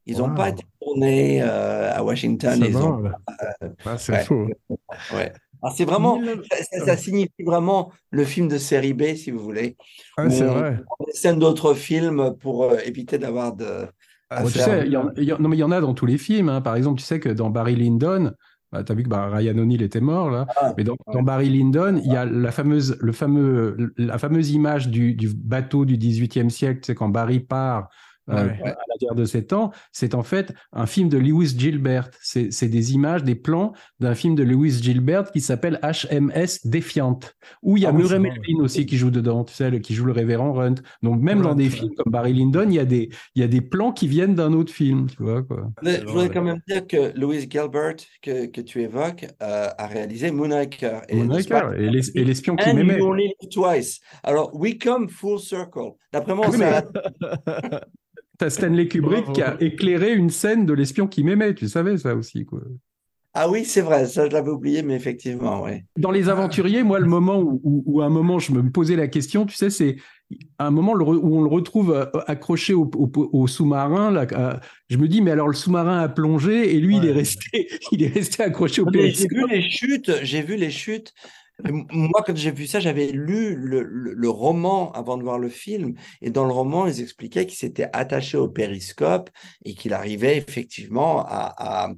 Ils 0.05 0.19
n'ont 0.19 0.33
pas 0.33 0.49
été 0.49 0.63
tournés 0.79 1.41
euh, 1.41 1.91
à 1.93 2.01
Washington. 2.03 2.63
Ont, 2.77 3.05
euh, 3.05 3.69
ah, 3.83 3.97
c'est 3.97 4.23
fou. 4.23 4.47
Ouais. 5.13 5.33
c'est 5.75 5.83
vraiment, 5.85 6.21
ça, 6.85 6.95
signifie 6.95 7.43
vraiment 7.43 7.91
le 8.11 8.23
film 8.23 8.47
de 8.47 8.57
série 8.57 8.93
B, 8.93 9.15
si 9.15 9.31
vous 9.31 9.39
voulez. 9.39 9.75
Ah, 10.17 10.29
c'est 10.29 10.45
vrai. 10.45 10.79
scène 11.13 11.39
d'autres 11.39 11.73
films 11.73 12.35
pour 12.39 12.63
euh, 12.63 12.77
éviter 12.85 13.17
d'avoir 13.17 13.53
de. 13.53 13.87
tu 14.45 14.51
sais, 14.51 14.83
il 14.85 14.93
y, 14.93 14.97
en, 14.97 15.39
non, 15.39 15.49
mais 15.49 15.57
il 15.57 15.59
y 15.59 15.63
en 15.63 15.71
a 15.71 15.81
dans 15.81 15.93
tous 15.93 16.05
les 16.05 16.17
films. 16.17 16.47
Hein. 16.47 16.61
Par 16.61 16.75
exemple, 16.75 16.99
tu 16.99 17.05
sais 17.05 17.19
que 17.19 17.29
dans 17.29 17.49
Barry 17.49 17.75
Lyndon, 17.75 18.33
bah, 18.71 18.83
tu 18.83 18.91
as 18.91 18.95
vu 18.95 19.03
que 19.03 19.09
bah, 19.09 19.29
Ryan 19.29 19.57
O'Neill 19.57 19.81
était 19.81 20.01
mort 20.01 20.29
là, 20.29 20.45
ah, 20.57 20.73
mais 20.77 20.83
dans, 20.83 20.97
Barry 21.23 21.49
Lyndon, 21.49 22.01
il 22.03 22.11
y 22.11 22.15
a 22.15 22.25
la 22.25 22.51
fameuse, 22.51 22.97
le 22.99 23.11
fameux, 23.11 23.93
la 23.97 24.17
fameuse 24.17 24.51
image 24.51 24.89
du, 24.89 25.13
du 25.13 25.29
bateau 25.33 25.85
du 25.85 25.97
XVIIIe 25.97 26.51
siècle, 26.51 26.81
c'est 26.83 26.95
quand 26.95 27.09
Barry 27.09 27.39
part 27.39 27.89
euh, 28.29 28.49
à 28.63 28.67
la 28.67 28.97
guerre 28.99 29.15
de 29.15 29.25
7 29.25 29.53
ans, 29.53 29.71
c'est 29.91 30.15
en 30.15 30.23
fait 30.23 30.53
un 30.73 30.85
film 30.85 31.09
de 31.09 31.17
Lewis 31.17 31.55
Gilbert. 31.57 32.09
C'est 32.21 32.67
des 32.67 32.93
images, 32.93 33.23
des 33.23 33.35
plans 33.35 33.73
d'un 33.99 34.15
film 34.15 34.35
de 34.35 34.43
Lewis 34.43 34.79
Gilbert 34.81 35.31
qui 35.31 35.41
s'appelle 35.41 35.79
HMS 35.81 36.65
Défiante, 36.65 37.35
où 37.61 37.77
il 37.77 37.83
y 37.83 37.85
a 37.85 37.89
ah, 37.89 37.93
Murray 37.93 38.19
Melvin 38.19 38.59
aussi 38.59 38.85
qui 38.85 38.97
joue 38.97 39.11
dedans, 39.11 39.43
tu 39.43 39.53
sais, 39.53 39.79
qui 39.81 39.93
joue 39.93 40.05
le 40.05 40.11
révérend 40.11 40.53
Runt. 40.53 40.75
Donc 41.01 41.21
même 41.21 41.41
dans 41.41 41.55
des 41.55 41.69
films 41.69 41.93
comme 41.95 42.11
Barry 42.11 42.33
Lyndon, 42.33 42.67
il 42.67 42.75
y 42.75 42.79
a 42.79 42.85
des, 42.85 43.09
il 43.35 43.41
y 43.41 43.43
a 43.43 43.47
des 43.47 43.61
plans 43.61 43.91
qui 43.91 44.07
viennent 44.07 44.35
d'un 44.35 44.53
autre 44.53 44.73
film, 44.73 45.07
tu 45.09 45.23
vois 45.23 45.43
quoi. 45.43 45.71
je 45.83 46.05
voudrais 46.05 46.29
quand 46.29 46.43
même 46.43 46.61
dire 46.67 46.85
que 46.85 47.17
Lewis 47.17 47.47
Gilbert, 47.49 47.95
que, 48.21 48.47
que 48.47 48.61
tu 48.61 48.81
évoques, 48.81 49.25
euh, 49.41 49.69
a 49.77 49.87
réalisé 49.87 50.31
Moonraker. 50.31 51.01
Et 51.09 51.15
Moonraker 51.15 51.73
et 51.77 52.23
l'espion 52.23 52.55
qui 52.55 52.73
m'aimait. 52.73 52.99
twice. 53.51 53.99
Alors, 54.23 54.55
we 54.55 54.77
come 54.77 55.09
full 55.09 55.39
circle. 55.39 55.93
D'après 56.11 56.35
moi, 56.35 56.51
ça... 56.51 56.83
T'as 58.37 58.49
Stanley 58.49 58.87
Kubrick 58.87 59.31
qui 59.33 59.41
a 59.41 59.57
éclairé 59.59 60.13
une 60.13 60.29
scène 60.29 60.65
de 60.65 60.73
l'espion 60.73 61.07
qui 61.07 61.23
m'aimait, 61.23 61.55
tu 61.55 61.67
savais 61.67 61.97
ça 61.97 62.15
aussi, 62.15 62.45
quoi. 62.45 62.61
Ah 63.39 63.47
oui, 63.49 63.65
c'est 63.65 63.81
vrai, 63.81 64.07
ça 64.07 64.27
je 64.27 64.31
l'avais 64.31 64.49
oublié, 64.49 64.81
mais 64.81 64.95
effectivement, 64.95 65.61
oui. 65.61 65.83
Dans 65.95 66.09
Les 66.09 66.27
Aventuriers, 66.27 66.81
moi, 66.81 66.99
le 66.99 67.05
moment 67.05 67.39
où, 67.39 68.01
à 68.01 68.05
un 68.05 68.09
moment 68.09 68.39
je 68.39 68.51
me 68.51 68.71
posais 68.71 68.95
la 68.95 69.07
question, 69.07 69.45
tu 69.45 69.55
sais, 69.55 69.69
c'est 69.69 69.97
un 70.57 70.71
moment 70.71 70.93
où 70.93 71.37
on 71.37 71.41
le 71.41 71.47
retrouve 71.47 71.93
euh, 71.93 72.05
accroché 72.25 72.73
au, 72.73 73.47
sous-marin. 73.47 74.09
Là, 74.09 74.59
je 74.89 74.97
me 74.97 75.07
dis, 75.07 75.21
mais 75.21 75.31
alors 75.31 75.47
le 75.47 75.53
sous-marin 75.53 75.99
a 75.99 76.09
plongé 76.09 76.75
et 76.75 76.79
lui, 76.79 76.97
il 76.97 77.05
est 77.05 77.11
resté, 77.11 77.67
il 77.91 78.01
est 78.01 78.07
resté 78.13 78.41
accroché 78.41 78.81
au 78.81 78.87
périscope. 78.87 79.29
J'ai 79.31 79.37
vu 79.37 79.47
les 79.49 79.69
chutes, 79.69 80.11
j'ai 80.23 80.41
vu 80.41 80.55
les 80.55 80.71
chutes. 80.71 81.13
Moi, 81.63 82.23
quand 82.25 82.35
j'ai 82.35 82.51
vu 82.51 82.67
ça, 82.67 82.79
j'avais 82.79 83.07
lu 83.07 83.55
le, 83.55 84.29
roman 84.29 84.91
avant 84.91 85.17
de 85.17 85.23
voir 85.23 85.39
le 85.39 85.49
film. 85.49 85.95
Et 86.21 86.29
dans 86.29 86.45
le 86.45 86.53
roman, 86.53 86.85
ils 86.85 87.01
expliquaient 87.01 87.45
qu'il 87.47 87.57
s'était 87.57 87.89
attaché 87.93 88.37
au 88.37 88.47
périscope 88.47 89.29
et 89.65 89.73
qu'il 89.73 89.93
arrivait 89.93 90.37
effectivement 90.37 91.21
à, 91.21 91.89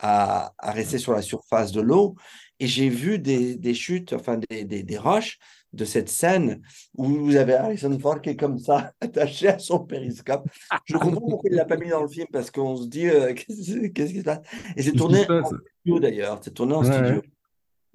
à, 0.00 0.52
à, 0.58 0.70
rester 0.72 0.98
sur 0.98 1.12
la 1.12 1.22
surface 1.22 1.72
de 1.72 1.80
l'eau. 1.80 2.16
Et 2.60 2.66
j'ai 2.66 2.88
vu 2.88 3.18
des, 3.18 3.56
des, 3.56 3.74
chutes, 3.74 4.12
enfin 4.12 4.38
des, 4.50 4.64
des, 4.64 4.82
des, 4.82 4.98
roches 4.98 5.38
de 5.72 5.84
cette 5.84 6.08
scène 6.08 6.62
où 6.96 7.04
vous 7.04 7.36
avez 7.36 7.54
Harrison 7.54 7.98
Ford 7.98 8.20
qui 8.20 8.30
est 8.30 8.36
comme 8.36 8.58
ça, 8.58 8.92
attaché 9.00 9.48
à 9.48 9.58
son 9.58 9.80
périscope. 9.80 10.46
Je 10.84 10.96
comprends 10.96 11.20
pourquoi 11.20 11.50
il 11.50 11.52
ne 11.52 11.58
l'a 11.58 11.64
pas 11.64 11.76
mis 11.76 11.88
dans 11.88 12.02
le 12.02 12.08
film 12.08 12.26
parce 12.32 12.50
qu'on 12.50 12.76
se 12.76 12.86
dit 12.86 13.08
euh, 13.08 13.32
qu'est-ce 13.94 14.12
qui 14.12 14.18
se 14.18 14.24
passe? 14.24 14.40
Et 14.76 14.82
c'est 14.82 14.92
tourné 14.92 15.20
en 15.30 15.44
studio 15.44 16.00
d'ailleurs. 16.00 16.38
C'est 16.42 16.54
tourné 16.54 16.74
en 16.74 16.82
studio. 16.82 17.22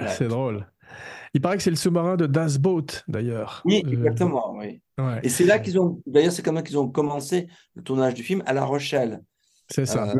C'est 0.07 0.27
drôle. 0.27 0.70
Il 1.33 1.41
paraît 1.41 1.57
que 1.57 1.63
c'est 1.63 1.69
le 1.69 1.75
sous-marin 1.75 2.17
de 2.17 2.25
Das 2.25 2.57
Boat, 2.57 3.03
d'ailleurs. 3.07 3.61
Oui, 3.65 3.83
exactement, 3.87 4.55
oui. 4.57 4.81
Et 5.23 5.29
c'est 5.29 5.45
là 5.45 5.59
qu'ils 5.59 5.79
ont, 5.79 6.01
d'ailleurs, 6.05 6.31
c'est 6.31 6.43
comme 6.43 6.57
ça 6.57 6.61
qu'ils 6.61 6.77
ont 6.77 6.89
commencé 6.89 7.47
le 7.75 7.83
tournage 7.83 8.13
du 8.13 8.23
film 8.23 8.43
à 8.45 8.53
La 8.53 8.65
Rochelle. 8.65 9.21
C'est 9.69 9.85
ça. 9.85 10.13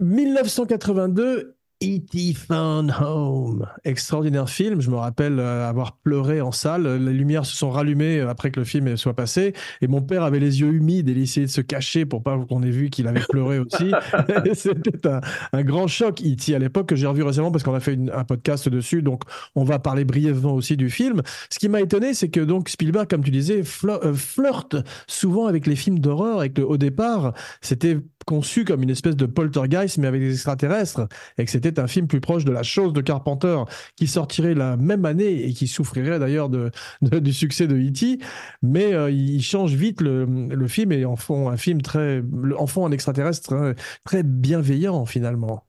1982, 0.00 1.57
E.T. 1.80 2.34
Phone 2.34 2.92
Home. 3.00 3.64
Extraordinaire 3.84 4.50
film. 4.50 4.80
Je 4.80 4.90
me 4.90 4.96
rappelle 4.96 5.38
euh, 5.38 5.68
avoir 5.68 5.96
pleuré 5.96 6.40
en 6.40 6.50
salle. 6.50 6.88
Les 7.04 7.12
lumières 7.12 7.46
se 7.46 7.56
sont 7.56 7.70
rallumées 7.70 8.18
euh, 8.18 8.28
après 8.28 8.50
que 8.50 8.58
le 8.58 8.64
film 8.64 8.96
soit 8.96 9.14
passé. 9.14 9.52
Et 9.80 9.86
mon 9.86 10.02
père 10.02 10.24
avait 10.24 10.40
les 10.40 10.60
yeux 10.60 10.72
humides 10.72 11.08
et 11.08 11.12
il 11.12 11.18
essayait 11.18 11.46
de 11.46 11.52
se 11.52 11.60
cacher 11.60 12.04
pour 12.04 12.24
pas 12.24 12.36
qu'on 12.48 12.64
ait 12.64 12.70
vu 12.70 12.90
qu'il 12.90 13.06
avait 13.06 13.24
pleuré 13.28 13.60
aussi. 13.60 13.92
C'était 14.54 15.08
un, 15.52 15.62
grand 15.62 15.86
choc, 15.86 16.20
E.T. 16.20 16.52
à 16.52 16.58
l'époque, 16.58 16.88
que 16.88 16.96
j'ai 16.96 17.06
revu 17.06 17.22
récemment 17.22 17.52
parce 17.52 17.62
qu'on 17.62 17.74
a 17.74 17.80
fait 17.80 17.96
un 18.12 18.24
podcast 18.24 18.68
dessus. 18.68 19.02
Donc, 19.02 19.22
on 19.54 19.62
va 19.62 19.78
parler 19.78 20.04
brièvement 20.04 20.54
aussi 20.54 20.76
du 20.76 20.90
film. 20.90 21.22
Ce 21.48 21.60
qui 21.60 21.68
m'a 21.68 21.80
étonné, 21.80 22.12
c'est 22.12 22.28
que 22.28 22.40
donc 22.40 22.70
Spielberg, 22.70 23.08
comme 23.08 23.22
tu 23.22 23.30
disais, 23.30 23.62
euh, 23.84 24.14
flirte 24.14 24.74
souvent 25.06 25.46
avec 25.46 25.68
les 25.68 25.76
films 25.76 26.00
d'horreur 26.00 26.42
et 26.42 26.50
que 26.50 26.62
au 26.62 26.76
départ, 26.76 27.34
c'était 27.60 27.98
conçu 28.28 28.66
comme 28.66 28.82
une 28.82 28.90
espèce 28.90 29.16
de 29.16 29.24
poltergeist, 29.24 29.96
mais 29.96 30.06
avec 30.06 30.20
des 30.20 30.34
extraterrestres, 30.34 31.08
et 31.38 31.46
que 31.46 31.50
c'était 31.50 31.80
un 31.80 31.86
film 31.86 32.06
plus 32.06 32.20
proche 32.20 32.44
de 32.44 32.52
la 32.52 32.62
chose 32.62 32.92
de 32.92 33.00
Carpenter, 33.00 33.62
qui 33.96 34.06
sortirait 34.06 34.54
la 34.54 34.76
même 34.76 35.06
année 35.06 35.44
et 35.44 35.54
qui 35.54 35.66
souffrirait 35.66 36.18
d'ailleurs 36.18 36.50
de, 36.50 36.70
du 37.00 37.32
succès 37.32 37.66
de 37.66 37.74
E.T. 37.74 38.18
Mais 38.60 38.92
euh, 38.92 39.10
il 39.10 39.42
change 39.42 39.72
vite 39.72 40.02
le, 40.02 40.26
le, 40.26 40.68
film 40.68 40.92
et 40.92 41.06
en 41.06 41.16
font 41.16 41.48
un 41.48 41.56
film 41.56 41.80
très, 41.80 42.22
en 42.58 42.66
font 42.66 42.84
un 42.84 42.92
extraterrestre 42.92 43.74
très, 44.04 44.22
bienveillant 44.22 45.06
finalement. 45.06 45.64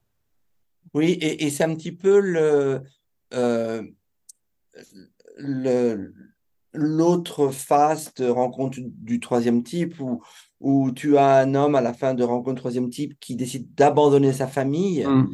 Oui, 0.92 1.16
et, 1.22 1.48
c'est 1.48 1.64
un 1.64 1.74
petit 1.74 1.92
peu 1.92 2.20
euh, 3.32 3.82
l'autre 6.74 7.48
face 7.48 8.12
de 8.16 8.26
rencontre 8.26 8.78
du 8.80 9.18
troisième 9.18 9.62
type 9.62 9.98
où 9.98 10.22
où 10.60 10.92
tu 10.92 11.16
as 11.16 11.38
un 11.38 11.54
homme 11.54 11.74
à 11.74 11.80
la 11.80 11.92
fin 11.92 12.14
de 12.14 12.22
Rencontre 12.22 12.60
Troisième 12.60 12.90
Type 12.90 13.14
qui 13.18 13.34
décide 13.34 13.74
d'abandonner 13.74 14.32
sa 14.32 14.46
famille. 14.46 15.04
Mm. 15.04 15.28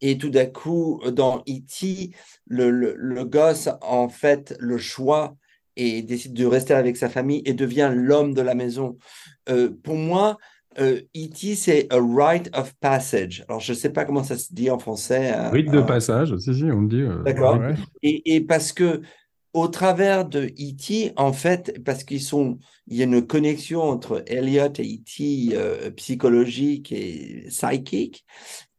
Et 0.00 0.18
tout 0.18 0.30
d'un 0.30 0.46
coup, 0.46 1.00
dans 1.12 1.44
E.T., 1.48 2.10
le, 2.46 2.70
le, 2.70 3.24
gosse, 3.24 3.68
en 3.82 4.08
fait, 4.08 4.56
le 4.58 4.76
choix 4.76 5.36
et 5.76 6.02
décide 6.02 6.34
de 6.34 6.44
rester 6.44 6.74
avec 6.74 6.96
sa 6.96 7.08
famille 7.08 7.42
et 7.44 7.54
devient 7.54 7.92
l'homme 7.94 8.34
de 8.34 8.42
la 8.42 8.54
maison. 8.54 8.98
Euh, 9.48 9.70
pour 9.84 9.94
moi, 9.94 10.38
euh, 10.80 11.00
E.T., 11.16 11.54
c'est 11.54 11.86
a 11.92 11.98
rite 12.00 12.50
of 12.56 12.74
passage. 12.80 13.44
Alors, 13.48 13.60
je 13.60 13.72
ne 13.72 13.76
sais 13.76 13.90
pas 13.90 14.04
comment 14.04 14.24
ça 14.24 14.36
se 14.36 14.52
dit 14.52 14.70
en 14.70 14.78
français. 14.78 15.30
Hein, 15.30 15.50
rite 15.50 15.70
de 15.70 15.82
passage, 15.82 16.36
si, 16.38 16.54
si, 16.54 16.64
on 16.64 16.80
le 16.80 16.88
dit. 16.88 17.02
Euh, 17.02 17.22
D'accord. 17.22 17.60
Et, 18.02 18.34
et, 18.34 18.40
parce 18.40 18.72
que 18.72 19.02
au 19.52 19.68
travers 19.68 20.24
de 20.24 20.46
E.T., 20.46 21.12
en 21.16 21.32
fait, 21.32 21.82
parce 21.84 22.04
qu'ils 22.04 22.22
sont, 22.22 22.58
il 22.86 22.96
y 22.96 23.02
a 23.02 23.04
une 23.04 23.26
connexion 23.26 23.82
entre 23.82 24.24
Elliot 24.26 24.72
et 24.78 24.94
E.T. 24.94 25.50
Euh, 25.52 25.90
psychologique 25.90 26.90
et 26.92 27.46
psychique. 27.48 28.24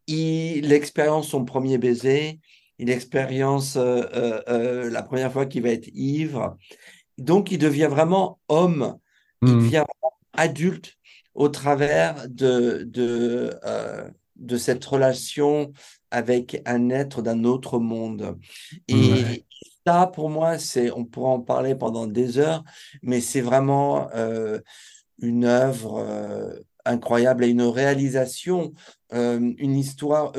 Il 0.06 0.72
expérience 0.72 1.28
son 1.28 1.44
premier 1.44 1.78
baiser, 1.78 2.40
il 2.78 2.90
expérience 2.90 3.76
euh, 3.76 4.02
euh, 4.48 4.90
la 4.90 5.02
première 5.02 5.32
fois 5.32 5.46
qu'il 5.46 5.62
va 5.62 5.70
être 5.70 5.88
ivre. 5.94 6.56
Donc, 7.18 7.52
il 7.52 7.58
devient 7.58 7.88
vraiment 7.88 8.40
homme, 8.48 8.98
il 9.42 9.48
hmm. 9.48 9.58
devient 9.60 9.84
adulte 10.32 10.94
au 11.34 11.48
travers 11.48 12.28
de, 12.28 12.84
de, 12.86 13.56
de 14.36 14.56
cette 14.56 14.84
relation 14.84 15.72
avec 16.10 16.60
un 16.64 16.90
être 16.90 17.22
d'un 17.22 17.44
autre 17.44 17.78
monde. 17.78 18.38
Et, 18.88 19.44
ça, 19.86 20.06
pour 20.06 20.30
moi, 20.30 20.58
c'est, 20.58 20.90
on 20.92 21.04
pourra 21.04 21.30
en 21.30 21.40
parler 21.40 21.74
pendant 21.74 22.06
des 22.06 22.38
heures, 22.38 22.64
mais 23.02 23.20
c'est 23.20 23.40
vraiment 23.40 24.08
euh, 24.14 24.60
une 25.18 25.44
œuvre 25.44 25.98
euh, 25.98 26.54
incroyable 26.84 27.44
et 27.44 27.48
une 27.48 27.62
réalisation, 27.62 28.72
euh, 29.12 29.52
une 29.58 29.76
histoire 29.76 30.32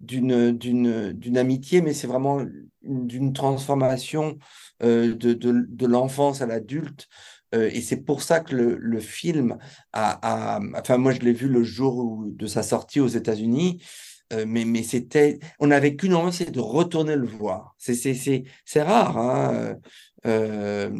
d'une, 0.00 0.52
d'une, 0.52 1.12
d'une 1.12 1.38
amitié, 1.38 1.82
mais 1.82 1.94
c'est 1.94 2.06
vraiment 2.06 2.44
d'une 2.82 3.32
transformation 3.32 4.38
de, 4.80 5.12
de, 5.12 5.34
de 5.34 5.86
l'enfance 5.86 6.40
à 6.42 6.46
l'adulte. 6.46 7.08
et 7.52 7.80
c'est 7.80 7.98
pour 8.04 8.22
ça 8.22 8.40
que 8.40 8.54
le, 8.54 8.76
le 8.76 9.00
film 9.00 9.58
a, 9.92 10.56
a, 10.56 10.60
Enfin, 10.78 10.98
moi, 10.98 11.12
je 11.12 11.20
l'ai 11.20 11.32
vu 11.32 11.48
le 11.48 11.62
jour 11.64 12.24
de 12.26 12.46
sa 12.46 12.62
sortie 12.62 13.00
aux 13.00 13.08
États-Unis. 13.08 13.82
Euh, 14.32 14.44
mais, 14.46 14.64
mais 14.64 14.82
c'était, 14.82 15.38
on 15.58 15.68
n'avait 15.68 15.96
qu'une 15.96 16.14
envie, 16.14 16.32
c'est 16.32 16.50
de 16.50 16.60
retourner 16.60 17.16
le 17.16 17.26
voir. 17.26 17.74
C'est 17.78 18.82
rare, 18.82 19.16
hein, 19.16 19.54
euh, 19.54 19.74
euh, 20.26 20.90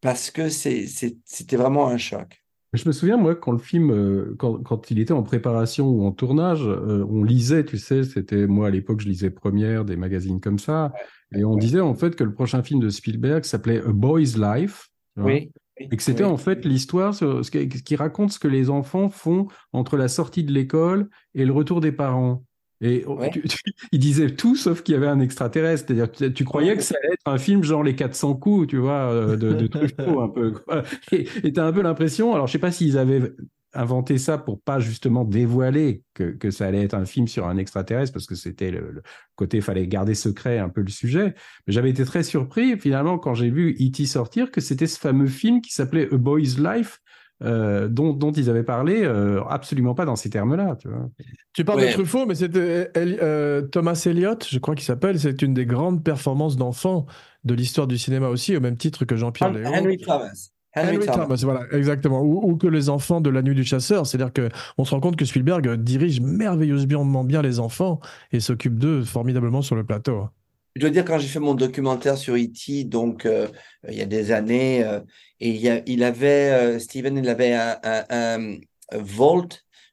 parce 0.00 0.30
que 0.30 0.48
c'était 0.48 1.56
vraiment 1.56 1.88
un 1.88 1.98
choc. 1.98 2.42
Je 2.72 2.86
me 2.86 2.92
souviens, 2.92 3.16
moi, 3.16 3.34
quand 3.34 3.50
le 3.50 3.58
film, 3.58 4.36
quand, 4.38 4.62
quand 4.62 4.92
il 4.92 5.00
était 5.00 5.12
en 5.12 5.24
préparation 5.24 5.88
ou 5.88 6.06
en 6.06 6.12
tournage, 6.12 6.62
on 6.62 7.24
lisait, 7.24 7.64
tu 7.64 7.78
sais, 7.78 8.04
c'était 8.04 8.46
moi 8.46 8.68
à 8.68 8.70
l'époque, 8.70 9.00
je 9.00 9.08
lisais 9.08 9.30
Première, 9.30 9.84
des 9.84 9.96
magazines 9.96 10.40
comme 10.40 10.60
ça, 10.60 10.92
et 11.34 11.44
on 11.44 11.56
disait 11.56 11.80
en 11.80 11.94
fait 11.94 12.14
que 12.14 12.22
le 12.22 12.32
prochain 12.32 12.62
film 12.62 12.78
de 12.78 12.88
Spielberg 12.88 13.42
s'appelait 13.42 13.80
A 13.80 13.92
Boy's 13.92 14.36
Life. 14.36 14.88
Oui. 15.16 15.50
Et 15.80 15.96
que 15.96 16.02
c'était 16.02 16.24
en 16.24 16.36
fait 16.36 16.64
l'histoire 16.64 17.14
ce 17.14 17.50
qui 17.50 17.96
raconte 17.96 18.32
ce 18.32 18.38
que 18.38 18.48
les 18.48 18.70
enfants 18.70 19.08
font 19.08 19.48
entre 19.72 19.96
la 19.96 20.08
sortie 20.08 20.44
de 20.44 20.52
l'école 20.52 21.08
et 21.34 21.44
le 21.44 21.52
retour 21.52 21.80
des 21.80 21.90
parents. 21.90 22.44
Et 22.80 23.04
oh, 23.06 23.18
il 23.92 23.98
disait 23.98 24.30
tout 24.30 24.56
sauf 24.56 24.82
qu'il 24.82 24.94
y 24.94 24.96
avait 24.96 25.06
un 25.06 25.20
extraterrestre. 25.20 25.86
C'est-à-dire 25.86 26.10
que 26.10 26.24
tu, 26.26 26.44
croyais 26.44 26.76
que 26.76 26.82
ça 26.82 26.96
allait 27.02 27.14
être 27.14 27.26
un 27.26 27.38
film 27.38 27.62
genre 27.62 27.82
les 27.82 27.94
400 27.94 28.34
coups, 28.34 28.68
tu 28.68 28.78
vois, 28.78 29.12
euh, 29.12 29.36
de, 29.36 29.52
de 29.52 29.66
Truffaut 29.68 30.20
un 30.20 30.28
peu. 30.28 30.54
Et 31.12 31.52
tu 31.52 31.60
as 31.60 31.64
un 31.64 31.72
peu 31.72 31.82
l'impression, 31.82 32.34
alors 32.34 32.46
je 32.46 32.52
sais 32.52 32.58
pas 32.58 32.72
s'ils 32.72 32.98
avaient 32.98 33.32
inventé 33.72 34.18
ça 34.18 34.36
pour 34.36 34.60
pas 34.60 34.80
justement 34.80 35.24
dévoiler 35.24 36.02
que, 36.14 36.32
que, 36.32 36.50
ça 36.50 36.66
allait 36.66 36.82
être 36.82 36.94
un 36.94 37.04
film 37.04 37.28
sur 37.28 37.46
un 37.46 37.56
extraterrestre 37.56 38.12
parce 38.12 38.26
que 38.26 38.34
c'était 38.34 38.72
le, 38.72 38.90
le, 38.90 39.02
côté 39.36 39.60
fallait 39.60 39.86
garder 39.86 40.14
secret 40.14 40.58
un 40.58 40.68
peu 40.68 40.80
le 40.80 40.90
sujet. 40.90 41.34
Mais 41.66 41.72
j'avais 41.72 41.90
été 41.90 42.04
très 42.04 42.24
surpris 42.24 42.76
finalement 42.80 43.18
quand 43.18 43.34
j'ai 43.34 43.50
vu 43.50 43.76
E.T. 43.80 44.06
sortir 44.06 44.50
que 44.50 44.60
c'était 44.60 44.88
ce 44.88 44.98
fameux 44.98 45.28
film 45.28 45.60
qui 45.60 45.72
s'appelait 45.72 46.12
A 46.12 46.16
Boy's 46.16 46.58
Life 46.58 47.00
euh, 47.42 47.88
dont, 47.88 48.12
dont, 48.12 48.32
ils 48.32 48.50
avaient 48.50 48.64
parlé, 48.64 49.02
euh, 49.02 49.42
absolument 49.44 49.94
pas 49.94 50.04
dans 50.04 50.16
ces 50.16 50.28
termes-là. 50.28 50.76
Tu, 51.52 51.64
parles 51.64 51.80
de 51.80 51.92
Truffaut, 51.92 52.26
mais 52.26 52.36
c'était 52.36 52.90
euh, 52.96 53.62
Thomas 53.62 54.00
Elliott, 54.06 54.46
je 54.48 54.58
crois 54.58 54.74
qu'il 54.74 54.84
s'appelle. 54.84 55.18
C'est 55.18 55.42
une 55.42 55.54
des 55.54 55.66
grandes 55.66 56.04
performances 56.04 56.56
d'enfants 56.56 57.06
de 57.44 57.54
l'histoire 57.54 57.86
du 57.86 57.98
cinéma 57.98 58.28
aussi, 58.28 58.56
au 58.56 58.60
même 58.60 58.76
titre 58.76 59.04
que 59.04 59.16
Jean-Pierre 59.16 59.52
Léo. 59.52 59.66
Henry 59.66 59.98
Thomas. 59.98 60.50
Henry, 60.76 61.04
Thomas. 61.04 61.40
voilà, 61.42 61.66
exactement. 61.72 62.22
Ou, 62.22 62.56
que 62.56 62.68
les 62.68 62.88
enfants 62.88 63.20
de 63.20 63.28
la 63.28 63.42
nuit 63.42 63.56
du 63.56 63.64
chasseur. 63.64 64.06
C'est-à-dire 64.06 64.32
qu'on 64.32 64.84
se 64.84 64.92
rend 64.92 65.00
compte 65.00 65.16
que 65.16 65.24
Spielberg 65.24 65.74
dirige 65.82 66.20
merveilleusement 66.20 67.24
bien 67.24 67.42
les 67.42 67.58
enfants 67.58 67.98
et 68.30 68.38
s'occupe 68.38 68.78
d'eux 68.78 69.02
formidablement 69.02 69.62
sur 69.62 69.74
le 69.74 69.84
plateau. 69.84 70.28
Je 70.76 70.82
dois 70.82 70.90
dire, 70.90 71.04
quand 71.04 71.18
j'ai 71.18 71.26
fait 71.26 71.40
mon 71.40 71.54
documentaire 71.54 72.16
sur 72.16 72.36
E.T., 72.36 72.84
donc 72.84 73.26
il 73.88 73.94
y 73.94 74.02
a 74.02 74.06
des 74.06 74.30
années, 74.30 74.84
et 75.40 75.50
il, 75.50 75.82
il 75.86 76.04
avait, 76.04 76.50
euh, 76.52 76.78
Steven, 76.78 77.16
il 77.16 77.28
avait 77.28 77.54
un, 77.54 77.78
un, 77.82 78.56
Vault, 78.92 79.48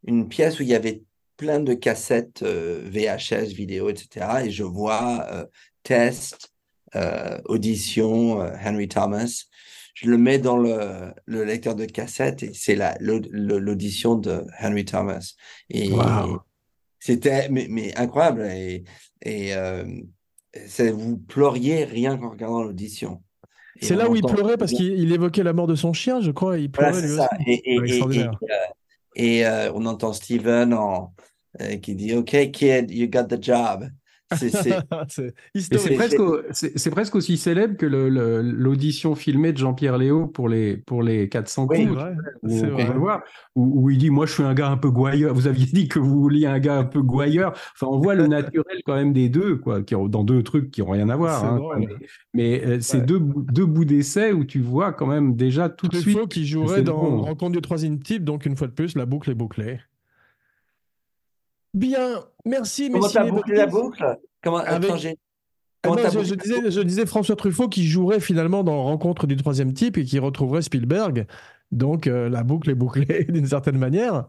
une 0.05 0.27
pièce 0.27 0.59
où 0.59 0.63
il 0.63 0.69
y 0.69 0.75
avait 0.75 1.03
plein 1.37 1.59
de 1.59 1.73
cassettes 1.73 2.43
euh, 2.43 2.81
VHS, 2.85 3.53
vidéo, 3.53 3.89
etc. 3.89 4.25
Et 4.45 4.51
je 4.51 4.63
vois 4.63 5.25
euh, 5.31 5.45
test, 5.83 6.53
audition, 7.45 8.39
Henry 8.39 8.87
Thomas. 8.87 9.45
Je 9.93 10.09
le 10.09 10.17
mets 10.17 10.39
dans 10.39 10.57
le, 10.57 11.13
le 11.25 11.43
lecteur 11.43 11.75
de 11.75 11.85
cassette 11.85 12.41
et 12.41 12.53
c'est 12.55 12.75
l'audition 12.99 14.15
de 14.15 14.43
Henry 14.59 14.83
Thomas. 14.83 15.33
Et 15.69 15.91
c'était 16.99 17.49
mais, 17.49 17.67
mais, 17.69 17.95
incroyable. 17.95 18.47
Et, 18.51 18.83
et 19.21 19.53
vous 20.91 21.17
pleuriez 21.17 21.83
rien 21.83 22.17
qu'en 22.17 22.31
regardant 22.31 22.63
l'audition. 22.63 23.21
C'est 23.81 23.95
là 23.95 24.09
où 24.09 24.15
il 24.15 24.23
pleurait 24.23 24.57
parce 24.57 24.71
qu'il 24.71 25.11
évoquait 25.11 25.43
la 25.43 25.53
mort 25.53 25.67
de 25.67 25.75
son 25.75 25.93
chien, 25.93 26.21
je 26.21 26.31
crois. 26.31 26.57
il 26.57 26.71
pleurait 26.71 27.01
lui 27.01 27.11
aussi. 27.11 27.27
Et, 27.45 28.25
euh, 29.45 29.71
on 29.73 29.85
entend 29.85 30.13
Steven 30.13 30.73
en, 30.73 31.13
euh, 31.61 31.77
qui 31.77 31.95
dit 31.95 32.13
OK, 32.15 32.51
kid, 32.51 32.91
you 32.91 33.07
got 33.07 33.25
the 33.25 33.41
job. 33.41 33.89
C'est 34.35 34.83
presque, 35.95 36.21
c'est 36.51 36.89
presque, 36.89 37.15
aussi 37.15 37.37
célèbre 37.37 37.77
que 37.77 37.85
l'audition 37.85 39.15
filmée 39.15 39.53
de 39.53 39.57
Jean-Pierre 39.57 39.97
Léo 39.97 40.27
pour 40.27 40.49
les, 40.49 40.77
pour 40.77 41.01
les 41.01 41.29
400 41.29 41.67
coups. 41.67 41.79
où, 43.55 43.89
il 43.89 43.97
dit 43.97 44.09
Moi, 44.09 44.25
je 44.25 44.33
suis 44.33 44.43
un 44.43 44.53
gars 44.53 44.69
un 44.69 44.77
peu 44.77 44.89
gouailleur. 44.89 45.33
Vous 45.33 45.47
aviez 45.47 45.65
dit 45.65 45.87
que 45.87 45.99
vous 45.99 46.19
vouliez 46.21 46.45
un 46.45 46.59
gars 46.59 46.77
un 46.77 46.83
peu 46.83 47.01
gouailleur. 47.01 47.53
Enfin, 47.73 47.87
on 47.89 47.99
voit 47.99 48.15
le 48.15 48.27
naturel 48.27 48.77
quand 48.85 48.95
même 48.95 49.13
des 49.13 49.29
deux, 49.29 49.55
quoi, 49.55 49.81
qui 49.81 49.95
ont, 49.95 50.07
dans 50.07 50.23
deux 50.23 50.43
trucs 50.43 50.71
qui 50.71 50.81
n'ont 50.81 50.91
rien 50.91 51.09
à 51.09 51.15
voir. 51.15 51.45
Hein. 51.45 51.59
mais, 52.33 52.63
euh, 52.65 52.77
c'est 52.81 53.05
deux, 53.05 53.19
deux 53.19 53.65
bouts 53.65 53.85
d'essai 53.85 54.33
où 54.33 54.43
tu 54.43 54.59
vois 54.59 54.91
quand 54.91 55.07
même 55.07 55.35
déjà 55.35 55.69
tout 55.69 55.87
de 55.87 55.97
suite. 55.97 56.27
qui 56.27 56.45
jouerait 56.45 56.81
dans 56.81 56.97
Rencontre 57.21 57.53
du 57.53 57.61
troisième 57.61 57.99
type, 57.99 58.23
donc 58.23 58.45
une 58.45 58.55
fois 58.55 58.67
de 58.67 58.73
plus, 58.73 58.95
la 58.95 59.05
boucle 59.05 59.31
est 59.31 59.35
bouclée. 59.35 59.79
Bien, 61.77 62.23
merci. 62.43 62.89
Comment 62.89 63.07
t'as 63.07 63.29
bouclé 63.29 63.55
la 63.55 63.67
boucle 63.67 64.17
Comment, 64.41 64.63
ah 64.65 64.79
je, 64.81 66.81
disais, 66.81 67.05
François 67.05 67.35
Truffaut 67.35 67.69
qui 67.69 67.85
jouerait 67.85 68.19
finalement 68.19 68.63
dans 68.63 68.83
Rencontre 68.83 69.27
du 69.27 69.35
troisième 69.35 69.73
type 69.73 69.97
et 69.97 70.03
qui 70.03 70.17
retrouverait 70.17 70.63
Spielberg. 70.63 71.27
Donc 71.71 72.07
euh, 72.07 72.29
la 72.29 72.43
boucle 72.43 72.71
est 72.71 72.75
bouclée 72.75 73.25
d'une 73.29 73.45
certaine 73.45 73.77
manière. 73.77 74.25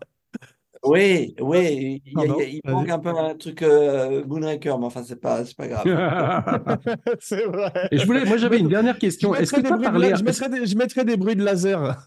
Oui, 0.89 1.35
oui, 1.41 2.03
il, 2.07 2.61
manque 2.65 2.89
un 2.89 2.99
peu 2.99 3.11
un 3.11 3.35
truc 3.35 3.63
euh, 3.63 4.25
Moonraker, 4.27 4.79
mais 4.79 4.87
enfin, 4.87 5.03
c'est 5.05 5.21
pas, 5.21 5.43
pas 5.57 5.69
grave. 5.69 6.87
c'est 7.21 7.45
vrai. 7.45 7.89
Et 7.91 7.99
je 7.99 8.07
voulais, 8.07 8.25
moi, 8.25 8.39
j'avais 8.39 8.59
une 8.59 8.69
dernière 8.69 8.99
question. 8.99 9.35
Est-ce 9.35 9.53
que 9.53 9.61
tu 9.61 9.73
as 9.73 9.79
parlé. 9.79 10.15
Je 10.17 10.25
mettrais, 10.25 10.49
des, 10.49 10.67
je 10.67 10.77
mettrais, 10.77 11.05
des, 11.05 11.17
bruits 11.17 11.37
de 11.37 11.45
laser. 11.45 12.05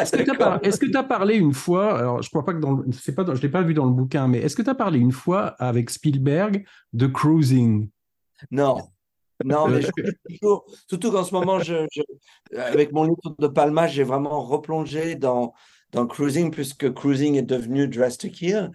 est-ce 0.00 0.16
que 0.16 0.90
tu 0.90 0.96
as, 0.96 1.02
parlé 1.04 1.36
une 1.36 1.52
fois, 1.52 1.98
alors 1.98 2.22
je 2.22 2.28
crois 2.28 2.44
pas 2.44 2.54
que 2.54 2.60
dans 2.60 2.72
le, 2.72 2.84
pas, 3.14 3.34
je 3.34 3.42
l'ai 3.42 3.48
pas 3.48 3.62
vu 3.62 3.74
dans 3.74 3.86
le 3.86 3.92
bouquin, 3.92 4.26
mais 4.26 4.38
est-ce 4.38 4.56
que 4.56 4.62
tu 4.62 4.70
as 4.70 4.74
parlé 4.74 4.98
une 4.98 5.12
fois 5.12 5.54
avec 5.58 5.90
Spielberg 5.90 6.64
de 6.92 7.06
cruising? 7.06 7.88
Non. 8.50 8.78
Non, 9.44 9.68
mais 9.68 9.80
toujours, 10.28 10.64
surtout 10.86 11.10
qu'en 11.10 11.24
ce 11.24 11.34
moment, 11.34 11.58
je, 11.58 11.86
avec 12.56 12.92
mon 12.92 13.04
livre 13.04 13.34
de 13.38 13.46
Palma, 13.48 13.86
j'ai 13.86 14.04
vraiment 14.04 14.40
replongé 14.42 15.16
dans, 15.16 15.52
dans 15.92 16.06
Cruising, 16.06 16.50
puisque 16.50 16.92
Cruising 16.92 17.36
est 17.36 17.42
devenu 17.42 17.86
Dress 17.86 18.18
to 18.18 18.28
Kill. 18.28 18.70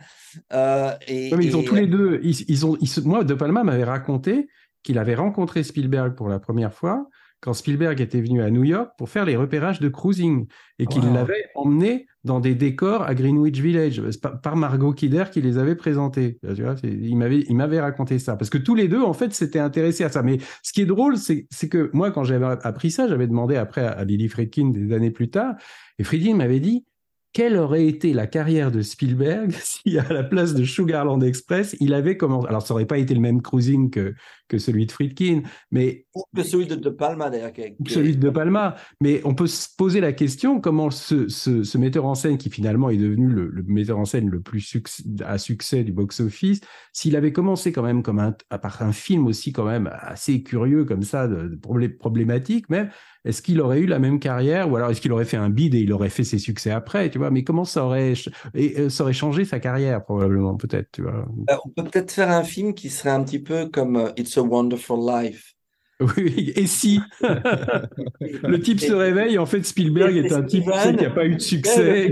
Euh, 0.53 0.91
et, 1.07 1.35
mais 1.35 1.45
ils 1.45 1.57
ont 1.57 1.64
tous 1.64 1.76
les 1.76 1.88
deux. 1.88 2.19
Ils, 2.23 2.65
ont, 2.65 2.77
moi, 3.06 3.23
De 3.23 3.34
Palma 3.34 3.64
m'avait 3.64 3.84
raconté 3.84 4.48
qu'il 4.84 4.99
avait 4.99 5.15
rencontré 5.15 5.64
Spielberg 5.64 6.15
pour 6.15 6.30
la 6.30 6.39
première 6.39 6.73
fois 6.73 7.07
quand 7.39 7.53
Spielberg 7.53 8.02
était 8.02 8.22
venu 8.22 8.41
à 8.41 8.49
New 8.49 8.64
York 8.64 8.91
pour 8.98 9.10
faire 9.10 9.26
les 9.26 9.35
repérages 9.35 9.80
de 9.80 9.89
cruising 9.89 10.48
et 10.80 10.88
qu'il 10.88 11.03
l'avait 11.14 11.45
emmené 11.53 12.07
dans 12.23 12.39
des 12.39 12.56
décors 12.56 13.03
à 13.03 13.14
Greenwich 13.14 13.60
Village 13.60 14.02
par 14.41 14.56
Margot 14.56 14.91
Kidder 14.91 15.26
qui 15.31 15.41
les 15.41 15.60
avait 15.60 15.76
présentés. 15.76 16.39
Tu 16.56 16.64
vois, 16.64 16.76
il 16.84 17.15
m'avait 17.15 17.41
il 17.48 17.56
m'avait 17.56 17.80
raconté 17.80 18.18
ça 18.18 18.35
parce 18.35 18.49
que 18.49 18.57
tous 18.57 18.73
les 18.73 18.88
deux 18.88 19.02
en 19.02 19.14
fait 19.14 19.34
s'étaient 19.34 19.60
intéressés 19.60 20.03
à 20.03 20.10
ça. 20.10 20.23
Mais 20.23 20.39
ce 20.64 20.73
qui 20.73 20.81
est 20.81 20.85
drôle, 20.85 21.18
c'est 21.18 21.69
que 21.69 21.91
moi 21.94 22.11
quand 22.11 22.23
j'avais 22.23 22.45
appris 22.64 22.89
ça, 22.89 23.07
j'avais 23.07 23.27
demandé 23.27 23.56
après 23.56 23.85
à 23.85 24.03
Lily 24.03 24.30
Friedkin 24.30 24.69
des 24.69 24.94
années 24.94 25.11
plus 25.11 25.30
tard 25.30 25.53
et 25.99 26.03
Friedkin 26.03 26.35
m'avait 26.35 26.60
dit 26.60 26.85
quelle 27.34 27.58
aurait 27.58 27.86
été 27.86 28.14
la 28.14 28.28
carrière 28.28 28.72
de 28.72 28.82
Spielberg 28.82 29.52
si 29.62 29.98
à 29.98 30.12
la 30.12 30.24
place 30.24 30.54
de 30.54 30.64
Sugarland 30.64 31.22
Express, 31.22 31.76
il 31.80 31.94
avait 31.94 32.18
commencé. 32.18 32.48
Alors, 32.48 32.62
ça 32.62 32.74
n'aurait 32.74 32.86
pas 32.86 32.98
été 32.98 33.14
le 33.14 33.20
même 33.20 33.41
cruising 33.41 33.90
que, 33.90 34.14
que 34.48 34.57
celui 34.57 34.86
de 34.86 34.91
Friedkin, 34.91 35.41
mais. 35.72 36.06
Ou 36.15 36.24
que 36.36 36.44
celui 36.44 36.68
de 36.68 36.76
De 36.76 36.90
Palma, 36.90 37.30
d'ailleurs. 37.30 37.52
Celui 37.88 38.15
de 38.15 38.22
De 38.22 38.30
Palma. 38.30 38.76
Mais 39.02 39.22
on 39.24 39.36
peut 39.36 39.48
se 39.48 39.68
poser 39.78 40.02
la 40.02 40.14
question 40.14 40.60
comment 40.60 40.90
ce, 40.90 41.28
ce, 41.28 41.78
metteur 41.78 42.06
en 42.06 42.15
scène, 42.15 42.38
qui 42.38 42.49
finalement 42.49 42.90
est 42.90 42.98
devenu 42.98 43.28
le, 43.28 43.64
metteur 43.68 43.99
en 43.99 44.06
scène 44.06 44.30
le 44.30 44.41
plus 44.41 44.78
à 45.26 45.38
succès 45.38 45.84
du 45.84 45.91
box-office, 45.91 46.61
s'il 46.94 47.15
avait 47.15 47.32
commencé 47.32 47.72
quand 47.72 47.84
même 47.84 48.03
comme 48.03 48.19
un, 48.19 48.36
à 48.49 48.57
part 48.57 48.82
un 48.82 48.91
film 48.91 49.28
aussi 49.28 49.52
quand 49.52 49.65
même 49.65 49.90
assez 49.94 50.44
curieux 50.44 50.86
comme 50.86 51.03
ça, 51.03 51.28
de, 51.28 51.56
problématique 51.99 52.69
même, 52.69 52.90
est-ce 53.26 53.41
qu'il 53.41 53.60
aurait 53.60 53.80
eu 53.80 53.86
la 53.86 53.99
même 53.99 54.19
carrière 54.19 54.72
ou 54.72 54.78
alors 54.78 54.90
est-ce 54.90 55.02
qu'il 55.02 55.11
aurait 55.11 55.26
fait 55.26 55.38
un 55.38 55.49
bid 55.49 55.76
et 55.76 55.80
il 55.80 55.91
aurait 55.91 56.10
fait 56.10 56.24
ses 56.24 56.40
succès 56.40 56.72
après, 56.72 57.10
tu 57.10 57.18
vois? 57.18 57.30
Mais 57.30 57.44
comment 57.44 57.65
ça 57.65 57.84
aurait, 57.84 58.14
et, 58.53 58.80
euh, 58.80 58.90
ça 58.90 59.03
aurait 59.03 59.14
changé 59.14 59.44
sa 59.44 59.60
carrière 59.60 60.03
probablement, 60.06 60.56
peut-être, 60.56 60.90
tu 60.94 61.02
vois? 61.02 61.26
Bah, 61.30 61.60
On 61.65 61.69
peut 61.69 61.84
peut-être 61.84 62.11
faire 62.11 62.32
un 62.32 62.44
film 62.44 62.74
qui 62.74 62.90
serait 62.90 63.10
un 63.10 63.24
petit 63.24 63.40
peu 63.40 63.68
comme 63.68 63.98
euh, 63.98 64.11
It's 64.38 64.46
a 64.46 64.48
Wonderful 64.48 65.04
Life. 65.04 65.56
Oui, 66.00 66.54
et 66.56 66.68
si? 66.68 67.02
Le 67.22 68.60
type 68.60 68.80
se 68.80 68.94
réveille, 68.94 69.40
en 69.40 69.48
fait, 69.48 69.66
Spielberg 69.66 70.16
est 70.16 70.32
un 70.32 70.44
type 70.44 70.66
qui 70.66 70.94
n'a 70.94 71.10
pas 71.10 71.26
eu 71.26 71.38
de 71.38 71.42
succès. 71.42 72.12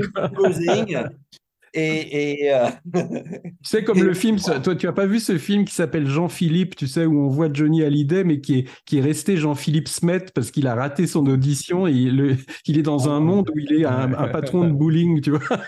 Et, 1.76 2.52
euh, 2.52 2.68
tu 2.96 3.52
sais, 3.62 3.84
comme 3.84 4.02
le 4.02 4.16
film, 4.16 4.38
toi, 4.40 4.76
tu 4.76 4.88
as 4.88 4.92
pas 4.92 5.06
vu 5.06 5.20
ce 5.20 5.38
film 5.38 5.66
qui 5.66 5.76
s'appelle 5.76 6.08
Jean-Philippe, 6.08 6.76
tu 6.76 6.88
sais, 6.88 7.06
où 7.06 7.20
on 7.20 7.28
voit 7.28 7.54
Johnny 7.54 7.84
Hallyday, 7.84 8.24
mais 8.24 8.42
qui 8.42 8.60
est, 8.60 8.70
qui 8.86 8.98
est 8.98 9.02
resté 9.02 9.38
Jean-Philippe 9.38 9.88
Smet 9.88 10.26
parce 10.34 10.50
qu'il 10.50 10.66
a 10.66 10.74
raté 10.74 11.06
son 11.06 11.28
audition 11.28 11.86
et 11.86 11.92
il, 11.92 12.38
il, 12.66 12.80
est 12.80 12.82
dans 12.82 13.08
un 13.08 13.20
monde 13.20 13.52
où 13.54 13.60
il 13.60 13.72
est 13.72 13.86
un, 13.86 14.08
patron 14.30 14.64
de 14.64 14.72
bowling, 14.72 15.22
tu 15.22 15.30
vois. 15.30 15.60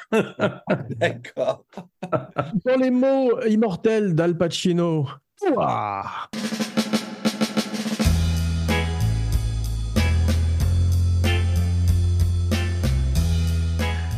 D'accord. 0.95 1.65
Dans 2.65 2.77
les 2.81 2.89
mots 2.89 3.39
immortels 3.45 4.15
d'Al 4.15 4.35
Pacino. 4.35 5.05
Ooh, 5.45 5.55
ah. 5.59 6.27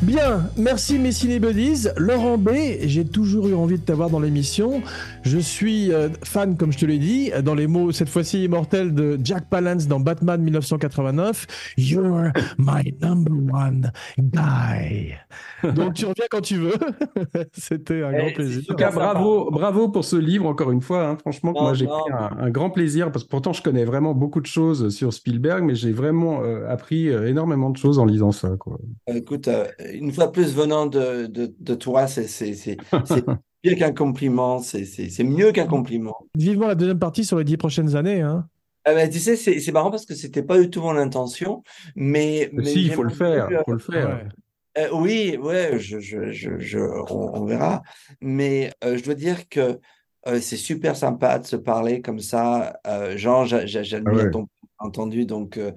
Bien, 0.09 0.49
merci 0.57 0.97
mes 0.97 1.11
cinébuddies. 1.11 1.87
Laurent 1.95 2.39
B, 2.39 2.49
j'ai 2.81 3.05
toujours 3.05 3.47
eu 3.47 3.53
envie 3.53 3.77
de 3.77 3.83
t'avoir 3.83 4.09
dans 4.09 4.19
l'émission. 4.19 4.81
Je 5.21 5.37
suis 5.37 5.93
euh, 5.93 6.09
fan, 6.23 6.57
comme 6.57 6.71
je 6.71 6.79
te 6.79 6.85
l'ai 6.87 6.97
dit, 6.97 7.29
dans 7.43 7.53
les 7.53 7.67
mots 7.67 7.91
cette 7.91 8.09
fois-ci 8.09 8.45
immortels 8.45 8.95
de 8.95 9.19
Jack 9.23 9.47
Palance 9.51 9.85
dans 9.85 9.99
Batman 9.99 10.41
1989. 10.41 11.45
You're 11.77 12.31
my 12.57 12.91
number 12.99 13.33
one 13.53 13.91
guy. 14.17 15.13
Donc 15.75 15.93
tu 15.93 16.07
reviens 16.07 16.25
quand 16.31 16.41
tu 16.41 16.55
veux. 16.55 16.73
C'était 17.53 18.01
un 18.01 18.11
grand 18.11 18.33
plaisir. 18.33 18.63
En 18.63 18.73
tout 18.73 18.75
cas, 18.77 18.91
bravo, 18.91 19.51
bravo 19.51 19.89
pour 19.89 20.05
ce 20.05 20.15
livre 20.15 20.47
encore 20.47 20.71
une 20.71 20.81
fois. 20.81 21.05
Hein. 21.05 21.17
Franchement, 21.19 21.51
moi 21.51 21.75
j'ai 21.75 21.85
pris 21.85 22.11
un, 22.39 22.49
grand 22.49 22.71
plaisir 22.71 23.11
parce 23.11 23.25
que 23.25 23.29
pourtant 23.29 23.53
je 23.53 23.61
connais 23.61 23.85
vraiment 23.85 24.15
beaucoup 24.15 24.41
de 24.41 24.47
choses 24.47 24.89
sur 24.89 25.13
Spielberg, 25.13 25.63
mais 25.63 25.75
j'ai 25.75 25.91
vraiment 25.91 26.41
euh, 26.41 26.67
appris 26.67 27.09
euh, 27.09 27.27
énormément 27.27 27.69
de 27.69 27.77
choses 27.77 27.99
en 27.99 28.05
lisant 28.05 28.31
ça. 28.31 28.49
Quoi. 28.57 28.79
Écoute, 29.05 29.47
une 29.99 30.11
fois 30.11 30.31
plus 30.31 30.55
venant 30.55 30.85
de, 30.85 31.27
de, 31.27 31.75
toi, 31.75 32.07
c'est 32.07 32.77
mieux 33.63 33.75
qu'un 33.75 33.93
compliment. 33.93 34.59
C'est 34.59 35.23
mieux 35.23 35.51
qu'un 35.51 35.67
compliment. 35.67 36.17
Vivement 36.35 36.67
la 36.67 36.75
deuxième 36.75 36.99
partie 36.99 37.25
sur 37.25 37.37
les 37.37 37.43
dix 37.43 37.57
prochaines 37.57 37.95
années. 37.95 38.21
Hein. 38.21 38.47
Ah 38.85 38.93
ben, 38.93 39.09
tu 39.09 39.19
sais, 39.19 39.35
c'est 39.35 39.71
marrant 39.71 39.91
parce 39.91 40.05
que 40.05 40.15
c'était 40.15 40.43
pas 40.43 40.57
du 40.57 40.69
tout 40.69 40.81
mon 40.81 40.95
intention, 40.95 41.63
mais. 41.95 42.49
mais 42.53 42.65
si, 42.65 42.85
il 42.85 42.91
faut 42.91 43.03
le 43.03 43.09
faire. 43.09 43.47
faut 43.65 43.73
le 43.73 43.79
faire. 43.79 44.27
Euh, 44.77 44.87
oui, 44.93 45.37
ouais, 45.37 45.79
je, 45.79 45.99
je, 45.99 46.31
je, 46.31 46.79
on, 46.79 47.45
verra. 47.45 47.81
Mais 48.21 48.71
euh, 48.83 48.97
je 48.97 49.03
dois 49.03 49.15
dire 49.15 49.49
que 49.49 49.79
euh, 50.27 50.39
c'est 50.39 50.57
super 50.57 50.95
sympa 50.95 51.39
de 51.39 51.45
se 51.45 51.55
parler 51.55 52.01
comme 52.01 52.19
ça. 52.19 52.79
Jean, 53.15 53.45
j'admire 53.45 54.25
ah 54.27 54.29
ton 54.29 54.47
entendu. 54.79 55.25
Donc, 55.25 55.57
euh, 55.57 55.71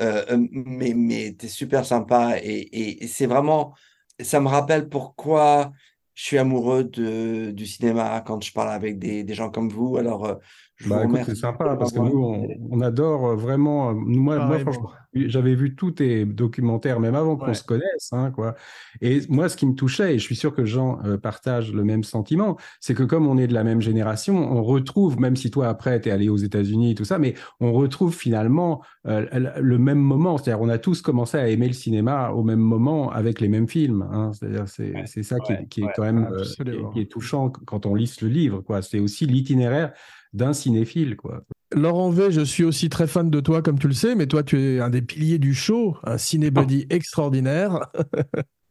euh, 0.00 0.24
euh, 0.30 0.46
mais, 0.52 0.94
mais 0.94 1.34
tu 1.38 1.48
super 1.48 1.84
sympa 1.86 2.38
et, 2.42 3.06
c'est 3.08 3.26
vraiment, 3.26 3.74
ça 4.20 4.40
me 4.40 4.48
rappelle 4.48 4.88
pourquoi 4.88 5.72
je 6.20 6.26
suis 6.26 6.38
amoureux 6.38 6.84
de, 6.84 7.50
du 7.50 7.64
cinéma 7.64 8.22
quand 8.26 8.44
je 8.44 8.52
parle 8.52 8.68
avec 8.68 8.98
des, 8.98 9.24
des 9.24 9.32
gens 9.32 9.48
comme 9.48 9.70
vous. 9.70 9.96
Alors, 9.96 10.38
je 10.76 10.86
bah, 10.86 11.06
c'est 11.24 11.34
sympa 11.34 11.76
parce 11.76 11.92
que 11.92 11.98
nous, 11.98 12.22
on, 12.22 12.46
on 12.70 12.80
adore 12.82 13.36
vraiment. 13.36 13.94
Moi, 13.94 14.38
moi 14.44 14.58
franchement, 14.58 14.90
j'avais 15.12 15.54
vu 15.54 15.74
tous 15.74 15.92
tes 15.92 16.24
documentaires, 16.24 17.00
même 17.00 17.14
avant 17.14 17.36
qu'on 17.36 17.52
se 17.52 17.64
connaisse, 17.64 18.10
hein, 18.12 18.30
quoi. 18.30 18.54
Et 19.00 19.20
moi, 19.28 19.48
ce 19.48 19.56
qui 19.56 19.66
me 19.66 19.74
touchait, 19.74 20.14
et 20.14 20.18
je 20.18 20.24
suis 20.24 20.36
sûr 20.36 20.54
que 20.54 20.64
Jean 20.64 21.00
euh, 21.04 21.18
partage 21.18 21.72
le 21.72 21.84
même 21.84 22.04
sentiment, 22.04 22.56
c'est 22.80 22.94
que 22.94 23.02
comme 23.02 23.26
on 23.26 23.36
est 23.36 23.46
de 23.46 23.54
la 23.54 23.64
même 23.64 23.80
génération, 23.80 24.36
on 24.36 24.62
retrouve, 24.62 25.18
même 25.18 25.36
si 25.36 25.50
toi 25.50 25.68
après 25.68 26.00
t'es 26.00 26.10
allé 26.10 26.28
aux 26.28 26.36
États-Unis 26.36 26.92
et 26.92 26.94
tout 26.94 27.04
ça, 27.04 27.18
mais 27.18 27.34
on 27.60 27.72
retrouve 27.72 28.14
finalement 28.14 28.82
euh, 29.06 29.26
le 29.60 29.78
même 29.78 29.98
moment. 29.98 30.38
C'est-à-dire, 30.38 30.62
on 30.62 30.68
a 30.68 30.78
tous 30.78 31.02
commencé 31.02 31.36
à 31.36 31.48
aimer 31.48 31.66
le 31.66 31.74
cinéma 31.74 32.30
au 32.30 32.42
même 32.42 32.60
moment 32.60 33.10
avec 33.10 33.40
les 33.40 33.48
mêmes 33.48 33.68
films. 33.68 34.08
Hein. 34.12 34.30
C'est-à-dire, 34.32 34.64
c'est 34.68 35.22
ça 35.22 35.38
qui, 35.40 35.52
qui, 35.68 35.82
est 35.82 35.88
quand 35.96 36.04
même 36.04 36.09
euh, 36.18 36.90
qui, 36.92 37.00
est, 37.00 37.10
touchant 37.10 37.50
quand 37.50 37.86
on 37.86 37.94
lit 37.94 38.12
le 38.20 38.28
livre, 38.28 38.60
quoi. 38.60 38.82
C'est 38.82 38.98
aussi 38.98 39.26
l'itinéraire 39.26 39.92
d'un 40.32 40.52
cinéphile, 40.52 41.16
quoi. 41.16 41.42
Laurent 41.72 42.10
V, 42.10 42.30
je 42.30 42.40
suis 42.40 42.64
aussi 42.64 42.88
très 42.88 43.06
fan 43.06 43.30
de 43.30 43.40
toi, 43.40 43.62
comme 43.62 43.78
tu 43.78 43.88
le 43.88 43.94
sais, 43.94 44.14
mais 44.14 44.26
toi, 44.26 44.42
tu 44.42 44.60
es 44.60 44.80
un 44.80 44.90
des 44.90 45.02
piliers 45.02 45.38
du 45.38 45.54
show, 45.54 45.96
un 46.04 46.18
cinébuddy 46.18 46.86
extraordinaire. 46.90 47.90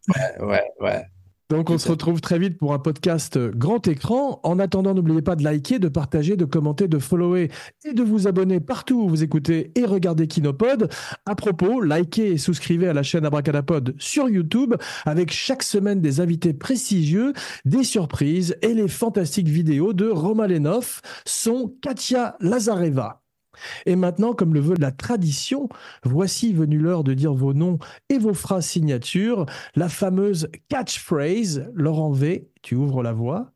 ouais, 0.10 0.46
ouais, 0.46 0.64
ouais. 0.82 1.04
Donc 1.50 1.72
on 1.72 1.80
se 1.80 1.90
retrouve 1.90 2.22
très 2.22 2.38
vite 2.38 2.60
pour 2.60 2.74
un 2.74 2.80
podcast 2.80 3.40
grand 3.40 3.88
écran. 3.88 4.40
En 4.44 4.60
attendant, 4.60 4.94
n'oubliez 4.94 5.24
pas 5.24 5.36
de 5.36 5.44
liker, 5.44 5.80
de 5.80 5.88
partager, 5.88 6.36
de 6.36 6.46
commenter, 6.46 6.88
de 6.88 7.00
follower 7.00 7.50
et 7.86 7.94
de 7.94 8.04
vous 8.04 8.28
abonner 8.28 8.60
partout 8.60 9.02
où 9.02 9.10
vous 9.10 9.24
écoutez 9.24 9.72
et 9.74 9.86
regardez 9.86 10.28
Kinopod. 10.28 10.90
À 11.26 11.34
propos, 11.34 11.82
likez 11.82 12.34
et 12.34 12.38
souscrivez 12.38 12.88
à 12.88 12.94
la 12.94 13.02
chaîne 13.02 13.26
Abracadapod 13.26 13.96
sur 13.98 14.30
YouTube 14.30 14.76
avec 15.06 15.32
chaque 15.32 15.64
semaine 15.64 16.02
des 16.02 16.22
invités 16.22 16.54
prestigieux, 16.54 17.34
des 17.66 17.84
surprises 17.84 18.56
et 18.62 18.76
les 18.76 18.88
fantastiques 18.88 19.50
vidéos 19.50 19.94
de 19.94 20.08
Roma 20.08 20.46
Lenov, 20.46 21.02
son 21.26 21.74
Katia 21.82 22.36
Lazareva. 22.42 23.19
Et 23.86 23.96
maintenant, 23.96 24.34
comme 24.34 24.54
le 24.54 24.60
veut 24.60 24.76
la 24.78 24.92
tradition, 24.92 25.70
voici 26.04 26.54
venu 26.54 26.78
l'heure 26.78 27.04
de 27.04 27.14
dire 27.14 27.34
vos 27.34 27.54
noms 27.54 27.80
et 28.10 28.18
vos 28.18 28.34
phrases 28.34 28.66
signatures, 28.66 29.46
la 29.76 29.90
fameuse 29.90 30.50
catchphrase. 30.70 31.70
Laurent 31.74 32.12
V, 32.12 32.50
tu 32.62 32.76
ouvres 32.76 33.04
la 33.04 33.14
voie. 33.14 33.52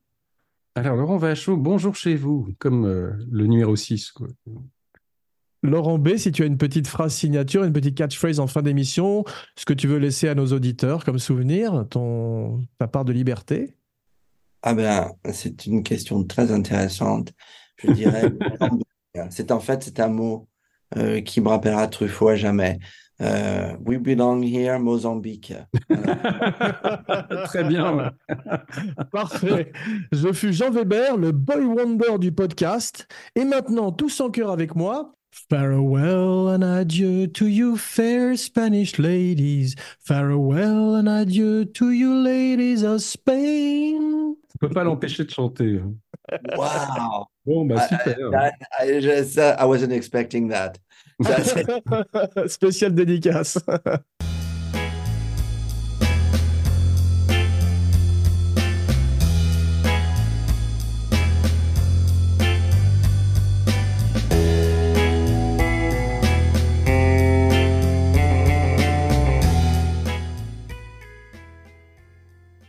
Alors, 0.75 0.95
Laurent 0.95 1.17
Vachot, 1.17 1.57
bonjour 1.57 1.95
chez 1.95 2.15
vous, 2.15 2.47
comme 2.59 2.85
euh, 2.85 3.11
le 3.29 3.45
numéro 3.45 3.75
6. 3.75 4.13
Laurent 5.61 5.97
B, 5.97 6.17
si 6.17 6.31
tu 6.31 6.43
as 6.43 6.45
une 6.45 6.57
petite 6.57 6.87
phrase 6.87 7.13
signature, 7.13 7.63
une 7.63 7.73
petite 7.73 7.95
catchphrase 7.95 8.39
en 8.39 8.47
fin 8.47 8.61
d'émission, 8.61 9.23
ce 9.55 9.65
que 9.65 9.73
tu 9.73 9.87
veux 9.87 9.97
laisser 9.97 10.27
à 10.27 10.35
nos 10.35 10.47
auditeurs 10.47 11.05
comme 11.05 11.19
souvenir, 11.19 11.85
ton, 11.89 12.65
ta 12.79 12.87
part 12.87 13.05
de 13.05 13.13
liberté 13.13 13.75
Ah 14.61 14.73
ben, 14.73 15.11
c'est 15.31 15.65
une 15.65 15.83
question 15.83 16.23
très 16.25 16.51
intéressante 16.51 17.33
je 17.77 17.91
dirais 17.91 18.31
c'est 19.29 19.51
en 19.51 19.59
fait 19.59 19.83
c'est 19.83 19.99
un 19.99 20.09
mot 20.09 20.47
euh, 20.97 21.21
qui 21.21 21.41
me 21.41 21.49
rappellera 21.49 21.87
Truffaut 21.87 22.29
à 22.29 22.35
jamais. 22.35 22.79
Euh, 23.21 23.75
we 23.85 23.97
belong 23.97 24.43
here, 24.43 24.79
Mozambique. 24.79 25.53
Très 27.45 27.63
bien. 27.63 28.11
Parfait. 29.11 29.71
Je 30.11 30.33
fus 30.33 30.53
Jean 30.53 30.71
Weber, 30.71 31.17
le 31.17 31.31
boy 31.31 31.63
wonder 31.63 32.17
du 32.19 32.31
podcast. 32.31 33.07
Et 33.35 33.45
maintenant, 33.45 33.91
tous 33.91 34.19
en 34.19 34.29
cœur 34.29 34.51
avec 34.51 34.75
moi. 34.75 35.15
Farewell 35.49 36.53
and 36.53 36.61
adieu 36.61 37.27
to 37.27 37.45
you, 37.47 37.75
fair 37.75 38.37
Spanish 38.37 38.99
ladies. 38.99 39.75
Farewell 39.99 40.95
and 40.95 41.07
adieu 41.07 41.65
to 41.65 41.91
you, 41.91 42.13
ladies 42.13 42.83
of 42.83 43.01
Spain. 43.01 44.35
On 44.35 44.59
peut 44.59 44.69
pas 44.69 44.83
l'empêcher 44.83 45.23
de 45.23 45.31
chanter. 45.31 45.81
Wow. 46.55 47.27
Bon, 47.45 47.65
bah 47.65 47.87
super. 47.87 48.35
I, 48.35 48.51
I, 48.79 48.83
I, 48.83 48.99
just, 49.01 49.37
uh, 49.37 49.55
I 49.59 49.65
wasn't 49.65 49.91
expecting 49.91 50.49
that. 50.49 50.79
Spécial 52.47 52.93
dédicace. 52.93 53.57